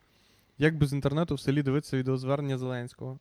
Як 0.62 0.78
без 0.78 0.94
інтернету 0.94 1.36
в 1.36 1.40
селі 1.40 1.64
дивитися 1.64 1.98
відеозвернення 1.98 2.58
Зеленського? 2.58 3.20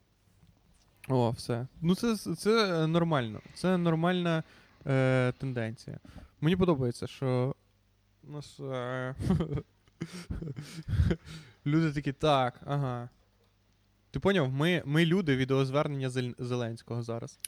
О, 1.08 1.30
все. 1.30 1.66
Ну 1.80 1.94
це, 1.94 2.16
це 2.16 2.82
е, 2.84 2.86
нормально. 2.86 3.40
Це 3.54 3.76
нормальна 3.76 4.42
е, 4.86 5.32
тенденція. 5.38 5.98
Мені 6.40 6.56
подобається, 6.56 7.06
що 7.06 7.54
у 8.28 8.30
нас. 8.30 8.60
Е, 8.60 9.14
люди 11.66 11.92
такі, 11.92 12.12
так, 12.12 12.60
ага. 12.66 13.08
Ти 14.10 14.20
поняв? 14.20 14.52
Ми, 14.52 14.82
ми 14.84 15.06
люди 15.06 15.36
відеозвернення 15.36 16.10
Зеленського 16.38 17.02
зараз. 17.02 17.38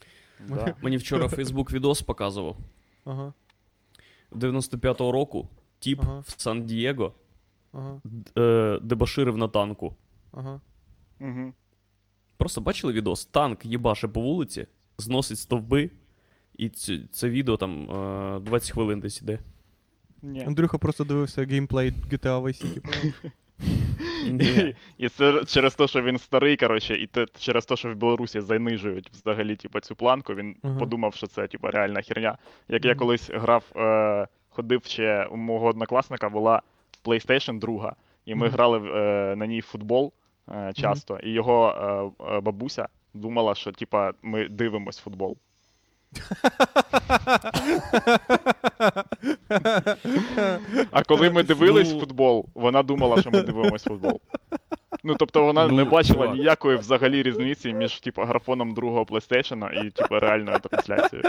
Да. 0.48 0.74
Мені 0.82 0.96
вчора 0.96 1.28
Фейсбук 1.28 1.72
відос 1.72 2.02
показував. 2.02 2.56
Ага, 3.04 3.32
95-го 4.32 5.12
року 5.12 5.48
тіп 5.78 6.00
Ага. 6.02 6.18
в 6.26 6.34
Сан-Дієго 6.36 7.14
ага, 7.72 8.00
е, 8.38 8.78
дебаширив 8.82 9.36
на 9.36 9.48
танку. 9.48 9.96
ага. 10.32 10.60
Угу. 11.20 11.52
Просто 12.36 12.60
бачили 12.60 12.92
відос? 12.92 13.24
Танк 13.26 13.64
їбаше 13.64 14.08
по 14.08 14.20
вулиці, 14.20 14.66
зносить 14.98 15.38
стовби, 15.38 15.90
і 16.56 16.68
це, 16.68 17.00
це 17.12 17.30
відео 17.30 17.56
там 17.56 17.90
е, 18.36 18.40
20 18.40 18.70
хвилин 18.70 19.00
десь 19.00 19.22
іде. 19.22 19.38
Ні. 20.22 20.44
Андрюха 20.44 20.78
просто 20.78 21.04
дивився 21.04 21.44
геймплей 21.44 21.92
GTA 22.10 22.42
Vice 22.42 22.64
City. 22.64 22.80
поняв? 24.24 24.74
І 24.98 25.08
це 25.08 25.44
через 25.44 25.74
те, 25.74 25.86
що 25.88 26.02
він 26.02 26.18
старий, 26.18 26.56
коротше, 26.56 26.94
і 26.94 27.06
те, 27.06 27.26
через 27.38 27.66
те, 27.66 27.76
що 27.76 27.92
в 27.92 27.94
Білорусі 27.94 28.40
занижують 28.40 29.10
взагалі 29.10 29.56
типу, 29.56 29.80
цю 29.80 29.96
планку, 29.96 30.34
він 30.34 30.56
Ага. 30.62 30.78
подумав, 30.78 31.14
що 31.14 31.26
це 31.26 31.46
типу, 31.46 31.66
реальна 31.66 32.02
херня. 32.02 32.38
Як 32.68 32.84
я 32.84 32.94
колись 32.94 33.30
грав, 33.30 33.64
е, 33.76 34.26
ходив 34.48 34.84
ще 34.84 35.24
у 35.24 35.36
мого 35.36 35.66
однокласника 35.66 36.28
була 36.28 36.62
PlayStation 37.04 37.58
2, 37.58 37.96
і 38.26 38.34
ми 38.34 38.46
Мгм. 38.46 38.54
грали 38.54 38.78
е, 38.94 39.36
на 39.36 39.46
ній 39.46 39.60
в 39.60 39.64
футбол 39.64 40.12
е, 40.54 40.72
часто, 40.76 41.18
і 41.22 41.30
його 41.30 41.74
е, 42.28 42.34
е, 42.36 42.40
бабуся 42.40 42.88
думала, 43.14 43.54
що 43.54 43.72
типа, 43.72 44.12
ми 44.22 44.48
дивимось 44.48 44.98
футбол. 44.98 45.36
А 50.90 51.02
коли 51.02 51.30
ми 51.30 51.42
дивились 51.42 51.92
Ну. 51.92 52.00
футбол, 52.00 52.46
вона 52.54 52.82
думала, 52.82 53.20
що 53.20 53.30
ми 53.30 53.42
дивимось 53.42 53.82
футбол. 53.84 54.20
Ну, 55.04 55.14
тобто 55.18 55.44
вона 55.44 55.66
Ну, 55.66 55.76
не 55.76 55.84
бачила 55.84 56.22
чувак. 56.22 56.36
ніякої 56.38 56.76
взагалі 56.78 57.22
різниці 57.22 57.72
між 57.72 58.00
типу, 58.00 58.22
графоном 58.22 58.74
другого 58.74 59.04
PlayStation 59.04 59.86
і 59.86 59.90
типу, 59.90 60.18
реальною 60.18 60.58
трансляцією. 60.58 61.28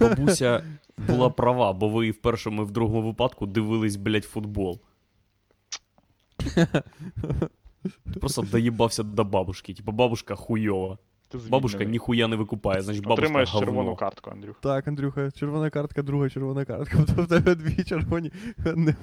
Бабуся 0.00 0.62
була 0.98 1.30
права, 1.30 1.72
бо 1.72 1.88
ви 1.88 2.06
і 2.06 2.10
в 2.10 2.16
першому, 2.16 2.62
і 2.62 2.64
в 2.64 2.70
другому 2.70 3.08
випадку 3.08 3.46
дивились, 3.46 3.96
блядь, 3.96 4.24
футбол. 4.24 4.80
Ти 6.36 6.66
просто 8.20 8.42
доїбався 8.42 9.02
до 9.02 9.24
бабушки. 9.24 9.74
Типа 9.74 9.92
бабушка 9.92 10.34
хуйова. 10.34 10.98
Ти 11.28 11.38
Бабушка 11.48 11.84
ніхуя 11.84 12.28
не 12.28 12.36
викупає, 12.36 12.82
значить 12.82 13.02
бабушка 13.02 13.22
Отримаєш 13.22 13.50
говно. 13.52 13.66
червону 13.66 13.96
картку, 13.96 14.30
Андрюх. 14.30 14.56
Так, 14.60 14.88
Андрюха, 14.88 15.30
червона 15.30 15.70
картка, 15.70 16.02
друга 16.02 16.30
червона 16.30 16.64
картка. 16.64 16.98
Тобто 17.06 17.22
в 17.22 17.26
тебе 17.28 17.54
дві 17.54 17.84
червоні, 17.84 18.32
не- 18.74 18.94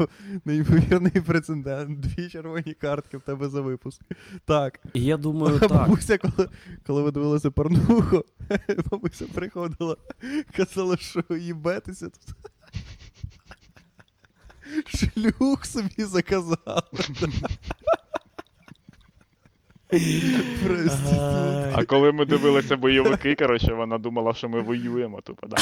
неймовірний 0.46 1.12
прецедент. 1.12 2.00
Дві 2.00 2.30
червоні 2.30 2.74
картки 2.74 3.18
в 3.18 3.22
тебе 3.22 3.50
за 3.50 3.62
випуск. 3.62 4.02
Так. 4.46 4.80
І 4.94 5.04
я 5.04 5.18
думаю, 5.18 5.56
А 5.56 5.60
так. 5.68 5.72
бабуся, 5.72 6.18
коли, 6.18 6.50
коли 6.88 7.02
ви 7.02 7.12
дивилися 7.12 7.52
порнуху, 7.52 8.24
бабуся 8.92 9.26
приходила, 9.34 9.98
казала, 10.58 10.98
що 10.98 11.24
їбетеся 11.40 12.10
тут. 12.10 12.36
Шлюх 14.86 15.66
собі 15.66 16.04
заказала. 16.04 16.84
А 21.74 21.84
коли 21.86 22.12
ми 22.12 22.26
дивилися 22.26 22.78
бойовики, 22.78 23.36
коротше, 23.36 23.74
вона 23.74 23.98
думала, 23.98 24.34
що 24.34 24.50
ми 24.50 24.62
воюємо, 24.62 25.22
тупо, 25.22 25.48
да. 25.48 25.58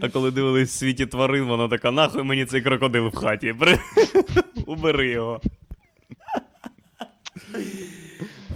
А 0.00 0.08
коли 0.08 0.30
дивились 0.30 0.70
в 0.70 0.78
світі 0.78 1.06
тварин, 1.06 1.44
вона 1.44 1.68
така, 1.68 1.90
нахуй 1.90 2.22
мені 2.22 2.44
цей 2.44 2.62
крокодил 2.62 3.06
в 3.06 3.14
хаті. 3.16 3.54
Убери 4.66 5.08
його. 5.10 5.40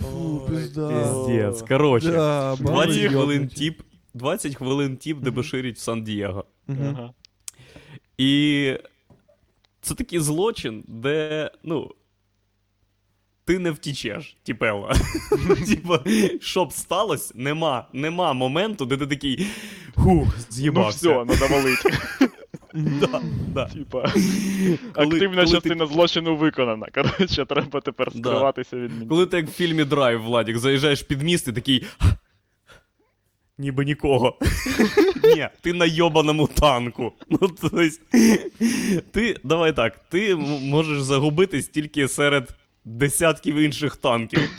Фу. 0.00 0.46
Піздець. 0.50 1.62
Коротше, 1.62 2.10
Да, 2.10 2.56
20 2.60 3.12
хвилин 3.12 3.48
тіп, 3.48 3.82
20 4.14 4.54
хвилин 4.54 4.96
тіп 4.96 5.18
дебоширить 5.18 5.76
в 5.76 5.80
Сан-Дієго. 5.80 6.44
Ага. 6.68 7.12
І 8.18 8.74
це 9.80 9.94
такий 9.94 10.18
злочин, 10.18 10.84
де, 10.88 11.50
ну. 11.64 11.90
Ти 13.48 13.58
не 13.58 13.70
втічеш, 13.70 14.36
тіпела. 14.42 14.94
Типа, 15.68 16.00
що 16.40 16.64
б 16.64 16.72
сталося, 16.72 17.32
нема, 17.36 17.86
нема 17.92 18.32
моменту, 18.32 18.86
де 18.86 18.96
ти 18.96 19.06
такий. 19.06 19.46
Хух, 19.94 20.28
Ну 20.62 20.88
все, 20.88 21.08
надо 21.08 21.46
валити. 21.50 21.90
Да, 22.74 23.22
да. 23.54 23.66
Типа, 23.66 24.12
активна 24.94 25.46
частина 25.46 25.86
злочину 25.86 26.36
виконана. 26.36 26.86
Коротше, 26.94 27.44
треба 27.44 27.80
тепер 27.80 28.12
скриватися 28.18 28.76
від 28.76 28.92
мене. 28.92 29.06
Коли 29.06 29.26
ти 29.26 29.36
як 29.36 29.46
в 29.48 29.52
фільмі 29.52 29.84
Драйв, 29.84 30.22
Владік, 30.22 30.58
заїжджаєш 30.58 31.02
під 31.02 31.22
міст 31.22 31.48
і 31.48 31.52
такий. 31.52 31.86
Ніби 33.58 33.84
нікого. 33.84 34.38
Ні, 35.24 35.48
ти 35.60 35.72
на 35.72 35.84
йобаному 35.84 36.46
танку. 36.46 37.12
Ну, 37.30 37.38
то 37.38 37.80
есть, 37.80 38.00
ти, 39.10 39.36
давай 39.44 39.72
так, 39.72 39.98
ти 40.08 40.36
можеш 40.62 41.02
загубитись 41.02 41.68
тільки 41.68 42.08
серед 42.08 42.57
десятків 42.96 43.56
інших 43.56 43.96
танків. 43.96 44.40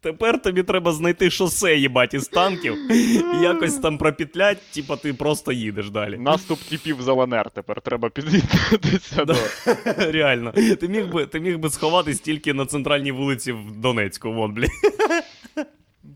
Тепер 0.00 0.42
тобі 0.42 0.62
треба 0.62 0.92
знайти 0.92 1.30
шосе, 1.30 1.76
їбать, 1.76 2.14
із 2.14 2.28
танків, 2.28 2.92
і 2.92 3.42
якось 3.42 3.74
там 3.74 3.98
пропетлять, 3.98 4.58
типа 4.74 4.96
ти 4.96 5.14
просто 5.14 5.52
їдеш 5.52 5.90
далі. 5.90 6.18
Наступ 6.18 6.58
типів 6.58 7.02
за 7.02 7.12
ЛНР 7.12 7.50
тепер 7.50 7.80
треба 7.80 8.10
під'їхатися 8.10 9.24
до. 9.24 9.34
Реально. 9.98 10.52
Ти 10.52 10.88
міг 10.88 11.12
би, 11.12 11.26
ти 11.26 11.40
міг 11.40 11.58
би 11.58 11.70
сховатись 11.70 12.20
тільки 12.20 12.54
на 12.54 12.66
центральній 12.66 13.12
вулиці 13.12 13.52
в 13.52 13.76
Донецьку, 13.76 14.32
вон, 14.32 14.54
блін. 14.54 14.70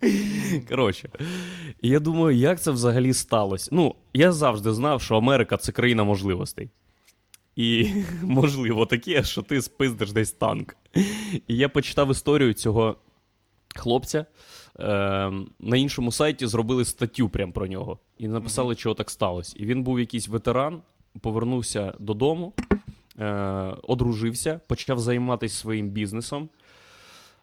Коротше, 0.69 1.09
я 1.83 2.01
думаю, 2.01 2.37
як 2.37 2.61
це 2.61 2.71
взагалі 2.71 3.15
сталося? 3.15 3.69
Ну, 3.73 3.95
я 4.15 4.33
завжди 4.33 4.73
знав, 4.73 5.03
що 5.03 5.17
Америка 5.17 5.57
це 5.57 5.73
країна 5.73 6.05
можливостей. 6.05 6.71
І 7.61 7.93
можливо 8.23 8.87
таке, 8.87 9.23
що 9.23 9.43
ти 9.43 9.63
спиздиш 9.63 10.13
десь 10.13 10.33
танк. 10.33 10.77
І 11.49 11.57
я 11.57 11.69
почитав 11.69 12.11
історію 12.11 12.53
цього 12.53 12.97
хлопця. 13.77 14.27
Е, 14.79 14.85
на 15.61 15.77
іншому 15.77 16.13
сайті 16.13 16.47
зробили 16.47 16.85
статтю 16.85 17.29
прям 17.29 17.53
про 17.53 17.67
нього. 17.67 17.99
І 18.19 18.29
написали, 18.29 18.75
чого 18.75 18.95
так 18.95 19.11
сталося. 19.11 19.57
І 19.59 19.67
він 19.67 19.83
був 19.83 20.01
якийсь 20.01 20.29
ветеран, 20.29 20.83
повернувся 21.21 21.95
додому, 21.99 22.53
е, 23.19 23.27
одружився, 23.83 24.61
почав 24.67 24.99
займатися 24.99 25.57
своїм 25.57 25.89
бізнесом. 25.89 26.49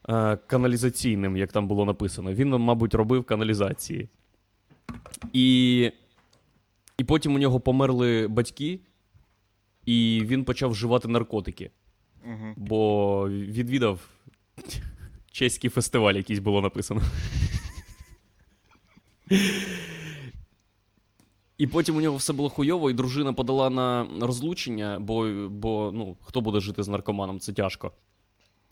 е, 0.08 0.36
Каналізаційним, 0.36 1.36
як 1.36 1.52
там 1.52 1.68
було 1.68 1.84
написано. 1.84 2.32
Він, 2.32 2.48
мабуть, 2.48 2.94
робив 2.94 3.24
каналізації. 3.24 4.08
І, 5.32 5.92
і 6.98 7.04
потім 7.04 7.34
у 7.34 7.38
нього 7.38 7.60
померли 7.60 8.28
батьки, 8.28 8.80
і 9.88 10.22
він 10.24 10.44
почав 10.44 10.70
вживати 10.70 11.08
наркотики, 11.08 11.70
Мгм. 12.24 12.54
бо 12.56 13.28
відвідав 13.28 14.00
чеський 15.32 15.70
фестиваль, 15.70 16.14
якийсь 16.14 16.38
було 16.38 16.60
написано. 16.60 17.02
І 21.58 21.66
потім 21.66 21.96
у 21.96 22.00
нього 22.00 22.16
все 22.16 22.32
було 22.32 22.48
хуйово, 22.48 22.90
і 22.90 22.94
дружина 22.94 23.32
подала 23.32 23.70
на 23.70 24.06
розлучення, 24.20 24.98
бо, 25.00 25.48
бо 25.50 25.90
ну, 25.94 26.16
хто 26.22 26.40
буде 26.40 26.60
жити 26.60 26.82
з 26.82 26.88
наркоманом, 26.88 27.40
це 27.40 27.52
тяжко. 27.52 27.92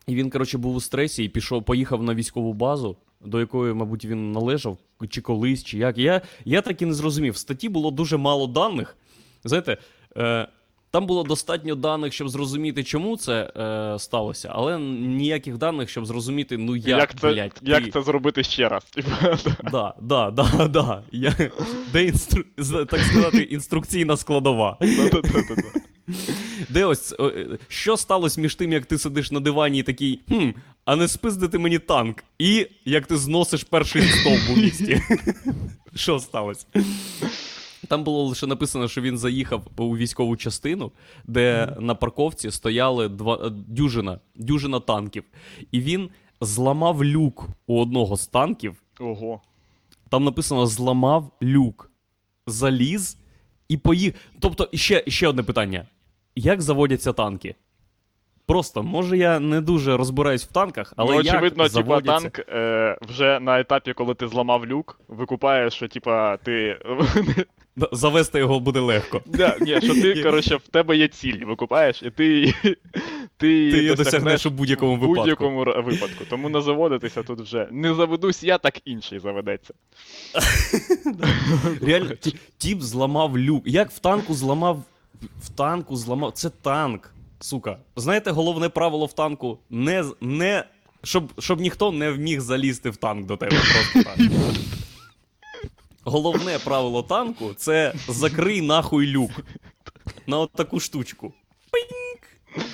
І 0.07 0.15
він, 0.15 0.31
коротше, 0.31 0.59
був 0.59 0.75
у 0.77 0.81
стресі 0.81 1.25
і 1.25 1.29
пішов, 1.29 1.65
поїхав 1.65 2.03
на 2.03 2.15
військову 2.15 2.53
базу, 2.53 2.97
до 3.21 3.41
якої, 3.41 3.75
мабуть, 3.75 4.05
він 4.05 4.33
належав, 4.33 4.79
чи 5.09 5.21
колись, 5.21 5.65
чи 5.65 5.79
як. 5.79 5.99
Я, 5.99 6.23
я 6.45 6.63
так 6.63 6.83
і 6.83 6.87
не 6.87 6.95
зрозумів. 6.95 7.33
В 7.33 7.37
статті 7.37 7.69
було 7.69 7.91
дуже 7.91 8.17
мало 8.17 8.47
даних. 8.47 8.97
Знаєте, 9.45 9.79
е, 10.17 10.49
там 10.97 11.07
було 11.07 11.23
достатньо 11.23 11.75
даних, 11.75 12.13
щоб 12.13 12.29
зрозуміти, 12.29 12.85
чому 12.85 13.17
це 13.17 13.53
е, 13.57 13.99
сталося, 13.99 14.51
але 14.53 14.79
ніяких 14.79 15.59
даних, 15.59 15.91
щоб 15.91 16.07
зрозуміти, 16.07 16.59
ну 16.59 16.77
як, 16.77 16.87
Як, 16.87 17.21
це, 17.21 17.33
блядь, 17.33 17.61
як 17.63 17.85
ти- 17.85 17.91
це 17.91 18.03
зробити 18.03 18.43
ще 18.43 18.69
раз? 18.69 18.83
Да, 19.73 19.95
да, 20.01 20.31
да, 20.31 20.69
да. 20.69 21.03
Я... 21.13 21.35
Де 21.93 22.05
інстру... 22.05 22.45
так 22.87 23.01
сказати, 23.01 23.39
інструкційна 23.39 24.17
складова. 24.17 24.79
Де 26.69 26.85
ось 26.85 27.15
е, 27.21 27.47
що 27.69 27.97
сталося 27.97 28.41
між 28.41 28.55
тим, 28.55 28.73
як 28.73 28.87
ти 28.87 28.99
сидиш 28.99 29.31
на 29.31 29.41
дивані 29.41 29.79
і 29.79 29.83
такий, 29.83 30.21
хм, 30.29 30.49
а 30.85 30.97
не 30.97 31.09
спиздити 31.09 31.59
мені 31.59 31.79
танк, 31.79 32.25
і 32.39 32.67
як 32.85 33.07
ти 33.07 33.17
зносиш 33.17 33.65
перший 33.65 34.03
стовп 34.03 34.51
у 34.51 34.61
місті. 34.61 35.03
Що 35.95 36.19
сталося? 36.19 36.67
Там 37.87 38.05
було 38.05 38.25
лише 38.25 38.47
написано, 38.47 38.89
що 38.89 39.01
він 39.01 39.19
заїхав 39.19 39.67
у 39.77 39.97
військову 39.97 40.37
частину, 40.37 40.93
де 41.25 41.77
на 41.81 41.95
парковці 41.95 42.51
стояли 42.51 43.09
два 43.09 43.35
е, 43.47 43.51
дюжина, 43.51 44.21
дюжина 44.35 44.81
танків. 44.81 45.25
І 45.73 45.81
він 45.81 46.11
зламав 46.41 47.05
люк 47.05 47.49
у 47.67 47.81
одного 47.81 48.17
з 48.17 48.27
танків. 48.27 48.83
Ого. 49.01 49.41
Там 50.09 50.25
написано 50.25 50.67
зламав 50.67 51.31
люк, 51.43 51.91
заліз 52.47 53.19
і 53.69 53.77
поїхав. 53.77 54.21
Тобто, 54.41 54.69
ще, 54.73 55.05
ще 55.07 55.29
одне 55.29 55.43
питання: 55.43 55.87
як 56.37 56.63
заводяться 56.63 57.13
танки? 57.13 57.55
Просто, 58.47 58.83
може, 58.83 59.19
я 59.19 59.41
не 59.41 59.61
дуже 59.61 59.97
розбираюсь 59.97 60.45
в 60.45 60.53
танках, 60.53 60.93
але 60.97 61.11
ну, 61.11 61.23
як 61.23 61.35
очевидно, 61.35 61.69
типа, 61.69 62.01
танк 62.01 62.39
е, 62.39 62.99
вже 63.09 63.41
на 63.41 63.61
етапі, 63.61 63.93
коли 63.93 64.15
ти 64.15 64.29
зламав 64.29 64.67
люк, 64.67 65.01
викупаєш, 65.09 65.75
що 65.75 65.89
типа 65.89 66.37
ти. 66.37 66.79
Завести 67.93 68.39
його 68.39 68.61
буде 68.61 68.81
легко. 68.81 69.23
Да, 69.27 69.57
ні, 69.61 69.81
що 69.81 69.95
ти, 69.95 70.23
коротше, 70.23 70.57
в 70.57 70.69
тебе 70.69 70.97
є 70.97 71.09
ціль, 71.09 71.45
викупаєш, 71.45 72.03
і 72.03 72.11
ти. 72.11 72.55
Ти, 73.39 73.49
її 73.53 73.95
досягнеш 73.95 74.47
у 74.47 74.51
будь-якому 74.51 74.93
випадку. 74.93 75.15
будь-якому 75.15 75.65
випадку. 75.65 76.25
Тому 76.31 76.49
не 76.49 76.61
заводитися 76.61 77.23
тут 77.23 77.41
вже. 77.41 77.69
Не 77.71 77.95
заведусь 77.95 78.43
я, 78.43 78.59
так 78.59 78.81
інший 78.85 79.19
заведеться. 79.19 79.75
Реально, 81.83 82.15
ті- 82.15 82.37
тіп 82.59 82.81
зламав 82.81 83.39
люк. 83.39 83.63
Як 83.67 83.91
в 83.91 83.99
танку 83.99 84.35
зламав. 84.35 84.83
В 85.43 85.49
танку 85.49 85.97
зламав. 85.97 86.33
Це 86.33 86.51
танк. 86.51 87.11
Сука. 87.41 87.79
Знаєте, 87.97 88.31
головне 88.31 88.69
правило 88.69 89.07
в 89.07 89.13
танку 89.13 89.59
не. 89.71 90.05
не... 90.21 90.65
Щоб, 91.05 91.33
щоб 91.39 91.61
ніхто 91.61 91.93
не 91.93 92.11
вміг 92.11 92.41
залізти 92.41 92.91
в 92.91 92.97
танк 92.97 93.27
до 93.27 93.37
тебе. 93.37 93.57
Просто 93.57 94.03
так. 94.03 94.19
Головне 96.09 96.59
правило 96.59 97.03
танку 97.03 97.55
це 97.57 97.95
закрий 98.09 98.63
нахуй 98.63 99.07
люк. 99.07 99.31
На 100.27 100.39
от 100.39 100.53
таку 100.53 100.81
штучку. 100.81 101.33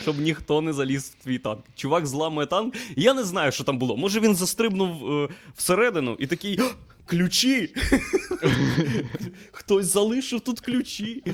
Щоб 0.02 0.18
ніхто 0.18 0.60
не 0.60 0.72
заліз 0.72 1.16
в 1.20 1.24
твій 1.24 1.38
танк. 1.38 1.64
Чувак 1.74 2.06
зламує 2.06 2.46
танк. 2.46 2.74
Я 2.96 3.14
не 3.14 3.24
знаю, 3.24 3.52
що 3.52 3.64
там 3.64 3.78
було. 3.78 3.96
Може 3.96 4.20
він 4.20 4.34
застрибнув 4.34 5.12
е, 5.12 5.28
всередину 5.54 6.16
і 6.18 6.26
такий. 6.26 6.60
Ключі! 7.06 7.74
Хтось 9.52 9.86
залишив 9.86 10.40
тут 10.40 10.60
ключі. 10.60 11.24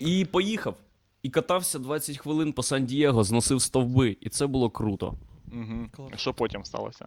І 0.00 0.24
поїхав. 0.24 0.76
І 1.22 1.30
катався 1.30 1.78
20 1.78 2.18
хвилин 2.18 2.52
по 2.52 2.62
Сан-Дієго, 2.62 3.24
зносив 3.24 3.62
стовби, 3.62 4.16
і 4.20 4.28
це 4.28 4.46
було 4.46 4.70
круто. 4.70 5.14
Угу. 5.52 5.88
Клас. 5.96 6.20
Що 6.20 6.34
потім 6.34 6.64
сталося? 6.64 7.06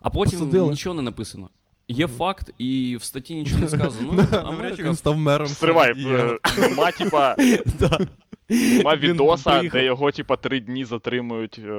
А 0.00 0.10
потім 0.10 0.38
Посадили. 0.38 0.70
нічого 0.70 0.94
не 0.94 1.02
написано. 1.02 1.50
Є 1.90 2.06
факт, 2.06 2.50
і 2.58 2.96
в 3.00 3.02
статті 3.02 3.34
нічого 3.34 3.60
не 3.60 3.68
сказано. 3.68 4.26
Ну, 4.32 4.38
Америка. 4.38 4.82
він 4.82 4.96
став 4.96 5.18
мером. 5.18 5.46
Стривай, 5.46 5.92
е, 6.06 6.38
нема, 6.58 6.90
типа, 6.90 7.36
нема 8.48 8.96
відоса, 8.96 9.62
де 9.72 9.84
його, 9.84 10.12
типа, 10.12 10.36
три 10.36 10.60
дні 10.60 10.84
затримують 10.84 11.60
е, 11.64 11.70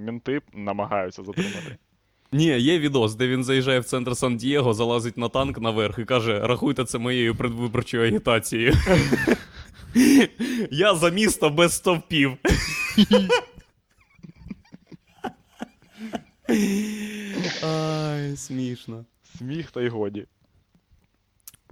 мінти, 0.00 0.40
намагаються 0.54 1.22
затримати. 1.22 1.76
Ні, 2.32 2.60
є 2.60 2.78
відос, 2.78 3.14
де 3.14 3.28
він 3.28 3.44
заїжджає 3.44 3.80
в 3.80 3.84
центр 3.84 4.16
Сан-Дієго, 4.16 4.74
залазить 4.74 5.16
на 5.16 5.28
танк 5.28 5.58
наверх 5.58 5.98
і 5.98 6.04
каже: 6.04 6.40
рахуйте 6.40 6.84
це 6.84 6.98
моєю 6.98 7.34
предвиборчою 7.34 8.06
агітацією. 8.06 8.74
Я 10.70 10.94
за 10.94 11.10
місто 11.10 11.50
без 11.50 11.72
стовпів. 11.72 12.36
Ай, 17.62 18.36
смішно. 18.36 19.04
Сміх 19.40 19.70
та 19.70 19.82
й 19.82 19.88
годі. 19.88 20.26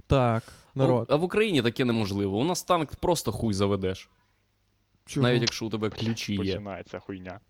Так, 0.07 0.43
народ. 0.75 1.07
А 1.11 1.17
в 1.17 1.23
Україні 1.25 1.63
таке 1.63 1.85
неможливо. 1.85 2.39
У 2.39 2.45
нас 2.45 2.63
танк 2.63 2.97
просто 2.97 3.33
хуй 3.33 3.55
заведеш. 3.55 4.09
Чого? 5.07 5.27
Навіть 5.27 5.43
якщо 5.43 5.67
у 5.67 5.71
тебе 5.71 5.91
ключі 5.91 6.33
є. 6.33 6.39
Починається 6.39 6.99
хуйня. 6.99 7.41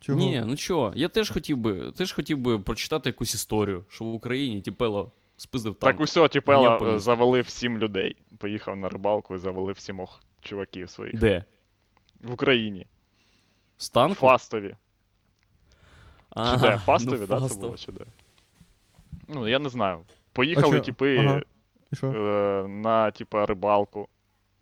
Чого? 0.00 0.18
Ні, 0.18 0.42
ну 0.46 0.56
чого, 0.56 0.92
я 0.96 1.08
теж 1.08 1.30
хотів 1.30 1.56
би, 1.56 1.92
теж 1.92 2.12
хотів 2.12 2.38
би 2.38 2.58
прочитати 2.58 3.08
якусь 3.08 3.34
історію, 3.34 3.84
що 3.88 4.04
в 4.04 4.14
Україні 4.14 4.60
тіпело 4.60 5.12
спиздив 5.36 5.74
танк. 5.74 5.92
Так 5.92 6.00
усьо, 6.00 6.28
е, 6.86 6.98
завалив 6.98 7.48
сім 7.48 7.78
людей. 7.78 8.16
Поїхав 8.38 8.76
на 8.76 8.88
рибалку 8.88 9.34
і 9.34 9.38
завалив 9.38 9.78
сімох 9.78 10.20
чуваків 10.40 10.90
своїх. 10.90 11.20
Де? 11.20 11.44
В 12.20 12.32
Україні. 12.32 12.86
З 13.78 13.90
танку? 13.90 14.14
Фастові. 14.14 14.68
Чи 14.68 14.76
Ага, 16.30 16.70
де? 16.70 16.78
Фастові, 16.78 17.20
ну, 17.20 17.26
да, 17.26 17.48
це 17.48 17.60
було 17.60 17.76
чи 17.76 17.92
де? 17.92 18.04
Ну, 19.34 19.48
я 19.48 19.58
не 19.58 19.68
знаю. 19.68 19.98
Поїхали, 20.32 20.76
що? 20.76 20.84
типи, 20.84 21.18
Ага. 21.18 21.42
Е, 22.02 22.68
на, 22.68 23.10
типа, 23.10 23.46
рибалку. 23.46 24.08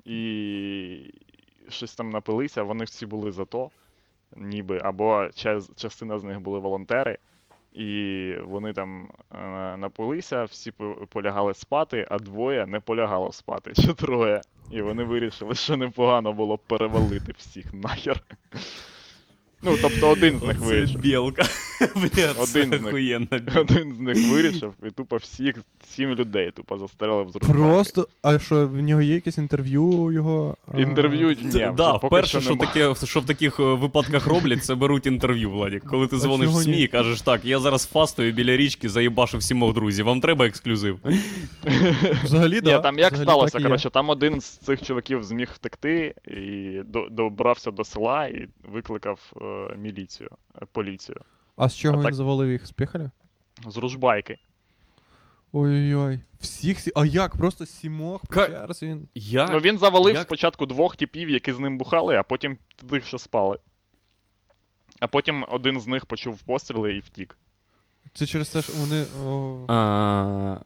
І 0.05 1.15
щось 1.69 1.95
там 1.95 2.11
напилися, 2.11 2.63
вони 2.63 2.85
всі 2.85 3.07
були 3.07 3.33
за 3.33 3.45
то, 3.45 3.71
ніби, 4.37 4.81
або 4.85 5.29
час, 5.35 5.71
частина 5.77 6.19
з 6.19 6.25
них 6.25 6.41
були 6.41 6.59
волонтери. 6.59 7.19
І 7.73 8.35
вони 8.45 8.73
там 8.73 9.09
е, 9.33 9.77
напилися, 9.77 10.45
всі 10.45 10.73
полягали 11.09 11.55
спати, 11.55 12.07
а 12.11 12.19
двоє 12.19 12.67
не 12.67 12.81
полягало 12.81 13.33
спати, 13.33 13.73
чи 13.75 13.95
троє. 13.95 14.41
І 14.71 14.83
вони 14.83 15.05
вирішили, 15.05 15.55
що 15.55 15.77
непогано 15.77 16.33
було 16.33 16.59
перевалити 16.59 17.33
всіх 17.39 17.75
нахер. 17.75 18.23
Ну, 19.63 19.77
тобто 19.83 20.09
один 20.11 20.39
з 20.39 20.43
них 20.43 20.59
вирішив. 20.59 21.01
білка. 21.01 21.43
Один 22.39 22.71
це 22.71 22.79
з 22.79 22.83
них. 22.83 22.95
Один 23.57 23.95
з 23.95 24.01
них 24.01 24.31
вирішив, 24.33 24.73
і 24.87 24.91
тупо 24.91 25.17
всіх 25.17 25.55
сім 25.89 26.11
людей 26.11 26.51
тупо 26.51 26.79
застрелив 26.79 27.31
з 27.31 27.35
руками. 27.35 27.55
Просто. 27.55 28.09
А 28.23 28.39
що, 28.39 28.69
в 28.69 28.81
нього 28.81 29.03
є 29.03 29.15
якесь 29.15 29.39
інтерв'ю 29.39 30.13
його? 30.13 30.57
а, 30.75 30.81
Інтерв'ю 30.81 31.29
ні, 31.29 31.51
Це, 31.51 31.59
вже 31.67 31.73
да, 31.77 31.93
поки 31.93 32.07
вперше, 32.07 32.41
що, 32.41 32.51
нема. 32.51 32.67
таке, 32.67 33.07
що 33.07 33.21
в 33.21 33.27
таких 33.27 33.61
е, 33.61 33.63
випадках 33.63 34.27
роблять, 34.27 34.65
це 34.65 34.75
беруть 34.75 35.07
інтерв'ю, 35.07 35.51
Владік. 35.51 35.85
Коли 35.85 36.07
ти 36.07 36.17
дзвониш 36.17 36.49
в 36.49 36.51
чого 36.51 36.63
СМІ 36.63 36.83
і 36.83 36.87
кажеш, 36.89 37.23
так, 37.23 37.45
я 37.45 37.59
зараз 37.59 37.87
фастою 37.87 38.33
біля 38.33 38.57
річки 38.57 38.89
заїбашу 38.89 39.39
всімох 39.39 39.75
друзів, 39.75 40.07
вам 40.07 40.21
треба 40.21 40.47
ексклюзив. 40.47 40.99
Взагалі, 42.25 42.55
Ні, 42.55 42.61
там 42.83 42.99
як 42.99 43.13
взагалі 43.13 43.27
сталося, 43.27 43.53
так 43.53 43.61
і 43.61 43.63
є. 43.63 43.69
коротше, 43.69 43.91
там 43.91 44.09
один 44.09 44.41
з 44.41 44.45
цих 44.45 44.83
чуваків 44.83 45.25
зміг 45.25 45.51
втекти 45.55 46.15
і 46.27 46.79
до- 46.87 47.09
добрався 47.11 47.71
до 47.71 47.85
села 47.85 48.27
і 48.27 48.49
викликав 48.73 49.21
е, 49.43 49.45
міліцію, 49.77 50.31
е, 50.63 50.67
поліцію. 50.73 51.21
А 51.57 51.69
з 51.69 51.77
чого 51.77 51.95
А 51.95 51.97
він 51.97 52.05
так- 52.05 52.15
завалив 52.15 52.51
їх? 52.51 52.67
З 52.67 52.71
піхаря? 52.71 53.11
З 53.67 53.77
ружбайки. 53.77 54.39
Ой-ой-ой. 55.53 56.21
Всіх 56.41 56.81
сі... 56.81 56.93
А 56.97 57.07
як? 57.07 57.37
Просто 57.37 57.67
сімох 57.67 58.23
Ка- 58.29 58.47
по 58.47 58.53
черзі 58.53 58.87
він. 58.87 59.09
Я... 59.15 59.47
Ну 59.53 59.59
він 59.59 59.79
завалив 59.79 60.15
як? 60.15 60.23
спочатку 60.27 60.67
двох 60.67 60.97
типів, 60.97 61.31
які 61.31 61.53
з 61.53 61.59
ним 61.59 61.79
бухали, 61.79 62.17
а 62.17 62.23
потім 62.23 62.59
тих, 62.91 63.07
що 63.07 63.19
спали. 63.19 63.59
А 65.01 65.07
потім 65.07 65.45
один 65.49 65.81
з 65.81 65.87
них 65.87 66.07
почув 66.07 66.43
постріли 66.43 66.97
і 66.97 67.01
втік. 67.01 67.39
Це 68.15 68.27
через 68.27 68.49
те, 68.49 68.63
що 68.63 68.73
вони. 68.73 69.05
О... 69.25 69.65
А, 69.69 70.57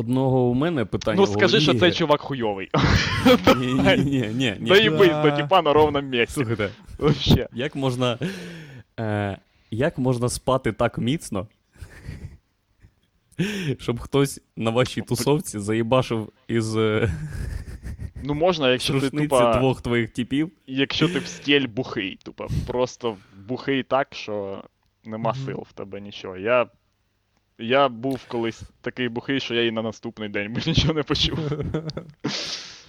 одного 0.00 0.40
у 0.40 0.54
мене 0.54 0.84
питання. 0.84 1.16
ну 1.20 1.26
скажи, 1.26 1.60
що 1.60 1.74
цей 1.74 1.92
чувак 1.92 2.20
хуйовий. 2.20 2.70
Ні, 3.56 3.74
ні, 4.04 4.30
ні. 4.34 4.56
Доїбись 4.60 5.22
до 5.22 5.30
типа 5.30 5.62
на 5.62 5.72
ровному 5.72 6.08
місці. 6.08 6.34
Слухайте, 6.34 6.70
Вообще. 6.98 7.48
як 7.52 7.76
можна. 7.76 8.18
Е, 9.00 9.38
як 9.70 9.98
можна 9.98 10.28
спати 10.28 10.72
так 10.72 10.98
міцно, 10.98 11.46
щоб 13.78 13.98
хтось 14.00 14.40
на 14.56 14.70
вашій 14.70 15.02
тусовці 15.02 15.58
заїбашив 15.58 16.32
із 16.48 16.76
е, 16.76 17.10
Ну 18.22 18.34
можна, 18.34 18.70
якщо 18.72 19.00
ти 19.00 19.10
тупо. 19.10 19.52
двох 19.58 19.82
твоїх 19.82 20.10
типів. 20.10 20.50
Якщо 20.66 21.08
ти 21.08 21.18
в 21.18 21.26
стіль 21.26 21.66
бухий, 21.66 22.18
тупо 22.24 22.46
просто 22.66 23.16
бухий 23.48 23.82
так, 23.82 24.08
що 24.14 24.64
нема 25.04 25.34
сил 25.34 25.64
в 25.68 25.72
тебе 25.72 26.00
нічого. 26.00 26.36
Я. 26.36 26.66
Я 27.60 27.88
був 27.88 28.20
колись 28.28 28.62
такий 28.80 29.08
бухий, 29.08 29.40
що 29.40 29.54
я 29.54 29.66
і 29.66 29.70
на 29.70 29.82
наступний 29.82 30.28
день 30.28 30.52
би 30.52 30.62
нічого 30.66 30.94
не 30.94 31.02
почув. 31.02 31.38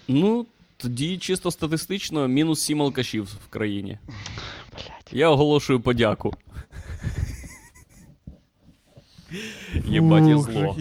Ну, 0.07 0.45
тоді 0.77 1.17
чисто 1.17 1.51
статистично 1.51 2.27
мінус 2.27 2.61
сім 2.61 2.81
алкашів 2.81 3.23
в 3.23 3.47
країні. 3.49 3.97
Блять. 4.71 5.13
Я 5.13 5.29
оголошую 5.29 5.79
подяку. 5.79 6.33
Єбать, 9.85 10.27
я 10.27 10.37
зло. 10.37 10.75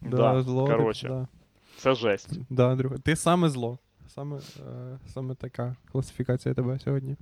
Да, 0.00 0.16
Да, 0.16 0.42
зло. 0.42 0.66
короче. 0.66 1.08
Да. 1.08 1.28
Це 1.76 1.94
жесть. 1.94 2.38
Да, 2.50 2.68
Андрюха. 2.70 2.98
Ти 2.98 3.16
саме 3.16 3.48
зло. 3.48 3.78
Саме, 4.14 4.36
е, 4.36 4.98
саме 5.06 5.34
така 5.34 5.76
класифікація 5.92 6.54
тебе 6.54 6.78
сьогодні. 6.78 7.16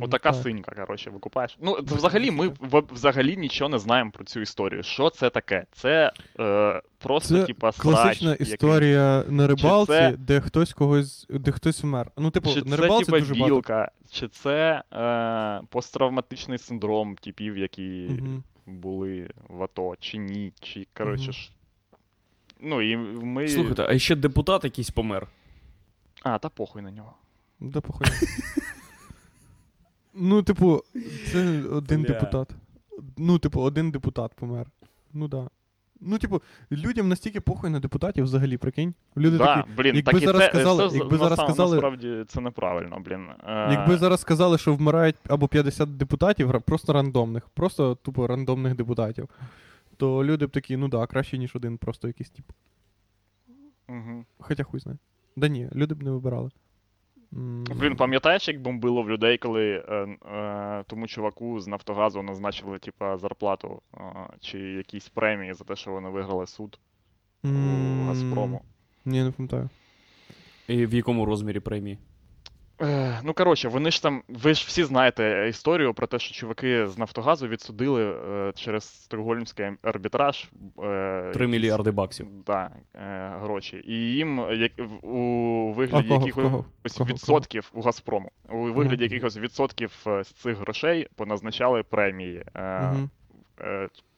Отака 0.00 0.32
так. 0.32 0.42
синька, 0.42 0.74
коротше, 0.74 1.10
викупаєш. 1.10 1.56
Ну, 1.60 1.76
взагалі, 1.82 2.30
ми 2.30 2.52
взагалі 2.92 3.36
нічого 3.36 3.68
не 3.68 3.78
знаємо 3.78 4.10
про 4.10 4.24
цю 4.24 4.40
історію. 4.40 4.82
Що 4.82 5.10
це 5.10 5.30
таке? 5.30 5.66
Це 5.72 6.12
е, 6.40 6.82
просто, 6.98 7.34
Це 7.40 7.44
типа, 7.44 7.72
срач. 7.72 7.82
Класична 7.82 8.30
якийсь. 8.30 8.48
історія 8.48 9.24
на 9.28 9.46
рибалці, 9.46 9.92
це- 9.92 10.16
де 10.18 10.40
хтось 10.40 10.72
когось, 10.72 11.26
де 11.30 11.50
хтось 11.52 11.82
вмер. 11.82 12.10
Ну, 12.16 12.30
типу, 12.30 12.50
Чи 12.54 12.62
на 12.62 12.76
це, 12.76 12.82
рибалці 12.82 13.04
типа, 13.06 13.18
дуже 13.20 13.34
багато. 13.34 13.86
чи 14.10 14.28
це 14.28 14.82
е, 14.92 15.60
посттравматичний 15.70 16.58
синдром 16.58 17.16
типів, 17.16 17.58
які 17.58 18.06
Мгм. 18.10 18.42
були 18.66 19.30
в 19.48 19.62
АТО, 19.62 19.94
чи 20.00 20.18
ні, 20.18 20.52
чи, 20.60 20.86
коротше 20.96 21.32
ж. 21.32 21.50
Ну, 22.60 22.82
і 22.82 22.96
ми. 22.96 23.48
Слухайте, 23.48 23.86
а 23.88 23.98
ще 23.98 24.16
депутат 24.16 24.64
якийсь 24.64 24.90
помер. 24.90 25.26
А, 26.22 26.38
та 26.38 26.48
похуй 26.48 26.82
на 26.82 26.90
нього. 26.90 27.14
Да 27.60 27.80
похуй. 27.80 28.06
ну, 30.14 30.42
типу, 30.42 30.82
це 31.32 31.62
один 31.62 32.02
Бля. 32.02 32.08
депутат. 32.08 32.50
Ну, 33.18 33.38
типу, 33.38 33.60
один 33.60 33.90
депутат 33.90 34.34
помер. 34.34 34.66
Ну 35.12 35.28
да. 35.28 35.48
Ну, 36.00 36.18
типу, 36.18 36.42
людям 36.72 37.08
настільки 37.08 37.40
похуй 37.40 37.70
на 37.70 37.80
депутатів 37.80 38.24
взагалі, 38.24 38.56
прикинь. 38.56 38.94
Люди 39.16 39.38
да, 39.38 39.56
такі. 39.56 39.68
блін, 39.76 39.94
якби 39.96 40.12
так 40.12 40.22
і 40.22 40.24
зараз 40.24 40.42
це, 40.42 40.48
сказали- 40.48 40.88
це, 40.90 40.96
якби 40.96 41.12
на- 41.12 41.18
зараз 41.24 41.38
сказали- 41.38 41.76
насправді 41.76 42.24
це 42.28 42.40
неправильно, 42.40 43.00
блін. 43.04 43.26
Е, 43.46 43.68
Якби 43.72 43.96
зараз 43.96 44.20
сказали, 44.20 44.58
що 44.58 44.74
вмирають 44.74 45.16
або 45.28 45.48
50 45.48 45.96
депутатів, 45.96 46.62
просто 46.62 46.92
рандомних, 46.92 47.48
просто 47.48 47.94
тупо 47.94 48.26
рандомних 48.26 48.74
депутатів, 48.76 49.28
то 49.96 50.24
люди 50.24 50.46
б 50.46 50.50
такі, 50.50 50.76
ну 50.76 50.88
да, 50.88 51.06
краще, 51.06 51.38
ніж 51.38 51.56
один, 51.56 51.78
просто 51.78 52.08
якийсь 52.08 52.30
тип. 52.30 52.44
Мгм. 53.88 54.24
Хоча 54.38 54.62
хуй 54.64 54.80
знає. 54.80 54.98
Да 55.36 55.48
ні, 55.48 55.68
люди 55.74 55.94
б 55.94 56.02
не 56.02 56.10
вибирали. 56.10 56.50
Блін, 57.76 57.96
пам'ятаєш, 57.96 58.48
як 58.48 58.62
бомбило 58.62 59.02
в 59.02 59.10
людей, 59.10 59.38
коли 59.38 59.84
е, 59.88 59.94
е, 60.34 60.84
тому 60.86 61.06
чуваку 61.06 61.60
з 61.60 61.66
Нафтогазу 61.66 62.22
назначили, 62.22 62.78
типа, 62.78 63.18
зарплату 63.18 63.82
е, 63.94 64.00
чи 64.40 64.58
якісь 64.58 65.08
премії 65.08 65.54
за 65.54 65.64
те, 65.64 65.76
що 65.76 65.90
вони 65.90 66.08
виграли 66.08 66.46
суд 66.46 66.78
у 67.44 67.48
Газпрому. 68.06 68.60
Ні, 69.04 69.22
не 69.22 69.30
пам'ятаю. 69.30 69.68
І 70.68 70.86
в 70.86 70.94
якому 70.94 71.24
розмірі 71.24 71.60
премії? 71.60 71.98
Е, 72.82 73.20
ну, 73.24 73.32
коротше, 73.34 73.68
вони 73.68 73.90
ж 73.90 74.02
там. 74.02 74.22
Ви 74.28 74.54
ж 74.54 74.64
всі 74.68 74.84
знаєте 74.84 75.46
історію 75.50 75.94
про 75.94 76.06
те, 76.06 76.18
що 76.18 76.34
чуваки 76.34 76.86
з 76.88 76.98
Нафтогазу 76.98 77.48
відсудили 77.48 78.04
е, 78.04 78.52
через 78.56 78.84
Стокгольмський 78.84 79.66
арбітраж. 79.82 80.48
Е, 80.82 81.30
3 81.34 81.46
мільярди 81.46 81.90
баксів. 81.90 82.26
Да, 82.46 82.70
е, 82.94 83.32
гроші. 83.40 83.82
І 83.86 83.92
їм 83.94 84.46
як, 84.52 84.72
у 85.02 85.72
вигляді 85.76 86.06
А 86.06 86.08
кого? 86.08 86.20
якихось 86.26 86.42
Кого? 86.44 86.64
Кого? 86.98 87.10
відсотків 87.10 87.70
у 87.74 87.80
Газпрому. 87.80 88.30
У 88.50 88.56
вигляді 88.58 89.04
Мгм. 89.04 89.12
якихось 89.12 89.36
відсотків 89.36 89.92
е, 90.06 90.24
з 90.24 90.28
цих 90.28 90.58
грошей 90.58 91.08
поназначали 91.16 91.82
премії. 91.82 92.44
Е, 92.56 92.94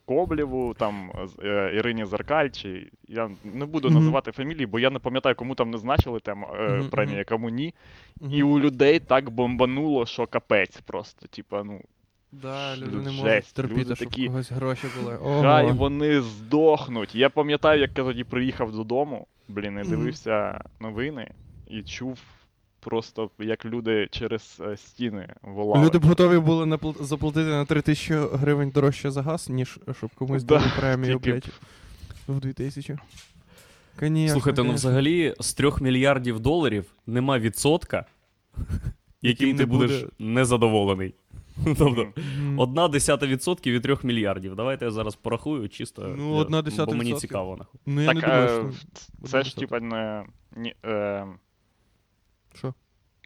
Коблєву, 0.06 0.74
там 0.74 1.10
е, 1.44 1.72
Ірині 1.74 2.04
Зеркаль, 2.04 2.48
чи 2.48 2.90
я 3.08 3.30
не 3.44 3.66
буду 3.66 3.90
називати 3.90 4.32
фамілії, 4.32 4.66
бо 4.66 4.78
я 4.78 4.90
не 4.90 4.98
пам'ятаю, 4.98 5.34
кому 5.34 5.54
там 5.54 5.70
назначили 5.70 6.20
премії, 6.90 7.16
мгм. 7.16 7.24
кому 7.28 7.50
ні. 7.50 7.74
І 8.30 8.42
у 8.42 8.60
людей 8.60 8.98
так 9.00 9.30
бомбануло, 9.30 10.06
що 10.06 10.26
капець 10.26 10.80
просто. 10.80 11.26
Типа, 11.26 11.62
ну, 11.64 11.80
Да, 12.32 12.76
люди 12.76 12.96
не 12.96 13.10
можуть 13.10 13.24
жесть, 13.24 13.56
терпіти, 13.56 13.80
люди 13.80 13.96
щоб 13.96 14.08
такі, 14.08 14.26
когось 14.26 14.52
гроші 14.52 14.86
були. 15.00 15.18
хай 15.42 15.72
вони 15.72 16.20
здохнуть. 16.20 17.14
Я 17.14 17.30
пам'ятаю, 17.30 17.80
як 17.80 17.98
я 17.98 18.04
тоді 18.04 18.24
приїхав 18.24 18.72
додому, 18.72 19.26
блін, 19.48 19.80
і 19.84 19.88
дивився 19.88 20.60
новини 20.80 21.30
і 21.68 21.82
чув 21.82 22.18
просто, 22.86 23.30
як 23.38 23.64
люди 23.64 24.08
через 24.10 24.62
е, 24.66 24.76
стіни 24.76 25.28
волали. 25.42 25.84
Люди 25.86 25.98
б 25.98 26.04
готові 26.04 26.38
були 26.38 26.64
напл- 26.64 27.02
заплатити 27.02 27.50
на 27.50 27.64
3 27.64 27.82
тисячі 27.82 28.14
гривень 28.32 28.70
дорожче 28.70 29.10
за 29.10 29.22
газ, 29.22 29.48
ніж 29.50 29.78
щоб 29.98 30.10
комусь 30.14 30.44
Да, 30.44 30.58
дали 30.58 30.70
премію, 30.78 31.12
тільки 31.18 31.30
блядь. 31.30 31.48
В 32.28 32.40
2000. 32.40 32.98
Конечно, 33.98 34.32
Слухайте, 34.32 34.62
ну 34.62 34.72
взагалі 34.72 35.34
з 35.40 35.54
3 35.54 35.70
мільярдів 35.80 36.40
доларів 36.40 36.84
нема 37.06 37.38
відсотка, 37.38 38.04
яким 39.22 39.50
ти 39.50 39.54
не 39.62 39.66
буде- 39.66 39.86
будеш 39.86 40.04
незадоволений. 40.18 41.14
Тобто, 41.64 42.08
одна 42.56 42.88
десята 42.88 43.26
відсотків 43.26 43.74
від 43.74 43.82
3 43.82 43.96
мільярдів. 44.02 44.56
Давайте 44.56 44.84
я 44.84 44.90
зараз 44.90 45.14
порахую, 45.14 45.68
чисто. 45.68 46.14
Ну, 46.18 46.34
одна 46.34 46.62
десята 46.62 46.86
Бо 46.86 46.92
мені 46.92 47.10
відсотків. 47.10 47.28
цікаво. 47.28 47.56
нахуй. 47.56 47.80
Ну 47.86 48.00
я 48.00 48.06
так, 48.06 48.14
не 48.16 48.20
думаю, 48.22 48.68
е, 48.68 48.72
що... 49.20 49.28
це 49.28 49.42
ж, 49.42 49.56
типа, 49.56 49.80
не. 49.80 50.24
Ні, 50.56 50.74
е, 50.84 51.26
Що? 52.58 52.74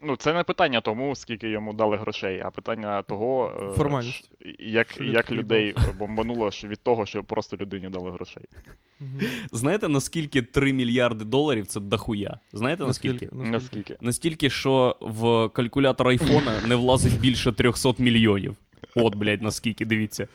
Ну, 0.03 0.17
це 0.17 0.33
не 0.35 0.43
питання 0.45 0.81
тому, 0.81 1.17
скільки 1.17 1.49
йому 1.49 1.73
дали 1.73 1.97
грошей, 1.97 2.41
а 2.45 2.51
питання 2.51 3.03
того, 3.03 3.53
е, 3.73 3.77
Формальність. 3.77 4.31
як, 4.59 4.91
Що 4.91 5.05
як 5.05 5.31
людей 5.33 5.75
бомбануло 5.99 6.51
що 6.51 6.69
від 6.69 6.81
того, 6.83 7.07
що 7.07 7.25
просто 7.25 7.57
людині 7.57 7.89
дали 7.89 8.11
грошей. 8.11 8.43
Знаєте, 9.53 9.89
наскільки 9.89 10.43
3 10.43 10.73
мільярди 10.73 11.25
доларів 11.25 11.67
це 11.67 11.81
дохуя? 11.81 12.39
Знаєте 12.53 12.85
наскільки? 12.85 13.29
Наскільки? 13.33 13.53
Наскільки? 13.53 13.97
Настільки, 14.01 14.51
що 14.51 14.97
в 15.01 15.49
калькулятор 15.49 16.09
айфона 16.09 16.61
не 16.67 16.75
влазить 16.77 17.21
більше 17.21 17.53
300 17.53 17.95
мільйонів. 17.99 18.57
От, 18.95 19.15
блядь, 19.15 19.43
наскільки, 19.43 19.85
дивіться. 19.85 20.29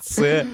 Це 0.00 0.46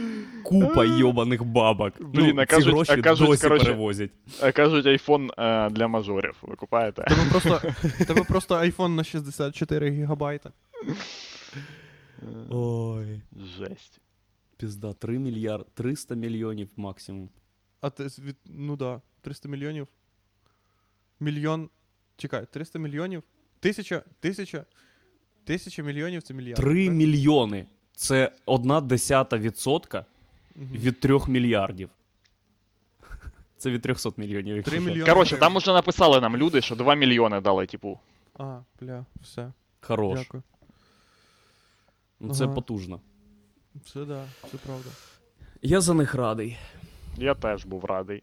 купа 0.44 0.84
йобаних 0.84 1.44
бабок. 1.44 1.92
Блін, 2.00 2.32
ну, 2.36 2.42
а 2.42 2.46
кажуть- 2.46 2.64
ці 2.64 2.70
гроші 2.70 3.02
кажуть, 3.02 3.28
досі 3.28 3.42
коротше, 3.42 3.64
перевозять. 3.64 4.10
А 4.42 4.52
кажуть, 4.52 4.86
айфон 4.86 5.30
е, 5.38 5.70
для 5.70 5.88
мажорів. 5.88 6.36
Ви 6.42 6.56
купаєте? 6.56 7.02
Тебе 7.02 7.30
просто, 7.30 7.62
тебе 8.06 8.24
просто 8.24 8.54
iPhone 8.54 8.88
на 8.88 9.04
64 9.04 9.90
гігабайта. 9.90 10.52
Ой. 12.50 13.22
Жесть. 13.58 14.00
Пізда, 14.56 14.92
3 14.92 15.18
мільярди, 15.18 15.64
300 15.74 16.14
мільйонів 16.14 16.68
максимум. 16.76 17.28
А 17.80 17.90
ти 17.90 18.04
від... 18.04 18.36
ну 18.46 18.76
да, 18.76 19.00
300 19.20 19.48
мільйонів. 19.48 19.88
Мільйон. 21.20 21.68
Чекай, 22.16 22.46
300 22.50 22.78
мільйонів. 22.78 23.22
Тисяча, 23.60 24.02
тисяча. 24.20 24.64
Тисяча 25.44 25.82
мільйонів 25.82 26.22
це 26.22 26.34
мільярд. 26.34 26.56
3 26.56 26.90
мільйони. 26.90 27.66
Це 27.96 28.32
одна 28.46 28.80
десята 28.80 29.38
відсотка 29.38 30.04
від 30.56 31.00
3 31.00 31.18
мільярдів. 31.28 31.90
Це 33.56 33.70
від 33.70 33.82
300 33.82 34.10
мільйонів. 34.16 34.56
якщо 34.56 34.70
Три 34.70 34.80
що. 34.80 34.90
мільйони. 34.90 35.12
Коротше, 35.12 35.36
там 35.36 35.56
уже 35.56 35.72
написали 35.72 36.20
нам 36.20 36.36
люди, 36.36 36.62
що 36.62 36.76
2 36.76 36.94
мільйони 36.94 37.40
дали, 37.40 37.66
типу. 37.66 37.98
А, 38.38 38.60
бля, 38.80 39.04
все. 39.22 39.52
Хорош. 39.80 40.18
Дякую. 40.18 40.42
Ну, 42.20 42.34
Це 42.34 42.44
Ага. 42.44 42.54
потужно. 42.54 43.00
Все 43.84 44.04
да, 44.04 44.24
це 44.50 44.56
правда. 44.66 44.90
Я 45.62 45.80
за 45.80 45.94
них 45.94 46.14
радий. 46.14 46.58
Я 47.16 47.34
теж 47.34 47.64
був 47.64 47.84
радий. 47.84 48.22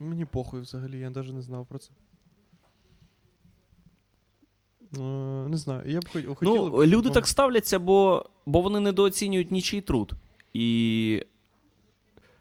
Мені 0.00 0.24
похуй 0.24 0.60
взагалі, 0.60 0.98
я 0.98 1.10
навіть 1.10 1.32
не 1.34 1.42
знав 1.42 1.66
про 1.66 1.78
це. 1.78 1.90
Е, 4.94 5.00
не 5.48 5.56
знаю, 5.56 5.90
я 5.90 6.00
б 6.00 6.04
хот- 6.04 6.34
хотів. 6.34 6.54
Ну, 6.54 6.86
люди 6.86 7.10
так 7.10 7.28
ставляться, 7.28 7.78
бо, 7.78 8.26
бо 8.46 8.60
вони 8.60 8.80
недооцінюють 8.80 9.50
нічий 9.50 9.80
труд. 9.80 10.12
І 10.54 11.22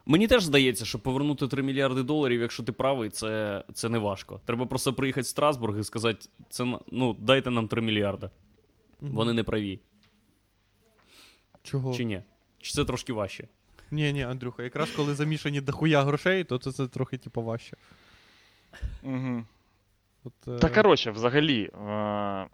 мені 0.06 0.28
теж 0.28 0.44
здається, 0.44 0.86
що 0.86 1.00
повернути 1.00 1.48
3 1.48 1.64
мільярди 1.64 2.04
доларів, 2.04 2.42
якщо 2.42 2.64
ти 2.64 2.72
правий, 2.72 3.10
це, 3.10 3.64
це 3.74 3.90
не 3.90 3.98
важко. 3.98 4.42
Треба 4.46 4.66
просто 4.66 4.94
приїхати 4.94 5.22
в 5.22 5.28
Страсбург 5.28 5.80
і 5.80 5.84
сказати, 5.84 6.30
це, 6.50 6.80
ну, 6.92 7.16
дайте 7.20 7.52
нам 7.52 7.68
3 7.68 7.82
мільярди. 7.82 8.30
Вони 9.02 9.34
не 9.34 9.44
праві. 9.44 9.80
Чого? 11.64 11.94
Чи 11.94 12.04
ні? 12.04 12.22
Чи 12.62 12.72
це 12.74 12.86
трошки 12.86 13.14
важче? 13.14 13.48
Ні, 13.92 14.14
ні, 14.14 14.24
Андрюха, 14.24 14.64
якраз 14.64 14.90
коли 14.92 15.16
замішані 15.16 15.62
дохуя 15.62 16.04
грошей, 16.04 16.44
то 16.44 16.58
це, 16.58 16.72
це 16.72 16.88
трохи 16.88 17.18
типу 17.18 17.42
важче. 17.44 17.78
Угу. 19.04 19.44
От, 20.26 20.48
е, 20.48 20.60
Та 20.60 20.70
коротше, 20.70 21.12
взагалі. 21.12 21.64
Е- 21.64 22.48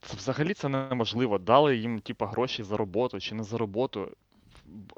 це 0.00 0.16
взагалі 0.16 0.54
це 0.54 0.68
неможливо. 0.68 1.38
Дали 1.38 1.76
їм, 1.76 2.00
типа, 2.00 2.26
гроші 2.26 2.62
за 2.62 2.76
роботу 2.76 3.20
чи 3.20 3.34
не 3.34 3.42
за 3.42 3.58
роботу. 3.58 4.08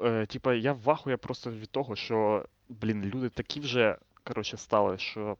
Е, 0.01 0.25
типа, 0.25 0.53
я 0.53 0.73
в 0.73 0.89
ахуї 0.89 1.17
просто 1.17 1.51
від 1.51 1.69
того, 1.69 1.95
що, 1.95 2.45
блін, 2.69 3.05
люди 3.05 3.29
такі 3.29 3.59
вже, 3.59 3.97
коротше, 4.23 4.57
стали, 4.57 4.97
що. 4.97 5.37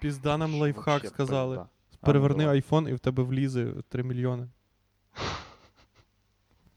Пізда 0.00 0.36
нам 0.36 0.50
що 0.50 0.60
лайфхак 0.60 0.86
вообще 0.86 1.08
сказали. 1.08 1.56
пизда. 1.56 1.68
Переверни 2.00 2.44
А, 2.44 2.46
ну, 2.46 2.52
айфон 2.52 2.88
і 2.88 2.92
в 2.92 2.98
тебе 2.98 3.22
влізе 3.22 3.72
3 3.88 4.02
мільйони. 4.02 4.48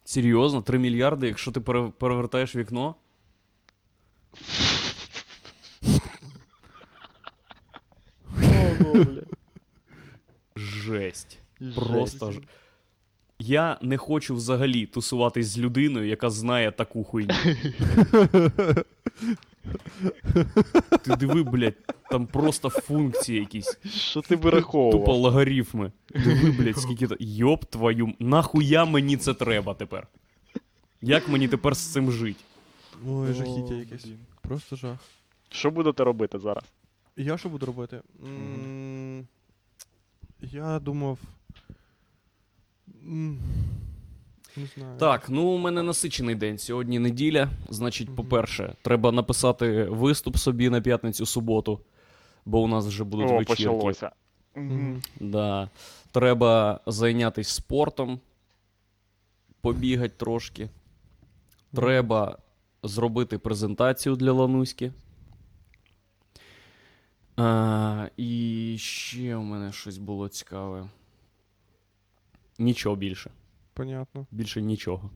Серйозно, 0.03 0.61
3 0.61 0.79
мільярди, 0.79 1.27
якщо 1.27 1.51
ти 1.51 1.59
перевертаєш 1.91 2.55
вікно? 2.55 2.95
Жесть. 10.55 11.39
Просто 11.75 12.31
ж. 12.31 12.39
Я 13.39 13.77
не 13.81 13.97
хочу 13.97 14.35
взагалі 14.35 14.85
тусуватись 14.85 15.47
з 15.47 15.59
людиною, 15.59 16.07
яка 16.07 16.29
знає 16.29 16.71
таку 16.71 17.03
хуйню. 17.03 17.33
Ти 21.03 21.15
диви, 21.15 21.43
блядь, 21.43 21.95
там 22.09 22.27
просто 22.27 22.69
функції 22.69 23.39
якісь. 23.39 23.77
Що 23.85 24.21
ти 24.21 24.37
Тупо 24.91 25.13
логарифми. 25.13 25.91
Диви, 26.09 26.51
блядь, 26.51 26.77
скільки 26.77 27.07
то. 27.07 27.15
Йоп 27.19 27.65
твою. 27.65 28.13
Нахуя 28.19 28.85
мені 28.85 29.17
це 29.17 29.33
треба 29.33 29.73
тепер? 29.73 30.07
Як 31.01 31.29
мені 31.29 31.47
тепер 31.47 31.75
з 31.75 31.93
цим 31.93 32.11
жити? 32.11 32.39
Ой, 33.07 33.33
жахіття 33.33 33.73
якесь. 33.73 34.07
Просто 34.41 34.75
жах. 34.75 34.97
Що 35.49 35.71
будете 35.71 36.03
робити 36.03 36.39
зараз? 36.39 36.63
Я 37.19 37.37
що 37.37 37.49
буду 37.49 37.65
робити? 37.65 38.01
М, 38.25 39.27
Я 40.41 40.79
думав. 40.79 41.17
м, 43.07 43.39
Не 44.57 44.65
знаю. 44.65 44.97
Так, 44.99 45.29
ну 45.29 45.43
у 45.47 45.57
мене 45.57 45.83
насичений 45.83 46.35
день. 46.35 46.57
Сьогодні 46.57 46.99
неділя. 46.99 47.49
Значить, 47.69 48.15
по-перше, 48.15 48.75
треба 48.81 49.11
написати 49.11 49.83
виступ 49.83 50.37
собі 50.37 50.69
на 50.69 50.81
п'ятницю-суботу, 50.81 51.79
бо 52.45 52.61
у 52.61 52.67
нас 52.67 52.85
вже 52.87 53.03
будуть 53.03 53.25
О, 53.31 53.37
вечірки. 53.37 53.53
почалося. 53.55 54.11
Мгм. 54.55 55.01
Да. 55.19 55.69
Треба 56.11 56.79
зайнятися 56.85 57.53
спортом, 57.53 58.19
побігати 59.61 60.13
трошки. 60.17 60.69
Треба 61.75 62.37
зробити 62.83 63.37
презентацію 63.37 64.15
для 64.15 64.31
Лануськи. 64.31 64.91
А, 67.39 68.09
і 68.17 68.75
ще 68.79 69.35
у 69.35 69.41
мене 69.43 69.71
щось 69.71 69.97
було 69.97 70.27
цікаве. 70.29 70.89
Нічого 72.59 72.95
більше. 72.95 73.31
Понятно. 73.73 74.27
Більше 74.31 74.61
нічого. 74.61 75.09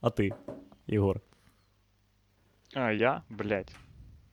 А 0.00 0.10
ти, 0.10 0.32
Ігор? 0.86 1.20
А, 2.74 2.90
я? 2.90 3.22
Блять. 3.30 3.76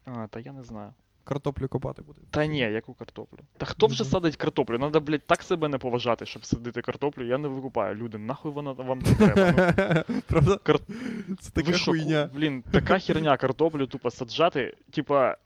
А, 0.05 0.27
та 0.27 0.39
я 0.39 0.51
не 0.51 0.63
знаю. 0.63 0.93
Картоплю 1.23 1.67
копати 1.67 2.01
буде. 2.01 2.21
Та 2.31 2.45
ні, 2.45 2.57
яку 2.59 2.93
картоплю? 2.93 3.39
Та 3.57 3.65
хто 3.65 3.88
вже 3.88 4.05
садить 4.05 4.35
картоплю? 4.35 4.77
Надо, 4.80 5.01
блять, 5.01 5.27
так 5.27 5.41
себе 5.43 5.67
не 5.67 5.77
поважати, 5.77 6.26
щоб 6.26 6.45
садити 6.45 6.81
картоплю. 6.81 7.26
Я 7.26 7.38
не 7.38 7.47
викупаю. 7.47 7.95
Люди, 7.95 8.17
нахуй 8.17 8.51
вона 8.51 8.71
вам 8.71 8.99
не 8.99 9.15
треба. 9.15 10.03
Ну, 10.09 10.21
Правда? 10.27 10.55
Кар- 10.63 10.80
Це 11.39 11.51
така 11.51 11.77
хуйня. 11.77 12.30
Блін, 12.34 12.63
така 12.71 12.99
херня 12.99 13.38
картоплю 13.38 13.88
тупо 13.88 14.11
саджати. 14.11 14.77
Типа. 14.91 15.38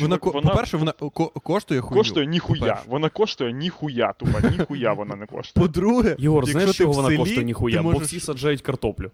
Вона, 0.00 0.18
ко- 0.18 0.30
по-перше, 0.30 0.76
вона 0.76 0.92
ко- 0.92 1.10
коштує 1.28 1.80
хуйню. 1.80 2.00
коштує 2.00 2.26
ніхуя. 2.26 2.60
по-перше. 2.60 2.82
Вона 2.86 3.08
коштує 3.08 3.52
ніхуя, 3.52 4.12
тупо, 4.12 4.48
ніхуя 4.58 4.92
вона 4.92 5.16
не 5.16 5.26
коштує. 5.26 5.66
По-друге, 5.66 6.16
Єгор, 6.18 6.46
знаєш, 6.46 6.70
ти 6.70 6.76
чого 6.76 6.92
вона 6.92 7.08
селі, 7.08 7.18
коштує 7.18 7.44
ніхуя? 7.44 7.82
Бо 7.82 7.90
всі 7.98 8.20
саджають 8.20 8.62
картоплю. 8.62 9.10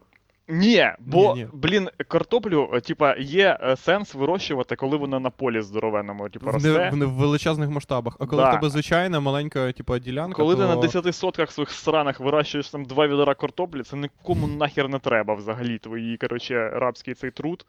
Ні, 0.49 0.87
бо, 1.01 1.35
Ні, 1.37 1.41
ні. 1.43 1.49
блін, 1.53 1.89
картоплю, 2.09 2.71
е, 2.75 2.81
типа, 2.81 3.15
є 3.19 3.59
е, 3.63 3.77
сенс 3.77 4.15
вирощувати, 4.15 4.77
коли 4.77 4.97
вона 4.97 5.21
на 5.21 5.31
полі 5.31 5.61
здоровенному, 5.61 6.29
типа, 6.29 6.53
росте. 6.53 6.91
в, 6.93 6.97
не- 6.97 7.07
в 7.07 7.11
величезних 7.11 7.71
масштабах. 7.71 8.17
А 8.21 8.27
коли 8.27 8.43
Да. 8.43 8.51
в 8.51 8.53
тебе 8.55 8.71
звичайна 8.71 9.21
маленька, 9.21 9.73
типа, 9.73 9.99
ділянка, 9.99 10.37
Коли 10.37 10.55
то... 10.57 10.63
ти 10.63 10.69
на 10.69 10.77
10 10.77 11.17
сотках 11.17 11.53
своїх 11.53 11.71
сранах 11.71 12.21
вирощуєш 12.21 12.69
там 12.71 12.85
два 12.85 13.07
відра 13.07 13.35
картоплі, 13.35 13.83
це 13.83 13.97
нікому 13.97 14.47
нахер 14.47 14.89
не 14.89 14.99
треба 14.99 15.35
взагалі 15.35 15.79
твої, 15.79 16.17
коротше, 16.17 16.71
рабський 16.75 17.15
цей 17.15 17.31
труд. 17.31 17.67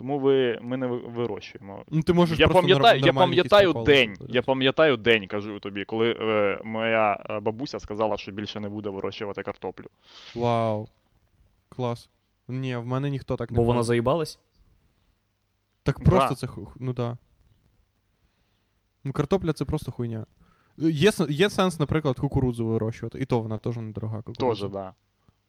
Тому 0.00 0.18
ви, 0.18 0.58
ми 0.62 0.76
не 0.76 0.86
вирощуємо. 0.86 1.84
Ну, 1.90 2.02
ти 2.02 2.12
можеш 2.12 2.38
Я 2.38 2.48
просто 2.48 2.62
пам'ятаю, 2.62 3.00
я 3.00 3.12
пам'ятаю 3.12 3.72
день. 3.72 4.16
Я 4.28 4.42
пам'ятаю 4.42 4.96
день, 4.96 5.26
кажу 5.26 5.60
тобі, 5.60 5.84
коли 5.84 6.16
е, 6.20 6.60
моя 6.64 7.24
е, 7.30 7.40
бабуся 7.40 7.80
сказала, 7.80 8.16
що 8.16 8.32
більше 8.32 8.60
не 8.60 8.68
буде 8.68 8.88
вирощувати 8.90 9.42
картоплю. 9.42 9.84
Вау. 10.34 10.88
Клас. 11.68 12.08
Ні, 12.48 12.76
в 12.76 12.86
мене 12.86 13.10
ніхто 13.10 13.36
так 13.36 13.50
не 13.50 13.56
Бо 13.56 13.62
вона 13.62 13.82
заїбалась? 13.82 14.38
Так 15.82 15.98
Да. 15.98 16.10
просто 16.10 16.34
це 16.34 16.46
ху... 16.46 16.72
Ну 16.76 16.92
да. 16.92 17.18
Ну, 19.04 19.12
картопля 19.12 19.52
це 19.52 19.64
просто 19.64 19.92
хуйня. 19.92 20.26
Є, 20.78 21.12
є 21.28 21.50
сенс, 21.50 21.80
наприклад, 21.80 22.18
кукурудзу 22.18 22.66
вирощувати, 22.66 23.18
і 23.18 23.24
то 23.24 23.40
вона 23.40 23.58
теж 23.58 23.76
недорога 23.76 24.16
кукурудза. 24.16 24.46
Тоже, 24.46 24.68
да. 24.68 24.94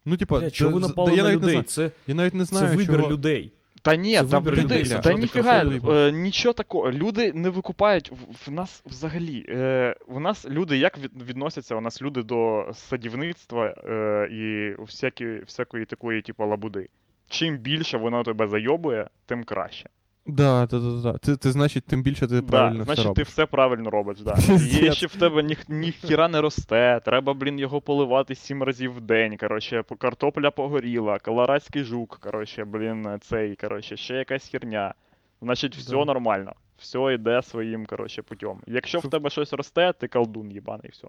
Ну, 0.05 0.17
типа, 0.17 0.39
Бля, 0.39 0.51
чого 0.51 0.71
ви 0.71 0.79
напали 0.79 1.09
да 1.11 1.17
я 1.17 1.23
на 1.23 1.29
навіть 1.29 1.41
не 1.41 1.47
людей? 1.47 1.63
знаю. 1.63 1.89
Це, 1.89 1.91
Я 2.07 2.15
навіть 2.15 2.33
не 2.33 2.45
це 2.45 2.75
вибір 2.75 2.97
чого... 2.99 3.11
людей. 3.11 3.53
Та 3.81 3.95
ні, 3.95 4.15
Це 4.15 4.23
та, 4.23 4.39
вибір 4.39 4.63
люди, 4.63 4.83
та 4.83 4.85
Що 4.85 4.99
ти 4.99 5.13
ніфіга, 5.13 5.63
е, 5.89 6.11
нічого 6.11 6.53
такого. 6.53 6.91
Люди 6.91 7.33
не 7.33 7.49
викупають 7.49 8.11
в, 8.11 8.15
в 8.47 8.51
нас 8.51 8.83
взагалі. 8.85 9.45
Е, 9.49 9.95
у 10.07 10.19
нас 10.19 10.49
люди 10.49 10.77
як 10.77 10.97
від, 10.97 11.23
відносяться? 11.23 11.75
У 11.75 11.81
нас 11.81 12.01
люди 12.01 12.23
до 12.23 12.71
садівництва 12.73 13.65
е, 13.65 14.27
і 14.31 14.75
всякі, 14.81 15.25
всякої 15.25 15.85
такої, 15.85 16.21
типу, 16.21 16.45
лабуди. 16.45 16.89
Чим 17.29 17.57
більше 17.57 17.97
воно 17.97 18.23
тебе 18.23 18.47
зайобує, 18.47 19.09
тим 19.25 19.43
краще. 19.43 19.89
Да, 20.25 20.65
да, 20.67 20.79
да, 20.79 21.01
да. 21.11 21.17
Ти, 21.17 21.37
ти, 21.37 21.51
значить, 21.51 21.85
тим 21.85 22.03
більше 22.03 22.27
ти 22.27 22.41
Да, 22.41 22.41
правильно 22.41 22.83
значить, 22.83 22.99
все 23.05 23.13
ти 23.13 23.19
робиш. 23.21 23.27
все 23.27 23.45
правильно 23.45 23.89
робиш. 23.89 24.19
Да. 24.19 24.33
Пиздец. 24.33 24.81
Якщо 24.83 25.07
в 25.07 25.15
тебе 25.15 25.43
ні, 25.43 25.57
ніхіра 25.67 26.27
не 26.27 26.41
росте, 26.41 27.01
треба, 27.05 27.33
блін, 27.33 27.59
його 27.59 27.81
поливати 27.81 28.35
сім 28.35 28.63
разів 28.63 28.93
в 28.93 29.01
день. 29.01 29.37
Коротше, 29.37 29.83
картопля 29.97 30.51
погоріла, 30.51 31.19
колорадський 31.19 31.83
жук, 31.83 32.17
коротше, 32.21 32.65
блін, 32.65 33.07
цей, 33.21 33.55
коротше, 33.55 33.97
ще 33.97 34.13
якась 34.15 34.49
херня. 34.49 34.93
Значить, 35.41 35.75
все 35.75 35.91
Да. 35.95 36.05
нормально. 36.05 36.53
Все 36.77 37.13
йде 37.13 37.41
своїм, 37.41 37.85
коротше, 37.85 38.21
путем. 38.21 38.57
Якщо 38.67 38.99
в 38.99 39.09
тебе 39.09 39.29
щось 39.29 39.53
росте, 39.53 39.93
ти 39.93 40.07
колдун 40.07 40.51
їбаний, 40.51 40.91
все. 40.91 41.07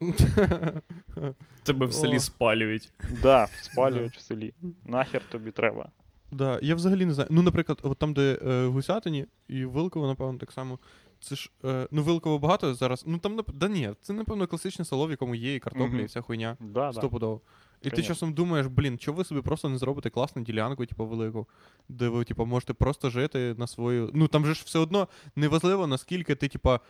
Тебе 1.62 1.86
в 1.86 1.92
селі 1.92 2.16
О. 2.16 2.20
спалюють. 2.20 2.92
Да, 3.22 3.46
спалюють 3.62 4.16
в 4.16 4.20
селі. 4.20 4.54
Нахер 4.86 5.22
тобі 5.30 5.50
треба. 5.50 5.88
Да, 6.32 6.58
я 6.62 6.74
взагалі 6.74 7.06
не 7.06 7.14
знаю. 7.14 7.28
Ну, 7.32 7.42
наприклад, 7.42 7.78
от 7.82 7.98
там, 7.98 8.14
де 8.14 8.38
е, 8.46 8.66
Гусятині 8.66 9.26
і 9.48 9.64
Вилково, 9.64 10.06
напевно, 10.06 10.38
так 10.38 10.52
само. 10.52 10.78
Це 11.20 11.34
ж, 11.36 11.50
е, 11.64 11.88
ну, 11.90 12.02
Вилково 12.02 12.38
багато 12.38 12.74
зараз. 12.74 13.04
Ну 13.06 13.18
там, 13.18 13.40
нап- 13.40 13.52
да 13.54 13.68
ні, 13.68 13.90
це, 14.02 14.12
напевно, 14.12 14.46
класичне 14.46 14.84
село, 14.84 15.06
в 15.06 15.10
якому 15.10 15.34
є 15.34 15.54
і 15.54 15.58
картопля, 15.58 15.86
Мгм. 15.86 16.00
і 16.00 16.04
вся 16.04 16.20
хуйня. 16.20 16.56
Да, 16.60 16.86
да. 16.86 16.92
Стопудово. 16.92 17.40
І 17.80 17.84
ти 17.84 17.90
Конечно. 17.90 18.14
часом 18.14 18.34
думаєш, 18.34 18.66
блін, 18.66 18.98
чого 18.98 19.18
ви 19.18 19.24
собі 19.24 19.40
просто 19.40 19.68
не 19.68 19.78
зробите 19.78 20.10
класну 20.10 20.42
ділянку, 20.42 20.86
типу, 20.86 21.06
велику, 21.06 21.48
де 21.88 22.08
ви, 22.08 22.24
типу, 22.24 22.46
можете 22.46 22.72
просто 22.72 23.10
жити 23.10 23.54
на 23.58 23.66
свою. 23.66 24.10
Ну 24.14 24.28
там 24.28 24.46
же 24.46 24.54
ж 24.54 24.62
все 24.66 24.78
одно 24.78 25.08
неважливо, 25.36 25.86
наскільки 25.86 26.34
ти, 26.34 26.48
типа, 26.48 26.80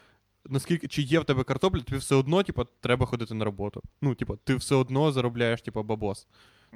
наскільки 0.49 0.89
чи 0.89 1.03
є 1.03 1.21
в 1.21 1.25
тебе 1.25 1.45
картопля, 1.45 1.81
тобі 1.81 1.99
все 1.99 2.15
одно, 2.15 2.43
типа, 2.43 2.67
треба 2.81 3.07
ходити 3.07 3.35
на 3.35 3.45
роботу. 3.45 3.83
Ну, 4.03 4.15
типа, 4.15 4.37
ти 4.45 4.55
все 4.57 4.75
одно 4.75 5.13
заробляєш, 5.13 5.63
типа, 5.63 5.83
бабос. 5.83 6.27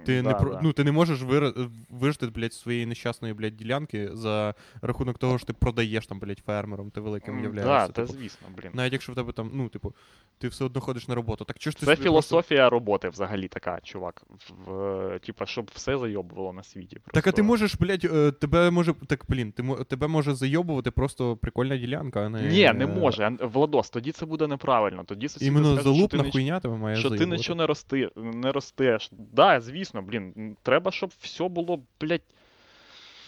Ти, 0.05 0.23
Да, 0.23 0.29
не, 0.29 0.35
про, 0.35 0.51
да. 0.51 0.61
ну, 0.63 0.73
ти 0.73 0.85
не 0.85 0.93
можеш 0.93 1.23
вир... 1.23 1.53
вижити, 1.91 2.27
блядь, 2.27 2.53
своєї 2.53 2.87
нещасної, 2.87 3.35
блядь, 3.35 3.57
ділянки 3.57 4.11
за 4.13 4.55
рахунок 4.83 5.19
того, 5.19 5.39
що 5.39 5.47
ти 5.47 5.53
продаєш 5.53 6.07
там, 6.07 6.19
блядь, 6.19 6.39
фермером, 6.47 6.91
ти 6.91 7.01
великим 7.01 7.43
являєшся. 7.43 7.87
Да, 7.87 7.93
типу. 7.93 8.13
звісно, 8.13 8.49
блін. 8.57 8.71
Навіть 8.75 8.93
якщо 8.93 9.13
в 9.13 9.15
тебе 9.15 9.33
там, 9.33 9.51
ну, 9.55 9.69
типу, 9.69 9.95
ти 10.39 10.49
все 10.49 10.65
одно 10.65 10.81
ходиш 10.81 11.09
на 11.09 11.15
роботу. 11.15 11.45
Так 11.45 11.59
чого 11.59 11.73
ж 11.73 11.77
ти 11.77 11.81
Це 11.81 11.87
собі 11.87 11.97
просто- 11.97 12.03
філософія 12.03 12.71
роботи 12.71 13.09
взагалі 13.09 13.49
така, 13.49 13.81
чувак. 13.83 14.23
В, 14.67 15.19
типа, 15.19 15.47
щоб 15.47 15.71
все 15.75 15.99
зайобувало 15.99 16.53
на 16.53 16.63
світі. 16.63 16.97
Просто. 16.97 17.11
Так, 17.13 17.27
а 17.27 17.33
ти 17.33 17.43
можеш, 17.43 17.75
блядь, 17.77 18.05
е, 18.05 18.33
тебе 18.33 18.71
може. 18.71 18.95
Так, 19.07 19.25
блін, 19.29 19.53
ти 19.53 19.63
тебе 19.89 20.07
може 20.07 20.35
зайобувати 20.35 20.91
просто 20.91 21.37
прикольна 21.37 21.77
ділянка, 21.77 22.21
а 22.21 22.29
не. 22.29 22.43
Ні, 22.43 22.73
не 22.75 22.87
може. 22.87 23.37
Владос, 23.41 23.91
тоді 23.91 24.13
це 24.13 24.27
буде 24.27 24.47
неправильно. 24.47 25.05
Тоді 25.05 25.29
сусіди 25.29 25.47
Іменно 25.47 25.67
скажуть, 25.67 25.83
що 25.83 25.93
залупна 25.93 26.23
ти, 26.23 26.31
хуйня 26.31 26.61
тебе 26.61 26.77
має 26.77 26.97
що 26.97 27.11
ти 27.11 27.27
нічого 27.27 27.57
не 27.57 27.67
рости, 27.67 28.11
не 28.17 28.53
ростеш. 28.53 29.11
Да, 29.13 29.61
звісно, 29.61 29.86
блін. 29.95 30.57
Треба, 30.63 30.91
щоб 30.91 31.13
все 31.21 31.49
було, 31.49 31.81
блядь, 32.01 32.23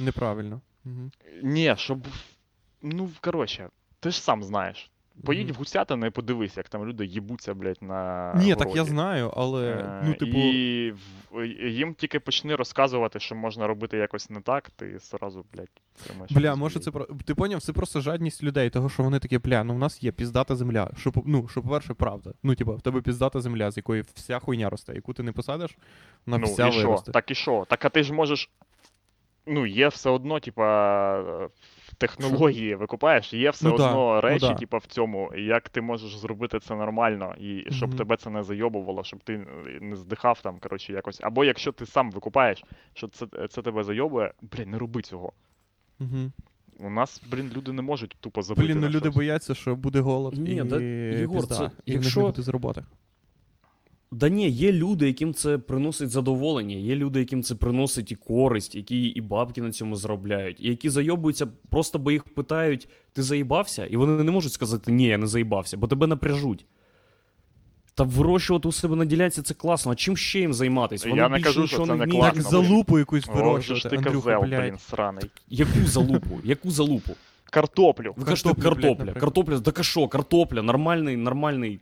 Неправильно. 0.00 0.60
Угу. 0.84 1.10
ні, 1.42 1.74
щоб. 1.78 2.06
Ну, 2.82 3.10
коротше, 3.20 3.68
ти 4.00 4.10
ж 4.10 4.22
сам 4.22 4.44
знаєш. 4.44 4.90
Поїдь 5.24 5.50
в 5.50 5.54
Гусятина 5.54 6.06
і 6.06 6.10
подивись, 6.10 6.56
як 6.56 6.68
там 6.68 6.86
люди 6.86 7.06
їбуться, 7.06 7.54
блядь, 7.54 7.82
на. 7.82 8.32
Ні, 8.36 8.54
так 8.54 8.76
я 8.76 8.84
знаю, 8.84 9.32
але. 9.36 9.70
Е, 9.70 10.02
Ну, 10.04 10.14
типу. 10.14 10.38
І 10.38 10.94
їм 11.70 11.94
тільки 11.94 12.20
почни 12.20 12.56
розказувати, 12.56 13.20
що 13.20 13.34
можна 13.34 13.66
робити 13.66 13.96
якось 13.96 14.30
не 14.30 14.40
так, 14.40 14.70
ти 14.70 14.98
сразу, 15.00 15.44
блядь, 15.52 15.68
тримаєш. 16.04 16.32
Бля, 16.32 16.54
може 16.54 16.80
це 16.80 16.90
про. 16.90 17.04
Ти 17.24 17.34
поняв, 17.34 17.62
це 17.62 17.72
просто 17.72 18.00
жадність 18.00 18.42
людей, 18.42 18.70
того, 18.70 18.88
що 18.88 19.02
вони 19.02 19.18
такі, 19.18 19.38
бля, 19.38 19.64
ну 19.64 19.74
в 19.74 19.78
нас 19.78 20.02
є 20.02 20.12
піздата 20.12 20.56
земля. 20.56 20.90
Що, 20.96 21.12
ну, 21.26 21.48
що, 21.48 21.62
по-перше, 21.62 21.94
правда. 21.94 22.32
Ну, 22.42 22.54
типа, 22.54 22.72
в 22.72 22.80
тебе 22.80 23.00
піздата 23.00 23.40
земля, 23.40 23.70
з 23.70 23.76
якої 23.76 24.04
вся 24.14 24.38
хуйня 24.38 24.70
росте, 24.70 24.94
яку 24.94 25.12
ти 25.12 25.22
не 25.22 25.32
посадиш, 25.32 25.76
вона 26.26 26.38
ну, 26.38 26.46
вся 26.46 26.68
і 26.68 26.72
що? 26.72 26.80
виросте. 26.80 27.12
Так 27.12 27.30
і 27.30 27.34
що? 27.34 27.66
Так 27.68 27.84
а 27.84 27.88
ти 27.88 28.02
ж 28.02 28.12
можеш. 28.12 28.50
Ну, 29.46 29.66
є 29.66 29.88
все 29.88 30.10
одно, 30.10 30.40
типа, 30.40 31.48
технології 31.98 32.74
викупаєш, 32.74 33.32
є 33.34 33.50
все 33.50 33.68
Ну 33.68 33.76
да, 33.76 33.88
одно 33.88 34.14
ну 34.14 34.20
речі, 34.20 34.46
да. 34.48 34.54
типа, 34.54 34.78
в 34.78 34.86
цьому, 34.86 35.32
як 35.36 35.68
ти 35.68 35.80
можеш 35.80 36.16
зробити 36.16 36.60
це 36.60 36.74
нормально, 36.74 37.34
і 37.40 37.64
щоб 37.70 37.88
Мгм. 37.88 37.98
тебе 37.98 38.16
це 38.16 38.30
не 38.30 38.42
зайобувало, 38.42 39.04
щоб 39.04 39.20
ти 39.24 39.46
не 39.80 39.96
здихав 39.96 40.40
там, 40.42 40.58
коротше, 40.58 40.92
якось. 40.92 41.20
Або 41.22 41.44
якщо 41.44 41.72
ти 41.72 41.86
сам 41.86 42.10
викупаєш, 42.10 42.64
що 42.94 43.08
це, 43.08 43.26
це 43.50 43.62
тебе 43.62 43.84
зайобує, 43.84 44.32
блін, 44.42 44.70
не 44.70 44.78
роби 44.78 45.02
цього. 45.02 45.32
Угу. 46.00 46.32
У 46.80 46.90
нас, 46.90 47.22
блін, 47.30 47.50
люди 47.56 47.72
не 47.72 47.82
можуть 47.82 48.16
тупо 48.20 48.42
забити. 48.42 48.66
Блін, 48.68 48.80
ну 48.80 48.86
люди 48.88 48.98
щось. 48.98 49.14
бояться, 49.14 49.54
що 49.54 49.76
буде 49.76 50.00
голод 50.00 50.38
Ні, 50.38 50.54
і 50.56 50.62
да, 50.62 50.80
Єгор, 50.80 51.36
пізда, 51.36 51.54
це- 51.54 51.70
і 51.86 51.92
якщо- 51.92 52.20
не 52.20 52.26
буде 52.26 52.42
з 52.42 52.48
роботи. 52.48 52.84
Да 54.10 54.28
ні, 54.28 54.48
є 54.50 54.72
люди, 54.72 55.06
яким 55.06 55.34
це 55.34 55.58
приносить 55.58 56.10
задоволення, 56.10 56.76
є 56.76 56.96
люди, 56.96 57.18
яким 57.18 57.42
це 57.42 57.54
приносить 57.54 58.12
і 58.12 58.14
користь, 58.14 58.74
які 58.74 59.06
і 59.06 59.20
бабки 59.20 59.62
на 59.62 59.72
цьому 59.72 59.96
заробляють, 59.96 60.56
і 60.60 60.68
які 60.68 60.90
зайобуються, 60.90 61.46
просто 61.70 61.98
бо 61.98 62.10
їх 62.10 62.24
питають, 62.24 62.88
ти 63.12 63.22
заїбався? 63.22 63.86
І 63.86 63.96
вони 63.96 64.24
не 64.24 64.30
можуть 64.30 64.52
сказати, 64.52 64.92
ні, 64.92 65.06
я 65.06 65.18
не 65.18 65.26
заїбався, 65.26 65.76
бо 65.76 65.86
тебе 65.86 66.06
напряжуть. 66.06 66.66
Та 67.94 68.04
вирощувати 68.04 68.68
у 68.68 68.72
себе 68.72 68.96
на 68.96 69.04
ділянці 69.04 69.42
це 69.42 69.54
класно. 69.54 69.92
А 69.92 69.94
чим 69.94 70.16
ще 70.16 70.40
їм 70.40 70.54
займатися? 70.54 71.08
Я 71.08 71.14
Вони 71.14 71.28
не 71.28 71.36
більше 71.36 71.44
кажу, 71.44 71.66
що 71.66 71.76
нічого 71.76 71.86
це 71.86 71.94
не 71.94 72.04
вміють. 72.04 72.34
Так 72.34 72.42
залупу 72.42 72.98
якусь 72.98 73.26
вирощувати, 73.26 73.96
Андрюха, 73.96 74.34
козел, 74.34 74.40
блядь. 74.40 74.62
блін, 74.62 74.78
сраний. 74.78 75.24
Яку 75.48 75.86
залупу? 75.86 76.40
Яку 76.44 76.70
залупу? 76.70 77.12
Картоплю. 77.50 78.14
Ви 78.16 78.24
кажете, 78.24 78.54
картопля. 78.62 79.12
Картопля, 79.12 79.60
так 79.60 79.78
а 79.78 79.82
що, 79.82 80.08
картопля, 80.08 80.62
нормальний, 80.62 81.16
нормальний 81.16 81.80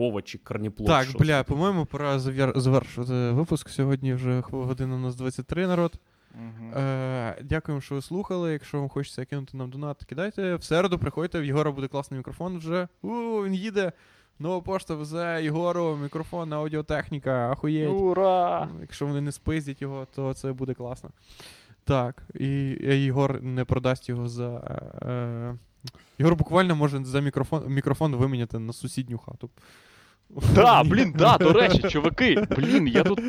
овочі, 0.00 0.38
корніплод. 0.38 0.88
Так, 0.88 1.08
що 1.08 1.18
бля, 1.18 1.42
по-моєму, 1.42 1.86
пора 1.86 2.18
завершувати 2.18 3.30
випуск. 3.30 3.68
Сьогодні 3.68 4.14
вже 4.14 4.42
година 4.50 4.94
у 4.94 4.98
нас 4.98 5.16
23 5.16 5.66
народ. 5.66 5.92
Мгм. 6.34 6.72
Е, 6.78 7.38
дякуємо, 7.42 7.80
що 7.80 7.94
ви 7.94 8.02
слухали. 8.02 8.52
Якщо 8.52 8.78
вам 8.78 8.88
хочеться 8.88 9.24
кинути 9.24 9.56
нам 9.56 9.70
донат, 9.70 10.04
кидайте. 10.04 10.54
В 10.54 10.64
середу 10.64 10.98
приходьте, 10.98 11.40
в 11.40 11.44
Єгора 11.44 11.70
буде 11.70 11.88
класний 11.88 12.18
мікрофон 12.18 12.58
вже. 12.58 12.88
У, 13.02 13.08
він 13.44 13.54
їде. 13.54 13.92
Нова 14.40 14.60
пошта 14.60 14.94
везе 14.94 15.40
Єгору, 15.42 15.96
мікрофон, 16.02 16.52
аудіотехніка, 16.52 17.50
ахуєть. 17.50 17.90
Ура! 17.90 18.68
Якщо 18.80 19.06
вони 19.06 19.20
не 19.20 19.32
спиздять 19.32 19.82
його, 19.82 20.06
то 20.14 20.34
це 20.34 20.52
буде 20.52 20.74
класно. 20.74 21.10
Так, 21.84 22.22
і 22.34 22.78
е, 22.82 22.96
Єгор 22.96 23.42
не 23.42 23.64
продасть 23.64 24.08
його 24.08 24.28
за. 24.28 24.48
Е, 25.02 25.54
Єгор 26.18 26.36
буквально 26.36 26.76
може 26.76 27.04
за 27.04 27.20
мікрофон, 27.20 27.66
мікрофон 27.68 28.16
виміняти 28.16 28.58
на 28.58 28.72
сусідню 28.72 29.18
хату. 29.18 29.50
Да, 30.54 30.84
блін, 30.84 31.14
да, 31.18 31.38
до 31.38 31.52
речі, 31.52 31.82
чуваки, 31.88 32.46
блін, 32.56 32.88
я 32.88 33.04
тут. 33.04 33.20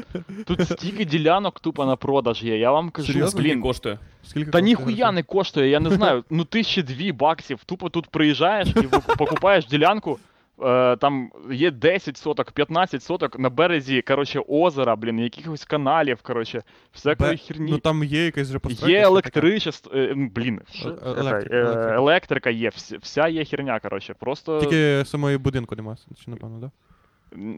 Тут 0.45 0.69
стільки 0.69 1.05
ділянок 1.05 1.59
тупо 1.59 1.85
на 1.85 1.95
продаж 1.95 2.43
є. 2.43 2.57
Я 2.57 2.71
вам 2.71 2.89
кажу, 2.89 3.13
Серйозно? 3.13 3.39
Скільки 3.41 3.59
коштує? 3.59 3.99
Скільки 4.23 4.51
Та 4.51 4.61
коштує 4.61 4.63
ніхуя 4.63 5.11
не 5.11 5.23
коштує, 5.23 5.69
я 5.69 5.79
не 5.79 5.89
знаю. 5.89 6.23
Ну 6.29 6.43
тисячі 6.45 6.83
дві 6.83 7.11
баксів. 7.11 7.63
Тупо 7.65 7.89
тут 7.89 8.07
приїжджаєш 8.07 8.67
і 8.69 9.15
покупаєш 9.17 9.65
ділянку. 9.67 10.19
Е, 10.63 10.95
там 10.95 11.31
є 11.51 11.71
10 11.71 12.17
соток, 12.17 12.51
15 12.51 13.03
соток 13.03 13.39
на 13.39 13.49
березі, 13.49 14.01
коротше, 14.01 14.41
озера, 14.47 14.95
блін, 14.95 15.19
якихось 15.19 15.65
каналів, 15.65 16.19
коротше, 16.21 16.63
всякої 16.93 17.31
Бе- 17.31 17.37
херні. 17.37 17.71
Ну 17.71 17.77
там 17.77 18.03
є 18.03 18.25
якась 18.25 18.49
вже 18.49 18.59
постройка, 18.59 18.97
Є 18.97 19.03
електричество, 19.03 19.91
е, 19.95 20.13
блін, 20.35 20.61
що? 20.71 20.89
Е- 20.89 20.95
Це, 21.03 21.09
електрик, 21.19 21.53
е, 21.53 21.57
електрик. 21.57 21.93
електрика 21.95 22.49
є, 22.49 22.69
вся, 22.69 22.97
вся 23.01 23.27
є 23.27 23.45
херня, 23.45 23.79
коротше, 23.79 24.15
просто... 24.19 24.59
Тільки 24.59 25.05
самої 25.05 25.37
будинку 25.37 25.75
немає, 25.75 25.97
чи 26.25 26.31
напевно, 26.31 26.61
так? 26.61 26.71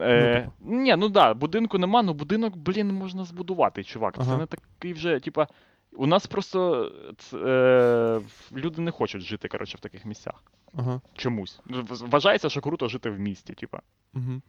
Е, 0.02 0.42
типу. 0.42 0.52
ні, 0.76 0.96
ну 0.96 1.10
да, 1.10 1.34
будинку 1.34 1.78
нема, 1.78 2.02
ну 2.04 2.14
будинок, 2.14 2.58
блін, 2.58 2.94
можна 2.94 3.26
збудувати, 3.26 3.84
чувак. 3.84 4.16
Це 4.16 4.22
Ага. 4.22 4.38
не 4.38 4.46
такий 4.46 4.94
вже, 4.94 5.20
типа. 5.20 5.48
У 5.94 6.06
нас 6.08 6.28
просто 6.28 6.92
ц- 7.18 7.38
е, 7.38 8.22
люди 8.56 8.82
не 8.82 8.92
хочуть 8.92 9.22
жити, 9.22 9.48
коротше, 9.48 9.78
в 9.78 9.82
таких 9.82 10.06
місцях. 10.06 10.44
Ага. 10.74 11.02
Чомусь. 11.16 11.60
Ну, 11.66 11.84
в- 11.90 12.10
Вважається, 12.10 12.50
що 12.50 12.62
круто 12.62 12.88
жити 12.88 13.10
в 13.10 13.20
місті, 13.20 13.54
типа. 13.54 13.80
Угу. 14.14 14.42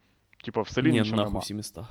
Типа 0.43 0.61
в 0.61 0.69
селі 0.69 0.91
Ні, 0.91 0.99
нічого 0.99 1.17
нахуй 1.17 1.31
нема. 1.31 1.39
всі 1.39 1.53
міста. 1.53 1.87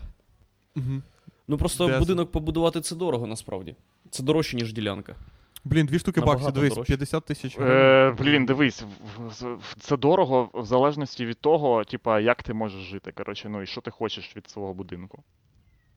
Угу. 0.76 1.02
Ну 1.48 1.56
просто 1.58 1.86
Де 1.86 1.98
будинок 1.98 2.32
побудувати 2.32 2.80
це 2.80 2.96
дорого 2.96 3.26
насправді. 3.26 3.76
Це 4.10 4.22
дорожче, 4.22 4.56
ніж 4.56 4.72
ділянка. 4.72 5.16
Блін, 5.64 5.86
дві 5.86 5.98
штуки 5.98 6.20
Набагато 6.20 6.44
баксів, 6.44 6.54
дивись, 6.54 6.72
дорожче. 6.74 6.90
50 6.92 7.24
тисяч. 7.24 7.58
Е, 7.60 8.14
блін, 8.18 8.46
дивись, 8.46 8.82
в- 8.82 9.28
в- 9.28 9.54
в- 9.56 9.74
це 9.80 9.96
дорого 9.96 10.50
в 10.54 10.64
залежності 10.66 11.26
від 11.26 11.38
того, 11.40 11.84
типа, 11.84 12.20
як 12.20 12.42
ти 12.42 12.54
можеш 12.54 12.80
жити, 12.82 13.12
коротше, 13.12 13.48
ну 13.48 13.62
і 13.62 13.66
що 13.66 13.80
ти 13.80 13.90
хочеш 13.90 14.36
від 14.36 14.50
свого 14.50 14.74
будинку. 14.74 15.22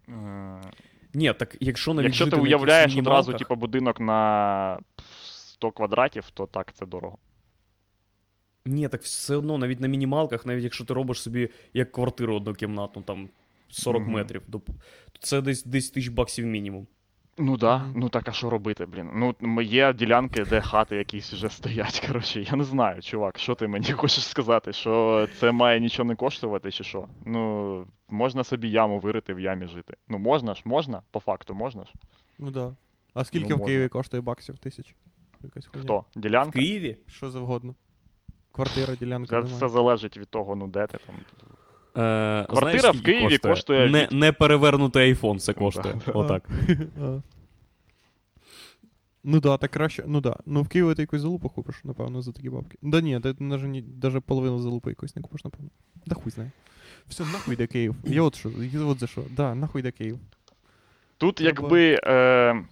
Е, 0.10 0.62
Ні, 1.14 1.34
так 1.34 1.58
якщо 1.60 1.94
навіть 1.94 2.06
Якщо 2.06 2.26
ти 2.26 2.30
жити 2.32 2.38
на 2.38 2.42
якихось 2.48 2.62
уявляєш 2.62 2.96
одразу, 2.98 3.32
мінімалках- 3.32 3.38
типу, 3.40 3.56
будинок 3.56 4.00
на 4.00 4.80
100 5.24 5.72
квадратів, 5.72 6.30
то 6.34 6.46
так, 6.46 6.74
це 6.74 6.86
дорого. 6.86 7.18
Ні, 8.66 8.88
так 8.88 9.02
все 9.02 9.36
одно, 9.36 9.58
навіть 9.58 9.80
на 9.80 9.88
мінімалках, 9.88 10.46
навіть 10.46 10.64
якщо 10.64 10.86
ти 10.86 10.94
робиш 10.94 11.22
собі 11.22 11.50
як 11.74 11.92
квартиру 11.92 12.36
однокімнатну, 12.36 13.02
там 13.02 13.30
40 13.70 14.02
Мгм. 14.04 14.12
метрів, 14.12 14.42
доп- 14.52 14.66
то 15.12 15.20
це 15.20 15.42
десь 15.42 15.64
десь 15.64 15.90
тисяч 15.90 16.10
баксів 16.10 16.46
мінімум. 16.46 16.88
Ну 17.38 17.58
да, 17.58 17.92
ну 17.96 18.10
так 18.10 18.28
а 18.28 18.32
що 18.32 18.50
робити, 18.50 18.86
блін? 18.86 19.36
Ну, 19.42 19.62
є 19.62 19.94
ділянки, 19.94 20.46
де 20.46 20.62
хати 20.62 20.96
якісь 20.96 21.34
вже 21.34 21.50
стоять. 21.50 22.00
Коротше, 22.08 22.42
я 22.42 22.56
не 22.56 22.64
знаю, 22.64 23.02
чувак, 23.02 23.40
що 23.40 23.56
ти 23.56 23.68
мені 23.68 23.92
хочеш 23.92 24.26
сказати? 24.26 24.74
Що 24.74 25.28
це 25.40 25.52
має 25.52 25.80
нічого 25.80 26.08
не 26.08 26.16
коштувати, 26.16 26.72
чи 26.72 26.84
що? 26.84 27.08
Ну, 27.26 27.86
можна 28.10 28.44
собі 28.44 28.70
яму 28.70 29.00
вирити 29.00 29.34
в 29.34 29.40
ямі 29.40 29.68
жити. 29.68 29.98
Ну 30.08 30.18
можна 30.18 30.56
ж, 30.56 30.62
можна, 30.66 31.02
по 31.12 31.20
факту, 31.20 31.54
можна 31.54 31.84
ж. 31.84 31.94
Ну 32.40 32.52
да. 32.52 32.76
А 33.14 33.24
скільки 33.24 33.50
Ну, 33.50 33.56
в. 33.56 33.66
Києві 33.66 33.88
коштує 33.88 34.22
баксів 34.22 34.58
тисяч? 34.58 34.96
Якась 35.44 35.66
хуйня. 35.66 35.84
Хто? 35.84 36.06
В 36.50 36.52
Києві? 36.52 36.98
Що 37.08 37.30
завгодно. 37.30 37.76
Квартира, 38.52 38.96
ділянка. 38.96 39.42
Це 39.42 39.48
все 39.48 39.70
залежить 39.70 40.18
від 40.18 40.30
того, 40.30 40.56
ну 40.56 40.68
де 40.68 40.88
ти 40.88 40.98
там. 40.98 41.16
Е, 41.98 42.46
Квартира 42.50 42.80
знаєш, 42.80 42.98
в 42.98 43.04
Києві 43.04 43.38
коштує 43.38 43.90
Не, 43.90 44.04
від- 44.04 44.12
не 44.12 44.32
перевернутий 44.32 45.04
айфон 45.04 45.40
це 45.40 45.54
коштує. 45.54 45.96
Отак. 46.14 46.50
Ну 49.28 49.40
да, 49.40 49.58
так 49.58 49.72
краще. 49.72 50.04
Ну 50.08 50.22
да. 50.22 50.36
Ну 50.46 50.62
в 50.62 50.68
Києві 50.68 50.96
ти 50.96 51.02
якусь 51.02 51.22
залупу 51.22 51.50
купиш, 51.50 51.84
напевно, 51.84 52.22
за 52.22 52.32
такі 52.32 52.50
бабки. 52.50 52.78
Да 52.82 53.02
ні, 53.02 53.20
ти 53.20 53.36
навіть, 53.40 54.26
половину 54.26 54.60
залупи 54.60 54.90
якось 54.90 55.16
не 55.16 55.22
купиш, 55.22 55.44
напевно. 55.44 55.70
Да 56.06 56.16
хуй 56.16 56.32
знає. 56.32 56.52
Все, 57.08 57.24
нахуй 57.24 57.54
йде 57.54 57.68
Київ. 57.68 57.96
Я 58.04 58.22
от 58.22 58.36
що, 58.36 58.52
от 58.88 59.00
за 59.00 59.08
що. 59.08 59.24
Да, 59.32 59.56
нахуй 59.56 59.80
йде 59.82 59.92
Київ. 59.92 60.20
Тут, 61.18 61.36
Треба- 61.36 61.50
якби 61.62 62.00
е, 62.04 62.64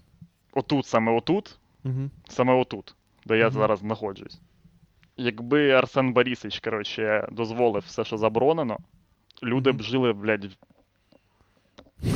отут, 0.53 0.85
саме 0.85 1.11
отут, 1.11 1.57
Угу. 1.85 2.09
саме 2.29 2.53
отут, 2.53 2.95
де 3.25 3.37
я 3.37 3.45
Мгм. 3.47 3.53
зараз 3.53 3.79
знаходжусь. 3.79 4.39
Якби 5.17 5.71
Арсен 5.71 6.13
Борисович, 6.13 6.59
коротше, 6.59 7.27
дозволив 7.31 7.83
все, 7.87 8.03
що 8.03 8.17
заборонено, 8.17 8.77
люди 9.43 9.71
б 9.71 9.81
жили, 9.81 10.13
блядь, 10.13 10.57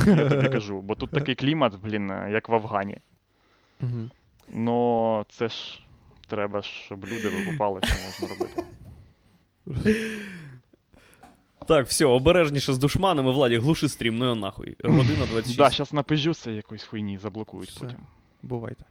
я 0.06 0.28
тобі 0.28 0.48
кажу, 0.48 0.80
бо 0.80 0.94
тут 0.94 1.10
такий 1.10 1.34
клімат, 1.34 1.74
блін, 1.82 2.08
як 2.08 2.48
в 2.48 2.54
Афгані. 2.54 2.98
Угу. 3.80 4.10
Ну, 4.52 5.24
це 5.28 5.48
ж 5.48 5.80
треба, 6.28 6.62
щоб 6.62 7.04
люди 7.04 7.28
викупали, 7.28 7.80
що 7.84 7.94
можна 8.22 8.36
робити. 8.36 8.64
Так, 11.66 11.86
все, 11.86 12.04
обережніше 12.04 12.72
з 12.72 12.78
душманами, 12.78 13.32
Владі, 13.32 13.58
глуши 13.58 13.88
стрім, 13.88 14.18
ну 14.18 14.24
його 14.24 14.36
нахуй. 14.36 14.76
Година 14.84 15.26
26. 15.26 15.56
Да, 15.58 15.70
щас 15.70 15.92
напижуся 15.92 16.50
якоїсь 16.50 16.84
хуйні, 16.84 17.18
заблокують 17.18 17.70
Все. 17.70 17.80
потім. 17.80 17.98
Бувайте. 18.42 18.84